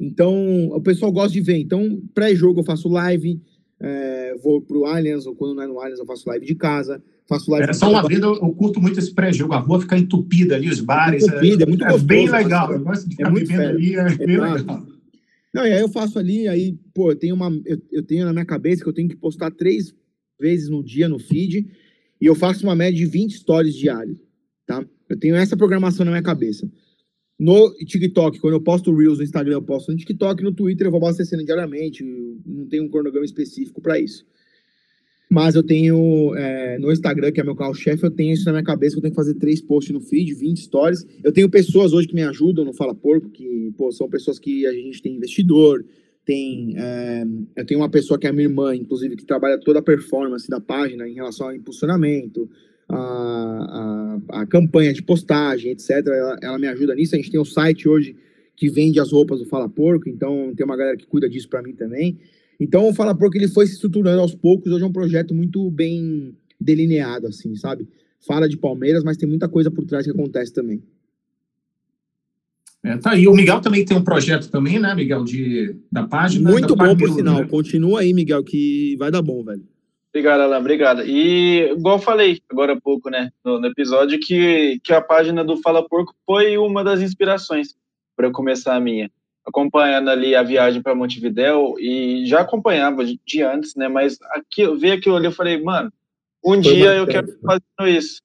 Então, 0.00 0.68
o 0.68 0.80
pessoal 0.80 1.12
gosta 1.12 1.32
de 1.32 1.40
ver. 1.40 1.58
Então, 1.58 2.02
pré-jogo 2.14 2.60
eu 2.60 2.64
faço 2.64 2.88
live, 2.88 3.40
é, 3.78 4.09
vou 4.38 4.60
pro 4.60 4.84
Allianz, 4.84 5.26
ou 5.26 5.34
quando 5.34 5.54
não 5.54 5.62
é 5.62 5.66
no 5.66 5.80
Allianz 5.80 5.98
eu 5.98 6.06
faço 6.06 6.28
live 6.28 6.46
de 6.46 6.54
casa, 6.54 7.02
faço 7.28 7.50
live... 7.50 7.70
É 7.70 7.72
só 7.72 7.90
uma 7.90 8.06
venda, 8.06 8.26
eu 8.26 8.52
curto 8.52 8.80
muito 8.80 8.98
esse 8.98 9.12
pré-jogo, 9.14 9.54
a 9.54 9.58
rua 9.58 9.80
fica 9.80 9.96
entupida 9.96 10.56
ali, 10.56 10.68
os 10.68 10.80
bares. 10.80 11.26
Entupida, 11.26 11.64
é 11.64 11.66
muito 11.66 11.84
é 11.84 11.98
bem 11.98 12.22
gostoso, 12.22 12.42
legal. 12.42 12.72
Eu 12.72 12.80
gosto 12.80 13.08
de 13.08 13.14
é 13.14 13.16
ficar 13.16 13.30
muito 13.30 13.48
bebendo 13.48 13.62
fera. 13.62 13.74
ali, 13.74 13.94
é 13.96 14.26
bem 14.26 14.36
Exato. 14.36 14.54
legal. 14.54 14.86
Não, 15.52 15.66
e 15.66 15.72
aí 15.72 15.80
eu 15.80 15.88
faço 15.88 16.18
ali, 16.18 16.46
aí, 16.46 16.78
pô, 16.94 17.10
eu 17.10 17.16
tenho 17.16 17.34
uma. 17.34 17.50
Eu, 17.64 17.80
eu 17.90 18.02
tenho 18.02 18.24
na 18.24 18.32
minha 18.32 18.44
cabeça 18.44 18.82
que 18.82 18.88
eu 18.88 18.92
tenho 18.92 19.08
que 19.08 19.16
postar 19.16 19.50
três 19.50 19.92
vezes 20.40 20.68
no 20.68 20.82
dia 20.82 21.08
no 21.08 21.18
feed, 21.18 21.66
e 22.20 22.26
eu 22.26 22.34
faço 22.34 22.64
uma 22.64 22.76
média 22.76 22.96
de 22.96 23.06
20 23.06 23.36
stories 23.36 23.74
diários, 23.74 24.16
tá? 24.64 24.84
Eu 25.08 25.18
tenho 25.18 25.34
essa 25.34 25.56
programação 25.56 26.04
na 26.04 26.12
minha 26.12 26.22
cabeça. 26.22 26.70
No 27.40 27.72
TikTok, 27.72 28.38
quando 28.38 28.52
eu 28.52 28.60
posto 28.60 28.94
Reels 28.94 29.16
no 29.16 29.24
Instagram, 29.24 29.54
eu 29.54 29.62
posto 29.62 29.90
no 29.90 29.96
TikTok, 29.96 30.42
no 30.42 30.52
Twitter 30.52 30.86
eu 30.86 30.90
vou 30.90 30.98
abastecendo 30.98 31.42
diariamente, 31.42 32.04
não 32.44 32.66
tenho 32.66 32.84
um 32.84 32.88
cronograma 32.90 33.24
específico 33.24 33.80
para 33.80 33.98
isso. 33.98 34.26
Mas 35.30 35.54
eu 35.54 35.62
tenho 35.62 36.34
é, 36.36 36.78
no 36.78 36.92
Instagram, 36.92 37.32
que 37.32 37.40
é 37.40 37.44
meu 37.44 37.56
carro-chefe, 37.56 38.04
eu 38.04 38.10
tenho 38.10 38.34
isso 38.34 38.44
na 38.44 38.52
minha 38.52 38.62
cabeça, 38.62 38.96
eu 38.96 39.00
tenho 39.00 39.12
que 39.12 39.16
fazer 39.16 39.34
três 39.36 39.58
posts 39.62 39.90
no 39.90 40.02
feed, 40.02 40.34
20 40.34 40.60
stories. 40.60 41.06
Eu 41.24 41.32
tenho 41.32 41.48
pessoas 41.48 41.94
hoje 41.94 42.08
que 42.08 42.14
me 42.14 42.22
ajudam 42.24 42.62
no 42.62 42.74
Fala 42.74 42.94
Porco, 42.94 43.30
que 43.30 43.72
pô, 43.74 43.90
são 43.90 44.06
pessoas 44.06 44.38
que 44.38 44.66
a 44.66 44.72
gente 44.74 45.00
tem 45.00 45.14
investidor, 45.14 45.82
tem. 46.26 46.74
É, 46.76 47.24
eu 47.56 47.64
tenho 47.64 47.80
uma 47.80 47.88
pessoa 47.88 48.18
que 48.18 48.26
é 48.26 48.32
minha 48.32 48.48
irmã, 48.48 48.76
inclusive, 48.76 49.16
que 49.16 49.24
trabalha 49.24 49.58
toda 49.58 49.78
a 49.78 49.82
performance 49.82 50.46
da 50.46 50.60
página 50.60 51.08
em 51.08 51.14
relação 51.14 51.46
ao 51.46 51.54
impulsionamento, 51.54 52.50
a, 52.90 54.18
a, 54.30 54.42
a 54.42 54.46
campanha 54.46 54.92
de 54.92 55.02
postagem, 55.02 55.72
etc. 55.72 55.90
Ela, 56.06 56.38
ela 56.42 56.58
me 56.58 56.66
ajuda 56.66 56.94
nisso. 56.94 57.14
A 57.14 57.18
gente 57.18 57.30
tem 57.30 57.38
o 57.38 57.42
um 57.42 57.46
site 57.46 57.88
hoje 57.88 58.16
que 58.56 58.68
vende 58.68 59.00
as 59.00 59.12
roupas 59.12 59.38
do 59.38 59.46
Fala 59.46 59.68
Porco, 59.68 60.08
então 60.08 60.52
tem 60.54 60.66
uma 60.66 60.76
galera 60.76 60.96
que 60.96 61.06
cuida 61.06 61.28
disso 61.28 61.48
para 61.48 61.62
mim 61.62 61.72
também. 61.72 62.18
Então, 62.58 62.86
o 62.88 62.94
Fala 62.94 63.14
Porco 63.14 63.36
ele 63.38 63.48
foi 63.48 63.66
se 63.66 63.72
estruturando 63.72 64.20
aos 64.20 64.34
poucos. 64.34 64.70
Hoje 64.70 64.84
é 64.84 64.86
um 64.86 64.92
projeto 64.92 65.34
muito 65.34 65.70
bem 65.70 66.36
delineado, 66.60 67.26
assim, 67.26 67.56
sabe? 67.56 67.88
Fala 68.20 68.46
de 68.46 68.58
Palmeiras, 68.58 69.02
mas 69.02 69.16
tem 69.16 69.26
muita 69.26 69.48
coisa 69.48 69.70
por 69.70 69.84
trás 69.86 70.04
que 70.04 70.10
acontece 70.10 70.52
também. 70.52 70.82
É, 72.82 72.96
tá 72.96 73.12
aí. 73.12 73.26
O 73.26 73.34
Miguel 73.34 73.60
também 73.60 73.84
tem 73.84 73.96
um 73.96 74.04
projeto 74.04 74.50
também, 74.50 74.78
né, 74.78 74.94
Miguel, 74.94 75.24
de, 75.24 75.76
da 75.90 76.06
página. 76.06 76.50
Muito 76.50 76.74
da 76.74 76.84
bom, 76.84 76.96
por 76.96 77.10
sinal. 77.10 77.40
Né? 77.40 77.46
Continua 77.46 78.00
aí, 78.00 78.12
Miguel, 78.12 78.42
que 78.44 78.96
vai 78.98 79.10
dar 79.10 79.22
bom, 79.22 79.42
velho. 79.42 79.62
Obrigado, 80.12 80.40
Alan, 80.40 80.58
obrigado. 80.58 81.02
E, 81.04 81.70
igual 81.70 81.96
eu 81.96 82.02
falei 82.02 82.40
agora 82.50 82.72
há 82.72 82.80
pouco, 82.80 83.08
né, 83.08 83.30
no, 83.44 83.60
no, 83.60 83.66
episódio, 83.68 84.18
que, 84.18 84.80
que 84.82 84.92
a 84.92 85.00
página 85.00 85.44
do 85.44 85.56
Fala 85.58 85.86
Porco 85.86 86.14
foi 86.26 86.58
uma 86.58 86.82
das 86.82 87.00
inspirações 87.00 87.76
para 88.16 88.26
eu 88.26 88.32
começar 88.32 88.74
a 88.74 88.80
minha 88.80 89.10
acompanhando 89.46 90.10
ali 90.10 90.34
a 90.34 90.42
viagem 90.42 90.82
para 90.82 90.94
Montevidéu 90.94 91.74
e 91.78 92.24
já 92.26 92.40
acompanhava 92.40 93.04
de, 93.04 93.20
de, 93.24 93.42
antes, 93.42 93.74
né? 93.74 93.88
Mas 93.88 94.18
aqui, 94.30 94.62
eu 94.62 94.78
vi 94.78 94.90
aquilo 94.90 95.16
ali, 95.16 95.26
eu 95.26 95.32
falei, 95.32 95.60
mano, 95.62 95.92
um 96.44 96.62
Foi 96.62 96.74
dia 96.74 96.94
eu 96.94 97.06
quero 97.06 97.26
fazer 97.44 97.98
isso, 97.98 98.22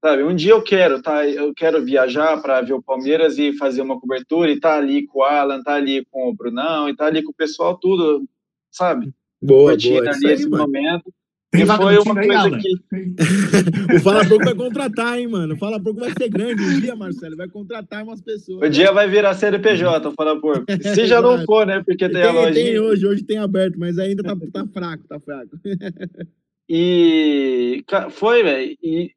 sabe? 0.00 0.22
Um 0.22 0.34
dia 0.34 0.52
eu 0.52 0.62
quero, 0.62 1.02
tá? 1.02 1.26
Eu 1.26 1.52
quero 1.54 1.84
viajar 1.84 2.40
para 2.40 2.60
ver 2.60 2.74
o 2.74 2.82
Palmeiras 2.82 3.38
e 3.38 3.56
fazer 3.56 3.82
uma 3.82 3.98
cobertura 3.98 4.50
e 4.50 4.60
tá 4.60 4.76
ali 4.76 5.06
com 5.06 5.20
o 5.20 5.24
Alan, 5.24 5.62
tá 5.62 5.74
ali 5.74 6.04
com 6.10 6.28
o 6.28 6.34
Brunão 6.34 6.88
e 6.88 6.96
tá 6.96 7.06
ali 7.06 7.22
com 7.22 7.30
o 7.30 7.34
pessoal 7.34 7.76
tudo, 7.78 8.24
sabe? 8.70 9.12
Boa, 9.42 9.76
boa. 9.76 10.10
ali 10.10 10.32
esse 10.32 10.48
momento. 10.48 11.12
Tem 11.52 11.66
foi 11.66 11.98
uma 11.98 12.14
coisa 12.14 12.44
aí, 12.46 12.62
que. 12.62 13.94
o 13.94 14.00
Fala 14.00 14.26
Pouco 14.26 14.42
vai 14.42 14.54
contratar, 14.54 15.18
hein, 15.18 15.28
mano? 15.28 15.52
O 15.52 15.58
Fala 15.58 15.78
Pouco 15.78 16.00
vai 16.00 16.10
ser 16.16 16.30
grande 16.30 16.62
um 16.62 16.80
dia, 16.80 16.96
Marcelo. 16.96 17.36
Vai 17.36 17.46
contratar 17.46 18.02
umas 18.02 18.22
pessoas. 18.22 18.66
O 18.66 18.70
dia 18.70 18.90
vai 18.90 19.06
virar 19.06 19.34
CNPJ, 19.34 20.08
o 20.08 20.12
Fala 20.12 20.40
Pouco. 20.40 20.64
Se 20.94 21.06
já 21.06 21.20
não 21.20 21.44
for, 21.44 21.66
né? 21.66 21.82
Porque 21.84 22.08
tem, 22.08 22.22
tem 22.22 22.22
a 22.22 22.32
loja. 22.32 22.54
Tem 22.54 22.78
hoje, 22.78 23.06
hoje 23.06 23.22
tem 23.22 23.36
aberto, 23.36 23.78
mas 23.78 23.98
ainda 23.98 24.22
tá, 24.22 24.34
tá 24.50 24.66
fraco, 24.72 25.04
tá 25.06 25.20
fraco. 25.20 25.50
e 26.66 27.84
foi, 28.12 28.42
velho. 28.42 28.74
E, 28.82 29.10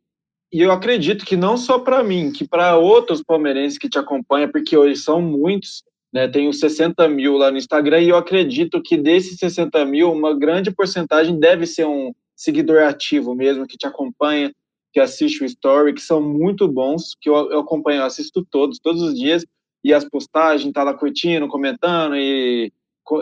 e 0.51 0.61
eu 0.61 0.73
acredito 0.73 1.25
que 1.25 1.37
não 1.37 1.55
só 1.55 1.79
para 1.79 2.03
mim, 2.03 2.33
que 2.33 2.45
para 2.45 2.75
outros 2.75 3.23
palmeirenses 3.23 3.77
que 3.77 3.87
te 3.87 3.97
acompanham, 3.97 4.51
porque 4.51 4.75
hoje 4.75 4.97
são 4.97 5.21
muitos, 5.21 5.83
né, 6.15 6.29
tenho 6.29 6.53
60 6.53 7.09
mil 7.09 7.35
lá 7.35 7.51
no 7.51 7.57
Instagram 7.57 7.99
e 7.99 8.07
eu 8.07 8.15
acredito 8.15 8.81
que 8.81 8.95
desses 8.95 9.37
60 9.37 9.83
mil, 9.83 10.13
uma 10.13 10.33
grande 10.33 10.71
porcentagem 10.71 11.37
deve 11.37 11.65
ser 11.65 11.85
um, 11.85 12.13
seguidor 12.33 12.83
ativo 12.83 13.35
mesmo, 13.35 13.67
que 13.67 13.77
te 13.77 13.85
acompanha, 13.85 14.49
que 14.93 14.99
assiste 15.01 15.43
o 15.43 15.45
story, 15.45 15.93
que 15.93 16.01
são 16.01 16.21
muito 16.21 16.69
bons, 16.69 17.17
que 17.19 17.29
eu, 17.29 17.51
eu 17.51 17.59
acompanho, 17.59 17.99
eu 17.99 18.05
assisto 18.05 18.47
todos, 18.49 18.79
todos 18.79 19.01
os 19.01 19.13
dias, 19.13 19.45
e 19.83 19.93
as 19.93 20.07
postagens, 20.07 20.71
tá 20.71 20.83
lá 20.85 20.93
curtindo, 20.93 21.49
comentando 21.49 22.15
e, 22.15 22.71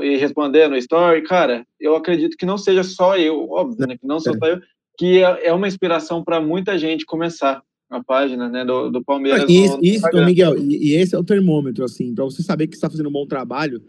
e 0.03 0.17
respondendo 0.17 0.73
o 0.73 0.77
story, 0.77 1.23
cara, 1.23 1.65
eu 1.79 1.95
acredito 1.95 2.37
que 2.37 2.45
não 2.45 2.59
seja 2.59 2.83
só 2.83 3.17
eu, 3.17 3.49
óbvio, 3.49 3.87
né, 3.87 3.97
que 3.97 4.05
não 4.05 4.19
sou 4.19 4.37
só 4.37 4.45
eu, 4.45 4.61
que 4.99 5.23
é, 5.23 5.47
é 5.47 5.53
uma 5.53 5.67
inspiração 5.67 6.23
para 6.23 6.39
muita 6.39 6.77
gente 6.77 7.07
começar 7.07 7.59
a 7.97 8.03
página 8.03 8.49
né, 8.49 8.65
do, 8.65 8.89
do 8.89 9.03
Palmeiras. 9.03 9.45
Isso, 9.47 9.79
isso 9.81 10.07
Miguel, 10.25 10.57
e, 10.57 10.89
e, 10.89 10.95
esse 10.95 11.15
é 11.15 11.17
o 11.17 11.23
termômetro, 11.23 11.83
assim, 11.83 12.13
para 12.13 12.23
você 12.25 12.41
saber 12.41 12.67
que 12.67 12.75
está 12.75 12.89
fazendo 12.89 13.09
um 13.09 13.11
bom 13.11 13.25
trabalho, 13.27 13.81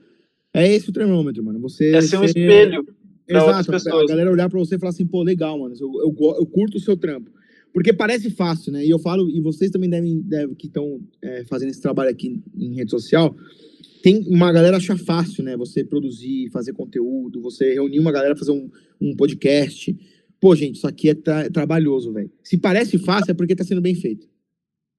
é 0.53 0.73
esse 0.73 0.91
o 0.91 0.93
termômetro, 0.93 1.43
mano. 1.43 1.59
Você 1.61 1.95
é 1.95 2.01
ser 2.03 2.19
um 2.19 2.25
espelho. 2.25 2.87
Exato, 3.27 3.73
a 3.73 4.07
galera 4.07 4.31
olhar 4.31 4.51
para 4.51 4.59
você 4.59 4.75
e 4.75 4.79
falar 4.79 4.91
assim, 4.91 5.07
pô, 5.07 5.23
legal, 5.23 5.59
mano, 5.59 5.75
eu, 5.81 5.91
eu, 6.01 6.37
eu, 6.39 6.47
curto 6.47 6.77
o 6.77 6.81
seu 6.81 6.97
trampo. 6.97 7.31
Porque 7.73 7.93
parece 7.93 8.31
fácil, 8.31 8.71
né? 8.71 8.85
E 8.85 8.91
eu 8.91 8.99
falo, 8.99 9.29
e 9.31 9.41
vocês 9.41 9.71
também 9.71 9.89
devem, 9.89 10.21
devem 10.21 10.55
que 10.55 10.67
estão 10.67 11.01
é, 11.23 11.43
fazendo 11.45 11.71
esse 11.71 11.81
trabalho 11.81 12.11
aqui 12.11 12.41
em 12.55 12.75
rede 12.75 12.91
social, 12.91 13.35
tem 14.03 14.23
uma 14.29 14.53
galera 14.53 14.77
acha 14.77 14.97
fácil, 14.99 15.43
né? 15.43 15.57
Você 15.57 15.83
produzir, 15.83 16.51
fazer 16.51 16.75
conteúdo, 16.75 17.41
você 17.41 17.73
reunir 17.73 17.99
uma 17.99 18.13
galera, 18.13 18.37
fazer 18.37 18.53
um, 18.53 18.71
um 19.01 19.17
podcast. 19.17 19.97
Pô, 20.45 20.55
gente, 20.55 20.77
isso 20.77 20.87
aqui 20.87 21.09
é, 21.09 21.15
tra 21.15 21.45
é 21.45 21.49
trabalhoso, 21.49 22.13
velho. 22.13 22.31
Se 22.43 22.59
parece 22.59 22.99
fácil, 22.99 23.31
é 23.31 23.35
porque 23.35 23.57
tá 23.57 23.65
sendo 23.65 23.81
bem 23.81 23.95
feito. 23.95 24.27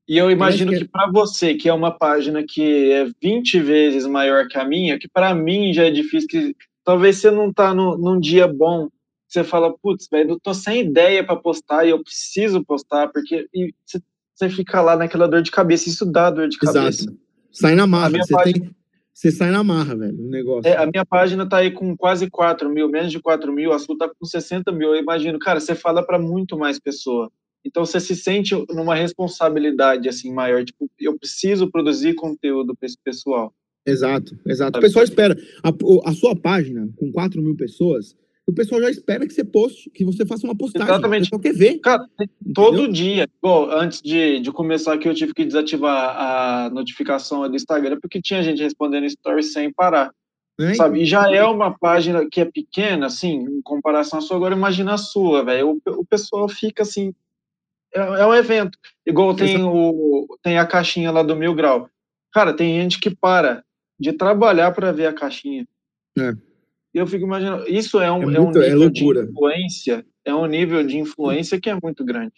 E 0.07 0.17
eu 0.17 0.31
imagino 0.31 0.71
que, 0.71 0.79
que 0.79 0.85
para 0.85 1.11
você, 1.11 1.53
que 1.53 1.69
é 1.69 1.73
uma 1.73 1.91
página 1.91 2.43
que 2.43 2.91
é 2.91 3.07
20 3.21 3.59
vezes 3.59 4.07
maior 4.07 4.47
que 4.47 4.57
a 4.57 4.65
minha, 4.65 4.97
que 4.97 5.07
para 5.07 5.35
mim 5.35 5.71
já 5.71 5.85
é 5.85 5.91
difícil, 5.91 6.27
que 6.27 6.55
Talvez 6.85 7.17
você 7.17 7.31
não 7.31 7.51
tá 7.51 7.73
no, 7.73 7.97
num 7.97 8.19
dia 8.19 8.47
bom, 8.47 8.87
você 9.27 9.43
fala, 9.43 9.75
putz, 9.75 10.07
velho, 10.09 10.31
eu 10.31 10.39
tô 10.39 10.53
sem 10.53 10.81
ideia 10.81 11.25
para 11.25 11.35
postar 11.35 11.83
e 11.83 11.89
eu 11.89 12.01
preciso 12.03 12.63
postar, 12.63 13.07
porque 13.07 13.47
e 13.51 13.73
você, 13.83 13.99
você 14.35 14.49
fica 14.49 14.79
lá 14.81 14.95
naquela 14.95 15.27
dor 15.27 15.41
de 15.41 15.49
cabeça, 15.49 15.89
isso 15.89 16.05
dá 16.05 16.29
dor 16.29 16.47
de 16.47 16.59
cabeça. 16.59 17.01
Exato. 17.01 17.17
Sai 17.51 17.73
na 17.73 17.87
marra, 17.87 18.11
você, 18.11 18.31
página... 18.31 18.65
tem, 18.65 18.75
você 19.15 19.31
sai 19.31 19.49
na 19.49 19.63
marra, 19.63 19.95
velho, 19.95 20.19
o 20.19 20.29
negócio. 20.29 20.69
É, 20.69 20.75
a 20.75 20.85
minha 20.85 21.05
página 21.05 21.47
tá 21.47 21.59
aí 21.59 21.71
com 21.71 21.95
quase 21.95 22.29
4 22.29 22.69
mil, 22.69 22.89
menos 22.89 23.13
de 23.13 23.19
4 23.21 23.49
mil, 23.53 23.71
a 23.71 23.79
sua 23.79 23.97
tá 23.97 24.09
com 24.09 24.25
60 24.25 24.73
mil, 24.73 24.89
eu 24.93 25.01
imagino, 25.01 25.39
cara, 25.39 25.61
você 25.61 25.73
fala 25.73 26.05
para 26.05 26.19
muito 26.19 26.57
mais 26.57 26.77
pessoa. 26.77 27.31
Então 27.63 27.85
você 27.85 27.97
se 28.01 28.13
sente 28.13 28.53
numa 28.69 28.93
responsabilidade 28.93 30.09
assim 30.09 30.33
maior, 30.33 30.65
tipo, 30.65 30.91
eu 30.99 31.17
preciso 31.17 31.71
produzir 31.71 32.13
conteúdo 32.13 32.75
para 32.75 32.85
esse 32.87 32.97
pessoal. 33.01 33.53
Exato, 33.85 34.37
exato. 34.45 34.79
O 34.79 34.81
pessoal 34.81 35.05
espera. 35.05 35.37
A, 35.63 35.69
a, 36.09 36.13
sua 36.13 36.35
página, 36.35 36.89
com 36.97 37.09
4 37.09 37.41
mil 37.41 37.55
pessoas, 37.55 38.17
o 38.47 38.53
pessoal 38.53 38.81
já 38.81 38.89
espera 38.91 39.25
que 39.25 39.33
você 39.33 39.43
poste, 39.43 39.89
que 39.89 40.05
você 40.05 40.25
faça 40.25 40.45
uma 40.45 40.55
postagem. 40.55 40.87
Exatamente. 40.87 41.29
O 41.33 41.39
quer 41.39 41.53
ver. 41.53 41.79
Cara, 41.79 42.05
todo 42.53 42.91
dia. 42.91 43.27
Bom, 43.41 43.69
antes 43.71 44.01
de, 44.01 44.39
de 44.39 44.51
começar 44.51 44.93
aqui, 44.93 45.07
eu 45.07 45.15
tive 45.15 45.33
que 45.33 45.43
desativar 45.43 46.15
a 46.15 46.69
notificação 46.69 47.49
do 47.49 47.55
Instagram, 47.55 47.97
porque 47.99 48.21
tinha 48.21 48.43
gente 48.43 48.61
respondendo 48.61 49.09
stories 49.09 49.51
sem 49.51 49.73
parar. 49.73 50.11
É, 50.59 50.73
sabe? 50.75 51.01
E 51.01 51.05
já 51.05 51.29
é 51.29 51.43
uma 51.43 51.77
página 51.77 52.27
que 52.29 52.39
é 52.39 52.45
pequena, 52.45 53.07
assim, 53.07 53.33
em 53.33 53.61
comparação 53.61 54.19
à 54.19 54.21
sua. 54.21 54.37
Agora, 54.37 54.55
imagina 54.55 54.93
a 54.93 54.97
sua, 54.97 55.43
velho. 55.43 55.81
O, 55.85 55.91
o 55.99 56.05
pessoal 56.05 56.47
fica 56.47 56.83
assim. 56.83 57.13
É, 57.93 57.99
é 57.99 58.25
um 58.25 58.33
evento. 58.33 58.77
Igual 59.05 59.35
tem, 59.35 59.61
o, 59.63 60.27
tem 60.43 60.57
a 60.57 60.67
caixinha 60.67 61.11
lá 61.11 61.23
do 61.23 61.35
Mil 61.35 61.53
Grau. 61.55 61.89
Cara, 62.31 62.53
tem 62.53 62.79
gente 62.79 62.99
que 62.99 63.09
para 63.13 63.63
de 63.99 64.13
trabalhar 64.13 64.71
para 64.71 64.91
ver 64.91 65.07
a 65.07 65.13
caixinha. 65.13 65.65
É. 66.17 66.33
Eu 66.95 67.05
fico 67.05 67.25
imaginando, 67.25 67.67
isso 67.67 67.99
é 67.99 68.09
um, 68.09 68.23
é, 68.23 68.39
muito, 68.39 68.57
é 68.57 68.73
um 68.73 68.79
nível 68.79 68.87
é 68.87 68.89
de 68.89 69.03
influência, 69.03 70.05
é 70.23 70.33
um 70.33 70.45
nível 70.45 70.87
de 70.87 70.97
influência 70.97 71.59
que 71.59 71.69
é 71.69 71.77
muito 71.83 72.05
grande. 72.05 72.31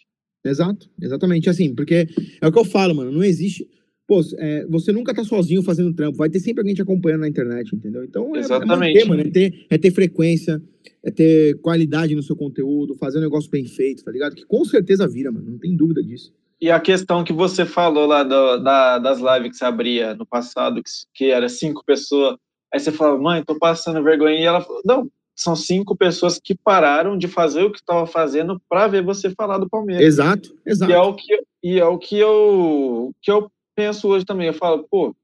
Exato, 0.44 0.90
exatamente 1.00 1.48
assim, 1.48 1.72
porque 1.72 2.08
é 2.40 2.46
o 2.46 2.50
que 2.50 2.58
eu 2.58 2.64
falo, 2.64 2.92
mano, 2.92 3.12
não 3.12 3.22
existe. 3.22 3.68
Pô, 4.04 4.20
é, 4.36 4.66
você 4.66 4.90
nunca 4.90 5.14
tá 5.14 5.22
sozinho 5.22 5.62
fazendo 5.62 5.94
trampo, 5.94 6.18
vai 6.18 6.28
ter 6.28 6.40
sempre 6.40 6.62
alguém 6.62 6.74
te 6.74 6.82
acompanhando 6.82 7.20
na 7.20 7.28
internet, 7.28 7.72
entendeu? 7.72 8.02
Então 8.02 8.34
é, 8.34 8.40
exatamente. 8.40 8.98
é 8.98 9.04
manter, 9.04 9.08
mano, 9.08 9.20
é 9.20 9.30
ter, 9.30 9.66
é 9.70 9.78
ter 9.78 9.92
frequência, 9.92 10.60
é 11.04 11.10
ter 11.12 11.56
qualidade 11.60 12.16
no 12.16 12.22
seu 12.22 12.34
conteúdo, 12.34 12.96
fazer 12.96 13.18
um 13.18 13.22
negócio 13.22 13.48
bem 13.48 13.64
feito, 13.64 14.02
tá 14.02 14.10
ligado? 14.10 14.34
Que 14.34 14.44
com 14.44 14.64
certeza 14.64 15.06
vira, 15.06 15.30
mano, 15.30 15.52
não 15.52 15.58
tem 15.58 15.76
dúvida 15.76 16.02
disso. 16.02 16.34
E 16.60 16.68
a 16.68 16.80
questão 16.80 17.22
que 17.22 17.32
você 17.32 17.64
falou 17.64 18.06
lá 18.06 18.24
do, 18.24 18.58
da, 18.58 18.98
das 18.98 19.20
lives 19.20 19.52
que 19.52 19.56
você 19.56 19.64
abria 19.64 20.16
no 20.16 20.26
passado, 20.26 20.82
que, 20.82 20.90
que 21.14 21.30
era 21.30 21.48
cinco 21.48 21.84
pessoas, 21.84 22.36
aí 22.72 22.80
você 22.80 22.92
falava, 22.92 23.18
mãe, 23.18 23.44
tô 23.44 23.58
passando 23.58 24.02
vergonha, 24.02 24.38
e 24.38 24.44
ela 24.44 24.60
falou, 24.60 24.82
não, 24.84 25.10
são 25.34 25.54
cinco 25.54 25.96
pessoas 25.96 26.40
que 26.42 26.54
pararam 26.54 27.16
de 27.16 27.28
fazer 27.28 27.62
o 27.62 27.70
que 27.70 27.78
estava 27.78 28.06
fazendo 28.06 28.60
para 28.68 28.88
ver 28.88 29.02
você 29.02 29.30
falar 29.30 29.58
do 29.58 29.68
Palmeiras. 29.68 30.04
Exato, 30.04 30.56
exato. 30.66 30.90
E 30.90 30.94
é 30.94 31.00
o 31.00 31.14
que, 31.14 31.42
e 31.62 31.78
é 31.78 31.84
o 31.84 31.98
que, 31.98 32.18
eu, 32.18 33.12
que 33.22 33.30
eu 33.30 33.50
penso 33.76 34.08
hoje 34.08 34.24
também. 34.24 34.48
Eu 34.48 34.54
falo, 34.54 34.86
pô, 34.90 35.14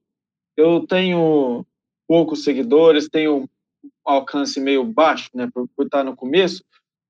eu 0.56 0.86
tenho 0.86 1.66
poucos 2.06 2.44
seguidores, 2.44 3.08
tenho 3.08 3.42
um 3.42 3.48
alcance 4.04 4.60
meio 4.60 4.84
baixo, 4.84 5.30
né, 5.34 5.48
por, 5.52 5.68
por 5.76 5.86
estar 5.86 6.04
no 6.04 6.14
começo, 6.14 6.62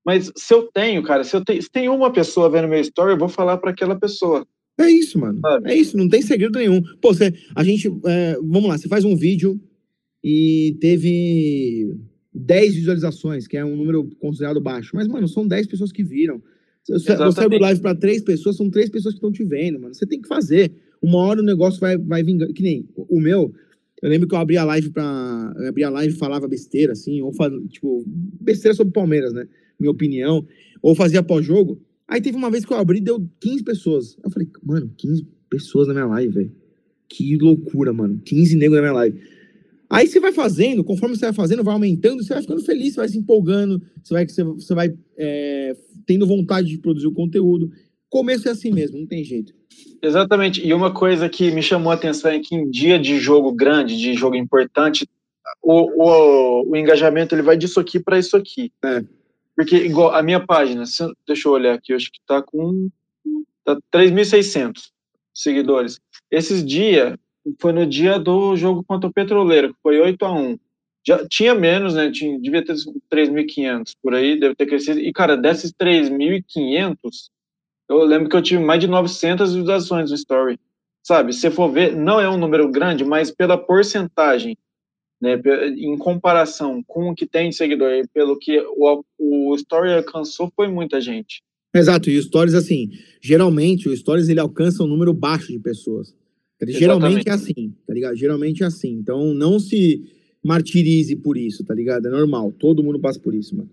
mas 0.05 0.30
se 0.37 0.55
eu 0.55 0.70
tenho, 0.72 1.03
cara, 1.03 1.24
se 1.24 1.35
eu 1.35 1.45
tenho, 1.45 1.62
se 1.62 1.70
tem 1.70 1.89
uma 1.89 2.12
pessoa 2.12 2.51
vendo 2.51 2.68
meu 2.68 2.80
story, 2.80 3.12
eu 3.12 3.18
vou 3.18 3.28
falar 3.28 3.59
para 3.59 3.70
aquela 3.70 3.99
pessoa. 3.99 4.47
É 4.78 4.91
isso, 4.91 5.18
mano. 5.18 5.41
Sabe? 5.41 5.70
É 5.70 5.76
isso, 5.76 5.97
não 5.97 6.09
tem 6.09 6.20
segredo 6.20 6.59
nenhum. 6.59 6.82
Pô, 7.01 7.12
você, 7.14 7.32
a 7.55 7.62
gente, 7.62 7.89
é, 8.07 8.35
vamos 8.37 8.68
lá, 8.68 8.76
você 8.76 8.89
faz 8.89 9.05
um 9.05 9.16
vídeo 9.16 9.59
e 10.25 10.79
teve 10.81 11.95
10 12.33 12.75
visualizações, 12.77 13.47
que 13.47 13.59
é 13.59 13.64
um 13.64 13.77
número 13.77 14.09
considerado 14.18 14.59
baixo. 14.59 14.93
Mas, 14.95 15.07
mano, 15.07 15.29
são 15.29 15.47
10 15.47 15.66
pessoas 15.66 15.93
que 15.93 16.03
viram. 16.03 16.43
Você 16.89 17.12
abre 17.12 17.59
live 17.59 17.81
para 17.81 17.95
três 17.95 18.22
pessoas, 18.22 18.57
são 18.57 18.70
três 18.70 18.89
pessoas 18.89 19.12
que 19.14 19.18
estão 19.18 19.31
te 19.31 19.45
vendo, 19.45 19.79
mano. 19.79 19.95
Você 19.95 20.07
tem 20.07 20.20
que 20.20 20.29
fazer. 20.29 20.72
Uma 21.03 21.18
hora 21.18 21.41
o 21.41 21.45
negócio 21.45 21.79
vai, 21.79 21.99
vai 21.99 22.22
vingar. 22.22 22.49
Que 22.55 22.62
nem 22.62 22.89
o 22.97 23.20
meu, 23.20 23.53
eu 24.03 24.09
lembro 24.09 24.27
que 24.27 24.35
eu 24.35 24.39
abri 24.39 24.57
a 24.57 24.64
live 24.64 24.91
pra. 24.91 25.55
Eu 25.59 25.68
abri 25.68 25.85
a 25.85 25.91
live 25.91 26.14
e 26.14 26.18
falava 26.18 26.49
besteira, 26.49 26.93
assim, 26.93 27.20
ou 27.20 27.33
faz, 27.33 27.53
tipo, 27.68 28.03
besteira 28.41 28.75
sobre 28.75 28.95
Palmeiras, 28.95 29.35
né? 29.35 29.47
Minha 29.79 29.91
opinião. 29.91 30.47
Ou 30.81 30.95
fazia 30.95 31.22
pós-jogo. 31.22 31.81
Aí 32.09 32.20
teve 32.20 32.37
uma 32.37 32.51
vez 32.51 32.64
que 32.64 32.72
eu 32.72 32.79
abri 32.79 33.01
deu 33.01 33.27
15 33.41 33.62
pessoas. 33.62 34.16
Eu 34.22 34.31
falei, 34.31 34.49
mano, 34.62 34.91
15 34.97 35.27
pessoas 35.51 35.89
na 35.89 35.95
minha 35.95 36.07
live, 36.07 36.33
velho. 36.33 36.53
Que 37.09 37.37
loucura, 37.37 37.93
mano. 37.93 38.20
15 38.25 38.57
negros 38.57 38.77
na 38.77 38.83
minha 38.83 38.93
live. 38.93 39.18
Aí 39.95 40.09
você 40.09 40.18
vai 40.18 40.32
fazendo, 40.32 40.82
conforme 40.82 41.16
você 41.16 41.26
vai 41.26 41.32
fazendo, 41.32 41.62
vai 41.62 41.74
aumentando, 41.74 42.22
você 42.22 42.34
vai 42.34 42.42
ficando 42.42 42.62
feliz, 42.64 42.95
você 42.95 43.01
vai 43.01 43.09
se 43.09 43.18
empolgando, 43.18 43.80
você 44.03 44.14
vai, 44.14 44.26
você 44.26 44.74
vai 44.74 44.95
é, 45.16 45.76
tendo 46.07 46.26
vontade 46.26 46.68
de 46.68 46.78
produzir 46.78 47.07
o 47.07 47.12
conteúdo. 47.12 47.70
Começo 48.09 48.49
é 48.49 48.53
assim 48.53 48.72
mesmo, 48.72 48.99
não 48.99 49.07
tem 49.07 49.22
jeito. 49.22 49.53
Exatamente. 50.03 50.64
E 50.66 50.72
uma 50.74 50.92
coisa 50.92 51.28
que 51.28 51.51
me 51.51 51.62
chamou 51.62 51.90
a 51.90 51.95
atenção 51.95 52.30
é 52.30 52.40
que 52.40 52.55
em 52.55 52.70
dia 52.70 52.99
de 52.99 53.18
jogo 53.18 53.53
grande, 53.53 53.97
de 53.97 54.14
jogo 54.14 54.36
importante, 54.36 55.09
o, 55.62 55.90
o, 56.03 56.70
o 56.70 56.76
engajamento 56.76 57.34
ele 57.34 57.42
vai 57.42 57.57
disso 57.57 57.80
aqui 57.80 57.99
para 58.01 58.18
isso 58.18 58.36
aqui. 58.36 58.72
É. 58.84 59.03
Porque, 59.57 59.76
igual 59.76 60.12
a 60.12 60.22
minha 60.22 60.45
página, 60.45 60.82
deixa 61.26 61.49
eu 61.49 61.53
olhar 61.53 61.74
aqui, 61.74 61.92
eu 61.92 61.97
acho 61.97 62.11
que 62.11 62.18
está 62.18 62.42
com 62.42 62.88
tá 63.64 63.78
3.600 63.92 64.90
seguidores. 65.32 66.01
Esses 66.30 66.64
dias, 66.64 67.16
foi 67.61 67.72
no 67.72 67.86
dia 67.86 68.18
do 68.18 68.57
jogo 68.57 68.84
contra 68.84 69.09
o 69.09 69.12
Petroleiro, 69.12 69.74
que 69.74 69.80
foi 69.82 70.01
8 70.01 70.24
a 70.24 70.32
1 70.32 70.59
já 71.07 71.26
tinha 71.28 71.55
menos, 71.55 71.95
né? 71.95 72.11
Tinha, 72.11 72.40
devia 72.40 72.64
ter 72.64 72.74
3.500 73.12 73.95
por 74.03 74.14
aí, 74.14 74.40
deve 74.40 74.55
ter 74.55 74.66
crescido. 74.66 74.99
E, 74.99 75.12
cara, 75.12 75.36
desses 75.36 75.70
3.500, 75.72 76.95
eu 77.88 78.05
lembro 78.05 78.28
que 78.30 78.36
eu 78.36 78.42
tive 78.42 78.62
mais 78.62 78.80
de 78.80 78.86
900 78.86 79.55
visualizações 79.55 80.11
no 80.11 80.16
Story. 80.16 80.59
Sabe, 81.07 81.34
se 81.34 81.51
for 81.51 81.70
ver, 81.70 81.95
não 81.95 82.18
é 82.18 82.28
um 82.28 82.38
número 82.38 82.70
grande, 82.70 83.05
mas 83.05 83.30
pela 83.30 83.59
porcentagem, 83.59 84.57
né, 85.20 85.38
em 85.76 85.99
comparação 85.99 86.82
com 86.82 87.11
o 87.11 87.14
que 87.14 87.26
tem 87.26 87.51
de 87.51 87.57
seguidor, 87.57 87.90
pelo 88.14 88.38
que 88.38 88.59
o, 88.59 89.05
o 89.18 89.55
Story 89.57 89.92
alcançou, 89.92 90.51
foi 90.57 90.68
muita 90.68 91.03
gente. 91.03 91.42
Exato, 91.74 92.09
e 92.09 92.16
o 92.16 92.22
Stories, 92.22 92.55
assim, 92.55 92.88
geralmente 93.20 93.86
o 93.86 93.95
Stories 93.95 94.30
ele 94.30 94.40
alcança 94.40 94.82
um 94.82 94.86
número 94.86 95.12
baixo 95.12 95.49
de 95.49 95.59
pessoas. 95.59 96.14
Geralmente 96.72 97.28
é 97.28 97.32
assim, 97.32 97.74
tá 97.86 97.94
ligado? 97.94 98.16
Geralmente 98.16 98.62
é 98.62 98.66
assim. 98.66 98.92
Então 98.92 99.34
não 99.34 99.58
se 99.58 100.02
martirize 100.42 101.16
por 101.16 101.36
isso, 101.36 101.64
tá 101.64 101.74
ligado? 101.74 102.06
É 102.06 102.10
normal. 102.10 102.52
Todo 102.52 102.82
mundo 102.82 102.98
passa 102.98 103.18
por 103.18 103.34
isso, 103.34 103.56
mano. 103.56 103.70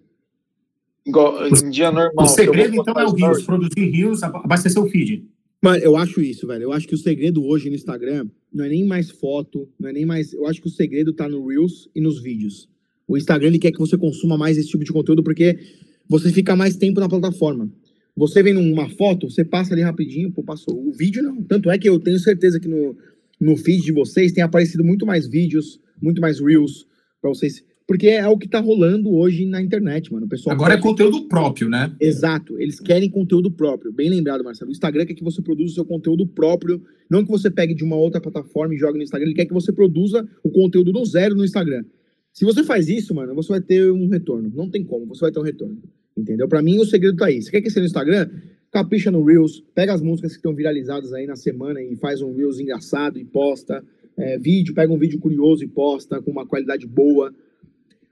Igual, 1.05 1.47
em 1.47 1.69
dia 1.69 1.91
normal. 1.91 2.25
O 2.25 2.27
segredo, 2.27 2.75
então, 2.75 2.93
é 2.95 3.05
o 3.05 3.11
Rios. 3.11 3.43
Produzir 3.43 3.89
Rios, 3.89 4.23
abastecer 4.23 4.81
o 4.81 4.87
feed. 4.87 5.25
Mano, 5.61 5.83
eu 5.83 5.95
acho 5.95 6.21
isso, 6.21 6.47
velho. 6.47 6.63
Eu 6.63 6.71
acho 6.71 6.87
que 6.87 6.95
o 6.95 6.97
segredo 6.97 7.45
hoje 7.45 7.69
no 7.69 7.75
Instagram 7.75 8.27
não 8.51 8.65
é 8.65 8.69
nem 8.69 8.83
mais 8.83 9.11
foto, 9.11 9.69
não 9.79 9.89
é 9.89 9.93
nem 9.93 10.05
mais. 10.05 10.33
Eu 10.33 10.47
acho 10.47 10.61
que 10.61 10.67
o 10.67 10.71
segredo 10.71 11.13
tá 11.13 11.29
no 11.29 11.45
Reels 11.45 11.87
e 11.93 12.01
nos 12.01 12.21
vídeos. 12.21 12.67
O 13.07 13.17
Instagram 13.17 13.49
ele 13.49 13.59
quer 13.59 13.71
que 13.71 13.79
você 13.79 13.97
consuma 13.97 14.37
mais 14.37 14.57
esse 14.57 14.69
tipo 14.69 14.83
de 14.83 14.91
conteúdo 14.91 15.23
porque 15.23 15.59
você 16.07 16.31
fica 16.31 16.55
mais 16.55 16.75
tempo 16.75 16.99
na 16.99 17.09
plataforma. 17.09 17.71
Você 18.15 18.43
vem 18.43 18.53
numa 18.53 18.89
foto, 18.89 19.29
você 19.29 19.43
passa 19.43 19.73
ali 19.73 19.81
rapidinho, 19.81 20.31
pô, 20.31 20.43
passou. 20.43 20.77
O 20.77 20.91
vídeo 20.91 21.23
não. 21.23 21.41
Tanto 21.43 21.69
é 21.69 21.77
que 21.77 21.87
eu 21.87 21.99
tenho 21.99 22.19
certeza 22.19 22.59
que 22.59 22.67
no, 22.67 22.95
no 23.39 23.55
feed 23.55 23.83
de 23.83 23.91
vocês 23.91 24.31
tem 24.31 24.43
aparecido 24.43 24.83
muito 24.83 25.05
mais 25.05 25.27
vídeos, 25.27 25.79
muito 26.01 26.21
mais 26.21 26.39
reels 26.39 26.85
para 27.21 27.29
vocês. 27.29 27.63
Porque 27.87 28.07
é 28.07 28.27
o 28.27 28.37
que 28.37 28.47
tá 28.47 28.59
rolando 28.59 29.13
hoje 29.13 29.45
na 29.45 29.61
internet, 29.61 30.13
mano. 30.13 30.25
O 30.25 30.29
pessoal 30.29 30.55
Agora 30.55 30.73
quer... 30.73 30.79
é 30.79 30.81
conteúdo 30.81 31.27
próprio, 31.27 31.67
né? 31.67 31.93
Exato. 31.99 32.57
Eles 32.57 32.79
querem 32.79 33.09
conteúdo 33.09 33.51
próprio. 33.51 33.91
Bem 33.91 34.09
lembrado, 34.09 34.43
Marcelo. 34.43 34.69
O 34.69 34.71
Instagram 34.71 35.05
quer 35.05 35.13
que 35.13 35.23
você 35.23 35.41
produza 35.41 35.71
o 35.71 35.75
seu 35.75 35.85
conteúdo 35.85 36.25
próprio. 36.25 36.81
Não 37.09 37.23
que 37.25 37.29
você 37.29 37.51
pegue 37.51 37.73
de 37.73 37.83
uma 37.83 37.97
outra 37.97 38.21
plataforma 38.21 38.73
e 38.73 38.77
jogue 38.77 38.97
no 38.97 39.03
Instagram. 39.03 39.27
Ele 39.27 39.35
quer 39.35 39.45
que 39.45 39.53
você 39.53 39.73
produza 39.73 40.25
o 40.43 40.49
conteúdo 40.49 40.93
do 40.93 41.03
zero 41.03 41.35
no 41.35 41.43
Instagram. 41.43 41.83
Se 42.31 42.45
você 42.45 42.63
faz 42.63 42.87
isso, 42.87 43.13
mano, 43.13 43.35
você 43.35 43.49
vai 43.49 43.61
ter 43.61 43.91
um 43.91 44.07
retorno. 44.07 44.49
Não 44.55 44.69
tem 44.69 44.85
como, 44.85 45.05
você 45.07 45.21
vai 45.21 45.31
ter 45.31 45.39
um 45.39 45.43
retorno. 45.43 45.81
Entendeu? 46.15 46.47
Para 46.47 46.61
mim, 46.61 46.79
o 46.79 46.85
segredo 46.85 47.17
tá 47.17 47.27
aí. 47.27 47.41
Você 47.41 47.51
quer 47.51 47.61
que 47.61 47.69
seja 47.69 47.81
no 47.81 47.85
Instagram? 47.87 48.29
Capricha 48.71 49.11
no 49.11 49.23
Reels, 49.23 49.63
pega 49.75 49.93
as 49.93 50.01
músicas 50.01 50.31
que 50.31 50.37
estão 50.37 50.55
viralizadas 50.55 51.11
aí 51.11 51.27
na 51.27 51.35
semana 51.35 51.81
e 51.81 51.95
faz 51.97 52.21
um 52.21 52.33
Reels 52.33 52.59
engraçado 52.59 53.19
e 53.19 53.25
posta. 53.25 53.83
É, 54.17 54.37
vídeo, 54.37 54.73
pega 54.73 54.91
um 54.91 54.97
vídeo 54.97 55.19
curioso 55.19 55.63
e 55.63 55.67
posta 55.67 56.21
com 56.21 56.31
uma 56.31 56.45
qualidade 56.45 56.87
boa. 56.87 57.33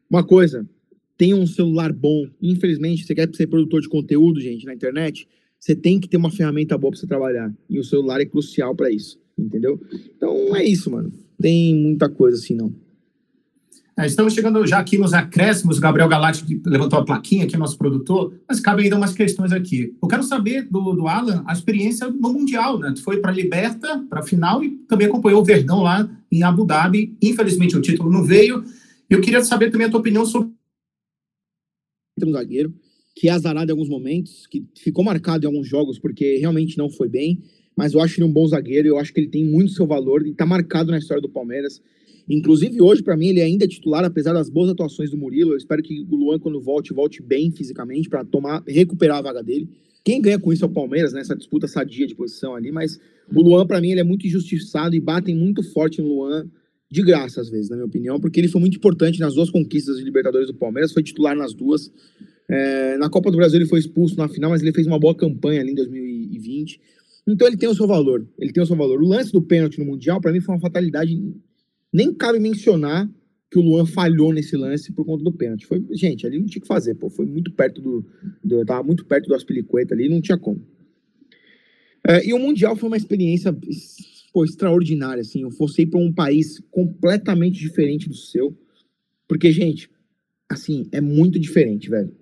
Uma 0.09 0.23
coisa, 0.23 0.67
tenha 1.17 1.35
um 1.35 1.45
celular 1.45 1.93
bom. 1.93 2.27
Infelizmente, 2.41 3.05
você 3.05 3.15
quer 3.15 3.29
ser 3.33 3.47
produtor 3.47 3.81
de 3.81 3.87
conteúdo, 3.87 4.41
gente, 4.41 4.65
na 4.65 4.73
internet, 4.73 5.27
você 5.59 5.75
tem 5.75 5.99
que 5.99 6.07
ter 6.07 6.17
uma 6.17 6.31
ferramenta 6.31 6.77
boa 6.77 6.91
para 6.91 6.99
você 6.99 7.07
trabalhar. 7.07 7.53
E 7.69 7.79
o 7.79 7.83
celular 7.83 8.19
é 8.21 8.25
crucial 8.25 8.75
para 8.75 8.89
isso, 8.89 9.19
entendeu? 9.37 9.79
Então 10.15 10.55
é 10.55 10.63
isso, 10.63 10.89
mano. 10.89 11.11
Tem 11.39 11.75
muita 11.75 12.09
coisa 12.09 12.37
assim, 12.37 12.55
não. 12.55 12.73
É, 13.99 14.05
estamos 14.05 14.33
chegando 14.33 14.65
já 14.65 14.79
aqui 14.79 14.97
nos 14.97 15.13
acréscimos. 15.13 15.77
Gabriel 15.77 16.07
Galati 16.07 16.45
levantou 16.65 16.99
a 16.99 17.03
plaquinha 17.03 17.43
aqui, 17.43 17.57
nosso 17.57 17.77
produtor, 17.77 18.33
mas 18.47 18.61
cabe 18.61 18.83
ainda 18.83 18.95
umas 18.95 19.13
questões 19.13 19.51
aqui. 19.51 19.93
Eu 20.01 20.07
quero 20.07 20.23
saber 20.23 20.63
do, 20.71 20.93
do 20.93 21.05
Alan 21.05 21.43
a 21.45 21.51
experiência 21.51 22.07
no 22.07 22.31
Mundial, 22.31 22.79
né? 22.79 22.93
Tu 22.95 23.03
foi 23.03 23.17
para 23.17 23.31
a 23.31 23.35
Liberta, 23.35 24.01
para 24.09 24.21
a 24.21 24.23
final, 24.23 24.63
e 24.63 24.69
também 24.87 25.05
acompanhou 25.05 25.41
o 25.41 25.43
Verdão 25.43 25.81
lá 25.81 26.09
em 26.31 26.43
Abu 26.43 26.65
Dhabi. 26.65 27.17
Infelizmente 27.21 27.75
o 27.75 27.81
título 27.81 28.09
não 28.09 28.23
veio. 28.23 28.63
Eu 29.09 29.19
queria 29.19 29.43
saber 29.43 29.69
também 29.69 29.87
a 29.87 29.89
tua 29.89 29.99
opinião 29.99 30.25
sobre. 30.25 30.49
Um 32.25 32.31
zagueiro 32.31 32.73
que 33.13 33.27
é 33.27 33.31
azarado 33.31 33.69
em 33.69 33.73
alguns 33.73 33.89
momentos, 33.89 34.47
que 34.47 34.65
ficou 34.77 35.03
marcado 35.03 35.43
em 35.43 35.47
alguns 35.47 35.67
jogos 35.67 35.99
porque 35.99 36.37
realmente 36.37 36.77
não 36.77 36.89
foi 36.89 37.09
bem, 37.09 37.43
mas 37.75 37.93
eu 37.93 37.99
acho 37.99 38.17
ele 38.17 38.29
um 38.29 38.31
bom 38.31 38.47
zagueiro, 38.47 38.87
eu 38.87 38.97
acho 38.97 39.13
que 39.13 39.19
ele 39.19 39.27
tem 39.27 39.43
muito 39.43 39.73
seu 39.73 39.85
valor 39.85 40.25
e 40.25 40.29
está 40.29 40.45
marcado 40.45 40.89
na 40.89 40.97
história 40.97 41.21
do 41.21 41.27
Palmeiras. 41.27 41.81
Inclusive, 42.29 42.79
hoje, 42.79 43.01
para 43.01 43.17
mim, 43.17 43.29
ele 43.29 43.41
ainda 43.41 43.65
é 43.65 43.67
titular, 43.67 44.05
apesar 44.05 44.33
das 44.33 44.49
boas 44.49 44.69
atuações 44.69 45.09
do 45.09 45.17
Murilo. 45.17 45.53
Eu 45.53 45.57
espero 45.57 45.81
que 45.81 46.05
o 46.09 46.15
Luan, 46.15 46.37
quando 46.37 46.61
volte, 46.61 46.93
volte 46.93 47.23
bem 47.23 47.49
fisicamente 47.51 48.07
para 48.07 48.23
tomar, 48.23 48.63
recuperar 48.67 49.17
a 49.17 49.21
vaga 49.21 49.41
dele. 49.41 49.67
Quem 50.05 50.21
ganha 50.21 50.39
com 50.39 50.53
isso 50.53 50.63
é 50.63 50.67
o 50.67 50.71
Palmeiras, 50.71 51.11
nessa 51.11 51.33
né, 51.33 51.39
disputa 51.39 51.67
sadia 51.67 52.05
de 52.05 52.15
posição 52.15 52.55
ali, 52.55 52.71
mas 52.71 52.99
o 53.33 53.41
Luan, 53.41 53.65
para 53.65 53.81
mim, 53.81 53.91
ele 53.91 53.99
é 53.99 54.03
muito 54.03 54.27
injustiçado 54.27 54.95
e 54.95 54.99
batem 54.99 55.35
muito 55.35 55.63
forte 55.63 56.01
no 56.01 56.07
Luan, 56.07 56.47
de 56.91 57.03
graça, 57.03 57.41
às 57.41 57.49
vezes, 57.49 57.69
na 57.69 57.75
minha 57.75 57.85
opinião, 57.85 58.19
porque 58.19 58.39
ele 58.39 58.47
foi 58.47 58.59
muito 58.59 58.77
importante 58.77 59.19
nas 59.19 59.35
duas 59.35 59.49
conquistas 59.49 59.97
de 59.97 60.03
Libertadores 60.03 60.47
do 60.47 60.53
Palmeiras, 60.55 60.91
foi 60.91 61.03
titular 61.03 61.35
nas 61.35 61.53
duas. 61.53 61.91
É, 62.49 62.97
na 62.97 63.09
Copa 63.09 63.29
do 63.29 63.37
Brasil 63.37 63.59
ele 63.59 63.69
foi 63.69 63.79
expulso 63.79 64.17
na 64.17 64.27
final, 64.27 64.49
mas 64.49 64.61
ele 64.61 64.71
fez 64.71 64.87
uma 64.87 64.97
boa 64.97 65.13
campanha 65.13 65.61
ali 65.61 65.71
em 65.71 65.75
2020. 65.75 66.81
Então 67.27 67.47
ele 67.47 67.57
tem 67.57 67.69
o 67.69 67.75
seu 67.75 67.85
valor. 67.85 68.27
Ele 68.39 68.51
tem 68.51 68.63
o 68.63 68.65
seu 68.65 68.75
valor. 68.75 69.03
O 69.03 69.07
lance 69.07 69.31
do 69.31 69.39
pênalti 69.39 69.77
no 69.77 69.85
Mundial, 69.85 70.19
para 70.19 70.31
mim, 70.31 70.41
foi 70.41 70.55
uma 70.55 70.61
fatalidade 70.61 71.15
nem 71.91 72.13
cabe 72.13 72.39
mencionar 72.39 73.09
que 73.49 73.57
o 73.57 73.61
Luan 73.61 73.85
falhou 73.85 74.31
nesse 74.31 74.55
lance 74.55 74.91
por 74.91 75.05
conta 75.05 75.23
do 75.23 75.31
pênalti. 75.31 75.65
Foi, 75.65 75.83
gente, 75.91 76.25
ali 76.25 76.37
não 76.37 76.45
tinha 76.45 76.61
que 76.61 76.67
fazer, 76.67 76.95
pô. 76.95 77.09
Foi 77.09 77.25
muito 77.25 77.51
perto 77.51 77.81
do. 77.81 78.05
do 78.43 78.63
tava 78.63 78.83
muito 78.83 79.05
perto 79.05 79.27
do 79.27 79.33
Aspilicueta 79.33 79.93
ali, 79.93 80.07
não 80.07 80.21
tinha 80.21 80.37
como. 80.37 80.61
É, 82.07 82.25
e 82.25 82.33
o 82.33 82.39
Mundial 82.39 82.75
foi 82.75 82.87
uma 82.87 82.97
experiência 82.97 83.55
pô, 84.31 84.45
extraordinária, 84.45 85.21
assim. 85.21 85.41
Eu 85.41 85.51
fosse 85.51 85.81
ir 85.81 85.87
para 85.87 85.99
um 85.99 86.13
país 86.13 86.59
completamente 86.69 87.59
diferente 87.59 88.07
do 88.07 88.15
seu. 88.15 88.55
Porque, 89.27 89.51
gente, 89.51 89.89
assim, 90.47 90.87
é 90.91 91.01
muito 91.01 91.39
diferente, 91.39 91.89
velho. 91.89 92.15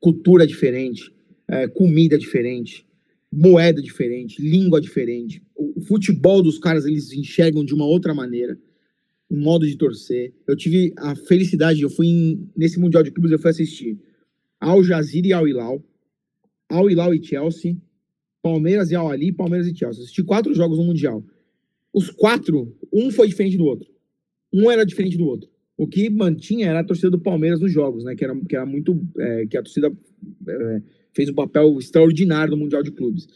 Cultura 0.00 0.44
diferente, 0.44 1.12
é, 1.46 1.68
comida 1.68 2.18
diferente, 2.18 2.84
moeda 3.30 3.80
diferente, 3.80 4.42
língua 4.42 4.80
diferente. 4.80 5.40
O, 5.54 5.78
o 5.78 5.80
futebol 5.80 6.42
dos 6.42 6.58
caras, 6.58 6.86
eles 6.86 7.12
enxergam 7.12 7.64
de 7.64 7.72
uma 7.72 7.86
outra 7.86 8.12
maneira 8.12 8.58
modo 9.36 9.66
de 9.66 9.76
torcer. 9.76 10.32
Eu 10.46 10.54
tive 10.54 10.92
a 10.98 11.14
felicidade, 11.14 11.80
eu 11.80 11.90
fui 11.90 12.06
em, 12.06 12.50
nesse 12.56 12.78
Mundial 12.78 13.02
de 13.02 13.10
Clubes, 13.10 13.32
eu 13.32 13.38
fui 13.38 13.50
assistir 13.50 13.98
Al 14.60 14.84
Jazeera 14.84 15.26
e 15.26 15.32
Al 15.32 15.48
Hilal, 15.48 15.84
Al 16.68 16.90
Hilal 16.90 17.14
e 17.14 17.24
Chelsea, 17.24 17.76
Palmeiras 18.42 18.90
e 18.90 18.94
Al 18.94 19.10
Ali, 19.10 19.32
Palmeiras 19.32 19.66
e 19.66 19.74
Chelsea. 19.74 20.02
Assisti 20.02 20.22
quatro 20.22 20.54
jogos 20.54 20.78
no 20.78 20.84
Mundial. 20.84 21.24
Os 21.92 22.10
quatro, 22.10 22.76
um 22.92 23.10
foi 23.10 23.28
diferente 23.28 23.56
do 23.56 23.64
outro. 23.64 23.88
Um 24.52 24.70
era 24.70 24.84
diferente 24.84 25.16
do 25.16 25.26
outro. 25.26 25.48
O 25.76 25.86
que 25.86 26.10
mantinha 26.10 26.68
era 26.68 26.80
a 26.80 26.84
torcida 26.84 27.10
do 27.10 27.18
Palmeiras 27.18 27.60
nos 27.60 27.72
jogos, 27.72 28.04
né? 28.04 28.14
Que 28.14 28.24
era, 28.24 28.38
que 28.40 28.54
era 28.54 28.66
muito. 28.66 29.00
É, 29.18 29.46
que 29.46 29.56
a 29.56 29.62
torcida 29.62 29.90
é, 30.46 30.82
fez 31.12 31.28
um 31.28 31.34
papel 31.34 31.78
extraordinário 31.78 32.52
no 32.52 32.58
Mundial 32.58 32.82
de 32.82 32.90
Clubes. 32.90 33.26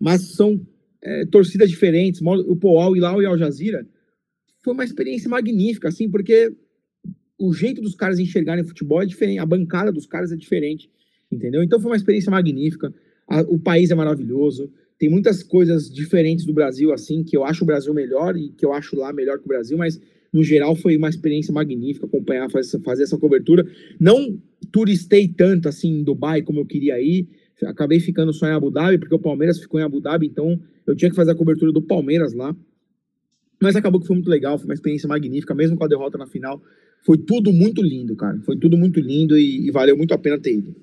Mas 0.00 0.22
são 0.34 0.60
é, 1.02 1.26
torcidas 1.26 1.68
diferentes. 1.68 2.20
O 2.22 2.78
Al 2.78 2.96
Hilal 2.96 3.22
e 3.22 3.26
Al 3.26 3.38
Jazeera 3.38 3.86
foi 4.64 4.72
uma 4.72 4.84
experiência 4.84 5.28
magnífica, 5.28 5.88
assim, 5.88 6.10
porque 6.10 6.50
o 7.38 7.52
jeito 7.52 7.82
dos 7.82 7.94
caras 7.94 8.18
enxergarem 8.18 8.64
futebol 8.64 9.02
é 9.02 9.06
diferente, 9.06 9.38
a 9.38 9.46
bancada 9.46 9.92
dos 9.92 10.06
caras 10.06 10.32
é 10.32 10.36
diferente, 10.36 10.90
entendeu? 11.30 11.62
Então 11.62 11.78
foi 11.78 11.90
uma 11.90 11.96
experiência 11.96 12.30
magnífica. 12.30 12.92
A, 13.28 13.42
o 13.42 13.58
país 13.58 13.90
é 13.90 13.94
maravilhoso, 13.94 14.72
tem 14.98 15.10
muitas 15.10 15.42
coisas 15.42 15.90
diferentes 15.90 16.46
do 16.46 16.54
Brasil, 16.54 16.92
assim, 16.92 17.22
que 17.22 17.36
eu 17.36 17.44
acho 17.44 17.62
o 17.62 17.66
Brasil 17.66 17.92
melhor 17.92 18.36
e 18.36 18.48
que 18.50 18.64
eu 18.64 18.72
acho 18.72 18.96
lá 18.96 19.12
melhor 19.12 19.38
que 19.38 19.44
o 19.44 19.48
Brasil, 19.48 19.76
mas 19.76 20.00
no 20.32 20.42
geral 20.42 20.74
foi 20.74 20.96
uma 20.96 21.10
experiência 21.10 21.52
magnífica 21.52 22.06
acompanhar, 22.06 22.50
fazer, 22.50 22.80
fazer 22.80 23.02
essa 23.02 23.18
cobertura. 23.18 23.66
Não 24.00 24.40
turistei 24.72 25.28
tanto 25.28 25.68
assim 25.68 26.00
em 26.00 26.02
Dubai 26.02 26.42
como 26.42 26.60
eu 26.60 26.66
queria 26.66 26.98
ir, 27.00 27.28
acabei 27.64 28.00
ficando 28.00 28.32
só 28.32 28.46
em 28.46 28.52
Abu 28.52 28.70
Dhabi, 28.70 28.98
porque 28.98 29.14
o 29.14 29.18
Palmeiras 29.18 29.58
ficou 29.58 29.78
em 29.78 29.84
Abu 29.84 30.00
Dhabi, 30.00 30.26
então 30.26 30.58
eu 30.86 30.96
tinha 30.96 31.10
que 31.10 31.16
fazer 31.16 31.32
a 31.32 31.34
cobertura 31.34 31.70
do 31.70 31.82
Palmeiras 31.82 32.32
lá. 32.32 32.54
Mas 33.60 33.76
acabou 33.76 34.00
que 34.00 34.06
foi 34.06 34.16
muito 34.16 34.28
legal, 34.28 34.58
foi 34.58 34.66
uma 34.66 34.74
experiência 34.74 35.08
magnífica, 35.08 35.54
mesmo 35.54 35.76
com 35.76 35.84
a 35.84 35.88
derrota 35.88 36.18
na 36.18 36.26
final. 36.26 36.60
Foi 37.04 37.18
tudo 37.18 37.52
muito 37.52 37.82
lindo, 37.82 38.16
cara. 38.16 38.38
Foi 38.40 38.56
tudo 38.56 38.76
muito 38.76 39.00
lindo 39.00 39.38
e, 39.38 39.66
e 39.66 39.70
valeu 39.70 39.96
muito 39.96 40.14
a 40.14 40.18
pena 40.18 40.38
ter 40.38 40.54
ido. 40.54 40.74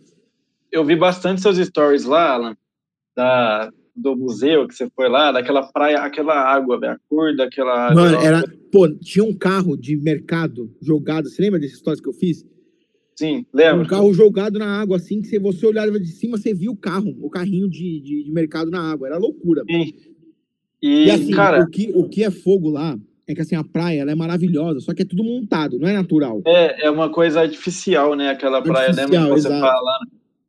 Eu 0.71 0.85
vi 0.85 0.95
bastante 0.95 1.41
seus 1.41 1.57
stories 1.57 2.05
lá, 2.05 2.33
Alan, 2.33 2.57
da, 3.15 3.71
do 3.95 4.15
museu 4.15 4.67
que 4.67 4.75
você 4.75 4.89
foi 4.95 5.09
lá, 5.09 5.31
daquela 5.31 5.63
praia, 5.71 5.99
aquela 5.99 6.33
água, 6.33 6.79
a 6.83 6.97
cor 7.09 7.35
daquela 7.35 7.87
água. 7.87 8.03
Mano, 8.03 8.17
era, 8.21 8.43
pô, 8.71 8.87
tinha 8.87 9.23
um 9.23 9.33
carro 9.33 9.75
de 9.75 9.97
mercado 9.97 10.73
jogado. 10.81 11.29
Você 11.29 11.41
lembra 11.41 11.59
dessas 11.59 11.77
histórias 11.77 11.99
que 11.99 12.07
eu 12.07 12.13
fiz? 12.13 12.45
Sim, 13.15 13.45
lembro. 13.53 13.83
Um 13.83 13.87
carro 13.87 14.13
jogado 14.13 14.57
na 14.57 14.79
água, 14.79 14.97
assim, 14.97 15.21
que 15.21 15.27
se 15.27 15.37
você 15.37 15.65
olhava 15.65 15.99
de 15.99 16.07
cima, 16.07 16.37
você 16.37 16.53
via 16.53 16.71
o 16.71 16.75
carro, 16.75 17.15
o 17.21 17.29
carrinho 17.29 17.69
de, 17.69 17.99
de, 17.99 18.23
de 18.23 18.31
mercado 18.31 18.71
na 18.71 18.91
água. 18.91 19.07
Era 19.07 19.17
loucura. 19.17 19.63
Sim. 19.69 19.93
E, 20.81 21.05
e 21.05 21.11
assim, 21.11 21.31
cara... 21.31 21.61
o, 21.61 21.69
que, 21.69 21.91
o 21.93 22.09
que 22.09 22.23
é 22.23 22.31
fogo 22.31 22.69
lá 22.69 22.97
é 23.27 23.35
que 23.35 23.41
assim, 23.41 23.55
a 23.55 23.63
praia 23.63 24.01
ela 24.01 24.11
é 24.11 24.15
maravilhosa, 24.15 24.79
só 24.79 24.93
que 24.93 25.03
é 25.03 25.05
tudo 25.05 25.23
montado, 25.23 25.77
não 25.79 25.87
é 25.87 25.93
natural. 25.93 26.41
É, 26.45 26.87
é 26.87 26.89
uma 26.89 27.09
coisa 27.09 27.41
artificial, 27.41 28.15
né? 28.15 28.29
Aquela 28.29 28.61
praia, 28.61 28.89
artificial, 28.89 29.09
lembra 29.09 29.35
que 29.35 29.41
você 29.41 29.47
exato. 29.47 29.61
fala? 29.61 29.99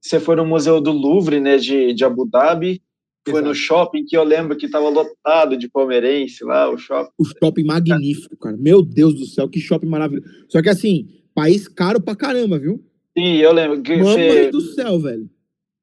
Você 0.00 0.20
foi 0.20 0.36
no 0.36 0.44
Museu 0.44 0.80
do 0.80 0.90
Louvre, 0.90 1.38
né, 1.38 1.58
de, 1.58 1.94
de 1.94 2.04
Abu 2.04 2.28
Dhabi, 2.28 2.82
foi 3.24 3.34
Exato. 3.34 3.48
no 3.48 3.54
shopping 3.54 4.04
que 4.04 4.16
eu 4.16 4.24
lembro 4.24 4.56
que 4.56 4.66
estava 4.66 4.88
lotado 4.88 5.56
de 5.56 5.68
palmeirense 5.68 6.42
lá, 6.42 6.68
o 6.68 6.76
shopping. 6.76 7.10
O 7.16 7.24
shopping 7.24 7.64
magnífico, 7.64 8.36
cara. 8.36 8.56
Meu 8.56 8.82
Deus 8.82 9.14
do 9.14 9.26
céu, 9.26 9.48
que 9.48 9.60
shopping 9.60 9.86
maravilhoso. 9.86 10.28
Só 10.48 10.60
que 10.60 10.68
assim, 10.68 11.08
país 11.32 11.68
caro 11.68 12.00
pra 12.00 12.16
caramba, 12.16 12.58
viu? 12.58 12.84
Sim, 13.16 13.36
eu 13.36 13.52
lembro. 13.52 13.80
Que 13.80 13.96
Mamãe 13.96 14.28
você... 14.28 14.50
do 14.50 14.60
céu, 14.60 14.98
velho. 14.98 15.30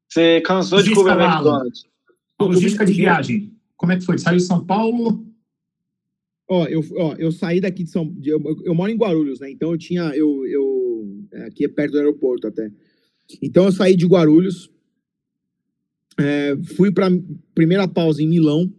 Você 0.10 0.42
cansou 0.42 0.82
de 0.82 0.94
comer 0.94 1.14
McDonald's. 1.14 1.86
Logística 2.42 2.86
de 2.86 2.94
viagem. 2.94 3.52
Como 3.80 3.94
é 3.94 3.98
que 3.98 4.04
foi? 4.04 4.18
Saiu 4.18 4.38
de 4.38 4.44
São 4.44 4.64
Paulo? 4.64 5.26
Ó, 6.50 6.66
eu, 6.66 6.82
ó, 6.98 7.16
eu 7.18 7.32
saí 7.32 7.62
daqui 7.62 7.84
de 7.84 7.90
São 7.90 8.14
eu, 8.22 8.42
eu 8.66 8.76
moro 8.76 8.92
em 8.92 8.98
Guarulhos, 8.98 9.40
né? 9.40 9.50
Então 9.50 9.72
eu 9.72 9.78
tinha. 9.78 10.04
Eu, 10.14 10.46
eu, 10.46 11.28
é, 11.32 11.44
aqui 11.44 11.64
é 11.64 11.70
perto 11.70 11.94
do 11.94 12.00
aeroporto 12.00 12.46
até. 12.46 12.70
Então 13.42 13.66
eu 13.66 13.72
saí 13.72 13.96
de 13.96 14.06
Guarulhos, 14.06 14.70
é, 16.20 16.58
fui 16.76 16.92
para 16.92 17.08
primeira 17.56 17.88
pausa 17.88 18.22
em 18.22 18.28
Milão, 18.28 18.70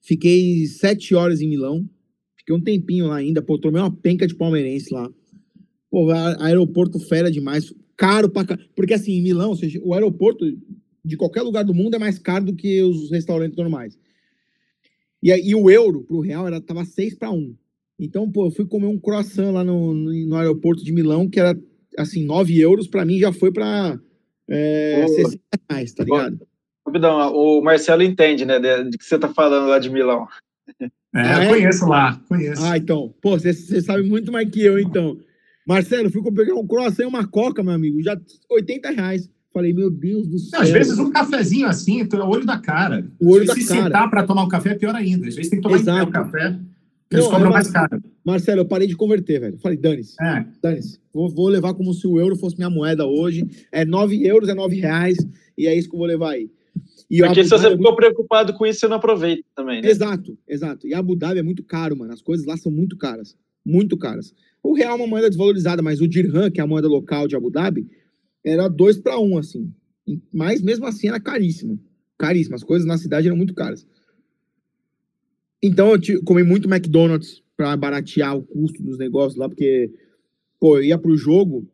fiquei 0.00 0.64
sete 0.66 1.12
horas 1.12 1.40
em 1.40 1.48
Milão, 1.48 1.84
fiquei 2.36 2.54
um 2.54 2.60
tempinho 2.60 3.08
lá 3.08 3.16
ainda, 3.16 3.42
pô, 3.42 3.58
tomei 3.58 3.82
uma 3.82 3.90
penca 3.90 4.28
de 4.28 4.36
palmeirense 4.36 4.94
lá. 4.94 5.10
Pô, 5.90 6.08
aeroporto 6.38 7.00
fera 7.00 7.32
demais, 7.32 7.74
caro 7.96 8.28
pra 8.28 8.44
Porque 8.76 8.94
assim, 8.94 9.14
em 9.14 9.22
Milão, 9.22 9.56
seja, 9.56 9.80
o 9.82 9.92
aeroporto 9.92 10.44
de 11.04 11.16
qualquer 11.16 11.42
lugar 11.42 11.64
do 11.64 11.74
mundo 11.74 11.94
é 11.94 11.98
mais 11.98 12.18
caro 12.18 12.44
do 12.44 12.54
que 12.54 12.80
os 12.82 13.10
restaurantes 13.10 13.56
normais. 13.56 13.98
E, 15.22 15.30
e 15.50 15.54
o 15.54 15.70
euro 15.70 16.04
pro 16.04 16.20
real 16.20 16.46
era, 16.46 16.60
tava 16.60 16.84
6 16.84 17.14
para 17.14 17.30
1. 17.30 17.56
Então, 17.98 18.30
pô, 18.30 18.46
eu 18.46 18.50
fui 18.50 18.66
comer 18.66 18.86
um 18.86 18.98
croissant 18.98 19.52
lá 19.52 19.64
no, 19.64 19.94
no, 19.94 20.12
no 20.12 20.36
aeroporto 20.36 20.84
de 20.84 20.92
Milão, 20.92 21.28
que 21.28 21.40
era 21.40 21.58
assim, 21.96 22.24
9 22.24 22.58
euros, 22.60 22.86
para 22.86 23.04
mim 23.04 23.18
já 23.18 23.32
foi 23.32 23.50
para 23.50 23.98
é, 24.48 25.06
60 25.08 25.40
reais, 25.70 25.92
tá 25.92 26.04
ligado? 26.04 26.46
Rapidão, 26.86 27.34
o 27.34 27.62
Marcelo 27.62 28.02
entende, 28.02 28.44
né, 28.44 28.60
de, 28.60 28.90
de 28.90 28.98
que 28.98 29.04
você 29.04 29.18
tá 29.18 29.28
falando 29.28 29.68
lá 29.68 29.78
de 29.78 29.90
Milão. 29.90 30.26
É, 30.80 30.88
ah, 31.14 31.44
é? 31.44 31.48
conheço 31.48 31.86
lá, 31.86 32.20
conheço. 32.28 32.62
Ah, 32.62 32.76
então. 32.76 33.14
Pô, 33.22 33.38
você, 33.38 33.52
você 33.52 33.80
sabe 33.80 34.02
muito 34.02 34.30
mais 34.30 34.48
que 34.50 34.62
eu, 34.62 34.78
então. 34.78 35.18
Marcelo, 35.66 36.10
fui 36.10 36.22
pegar 36.32 36.54
um 36.54 36.66
croissant 36.66 37.04
e 37.04 37.06
uma 37.06 37.26
coca, 37.26 37.62
meu 37.62 37.72
amigo, 37.72 38.02
já 38.02 38.16
80 38.50 38.90
reais. 38.90 39.30
Falei, 39.56 39.72
meu 39.72 39.90
Deus 39.90 40.28
do 40.28 40.38
céu. 40.38 40.60
Às 40.60 40.68
vezes 40.68 40.98
um 40.98 41.10
cafezinho 41.10 41.66
assim, 41.66 42.02
o 42.02 42.28
olho 42.28 42.44
da 42.44 42.58
cara. 42.58 43.10
O 43.18 43.32
olho 43.32 43.40
se 43.40 43.46
da 43.46 43.54
se 43.54 43.66
cara. 43.66 43.84
sentar 43.84 44.10
para 44.10 44.22
tomar 44.22 44.44
um 44.44 44.48
café 44.48 44.72
é 44.72 44.74
pior 44.74 44.94
ainda. 44.94 45.26
Às 45.26 45.34
vezes 45.34 45.48
tem 45.48 45.58
que 45.58 45.62
tomar 45.62 45.80
Exato. 45.80 46.10
um 46.10 46.12
café. 46.12 46.58
Eles 47.10 47.24
não, 47.24 47.30
cobram 47.30 47.50
mais 47.50 47.70
caro. 47.70 48.02
Marcelo, 48.22 48.60
eu 48.60 48.66
parei 48.66 48.86
de 48.86 48.94
converter, 48.94 49.40
velho. 49.40 49.56
Falei, 49.56 49.78
dane-se. 49.78 50.14
É. 50.22 50.44
Dane-se. 50.62 51.00
Vou, 51.10 51.30
vou, 51.30 51.48
levar 51.48 51.72
como 51.72 51.94
se 51.94 52.06
o 52.06 52.20
euro 52.20 52.36
fosse 52.36 52.58
minha 52.58 52.68
moeda 52.68 53.06
hoje. 53.06 53.48
É 53.72 53.82
9 53.82 54.26
euros, 54.26 54.50
é 54.50 54.54
9 54.54 54.76
reais. 54.76 55.16
E 55.56 55.66
é 55.66 55.74
isso 55.74 55.88
que 55.88 55.94
eu 55.94 56.00
vou 56.00 56.06
levar 56.06 56.32
aí. 56.32 56.50
E 57.08 57.22
Porque 57.22 57.42
se 57.42 57.48
você 57.48 57.68
é 57.68 57.70
ficou 57.70 57.84
muito... 57.84 57.96
preocupado 57.96 58.52
com 58.52 58.66
isso, 58.66 58.80
você 58.80 58.88
não 58.88 58.98
aproveita 58.98 59.42
também, 59.54 59.80
né? 59.80 59.88
Exato, 59.88 60.36
exato. 60.46 60.86
E 60.86 60.92
Abu 60.92 61.16
Dhabi 61.16 61.38
é 61.38 61.42
muito 61.42 61.62
caro, 61.62 61.96
mano. 61.96 62.12
As 62.12 62.20
coisas 62.20 62.44
lá 62.44 62.58
são 62.58 62.70
muito 62.70 62.94
caras. 62.98 63.34
Muito 63.64 63.96
caras. 63.96 64.34
O 64.62 64.74
real 64.74 64.92
é 64.92 64.96
uma 64.96 65.06
moeda 65.06 65.30
desvalorizada, 65.30 65.80
mas 65.80 66.02
o 66.02 66.06
dirham, 66.06 66.50
que 66.50 66.60
é 66.60 66.62
a 66.62 66.66
moeda 66.66 66.88
local 66.88 67.26
de 67.26 67.34
Abu 67.34 67.50
Dhabi, 67.50 67.88
era 68.46 68.68
2 68.68 68.98
para 68.98 69.18
1, 69.18 69.38
assim. 69.38 69.72
Mas 70.32 70.62
mesmo 70.62 70.86
assim 70.86 71.08
era 71.08 71.18
caríssimo. 71.18 71.80
Caríssimo. 72.16 72.54
As 72.54 72.62
coisas 72.62 72.86
na 72.86 72.96
cidade 72.96 73.26
eram 73.26 73.36
muito 73.36 73.54
caras. 73.54 73.86
Então 75.62 75.92
eu 75.92 76.22
comi 76.24 76.44
muito 76.44 76.68
McDonald's 76.68 77.42
para 77.56 77.76
baratear 77.76 78.36
o 78.36 78.42
custo 78.42 78.82
dos 78.82 78.98
negócios 78.98 79.36
lá, 79.36 79.48
porque, 79.48 79.90
pô, 80.60 80.76
eu 80.76 80.84
ia 80.84 80.98
pro 80.98 81.16
jogo 81.16 81.66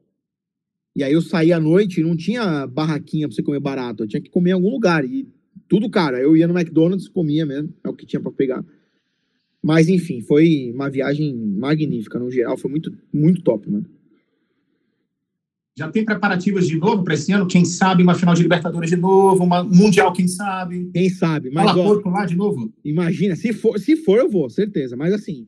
e 0.94 1.02
aí 1.02 1.12
eu 1.12 1.20
saía 1.20 1.56
à 1.56 1.60
noite 1.60 2.00
e 2.00 2.04
não 2.04 2.16
tinha 2.16 2.66
barraquinha 2.66 3.26
pra 3.28 3.34
você 3.34 3.42
comer 3.42 3.60
barato. 3.60 4.02
Eu 4.02 4.08
tinha 4.08 4.22
que 4.22 4.30
comer 4.30 4.50
em 4.50 4.54
algum 4.54 4.70
lugar. 4.70 5.04
E 5.04 5.28
tudo, 5.68 5.90
cara, 5.90 6.20
eu 6.20 6.36
ia 6.36 6.46
no 6.46 6.58
McDonald's, 6.58 7.08
comia 7.08 7.44
mesmo, 7.44 7.74
é 7.84 7.88
o 7.88 7.94
que 7.94 8.06
tinha 8.06 8.20
para 8.20 8.32
pegar. 8.32 8.64
Mas 9.62 9.88
enfim, 9.88 10.22
foi 10.22 10.72
uma 10.74 10.88
viagem 10.88 11.34
magnífica 11.34 12.18
no 12.18 12.30
geral, 12.30 12.56
foi 12.56 12.70
muito, 12.70 12.92
muito 13.12 13.42
top, 13.42 13.70
mano. 13.70 13.86
Já 15.74 15.90
tem 15.90 16.04
preparativos 16.04 16.68
de 16.68 16.76
novo 16.76 17.02
para 17.02 17.14
esse 17.14 17.32
ano? 17.32 17.46
Quem 17.46 17.64
sabe 17.64 18.02
uma 18.02 18.14
final 18.14 18.34
de 18.34 18.42
Libertadores 18.42 18.90
de 18.90 18.96
novo, 18.96 19.42
uma 19.42 19.64
Mundial, 19.64 20.12
quem 20.12 20.28
sabe? 20.28 20.90
Quem 20.92 21.08
sabe? 21.08 21.50
Mas, 21.50 21.64
Fala 21.64 21.80
ó, 21.80 21.84
Porto 21.84 22.08
lá 22.10 22.26
de 22.26 22.36
novo? 22.36 22.70
Imagina, 22.84 23.34
se 23.34 23.54
for, 23.54 23.78
se 23.78 23.96
for 23.96 24.18
eu 24.18 24.28
vou, 24.28 24.50
certeza. 24.50 24.96
Mas 24.96 25.14
assim, 25.14 25.46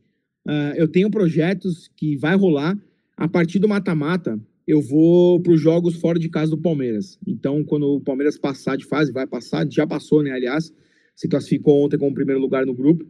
uh, 0.49 0.75
eu 0.77 0.89
tenho 0.89 1.11
projetos 1.11 1.91
que 1.95 2.16
vai 2.16 2.35
rolar. 2.37 2.77
A 3.16 3.29
partir 3.29 3.61
do 3.61 3.68
mata-mata, 3.68 4.41
eu 4.66 4.83
vou 4.83 5.39
para 5.41 5.53
os 5.53 5.61
jogos 5.61 5.95
fora 5.97 6.18
de 6.18 6.29
casa 6.29 6.51
do 6.51 6.59
Palmeiras. 6.59 7.16
Então, 7.25 7.62
quando 7.62 7.87
o 7.87 8.01
Palmeiras 8.01 8.37
passar 8.37 8.77
de 8.77 8.85
fase, 8.85 9.12
vai 9.12 9.27
passar, 9.27 9.70
já 9.70 9.87
passou, 9.87 10.20
né? 10.20 10.33
Aliás, 10.33 10.72
se 11.14 11.29
classificou 11.29 11.85
ontem 11.85 11.97
como 11.97 12.12
primeiro 12.12 12.41
lugar 12.41 12.66
no 12.66 12.75
grupo 12.75 13.07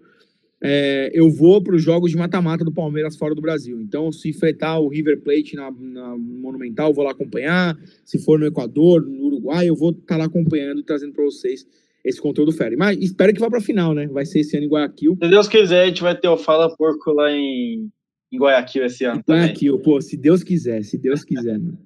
é, 0.66 1.10
eu 1.12 1.30
vou 1.30 1.62
para 1.62 1.76
os 1.76 1.82
jogos 1.82 2.10
de 2.10 2.16
mata-mata 2.16 2.64
do 2.64 2.72
Palmeiras 2.72 3.18
fora 3.18 3.34
do 3.34 3.42
Brasil. 3.42 3.82
Então, 3.82 4.10
se 4.10 4.30
enfrentar 4.30 4.78
o 4.78 4.88
River 4.88 5.20
Plate 5.20 5.54
na, 5.54 5.70
na, 5.70 6.16
Monumental, 6.16 6.88
eu 6.88 6.94
vou 6.94 7.04
lá 7.04 7.10
acompanhar. 7.10 7.76
Se 8.02 8.18
for 8.18 8.38
no 8.38 8.46
Equador, 8.46 9.02
no 9.02 9.26
Uruguai, 9.26 9.68
eu 9.68 9.76
vou 9.76 9.90
estar 9.90 10.06
tá 10.06 10.16
lá 10.16 10.24
acompanhando 10.24 10.80
e 10.80 10.82
trazendo 10.82 11.12
para 11.12 11.22
vocês 11.22 11.66
esse 12.02 12.18
conteúdo 12.18 12.50
fera. 12.50 12.74
Mas 12.78 12.96
espero 12.96 13.34
que 13.34 13.40
vá 13.40 13.50
para 13.50 13.58
a 13.58 13.62
final, 13.62 13.92
né? 13.92 14.06
Vai 14.06 14.24
ser 14.24 14.40
esse 14.40 14.56
ano 14.56 14.64
em 14.64 14.70
Guayaquil. 14.70 15.18
Se 15.22 15.28
Deus 15.28 15.48
quiser, 15.48 15.82
a 15.82 15.86
gente 15.86 16.00
vai 16.00 16.18
ter 16.18 16.28
o 16.28 16.38
Fala 16.38 16.74
Porco 16.74 17.12
lá 17.12 17.30
em, 17.30 17.90
em 18.32 18.38
Guayaquil 18.38 18.86
esse 18.86 19.04
ano. 19.04 19.22
Guayaquil, 19.28 19.78
pô, 19.80 20.00
se 20.00 20.16
Deus 20.16 20.42
quiser, 20.42 20.82
se 20.82 20.96
Deus 20.96 21.22
quiser, 21.24 21.58
mano. 21.58 21.78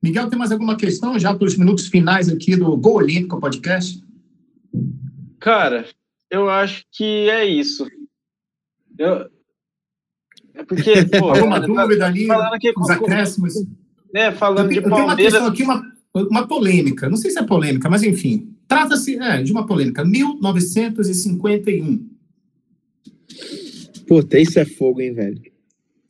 Miguel, 0.00 0.30
tem 0.30 0.38
mais 0.38 0.52
alguma 0.52 0.76
questão 0.76 1.18
já 1.18 1.34
para 1.34 1.48
os 1.48 1.56
minutos 1.56 1.88
finais 1.88 2.28
aqui 2.28 2.54
do 2.54 2.76
Gol 2.76 2.98
Olímpico 2.98 3.40
Podcast? 3.40 4.00
Cara, 5.40 5.84
eu 6.34 6.50
acho 6.50 6.84
que 6.90 7.30
é 7.30 7.44
isso. 7.44 7.86
Eu... 8.98 9.30
É 10.54 10.64
porque, 10.64 11.04
pô, 11.18 11.30
Alguma 11.30 11.60
dúvida 11.60 12.06
ali, 12.06 12.26
falando 12.26 12.58
que, 12.58 12.72
os 12.76 12.90
acréscimos. 12.90 13.54
É, 14.14 14.32
falando 14.32 14.72
eu, 14.72 14.82
de 14.82 14.88
Palmeiras... 14.88 14.92
Eu 14.92 14.96
tenho 14.96 15.06
uma 15.06 15.16
questão 15.16 15.46
aqui, 15.46 15.62
uma, 15.62 15.80
uma 16.28 16.48
polêmica. 16.48 17.08
Não 17.08 17.16
sei 17.16 17.30
se 17.30 17.38
é 17.38 17.44
polêmica, 17.44 17.88
mas 17.88 18.02
enfim. 18.02 18.52
Trata-se 18.66 19.16
é, 19.16 19.40
de 19.42 19.52
uma 19.52 19.64
polêmica. 19.64 20.04
1951. 20.04 22.10
Puta, 24.08 24.38
isso 24.38 24.58
é 24.58 24.64
fogo, 24.64 25.00
hein, 25.00 25.14
velho? 25.14 25.40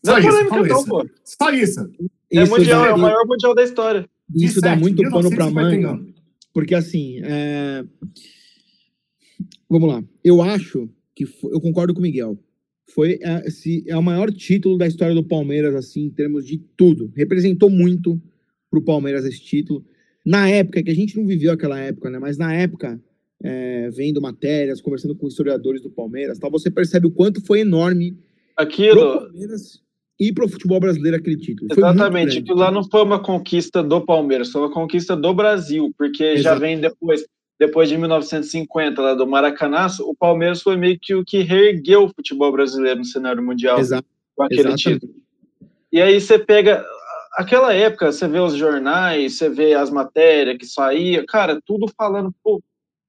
Só 0.05 0.18
isso, 0.18 0.28
polêmica, 0.28 0.56
não, 0.56 0.66
isso. 0.66 0.86
Pô. 0.86 1.06
Só 1.22 1.51
isso. 1.51 1.90
É, 2.32 2.42
isso 2.42 2.52
mundial, 2.52 2.82
dá, 2.82 2.88
é 2.88 2.94
o 2.94 2.98
maior 2.98 3.24
mundial 3.26 3.55
da 3.55 3.62
história. 3.62 4.09
Isso 4.34 4.60
dá 4.60 4.74
muito 4.74 5.02
pano 5.10 5.30
pra 5.30 5.51
manga. 5.51 6.01
Porque, 6.52 6.74
assim, 6.74 7.20
é... 7.22 7.84
Vamos 9.74 9.88
lá. 9.88 10.05
Eu 10.22 10.40
acho 10.40 10.88
que 11.16 11.26
foi, 11.26 11.52
eu 11.52 11.60
concordo 11.60 11.92
com 11.92 11.98
o 11.98 12.02
Miguel. 12.02 12.38
Foi 12.94 13.18
é, 13.20 13.51
se, 13.51 13.82
é 13.88 13.96
o 13.96 14.02
maior 14.02 14.30
título 14.30 14.78
da 14.78 14.86
história 14.86 15.12
do 15.12 15.24
Palmeiras, 15.24 15.74
assim, 15.74 16.05
em 16.05 16.10
termos 16.10 16.46
de 16.46 16.59
tudo. 16.76 17.12
Representou 17.16 17.68
muito 17.68 18.22
para 18.70 18.78
o 18.78 18.84
Palmeiras 18.84 19.24
esse 19.24 19.40
título. 19.40 19.84
Na 20.24 20.48
época, 20.48 20.80
que 20.80 20.92
a 20.92 20.94
gente 20.94 21.16
não 21.16 21.26
viveu 21.26 21.51
aquela 21.51 21.76
época, 21.80 22.09
né? 22.09 22.20
Mas 22.20 22.38
na 22.38 22.55
época, 22.55 23.02
é, 23.42 23.90
vendo 23.90 24.22
matérias, 24.22 24.80
conversando 24.80 25.16
com 25.16 25.26
historiadores 25.26 25.82
do 25.82 25.90
Palmeiras, 25.90 26.38
tal, 26.38 26.52
você 26.52 26.70
percebe 26.70 27.09
o 27.09 27.10
quanto 27.10 27.44
foi 27.44 27.59
enorme 27.59 28.16
aquilo 28.56 29.01
pro 29.01 29.20
Palmeiras 29.22 29.82
e 30.20 30.32
para 30.32 30.44
o 30.44 30.48
futebol 30.48 30.78
brasileiro 30.78 31.16
aquele 31.16 31.36
título. 31.36 31.68
Exatamente, 31.72 32.38
aquilo 32.38 32.59
lá 32.59 32.70
não 32.70 32.88
foi 32.88 33.02
uma 33.02 33.20
conquista 33.20 33.82
do 33.82 34.01
Palmeiras, 34.01 34.52
foi 34.52 34.60
uma 34.60 34.72
conquista 34.72 35.16
do 35.16 35.34
Brasil, 35.34 35.92
porque 35.98 36.22
Exato. 36.22 36.42
já 36.42 36.55
vem 36.55 36.80
depois 36.80 37.24
depois 37.59 37.89
de 37.89 37.97
1950, 37.97 39.01
lá 39.01 39.14
do 39.14 39.26
Maracanaço, 39.26 40.09
o 40.09 40.14
Palmeiras 40.14 40.62
foi 40.62 40.76
meio 40.76 40.98
que 41.01 41.14
o 41.14 41.24
que 41.24 41.40
reergueu 41.40 42.05
o 42.05 42.09
futebol 42.09 42.51
brasileiro 42.51 42.98
no 42.98 43.05
cenário 43.05 43.43
mundial 43.43 43.78
Exato. 43.78 44.06
com 44.35 44.43
aquele 44.43 44.60
Exatamente. 44.60 45.01
título. 45.01 45.14
E 45.93 46.01
aí 46.01 46.20
você 46.20 46.39
pega 46.39 46.85
aquela 47.35 47.72
época, 47.72 48.10
você 48.10 48.26
vê 48.26 48.40
os 48.40 48.55
jornais, 48.55 49.39
você 49.39 49.48
vê 49.48 49.74
as 49.74 49.90
matérias 49.90 50.56
que 50.59 50.66
saía, 50.66 51.24
cara, 51.26 51.60
tudo 51.64 51.86
falando, 51.97 52.35
pô, 52.43 52.62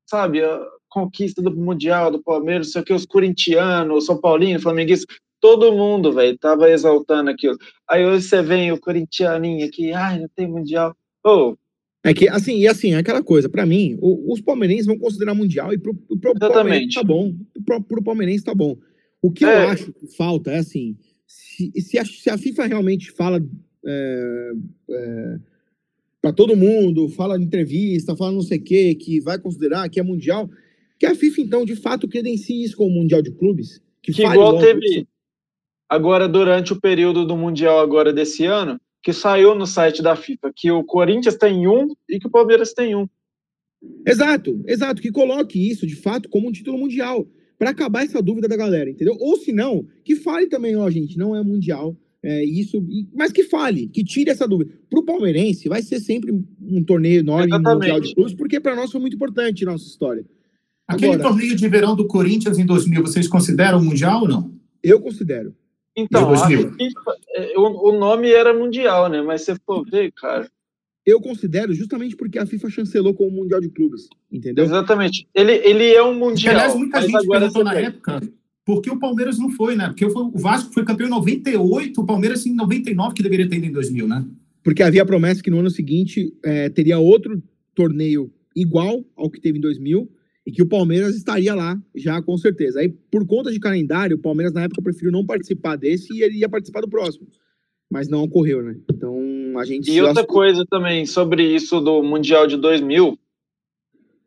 sabe, 0.05 0.43
a 0.43 0.61
conquista 0.89 1.41
do 1.41 1.55
Mundial, 1.55 2.11
do 2.11 2.21
Palmeiras, 2.21 2.67
não 2.67 2.73
sei 2.73 2.81
o 2.81 2.85
que, 2.85 2.93
os 2.93 3.05
corintianos, 3.05 3.97
os 3.97 4.05
São 4.05 4.19
Paulino, 4.19 4.61
flamenguistas, 4.61 5.15
todo 5.41 5.73
mundo, 5.73 6.13
velho, 6.13 6.37
tava 6.37 6.69
exaltando 6.69 7.29
aquilo. 7.29 7.57
Aí 7.89 8.05
hoje 8.05 8.27
você 8.27 8.41
vem 8.41 8.71
o 8.71 8.79
corintianinho 8.79 9.65
aqui, 9.65 9.91
ai, 9.91 10.19
não 10.19 10.29
tem 10.35 10.47
Mundial. 10.47 10.95
Ô, 11.23 11.55
É 12.05 12.13
que, 12.13 12.29
assim, 12.29 12.59
e 12.59 12.67
assim, 12.67 12.93
é 12.93 12.97
aquela 12.97 13.23
coisa, 13.23 13.49
pra 13.49 13.65
mim, 13.65 13.97
os 13.99 14.39
palmeirenses 14.39 14.85
vão 14.85 14.97
considerar 14.97 15.33
mundial 15.33 15.73
e 15.73 15.77
pro, 15.77 15.93
pro 15.93 16.33
palmeirense 16.37 16.95
tá 16.95 17.03
bom. 17.03 17.33
Pro, 17.65 17.81
pro 17.81 18.03
palmeirense 18.03 18.43
tá 18.43 18.53
bom. 18.53 18.77
O 19.21 19.31
que 19.31 19.43
eu 19.43 19.49
É. 19.49 19.65
acho 19.71 19.91
que 19.91 20.05
falta 20.15 20.51
é 20.51 20.59
assim, 20.59 20.95
se, 21.25 21.71
se, 21.81 21.97
a, 21.97 22.05
se 22.05 22.29
a 22.29 22.37
FIFA 22.37 22.67
realmente 22.67 23.09
fala 23.11 23.43
é, 23.83 24.51
é, 24.89 25.39
para 26.21 26.31
todo 26.31 26.55
mundo, 26.55 27.09
fala 27.09 27.39
em 27.39 27.43
entrevista, 27.43 28.15
fala 28.15 28.31
não 28.33 28.41
sei 28.41 28.59
o 28.59 28.63
quê, 28.63 28.93
que 28.95 29.19
vai 29.19 29.39
considerar 29.39 29.89
que 29.89 29.99
é 29.99 30.03
mundial, 30.03 30.47
que 30.99 31.05
a 31.07 31.15
FIFA, 31.15 31.41
então, 31.41 31.65
de 31.65 31.75
fato, 31.75 32.07
credencie 32.07 32.63
isso 32.63 32.77
como 32.77 32.91
mundial 32.91 33.21
de 33.23 33.31
clubes. 33.31 33.81
Que, 34.03 34.11
que 34.13 34.23
igual 34.23 34.59
teve 34.59 34.85
isso. 34.85 35.07
agora 35.89 36.27
durante 36.27 36.71
o 36.71 36.79
período 36.79 37.25
do 37.25 37.35
Mundial 37.35 37.79
agora 37.79 38.13
desse 38.13 38.45
ano, 38.45 38.79
que 39.05 39.13
saiu 39.13 39.53
no 39.53 39.67
site 39.67 40.01
da 40.01 40.15
FIFA 40.15 40.51
que 40.55 40.71
o 40.71 40.83
Corinthians 40.83 41.35
tem 41.35 41.67
um 41.67 41.93
e 42.09 42.17
que 42.17 42.25
o 42.25 42.31
Palmeiras 42.31 42.73
tem 42.73 42.95
um. 42.95 43.07
Exato, 44.03 44.63
exato, 44.67 44.99
que 44.99 45.11
coloque 45.11 45.59
isso 45.69 45.85
de 45.85 45.95
fato 45.95 46.27
como 46.27 46.49
um 46.49 46.51
título 46.51 46.79
mundial, 46.79 47.27
para 47.59 47.69
acabar 47.69 48.03
essa 48.03 48.19
dúvida 48.19 48.47
da 48.47 48.57
galera, 48.57 48.89
entendeu? 48.89 49.15
Ou 49.19 49.37
se 49.37 49.51
não, 49.51 49.85
que 50.03 50.15
fale 50.15 50.47
também, 50.47 50.75
ó, 50.75 50.89
gente, 50.89 51.19
não 51.19 51.35
é 51.35 51.43
mundial, 51.43 51.95
é 52.23 52.43
isso, 52.43 52.83
mas 53.13 53.31
que 53.31 53.43
fale, 53.43 53.87
que 53.89 54.03
tire 54.03 54.31
essa 54.31 54.47
dúvida. 54.47 54.71
Pro 54.89 55.05
palmeirense 55.05 55.69
vai 55.69 55.83
ser 55.83 55.99
sempre 55.99 56.31
um 56.59 56.83
torneio 56.83 57.19
enorme 57.19 57.45
Exatamente. 57.45 57.75
mundial 57.75 57.99
de 57.99 58.15
clubes, 58.15 58.33
porque 58.33 58.59
para 58.59 58.75
nós 58.75 58.91
foi 58.91 58.99
muito 58.99 59.15
importante 59.15 59.63
a 59.63 59.71
nossa 59.71 59.85
história. 59.85 60.25
Aquele 60.87 61.13
Agora- 61.13 61.29
torneio 61.29 61.55
de 61.55 61.67
verão 61.67 61.95
do 61.95 62.07
Corinthians 62.07 62.57
em 62.57 62.65
2000, 62.65 63.03
vocês 63.03 63.27
consideram 63.27 63.83
mundial 63.83 64.23
ou 64.23 64.27
não? 64.27 64.55
Eu 64.81 64.99
considero. 64.99 65.55
Então, 65.95 66.21
De 66.31 66.37
a 66.39 66.47
2000. 66.47 66.73
FIFA, 66.73 67.15
é, 67.35 67.57
o, 67.57 67.89
o 67.89 67.97
nome 67.97 68.29
era 68.29 68.53
Mundial, 68.53 69.09
né? 69.09 69.21
Mas 69.21 69.41
você 69.43 69.55
for 69.65 69.83
ver, 69.89 70.11
cara. 70.11 70.49
Eu 71.05 71.21
considero 71.21 71.71
justamente 71.73 72.15
porque 72.15 72.39
a 72.39 72.45
FIFA 72.45 72.69
chancelou 72.69 73.13
como 73.13 73.29
mundial 73.29 73.61
de 73.61 73.69
clubes, 73.69 74.07
entendeu? 74.31 74.65
Exatamente. 74.65 75.27
Ele, 75.35 75.53
ele 75.53 75.93
é 75.93 76.03
um 76.03 76.17
Mundial. 76.17 76.55
aliás, 76.55 76.75
muita 76.75 76.99
gente 77.01 77.15
agora 77.15 77.39
perguntou 77.41 77.63
na 77.63 77.75
época 77.75 78.21
por 78.65 78.81
que 78.81 78.89
o 78.89 78.97
Palmeiras 78.99 79.37
não 79.37 79.51
foi, 79.51 79.75
né? 79.75 79.87
Porque 79.87 80.09
foi- 80.09 80.23
o 80.23 80.37
Vasco 80.37 80.73
foi 80.73 80.83
campeão 80.83 81.05
em 81.07 81.11
98, 81.11 82.01
o 82.01 82.05
Palmeiras 82.05 82.45
em 82.47 82.55
99, 82.55 83.13
que 83.13 83.21
deveria 83.21 83.47
ter 83.47 83.57
ido 83.57 83.67
em 83.67 83.71
2000, 83.71 84.07
né? 84.07 84.25
Porque 84.63 84.81
havia 84.81 85.03
a 85.03 85.05
promessa 85.05 85.43
que 85.43 85.51
no 85.51 85.59
ano 85.59 85.69
seguinte 85.69 86.33
eh, 86.43 86.69
teria 86.69 86.97
outro 86.97 87.39
torneio 87.75 88.33
igual 88.55 89.05
ao 89.15 89.29
que 89.29 89.39
teve 89.39 89.59
em 89.59 89.61
2000 89.61 90.09
e 90.45 90.51
que 90.51 90.61
o 90.61 90.67
Palmeiras 90.69 91.15
estaria 91.15 91.55
lá 91.55 91.75
já 91.95 92.21
com 92.21 92.37
certeza. 92.37 92.79
Aí, 92.79 92.89
por 92.89 93.25
conta 93.25 93.51
de 93.51 93.59
calendário, 93.59 94.15
o 94.15 94.21
Palmeiras 94.21 94.53
na 94.53 94.63
época 94.63 94.81
preferiu 94.81 95.11
não 95.11 95.25
participar 95.25 95.75
desse 95.75 96.13
e 96.13 96.21
ele 96.21 96.37
ia 96.39 96.49
participar 96.49 96.81
do 96.81 96.89
próximo. 96.89 97.27
Mas 97.89 98.07
não 98.07 98.23
ocorreu, 98.23 98.61
né? 98.63 98.75
Então 98.91 99.19
a 99.57 99.65
gente. 99.65 99.91
E 99.91 100.01
outra 100.01 100.25
coisa 100.25 100.65
também 100.69 101.05
sobre 101.05 101.43
isso 101.43 101.79
do 101.79 102.01
Mundial 102.03 102.45
de 102.47 102.57
2000, 102.57 103.17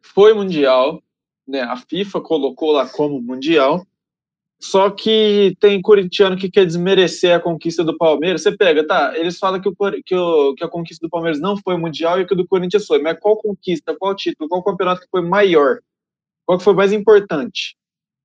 foi 0.02 0.32
Mundial, 0.32 1.02
né? 1.46 1.60
A 1.62 1.76
FIFA 1.76 2.20
colocou 2.20 2.72
lá 2.72 2.88
como 2.88 3.20
Mundial, 3.20 3.86
só 4.60 4.90
que 4.90 5.56
tem 5.60 5.80
corintiano 5.80 6.36
que 6.36 6.50
quer 6.50 6.66
desmerecer 6.66 7.34
a 7.34 7.40
conquista 7.40 7.84
do 7.84 7.96
Palmeiras. 7.96 8.42
Você 8.42 8.56
pega, 8.56 8.84
tá? 8.86 9.12
Eles 9.16 9.38
falam 9.38 9.60
que, 9.60 9.68
o, 9.68 9.74
que, 10.04 10.14
o- 10.14 10.54
que 10.54 10.64
a 10.64 10.68
conquista 10.68 11.06
do 11.06 11.10
Palmeiras 11.10 11.40
não 11.40 11.56
foi 11.56 11.76
Mundial 11.76 12.20
e 12.20 12.26
que 12.26 12.34
o 12.34 12.36
do 12.36 12.46
Corinthians 12.46 12.86
foi, 12.86 13.00
mas 13.00 13.18
qual 13.20 13.36
conquista, 13.36 13.94
qual 13.96 14.14
título, 14.16 14.48
qual 14.48 14.64
campeonato 14.64 15.00
que 15.02 15.08
foi 15.10 15.22
maior? 15.22 15.78
Qual 16.48 16.56
que 16.56 16.64
foi 16.64 16.72
mais 16.72 16.94
importante? 16.94 17.76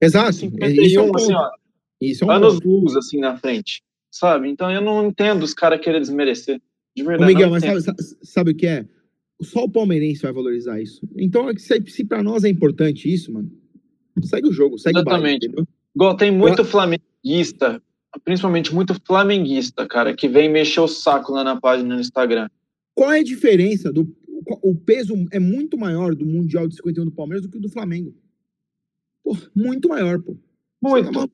Exato. 0.01 0.29
Isso 0.31 0.45
é 0.45 0.47
um 0.47 0.51
51, 0.51 1.05
ponto. 1.07 1.17
assim, 1.21 1.33
ó, 1.33 1.49
Isso 1.99 2.23
é 2.23 2.27
um 2.27 2.31
anos 2.31 2.53
ponto. 2.53 2.69
luz, 2.69 2.95
assim, 2.95 3.19
na 3.19 3.35
frente, 3.35 3.83
sabe? 4.09 4.47
Então 4.49 4.71
eu 4.71 4.79
não 4.79 5.05
entendo 5.07 5.43
os 5.43 5.53
caras 5.53 5.81
querer 5.81 5.99
desmerecer. 5.99 6.61
De 6.95 7.03
Ô, 7.03 7.07
verdade. 7.07 7.33
Miguel, 7.33 7.47
não 7.47 7.53
mas 7.59 7.63
sabe, 7.65 7.81
sa- 7.81 8.15
sabe 8.23 8.51
o 8.51 8.55
que 8.55 8.65
é? 8.65 8.85
Só 9.41 9.65
o 9.65 9.69
palmeirense 9.69 10.21
vai 10.21 10.31
valorizar 10.31 10.79
isso. 10.81 11.01
Então, 11.17 11.49
é 11.49 11.55
se, 11.57 11.83
se 11.87 12.05
pra 12.05 12.23
nós 12.23 12.45
é 12.45 12.49
importante 12.49 13.13
isso, 13.13 13.33
mano, 13.33 13.51
segue 14.23 14.47
o 14.47 14.53
jogo, 14.53 14.77
segue 14.79 14.99
o 14.99 15.03
baile, 15.03 15.17
Exatamente. 15.19 15.45
entendeu? 15.47 15.67
Igual 15.93 16.15
tem 16.15 16.31
muito 16.31 16.63
flamenguista, 16.63 17.81
principalmente 18.23 18.73
muito 18.73 18.95
flamenguista, 19.05 19.85
cara, 19.85 20.15
que 20.15 20.29
vem 20.29 20.49
mexer 20.49 20.79
o 20.79 20.87
saco 20.87 21.33
lá 21.33 21.43
na 21.43 21.59
página 21.59 21.93
no 21.95 21.99
Instagram. 21.99 22.47
Qual 22.95 23.11
é 23.11 23.19
a 23.19 23.23
diferença 23.23 23.91
do. 23.91 24.07
O 24.61 24.75
peso 24.75 25.13
é 25.31 25.39
muito 25.39 25.77
maior 25.77 26.15
do 26.15 26.25
Mundial 26.25 26.67
de 26.67 26.75
51 26.75 27.05
do 27.05 27.11
Palmeiras 27.11 27.43
do 27.43 27.49
que 27.49 27.57
o 27.57 27.61
do 27.61 27.69
Flamengo. 27.69 28.13
Pô, 29.23 29.37
muito 29.55 29.87
maior, 29.89 30.21
pô. 30.21 30.35
Muito. 30.81 31.29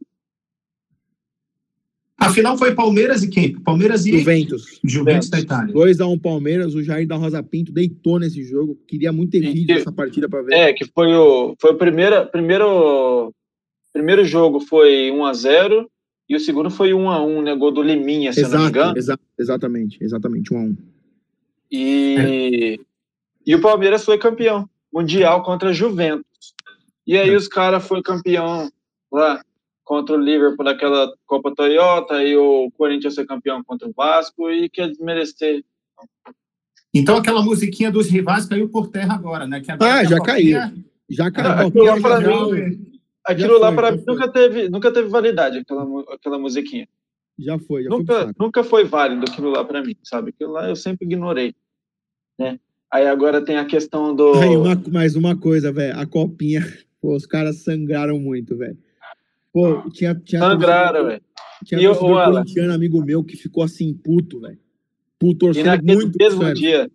Afinal, 2.17 2.57
foi 2.57 2.75
Palmeiras 2.75 3.23
e 3.23 3.29
quem? 3.29 3.57
Palmeiras 3.61 4.05
e 4.05 4.11
Juventus. 4.11 4.79
Juventus 4.83 5.29
da 5.29 5.39
Itália. 5.39 5.73
2x1 5.73 6.21
Palmeiras, 6.21 6.75
o 6.75 6.83
Jair 6.83 7.07
da 7.07 7.15
Rosa 7.15 7.41
Pinto 7.41 7.71
deitou 7.71 8.19
nesse 8.19 8.43
jogo. 8.43 8.75
Queria 8.85 9.11
muito 9.13 9.31
ter 9.31 9.43
E 9.43 9.53
vídeo 9.53 9.75
dessa 9.75 9.91
partida 9.91 10.27
pra 10.27 10.41
ver. 10.41 10.53
É, 10.53 10.73
que 10.73 10.85
foi 10.85 11.13
o, 11.13 11.55
foi 11.59 11.71
o 11.71 11.77
primeiro, 11.77 12.27
primeiro, 12.27 13.33
primeiro 13.93 14.25
jogo 14.25 14.59
foi 14.59 15.09
1 15.11 15.25
a 15.25 15.33
0 15.33 15.89
e 16.27 16.35
o 16.35 16.39
segundo 16.39 16.69
foi 16.69 16.93
1 16.93 17.09
a 17.09 17.25
1 17.25 17.41
né, 17.41 17.55
gol 17.55 17.71
do 17.71 17.81
Liminha, 17.81 18.33
se 18.33 18.41
eu 18.41 18.49
não 18.49 18.49
me 18.49 18.55
Exato, 18.65 18.69
engano. 18.69 18.97
exa- 18.97 19.19
exatamente, 19.39 19.97
exatamente, 20.01 20.53
1x1. 20.53 20.77
E, 21.71 22.79
e 23.49 23.55
o 23.55 23.61
Palmeiras 23.61 24.05
foi 24.05 24.17
campeão 24.17 24.69
mundial 24.93 25.43
contra 25.43 25.69
a 25.69 25.73
Juventus. 25.73 26.53
E 27.05 27.17
aí 27.17 27.29
É. 27.31 27.35
os 27.35 27.47
caras 27.47 27.85
foram 27.87 28.01
campeão 28.01 28.69
lá 29.11 29.41
contra 29.83 30.15
o 30.15 30.19
Liverpool 30.21 30.63
naquela 30.63 31.11
Copa 31.25 31.53
Toyota, 31.55 32.23
e 32.23 32.37
o 32.37 32.69
Corinthians 32.77 33.15
foi 33.15 33.25
campeão 33.25 33.63
contra 33.63 33.87
o 33.89 33.93
Vasco 33.95 34.51
e 34.51 34.69
quer 34.69 34.87
desmerecer. 34.89 35.63
Então 36.93 37.17
aquela 37.17 37.41
musiquinha 37.41 37.91
dos 37.91 38.07
rivais 38.09 38.45
caiu 38.45 38.69
por 38.69 38.87
terra 38.87 39.15
agora, 39.15 39.47
né? 39.47 39.59
Que 39.61 39.71
Ah, 39.71 40.03
já 40.03 40.17
copinha- 40.19 40.73
Já 41.09 41.31
caiu. 41.31 41.67
Aquilo 41.67 41.85
lá 41.85 42.21
já- 42.21 42.45
mim- 42.47 42.99
Aquilo 43.25 43.57
lá 43.59 43.67
foi, 43.67 43.75
para 43.75 43.91
mim 43.91 43.97
foi. 44.03 44.13
nunca 44.13 44.27
teve, 44.31 44.69
nunca 44.69 44.91
teve 44.93 45.07
validade 45.09 45.57
aquela, 45.59 45.85
aquela 46.13 46.37
musiquinha. 46.39 46.87
Já 47.37 47.57
foi, 47.59 47.83
já 47.83 47.89
foi 47.89 47.99
Nunca, 47.99 48.13
saco. 48.13 48.33
nunca 48.39 48.63
foi 48.63 48.83
válido 48.85 49.25
aquilo 49.29 49.49
lá 49.49 49.63
para 49.63 49.81
mim, 49.83 49.95
sabe? 50.03 50.29
Aquilo 50.29 50.51
lá 50.51 50.67
eu 50.69 50.75
sempre 50.75 51.05
ignorei, 51.05 51.55
né? 52.39 52.59
Aí 52.91 53.07
agora 53.07 53.43
tem 53.43 53.57
a 53.57 53.65
questão 53.65 54.15
do 54.15 54.33
Aí, 54.41 54.55
uma, 54.55 54.81
mais 54.91 55.15
uma 55.15 55.35
coisa, 55.35 55.71
velho. 55.71 55.97
A 55.99 56.05
copinha. 56.05 56.61
Pô, 57.01 57.15
os 57.15 57.25
caras 57.25 57.57
sangraram 57.57 58.19
muito, 58.19 58.57
velho. 58.57 58.77
Pô, 59.53 59.89
tinha. 59.89 60.13
tinha 60.15 60.41
sangraram, 60.41 61.05
velho. 61.05 61.21
Tinha 61.65 61.81
E 61.81 61.85
Alan? 61.85 62.41
corintiano, 62.41 62.73
amigo 62.73 63.03
meu, 63.03 63.23
que 63.23 63.37
ficou 63.37 63.63
assim, 63.63 63.93
puto, 63.93 64.41
velho. 64.41 64.57
Puto, 65.17 65.35
E 65.35 65.39
torcendo 65.39 65.65
naquele 65.65 65.95
muito. 65.95 66.17
mesmo 66.17 66.53
dia, 66.53 66.89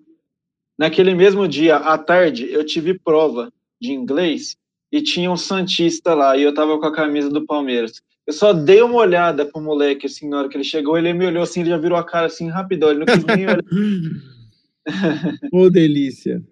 naquele 0.79 1.15
mesmo 1.15 1.47
dia, 1.49 1.77
à 1.77 1.99
tarde, 1.99 2.51
eu 2.51 2.65
tive 2.65 2.99
prova 2.99 3.53
de 3.81 3.93
inglês 3.93 4.57
e 4.91 5.03
tinha 5.03 5.31
um 5.31 5.37
Santista 5.37 6.15
lá, 6.15 6.37
e 6.37 6.43
eu 6.43 6.55
tava 6.55 6.79
com 6.79 6.87
a 6.87 6.95
camisa 6.95 7.29
do 7.29 7.45
Palmeiras. 7.45 8.01
Eu 8.27 8.33
só 8.33 8.53
dei 8.53 8.81
uma 8.81 8.97
olhada 8.97 9.45
pro 9.45 9.61
moleque, 9.61 10.07
assim, 10.07 10.29
na 10.29 10.39
hora 10.39 10.49
que 10.49 10.57
ele 10.57 10.65
chegou, 10.65 10.97
ele 10.97 11.13
me 11.13 11.27
olhou 11.27 11.43
assim, 11.43 11.61
ele 11.61 11.71
já 11.71 11.77
virou 11.77 11.99
a 11.99 12.05
cara 12.05 12.27
assim, 12.27 12.49
rapidão, 12.49 12.91
ele 12.91 13.01
não 13.01 13.07
quis 13.07 13.25
nem 13.25 13.45
olhar. 13.47 13.63
Ô, 15.53 15.69
delícia. 15.71 16.43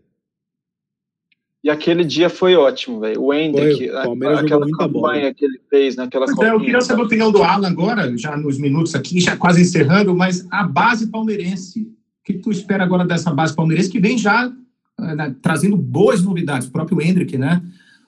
E 1.65 1.71
aquele 1.71 2.03
dia 2.03 2.29
foi 2.29 2.57
ótimo, 2.57 2.99
velho. 3.01 3.21
O 3.21 3.27
o 3.29 4.03
Palmeiras 4.03 4.39
aquela 4.41 4.49
jogou 4.49 4.69
muita 4.69 4.89
bola. 4.89 5.13
campanha 5.13 5.35
que 5.35 5.45
ele 5.45 5.61
fez 5.71 5.95
naquela 5.95 6.27
Pois 6.27 6.39
é, 6.49 6.51
eu 6.51 6.59
queria 6.61 6.81
saber 6.81 7.03
a 7.03 7.05
opinião 7.05 7.31
do 7.31 7.43
Alan 7.43 7.69
agora, 7.69 8.17
já 8.19 8.37
nos 8.37 8.59
minutos 8.59 8.95
aqui, 8.97 9.21
já 9.21 9.37
quase 9.37 9.63
encerrando, 9.63 10.15
mas 10.15 10.45
a 10.51 10.65
base 10.65 11.07
palmeirense. 11.09 11.83
O 11.83 12.25
que 12.25 12.35
tu 12.35 12.51
espera 12.51 12.83
agora 12.83 13.05
dessa 13.05 13.31
base 13.33 13.55
palmeirense 13.55 13.91
que 13.91 14.01
vem 14.01 14.19
já 14.19 14.53
né, 14.99 15.37
trazendo 15.41 15.77
boas 15.77 16.21
novidades? 16.23 16.67
O 16.67 16.73
próprio 16.73 17.01
Hendrick, 17.01 17.39
né? 17.39 17.63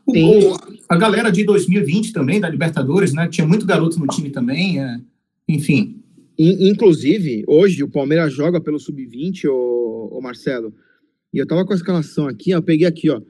O, 0.05 0.13
o- 0.13 0.57
a 0.89 0.97
galera 0.97 1.31
de 1.31 1.45
2020 1.45 2.13
também, 2.13 2.41
da 2.41 2.49
Libertadores, 2.49 3.13
né? 3.13 3.29
Tinha 3.29 3.47
muito 3.47 3.65
garoto 3.67 3.99
no 4.01 4.07
time 4.09 4.31
também. 4.31 4.81
é, 4.83 4.99
enfim. 5.49 6.01
In- 6.37 6.71
Inclusive, 6.71 7.45
hoje 7.47 7.85
o 7.85 7.89
Palmeiras 7.89 8.33
joga 8.33 8.61
pelo 8.61 8.81
Sub-20, 8.81 9.45
ô, 10.07 10.21
Marcelo. 10.21 10.75
E 11.33 11.39
eu 11.39 11.47
tava 11.47 11.65
com 11.65 11.73
a 11.73 11.77
escalação 11.77 12.27
aqui, 12.29 12.55
ó, 12.55 12.59
eu 12.59 12.63
peguei 12.63 12.87
aqui, 12.87 13.11
ó. 13.11 13.21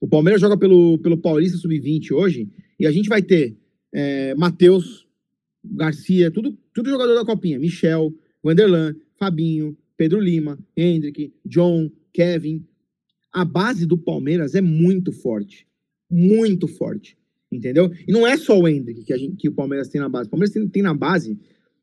O 0.00 0.08
Palmeiras 0.08 0.40
joga 0.40 0.56
pelo, 0.56 0.98
pelo 0.98 1.16
Paulista 1.16 1.58
Sub-20 1.58 2.12
hoje, 2.12 2.48
e 2.78 2.86
a 2.86 2.90
gente 2.90 3.08
vai 3.08 3.22
ter 3.22 3.56
é, 3.92 4.34
Matheus, 4.34 5.06
Garcia, 5.64 6.30
tudo, 6.30 6.58
tudo 6.74 6.90
jogador 6.90 7.14
da 7.14 7.24
Copinha. 7.24 7.58
Michel, 7.58 8.12
Vanderlan, 8.42 8.96
Fabinho, 9.16 9.76
Pedro 9.96 10.18
Lima, 10.18 10.58
Hendrick, 10.76 11.32
John, 11.44 11.90
Kevin. 12.12 12.66
a 13.32 13.44
base 13.44 13.86
do 13.86 13.96
Palmeiras 13.96 14.54
é 14.54 14.60
muito 14.60 15.12
forte. 15.12 15.66
Muito 16.10 16.66
forte. 16.66 17.16
Entendeu? 17.50 17.90
E 18.06 18.12
não 18.12 18.26
é 18.26 18.36
só 18.36 18.58
o 18.58 18.66
Hendrick 18.66 19.04
que, 19.04 19.12
a 19.12 19.16
gente, 19.16 19.36
que 19.36 19.48
o 19.48 19.52
Palmeiras 19.52 19.88
tem 19.88 20.00
na 20.00 20.08
base. 20.08 20.26
O 20.26 20.30
Palmeiras 20.30 20.52
tem, 20.52 20.66
tem 20.68 20.82
na 20.82 20.94
base. 20.94 21.38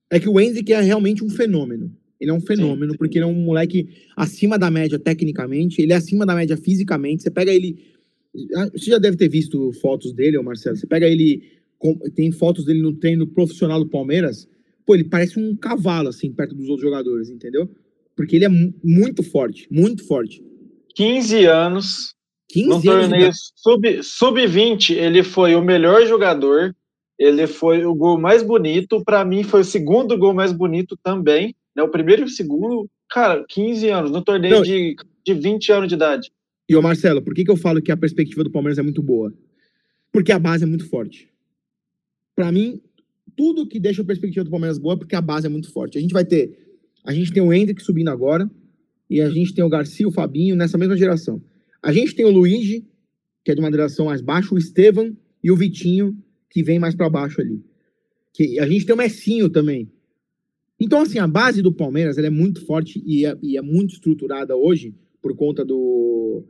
É 0.10 0.20
que 0.20 0.28
o 0.28 0.40
Hendrick 0.40 0.74
é 0.74 0.82
realmente 0.82 1.24
um 1.24 1.30
fenômeno. 1.30 1.96
Ele 2.20 2.32
é 2.32 2.34
um 2.34 2.42
fenômeno, 2.42 2.92
Sim. 2.92 2.98
porque 2.98 3.18
ele 3.18 3.26
é 3.26 3.28
um 3.28 3.34
moleque 3.34 3.88
acima 4.16 4.58
da 4.58 4.70
média 4.70 5.00
tecnicamente, 5.00 5.82
ele 5.82 5.94
é 5.94 5.96
acima 5.96 6.26
da 6.26 6.36
média 6.36 6.58
fisicamente. 6.58 7.24
Você 7.24 7.32
pega 7.32 7.54
ele. 7.54 7.78
Ah, 8.56 8.70
você 8.72 8.92
já 8.92 8.98
deve 8.98 9.16
ter 9.16 9.30
visto 9.30 9.72
fotos 9.74 10.12
dele, 10.12 10.38
ô 10.38 10.44
Marcelo. 10.44 10.76
Você 10.76 10.86
pega 10.86 11.08
ele. 11.08 11.44
Tem 12.14 12.32
fotos 12.32 12.66
dele 12.66 12.82
no 12.82 12.94
treino 12.94 13.26
profissional 13.26 13.80
do 13.80 13.90
Palmeiras. 13.90 14.48
Pô, 14.86 14.96
ele 14.96 15.06
parece 15.06 15.40
um 15.40 15.56
cavalo, 15.56 16.10
assim, 16.10 16.32
perto 16.32 16.54
dos 16.54 16.68
outros 16.68 16.82
jogadores, 16.82 17.30
entendeu? 17.30 17.70
Porque 18.16 18.36
ele 18.36 18.46
é 18.46 18.50
muito 18.84 19.24
forte, 19.24 19.66
muito 19.72 20.06
forte. 20.06 20.44
15 20.96 21.46
anos. 21.46 22.16
15 22.50 22.68
no 22.68 22.82
torneio 22.82 23.32
sub-20, 23.56 24.04
sub 24.04 25.00
ele 25.00 25.22
foi 25.24 25.56
o 25.56 25.62
melhor 25.62 26.06
jogador. 26.06 26.76
Ele 27.18 27.46
foi 27.48 27.86
o 27.86 27.94
gol 27.94 28.20
mais 28.20 28.42
bonito. 28.42 29.04
Para 29.06 29.24
mim, 29.24 29.44
foi 29.44 29.62
o 29.62 29.66
segundo 29.66 30.18
gol 30.18 30.34
mais 30.34 30.52
bonito 30.52 30.98
também. 31.02 31.56
Né? 31.80 31.84
O 31.84 31.90
primeiro 31.90 32.24
e 32.24 32.26
o 32.26 32.30
segundo, 32.30 32.90
cara, 33.10 33.46
15 33.48 33.90
anos, 33.90 34.12
no 34.12 34.22
torneio 34.22 34.56
Não, 34.56 34.62
de, 34.62 34.96
de 35.26 35.34
20 35.34 35.72
anos 35.72 35.88
de 35.88 35.96
idade. 35.96 36.30
E 36.68 36.76
o 36.76 36.82
Marcelo, 36.82 37.22
por 37.22 37.34
que, 37.34 37.44
que 37.44 37.52
eu 37.52 37.58
falo 37.58 37.82
que 37.82 37.92
a 37.92 37.98
perspectiva 37.98 38.44
do 38.44 38.52
Palmeiras 38.52 38.78
é 38.78 38.84
muito 38.84 39.02
boa? 39.02 39.34
Porque 40.12 40.32
a 40.32 40.38
base 40.38 40.64
é 40.64 40.68
muito 40.68 40.88
forte. 40.88 41.30
Para 42.36 42.52
mim, 42.52 42.82
tudo 43.36 43.68
que 43.68 43.80
deixa 43.80 44.02
a 44.02 44.06
perspectiva 44.06 44.44
do 44.44 44.52
Palmeiras 44.52 44.78
boa 44.78 44.94
é 44.94 44.98
porque 44.98 45.16
a 45.16 45.22
base 45.22 45.48
é 45.48 45.50
muito 45.50 45.72
forte. 45.72 45.98
A 45.98 46.02
gente 46.02 46.14
vai 46.14 46.26
ter. 46.26 46.78
A 47.04 47.14
gente 47.14 47.32
tem 47.32 47.42
o 47.42 47.52
Hendrick 47.52 47.82
subindo 47.82 48.10
agora. 48.10 48.50
E 49.10 49.22
a 49.22 49.30
gente 49.30 49.56
tem 49.56 49.64
o 49.64 49.70
Garcia, 49.70 50.08
o 50.08 50.12
Fabinho, 50.12 50.56
nessa 50.56 50.78
mesma 50.78 50.96
geração. 50.96 51.42
A 51.82 51.92
gente 51.92 52.14
tem 52.14 52.26
o 52.26 52.30
Luigi, 52.30 52.86
que 53.44 53.52
é 53.52 53.56
de 53.56 53.60
uma 53.60 53.72
geração 53.72 54.06
mais 54.06 54.22
baixa, 54.22 54.54
o 54.54 54.58
Estevam 54.58 55.18
e 55.44 55.50
o 55.50 55.56
Vitinho, 55.56 56.16
que 56.48 56.62
vem 56.62 56.78
mais 56.78 56.94
para 56.94 57.10
baixo 57.10 57.42
ali. 57.42 57.64
Que 58.32 58.60
a 58.60 58.68
gente 58.68 58.86
tem 58.86 58.94
o 58.94 58.98
Messinho 58.98 59.50
também, 59.50 59.90
então, 60.80 61.02
assim, 61.02 61.20
a 61.20 61.28
base 61.28 61.62
do 61.62 61.74
Palmeiras 61.74 62.18
é 62.18 62.30
muito 62.30 62.66
forte 62.66 63.02
e 63.06 63.26
é, 63.26 63.38
e 63.42 63.58
é, 63.58 63.62
muito 63.62 63.94
estruturada 63.94 64.56
hoje 64.56 64.96
por 65.22 65.36
conta 65.36 65.66
do, 65.66 66.44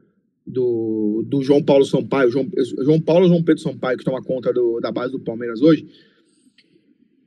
do, 0.45 1.23
do 1.25 1.41
João 1.41 1.63
Paulo 1.63 1.83
Sampaio, 1.83 2.29
João, 2.29 2.47
João 2.83 3.01
Paulo 3.01 3.27
João 3.27 3.43
Pedro 3.43 3.63
Sampaio, 3.63 3.97
que 3.97 4.05
toma 4.05 4.21
conta 4.21 4.53
do, 4.53 4.79
da 4.79 4.91
base 4.91 5.11
do 5.11 5.19
Palmeiras 5.19 5.61
hoje. 5.61 5.87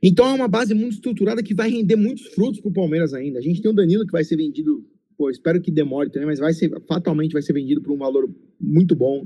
Então, 0.01 0.27
é 0.27 0.33
uma 0.33 0.47
base 0.47 0.73
muito 0.73 0.93
estruturada 0.93 1.43
que 1.43 1.53
vai 1.53 1.69
render 1.69 1.95
muitos 1.95 2.27
frutos 2.27 2.59
para 2.59 2.69
o 2.69 2.73
Palmeiras 2.73 3.13
ainda. 3.13 3.39
A 3.39 3.41
gente 3.41 3.61
tem 3.61 3.71
o 3.71 3.75
Danilo 3.75 4.05
que 4.05 4.11
vai 4.11 4.23
ser 4.23 4.37
vendido, 4.37 4.85
pô, 5.17 5.29
espero 5.29 5.61
que 5.61 5.71
demore 5.71 6.09
também, 6.09 6.27
mas 6.27 6.39
vai 6.39 6.53
ser, 6.53 6.71
fatalmente 6.87 7.33
vai 7.33 7.41
ser 7.41 7.53
vendido 7.53 7.81
por 7.81 7.93
um 7.93 7.97
valor 7.97 8.29
muito 8.59 8.95
bom. 8.95 9.25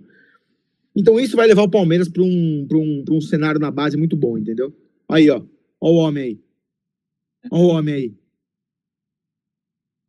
Então, 0.96 1.20
isso 1.20 1.36
vai 1.36 1.48
levar 1.48 1.64
o 1.64 1.70
Palmeiras 1.70 2.08
para 2.08 2.24
um, 2.24 2.68
um, 2.72 3.04
um 3.10 3.22
cenário 3.22 3.60
na 3.60 3.70
base 3.70 3.98
muito 3.98 4.16
bom, 4.16 4.38
entendeu? 4.38 4.74
Aí, 5.08 5.30
ó. 5.30 5.44
Ó 5.80 5.92
o 5.92 5.96
homem 5.96 6.24
aí. 6.24 6.47
Olha 7.52 7.64
o 7.64 7.68
homem 7.68 7.94
aí. 7.94 8.14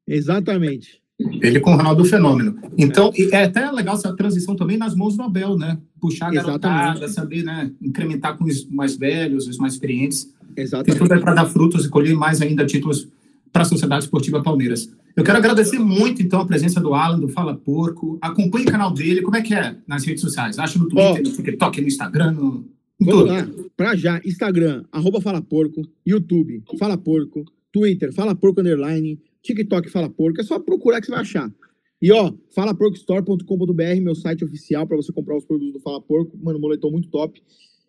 Exatamente. 0.06 1.02
Ele 1.42 1.58
com 1.58 1.72
o 1.72 1.76
Ronaldo 1.76 2.04
Fenômeno. 2.04 2.56
Então, 2.76 3.12
é. 3.16 3.42
é 3.42 3.44
até 3.44 3.70
legal 3.70 3.96
essa 3.96 4.14
transição 4.14 4.54
também 4.54 4.76
nas 4.76 4.94
mãos 4.94 5.16
do 5.16 5.22
Abel, 5.22 5.58
né? 5.58 5.76
Puxar 6.00 6.28
a 6.28 6.30
garotada, 6.30 7.08
saber, 7.08 7.42
né? 7.42 7.72
Incrementar 7.82 8.38
com 8.38 8.44
os 8.44 8.64
mais 8.70 8.96
velhos, 8.96 9.48
os 9.48 9.58
mais 9.58 9.72
experientes. 9.72 10.32
Exatamente. 10.56 10.98
Tem 10.98 11.08
tudo 11.08 11.20
para 11.20 11.34
dar 11.34 11.46
frutos 11.46 11.84
e 11.84 11.88
colher 11.88 12.14
mais 12.14 12.40
ainda 12.40 12.64
títulos 12.64 13.08
para 13.52 13.62
a 13.62 13.64
Sociedade 13.64 14.04
Esportiva 14.04 14.42
Palmeiras. 14.42 14.88
Eu 15.16 15.24
quero 15.24 15.38
agradecer 15.38 15.80
muito, 15.80 16.22
então, 16.22 16.40
a 16.40 16.46
presença 16.46 16.80
do 16.80 16.94
Alan, 16.94 17.18
do 17.18 17.28
Fala 17.28 17.56
Porco. 17.56 18.16
Acompanhe 18.20 18.64
o 18.64 18.70
canal 18.70 18.92
dele. 18.92 19.20
Como 19.20 19.36
é 19.36 19.42
que 19.42 19.52
é 19.52 19.74
nas 19.86 20.04
redes 20.04 20.20
sociais? 20.20 20.60
Acha 20.60 20.78
no 20.78 20.88
Twitter, 20.88 21.22
oh. 21.24 21.28
no 21.28 21.34
TikTok, 21.34 21.80
no 21.80 21.88
Instagram, 21.88 22.30
no 22.30 22.64
Vamos 23.00 23.26
lá. 23.26 23.48
Pra 23.76 23.94
já, 23.94 24.20
Instagram, 24.24 24.84
arroba 24.90 25.20
Fala 25.20 25.40
Porco, 25.40 25.82
YouTube, 26.06 26.62
Fala 26.78 26.96
Porco, 26.96 27.44
Twitter, 27.72 28.12
Fala 28.12 28.34
Porco 28.34 28.60
Underline, 28.60 29.20
TikTok, 29.42 29.88
Fala 29.88 30.10
Porco. 30.10 30.40
É 30.40 30.44
só 30.44 30.58
procurar 30.58 31.00
que 31.00 31.06
você 31.06 31.12
vai 31.12 31.20
achar. 31.20 31.52
E 32.00 32.12
ó, 32.12 32.32
falaporcostore.com.br, 32.54 34.00
meu 34.00 34.14
site 34.14 34.44
oficial 34.44 34.86
para 34.86 34.96
você 34.96 35.12
comprar 35.12 35.36
os 35.36 35.44
produtos 35.44 35.74
do 35.74 35.80
Fala 35.80 36.00
Porco. 36.00 36.36
Mano, 36.40 36.58
moletom 36.58 36.90
muito 36.90 37.08
top. 37.08 37.42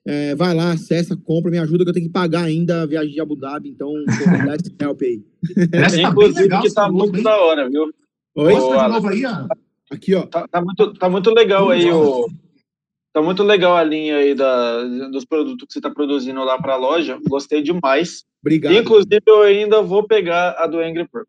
É, 0.06 0.34
vai 0.34 0.56
lá, 0.56 0.72
acessa, 0.72 1.15
compra, 1.15 1.52
me 1.52 1.60
ajuda 1.60 1.84
que 1.84 1.90
eu 1.90 1.94
tenho 1.94 2.07
que 2.07 2.11
pagar 2.11 2.44
ainda 2.44 2.81
a 2.81 2.86
viagem 2.86 3.14
de 3.14 3.22
Abu 3.22 3.36
Dhabi, 3.36 3.69
então 3.69 3.90
vou 3.90 4.45
dar 4.45 4.56
esse 4.56 4.73
help 4.80 5.02
aí. 5.02 5.23
Essa 5.72 6.02
Inclusive 6.02 6.41
legal, 6.41 6.61
que 6.64 6.73
tá 6.73 6.91
muito 6.91 7.11
bem. 7.11 7.23
da 7.23 7.38
hora, 7.40 7.69
viu? 7.69 7.91
Oi? 8.36 8.53
Novo 8.53 9.07
aí, 9.10 9.26
ó. 9.26 9.48
Aqui, 9.91 10.15
ó. 10.15 10.26
Tá, 10.26 10.48
tá, 10.48 10.61
muito, 10.61 10.94
tá 10.94 11.10
muito 11.10 11.30
legal 11.31 11.69
aí 11.69 11.91
o, 11.91 12.27
Tá 13.20 13.24
muito 13.24 13.44
legal 13.44 13.76
a 13.76 13.84
linha 13.84 14.16
aí 14.16 14.34
da, 14.34 14.82
dos 15.12 15.26
produtos 15.26 15.68
que 15.68 15.74
você 15.74 15.80
está 15.80 15.90
produzindo 15.90 16.41
lá 16.41 16.58
para 16.58 16.76
a 16.76 16.78
loja. 16.78 17.20
Gostei 17.28 17.62
demais. 17.62 18.24
Obrigado. 18.41 18.74
Inclusive, 18.74 19.22
eu 19.28 19.41
ainda 19.41 19.82
vou 19.82 20.08
pegar 20.08 20.56
a 20.58 20.66
do 20.66 20.80
Angry 20.80 21.06
Bird. 21.14 21.28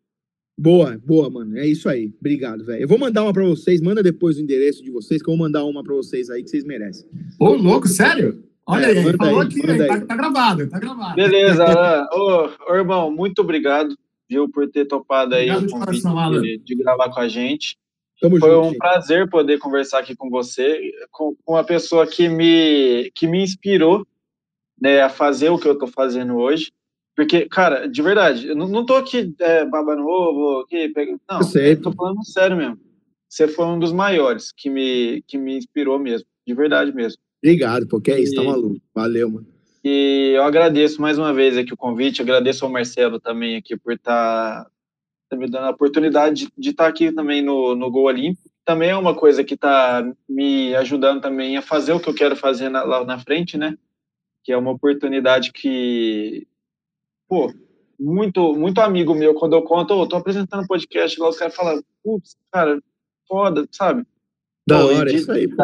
Boa, 0.57 0.97
boa, 1.05 1.29
mano. 1.29 1.59
É 1.59 1.67
isso 1.67 1.89
aí. 1.89 2.15
Obrigado, 2.21 2.65
velho. 2.65 2.83
Eu 2.83 2.87
vou 2.87 2.97
mandar 2.97 3.25
uma 3.25 3.33
para 3.33 3.43
vocês. 3.43 3.81
Manda 3.81 4.05
depois 4.05 4.39
o 4.39 4.41
endereço 4.41 4.85
de 4.85 4.91
vocês, 4.93 5.21
que 5.21 5.29
eu 5.29 5.37
vou 5.37 5.45
mandar 5.45 5.65
uma 5.65 5.83
para 5.83 5.93
vocês 5.97 6.31
aí 6.31 6.45
que 6.45 6.51
vocês 6.51 6.63
merecem. 6.63 7.09
Ô, 7.41 7.55
louco, 7.55 7.89
sério? 7.89 8.41
Olha 8.65 8.87
é, 8.87 8.91
aí, 8.91 9.17
falou 9.17 9.41
aí, 9.41 9.47
aqui, 9.49 9.61
tá, 9.61 10.01
tá, 10.07 10.15
gravado, 10.15 10.69
tá 10.69 10.79
gravado. 10.79 11.17
Beleza, 11.17 11.65
Alan. 11.65 12.07
Ô, 12.13 12.73
ô, 12.73 12.77
irmão, 12.77 13.11
muito 13.11 13.43
obrigado, 13.43 13.97
viu, 14.29 14.49
por 14.49 14.71
ter 14.71 14.85
topado 14.85 15.35
aí 15.35 15.51
o 15.51 15.69
convite 15.69 16.05
de, 16.41 16.59
de 16.59 16.75
gravar 16.77 17.11
com 17.11 17.19
a 17.19 17.27
gente. 17.27 17.77
Tamo 18.21 18.39
Foi 18.39 18.51
junto, 18.51 18.69
um 18.69 18.79
prazer 18.79 19.29
poder 19.31 19.59
conversar 19.59 20.01
aqui 20.01 20.15
com 20.15 20.29
você, 20.29 20.93
com, 21.11 21.35
uma 21.47 21.65
pessoa 21.65 22.07
que 22.07 22.29
me, 22.29 23.11
que 23.15 23.27
me 23.27 23.43
inspirou 23.43 24.07
né, 24.81 25.01
a 25.01 25.09
fazer 25.09 25.49
o 25.49 25.59
que 25.59 25.67
eu 25.67 25.73
estou 25.73 25.89
fazendo 25.89 26.37
hoje. 26.37 26.71
Porque, 27.17 27.49
cara, 27.49 27.87
de 27.87 28.03
verdade, 28.03 28.49
eu 28.49 28.57
não, 28.57 28.69
não 28.69 28.85
tô 28.85 28.95
aqui 28.95 29.35
é, 29.41 29.65
babando 29.65 30.07
ovo, 30.07 30.61
aqui, 30.61 30.93
não, 31.31 31.39
eu 31.39 31.45
sei. 31.45 31.77
tô 31.77 31.93
falando 31.93 32.25
sério 32.25 32.57
mesmo. 32.57 32.79
Você 33.29 33.49
foi 33.49 33.65
um 33.65 33.79
dos 33.79 33.93
maiores 33.93 34.53
que 34.53 34.69
me, 34.69 35.23
que 35.27 35.39
me 35.39 35.57
inspirou 35.57 35.99
mesmo, 35.99 36.27
de 36.47 36.55
verdade 36.55 36.93
mesmo. 36.93 37.19
Obrigado, 37.43 37.87
porque 37.87 38.11
é 38.11 38.21
isso, 38.21 38.35
tá 38.35 38.43
maluco. 38.43 38.81
Valeu, 38.95 39.31
mano. 39.31 39.47
E 39.83 40.33
eu 40.35 40.43
agradeço 40.43 41.01
mais 41.01 41.17
uma 41.17 41.33
vez 41.33 41.57
aqui 41.57 41.73
o 41.73 41.77
convite, 41.77 42.21
agradeço 42.21 42.65
ao 42.65 42.71
Marcelo 42.71 43.19
também 43.19 43.57
aqui 43.57 43.79
por 43.79 43.95
estar 43.95 44.65
tá 44.65 44.71
me 45.37 45.49
dando 45.49 45.67
a 45.67 45.71
oportunidade 45.71 46.49
de 46.57 46.71
estar 46.71 46.85
tá 46.85 46.91
aqui 46.91 47.13
também 47.13 47.43
no, 47.43 47.75
no 47.75 47.91
Gol 47.91 48.05
Olímpico. 48.05 48.51
Também 48.65 48.91
é 48.91 48.97
uma 48.97 49.15
coisa 49.15 49.43
que 49.43 49.55
está 49.55 50.09
me 50.29 50.75
ajudando 50.75 51.21
também 51.21 51.57
a 51.57 51.63
fazer 51.63 51.93
o 51.93 52.01
que 52.01 52.09
eu 52.09 52.15
quero 52.15 52.37
fazer 52.37 52.69
na, 52.69 52.83
lá 52.83 53.05
na 53.05 53.19
frente, 53.19 53.57
né? 53.57 53.77
Que 54.45 54.53
é 54.53 54.57
uma 54.57 54.71
oportunidade 54.71 55.53
que, 55.53 56.47
pô, 57.29 57.53
muito, 57.99 58.55
muito 58.55 58.81
amigo 58.81 59.15
meu, 59.15 59.35
quando 59.35 59.55
eu 59.55 59.63
conto, 59.63 59.95
oh, 59.95 60.07
tô 60.07 60.17
apresentando 60.17 60.67
podcast 60.67 61.21
lá, 61.21 61.29
os 61.29 61.39
caras 61.39 61.55
falam, 61.55 61.83
putz, 62.03 62.37
cara, 62.53 62.81
foda, 63.27 63.67
sabe? 63.73 64.05
Da 64.67 64.81
pô, 64.81 64.87
hora, 64.87 65.13
isso 65.13 65.31
aí, 65.33 65.49
pô. 65.49 65.57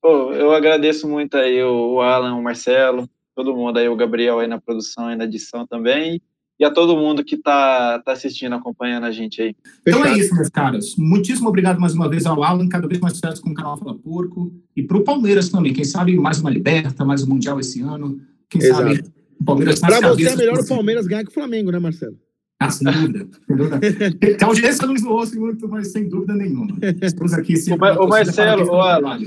pô. 0.00 0.32
Eu 0.32 0.52
agradeço 0.52 1.08
muito 1.08 1.36
aí 1.36 1.62
o 1.62 2.00
Alan, 2.00 2.34
o 2.34 2.42
Marcelo, 2.42 3.08
todo 3.34 3.56
mundo 3.56 3.78
aí, 3.78 3.88
o 3.88 3.96
Gabriel 3.96 4.38
aí 4.38 4.46
na 4.46 4.60
produção 4.60 5.10
e 5.10 5.16
na 5.16 5.24
edição 5.24 5.66
também 5.66 6.20
e 6.62 6.64
a 6.64 6.70
todo 6.70 6.96
mundo 6.96 7.24
que 7.24 7.34
está 7.34 7.98
tá 7.98 8.12
assistindo, 8.12 8.54
acompanhando 8.54 9.02
a 9.04 9.10
gente 9.10 9.42
aí. 9.42 9.56
Então 9.84 10.04
é 10.04 10.16
isso, 10.16 10.32
meus 10.32 10.48
caros. 10.48 10.94
Muitíssimo 10.96 11.48
obrigado 11.48 11.80
mais 11.80 11.92
uma 11.92 12.08
vez 12.08 12.24
ao 12.24 12.40
Alan, 12.40 12.68
cada 12.68 12.86
vez 12.86 13.00
mais 13.00 13.14
sucesso 13.14 13.42
com 13.42 13.50
o 13.50 13.54
canal 13.54 13.76
Fala 13.76 13.98
Porco. 13.98 14.54
E 14.76 14.80
para 14.80 14.96
o 14.96 15.02
Palmeiras 15.02 15.48
também. 15.48 15.72
Quem 15.72 15.82
sabe 15.82 16.14
mais 16.16 16.38
uma 16.38 16.50
Liberta, 16.50 17.04
mais 17.04 17.24
um 17.24 17.30
Mundial 17.30 17.58
esse 17.58 17.80
ano. 17.80 18.20
Quem 18.48 18.62
Exato. 18.62 18.80
sabe 18.80 19.04
o 19.40 19.44
Palmeiras 19.44 19.80
Para 19.80 20.00
você 20.08 20.28
é 20.28 20.36
melhor 20.36 20.60
o 20.60 20.68
Palmeiras 20.68 21.04
ganhar 21.08 21.24
que 21.24 21.30
o 21.30 21.34
Flamengo, 21.34 21.72
né, 21.72 21.80
Marcelo? 21.80 22.16
Ah, 22.60 22.70
sem 22.70 22.92
dúvida. 22.92 23.26
Sem 23.44 23.56
dúvida. 23.56 23.80
a 24.40 24.46
audiência 24.46 24.86
não 24.86 24.96
zoou 24.96 25.26
muito, 25.34 25.68
mas 25.68 25.90
sem 25.90 26.08
dúvida 26.08 26.32
nenhuma. 26.32 26.76
Estamos 27.02 27.32
aqui 27.32 27.56
sempre. 27.56 27.90
O, 27.90 28.04
o 28.04 28.08
Marcelo, 28.08 28.70
o 28.70 28.80
Alan. 28.80 29.18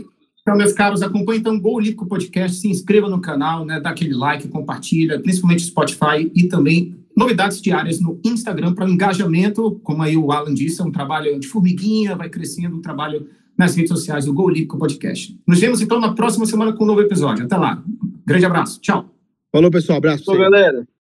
Então, 0.41 0.55
meus 0.55 0.71
caros, 0.71 1.01
acompanhem 1.01 1.41
então 1.41 1.55
o 1.55 1.59
Gol 1.59 1.75
Olímpico 1.75 2.05
Podcast, 2.05 2.61
se 2.61 2.69
inscreva 2.69 3.09
no 3.09 3.19
canal, 3.19 3.65
né, 3.65 3.81
dá 3.81 3.89
aquele 3.89 4.13
like, 4.13 4.47
compartilha, 4.47 5.19
principalmente 5.19 5.63
Spotify 5.63 6.31
e 6.33 6.47
também 6.47 6.95
novidades 7.15 7.61
diárias 7.61 7.99
no 7.99 8.19
Instagram 8.23 8.73
para 8.73 8.89
engajamento, 8.89 9.79
como 9.83 10.03
aí 10.03 10.17
o 10.17 10.31
Alan 10.31 10.53
disse, 10.53 10.81
é 10.81 10.83
um 10.83 10.91
trabalho 10.91 11.39
de 11.39 11.47
formiguinha, 11.47 12.15
vai 12.15 12.29
crescendo 12.29 12.77
o 12.77 12.81
trabalho 12.81 13.27
nas 13.57 13.75
redes 13.75 13.89
sociais 13.89 14.25
do 14.25 14.33
Gol 14.33 14.47
Olímpico 14.47 14.77
Podcast. 14.77 15.39
Nos 15.47 15.59
vemos 15.59 15.81
então 15.81 15.99
na 15.99 16.13
próxima 16.13 16.45
semana 16.45 16.73
com 16.73 16.83
um 16.83 16.87
novo 16.87 17.01
episódio. 17.01 17.45
Até 17.45 17.55
lá. 17.55 17.81
Grande 18.25 18.45
abraço. 18.45 18.81
Tchau. 18.81 19.09
Falou, 19.51 19.71
pessoal. 19.71 19.97
Abraço. 19.97 20.25
Falou, 20.25 20.41
galera. 20.41 20.85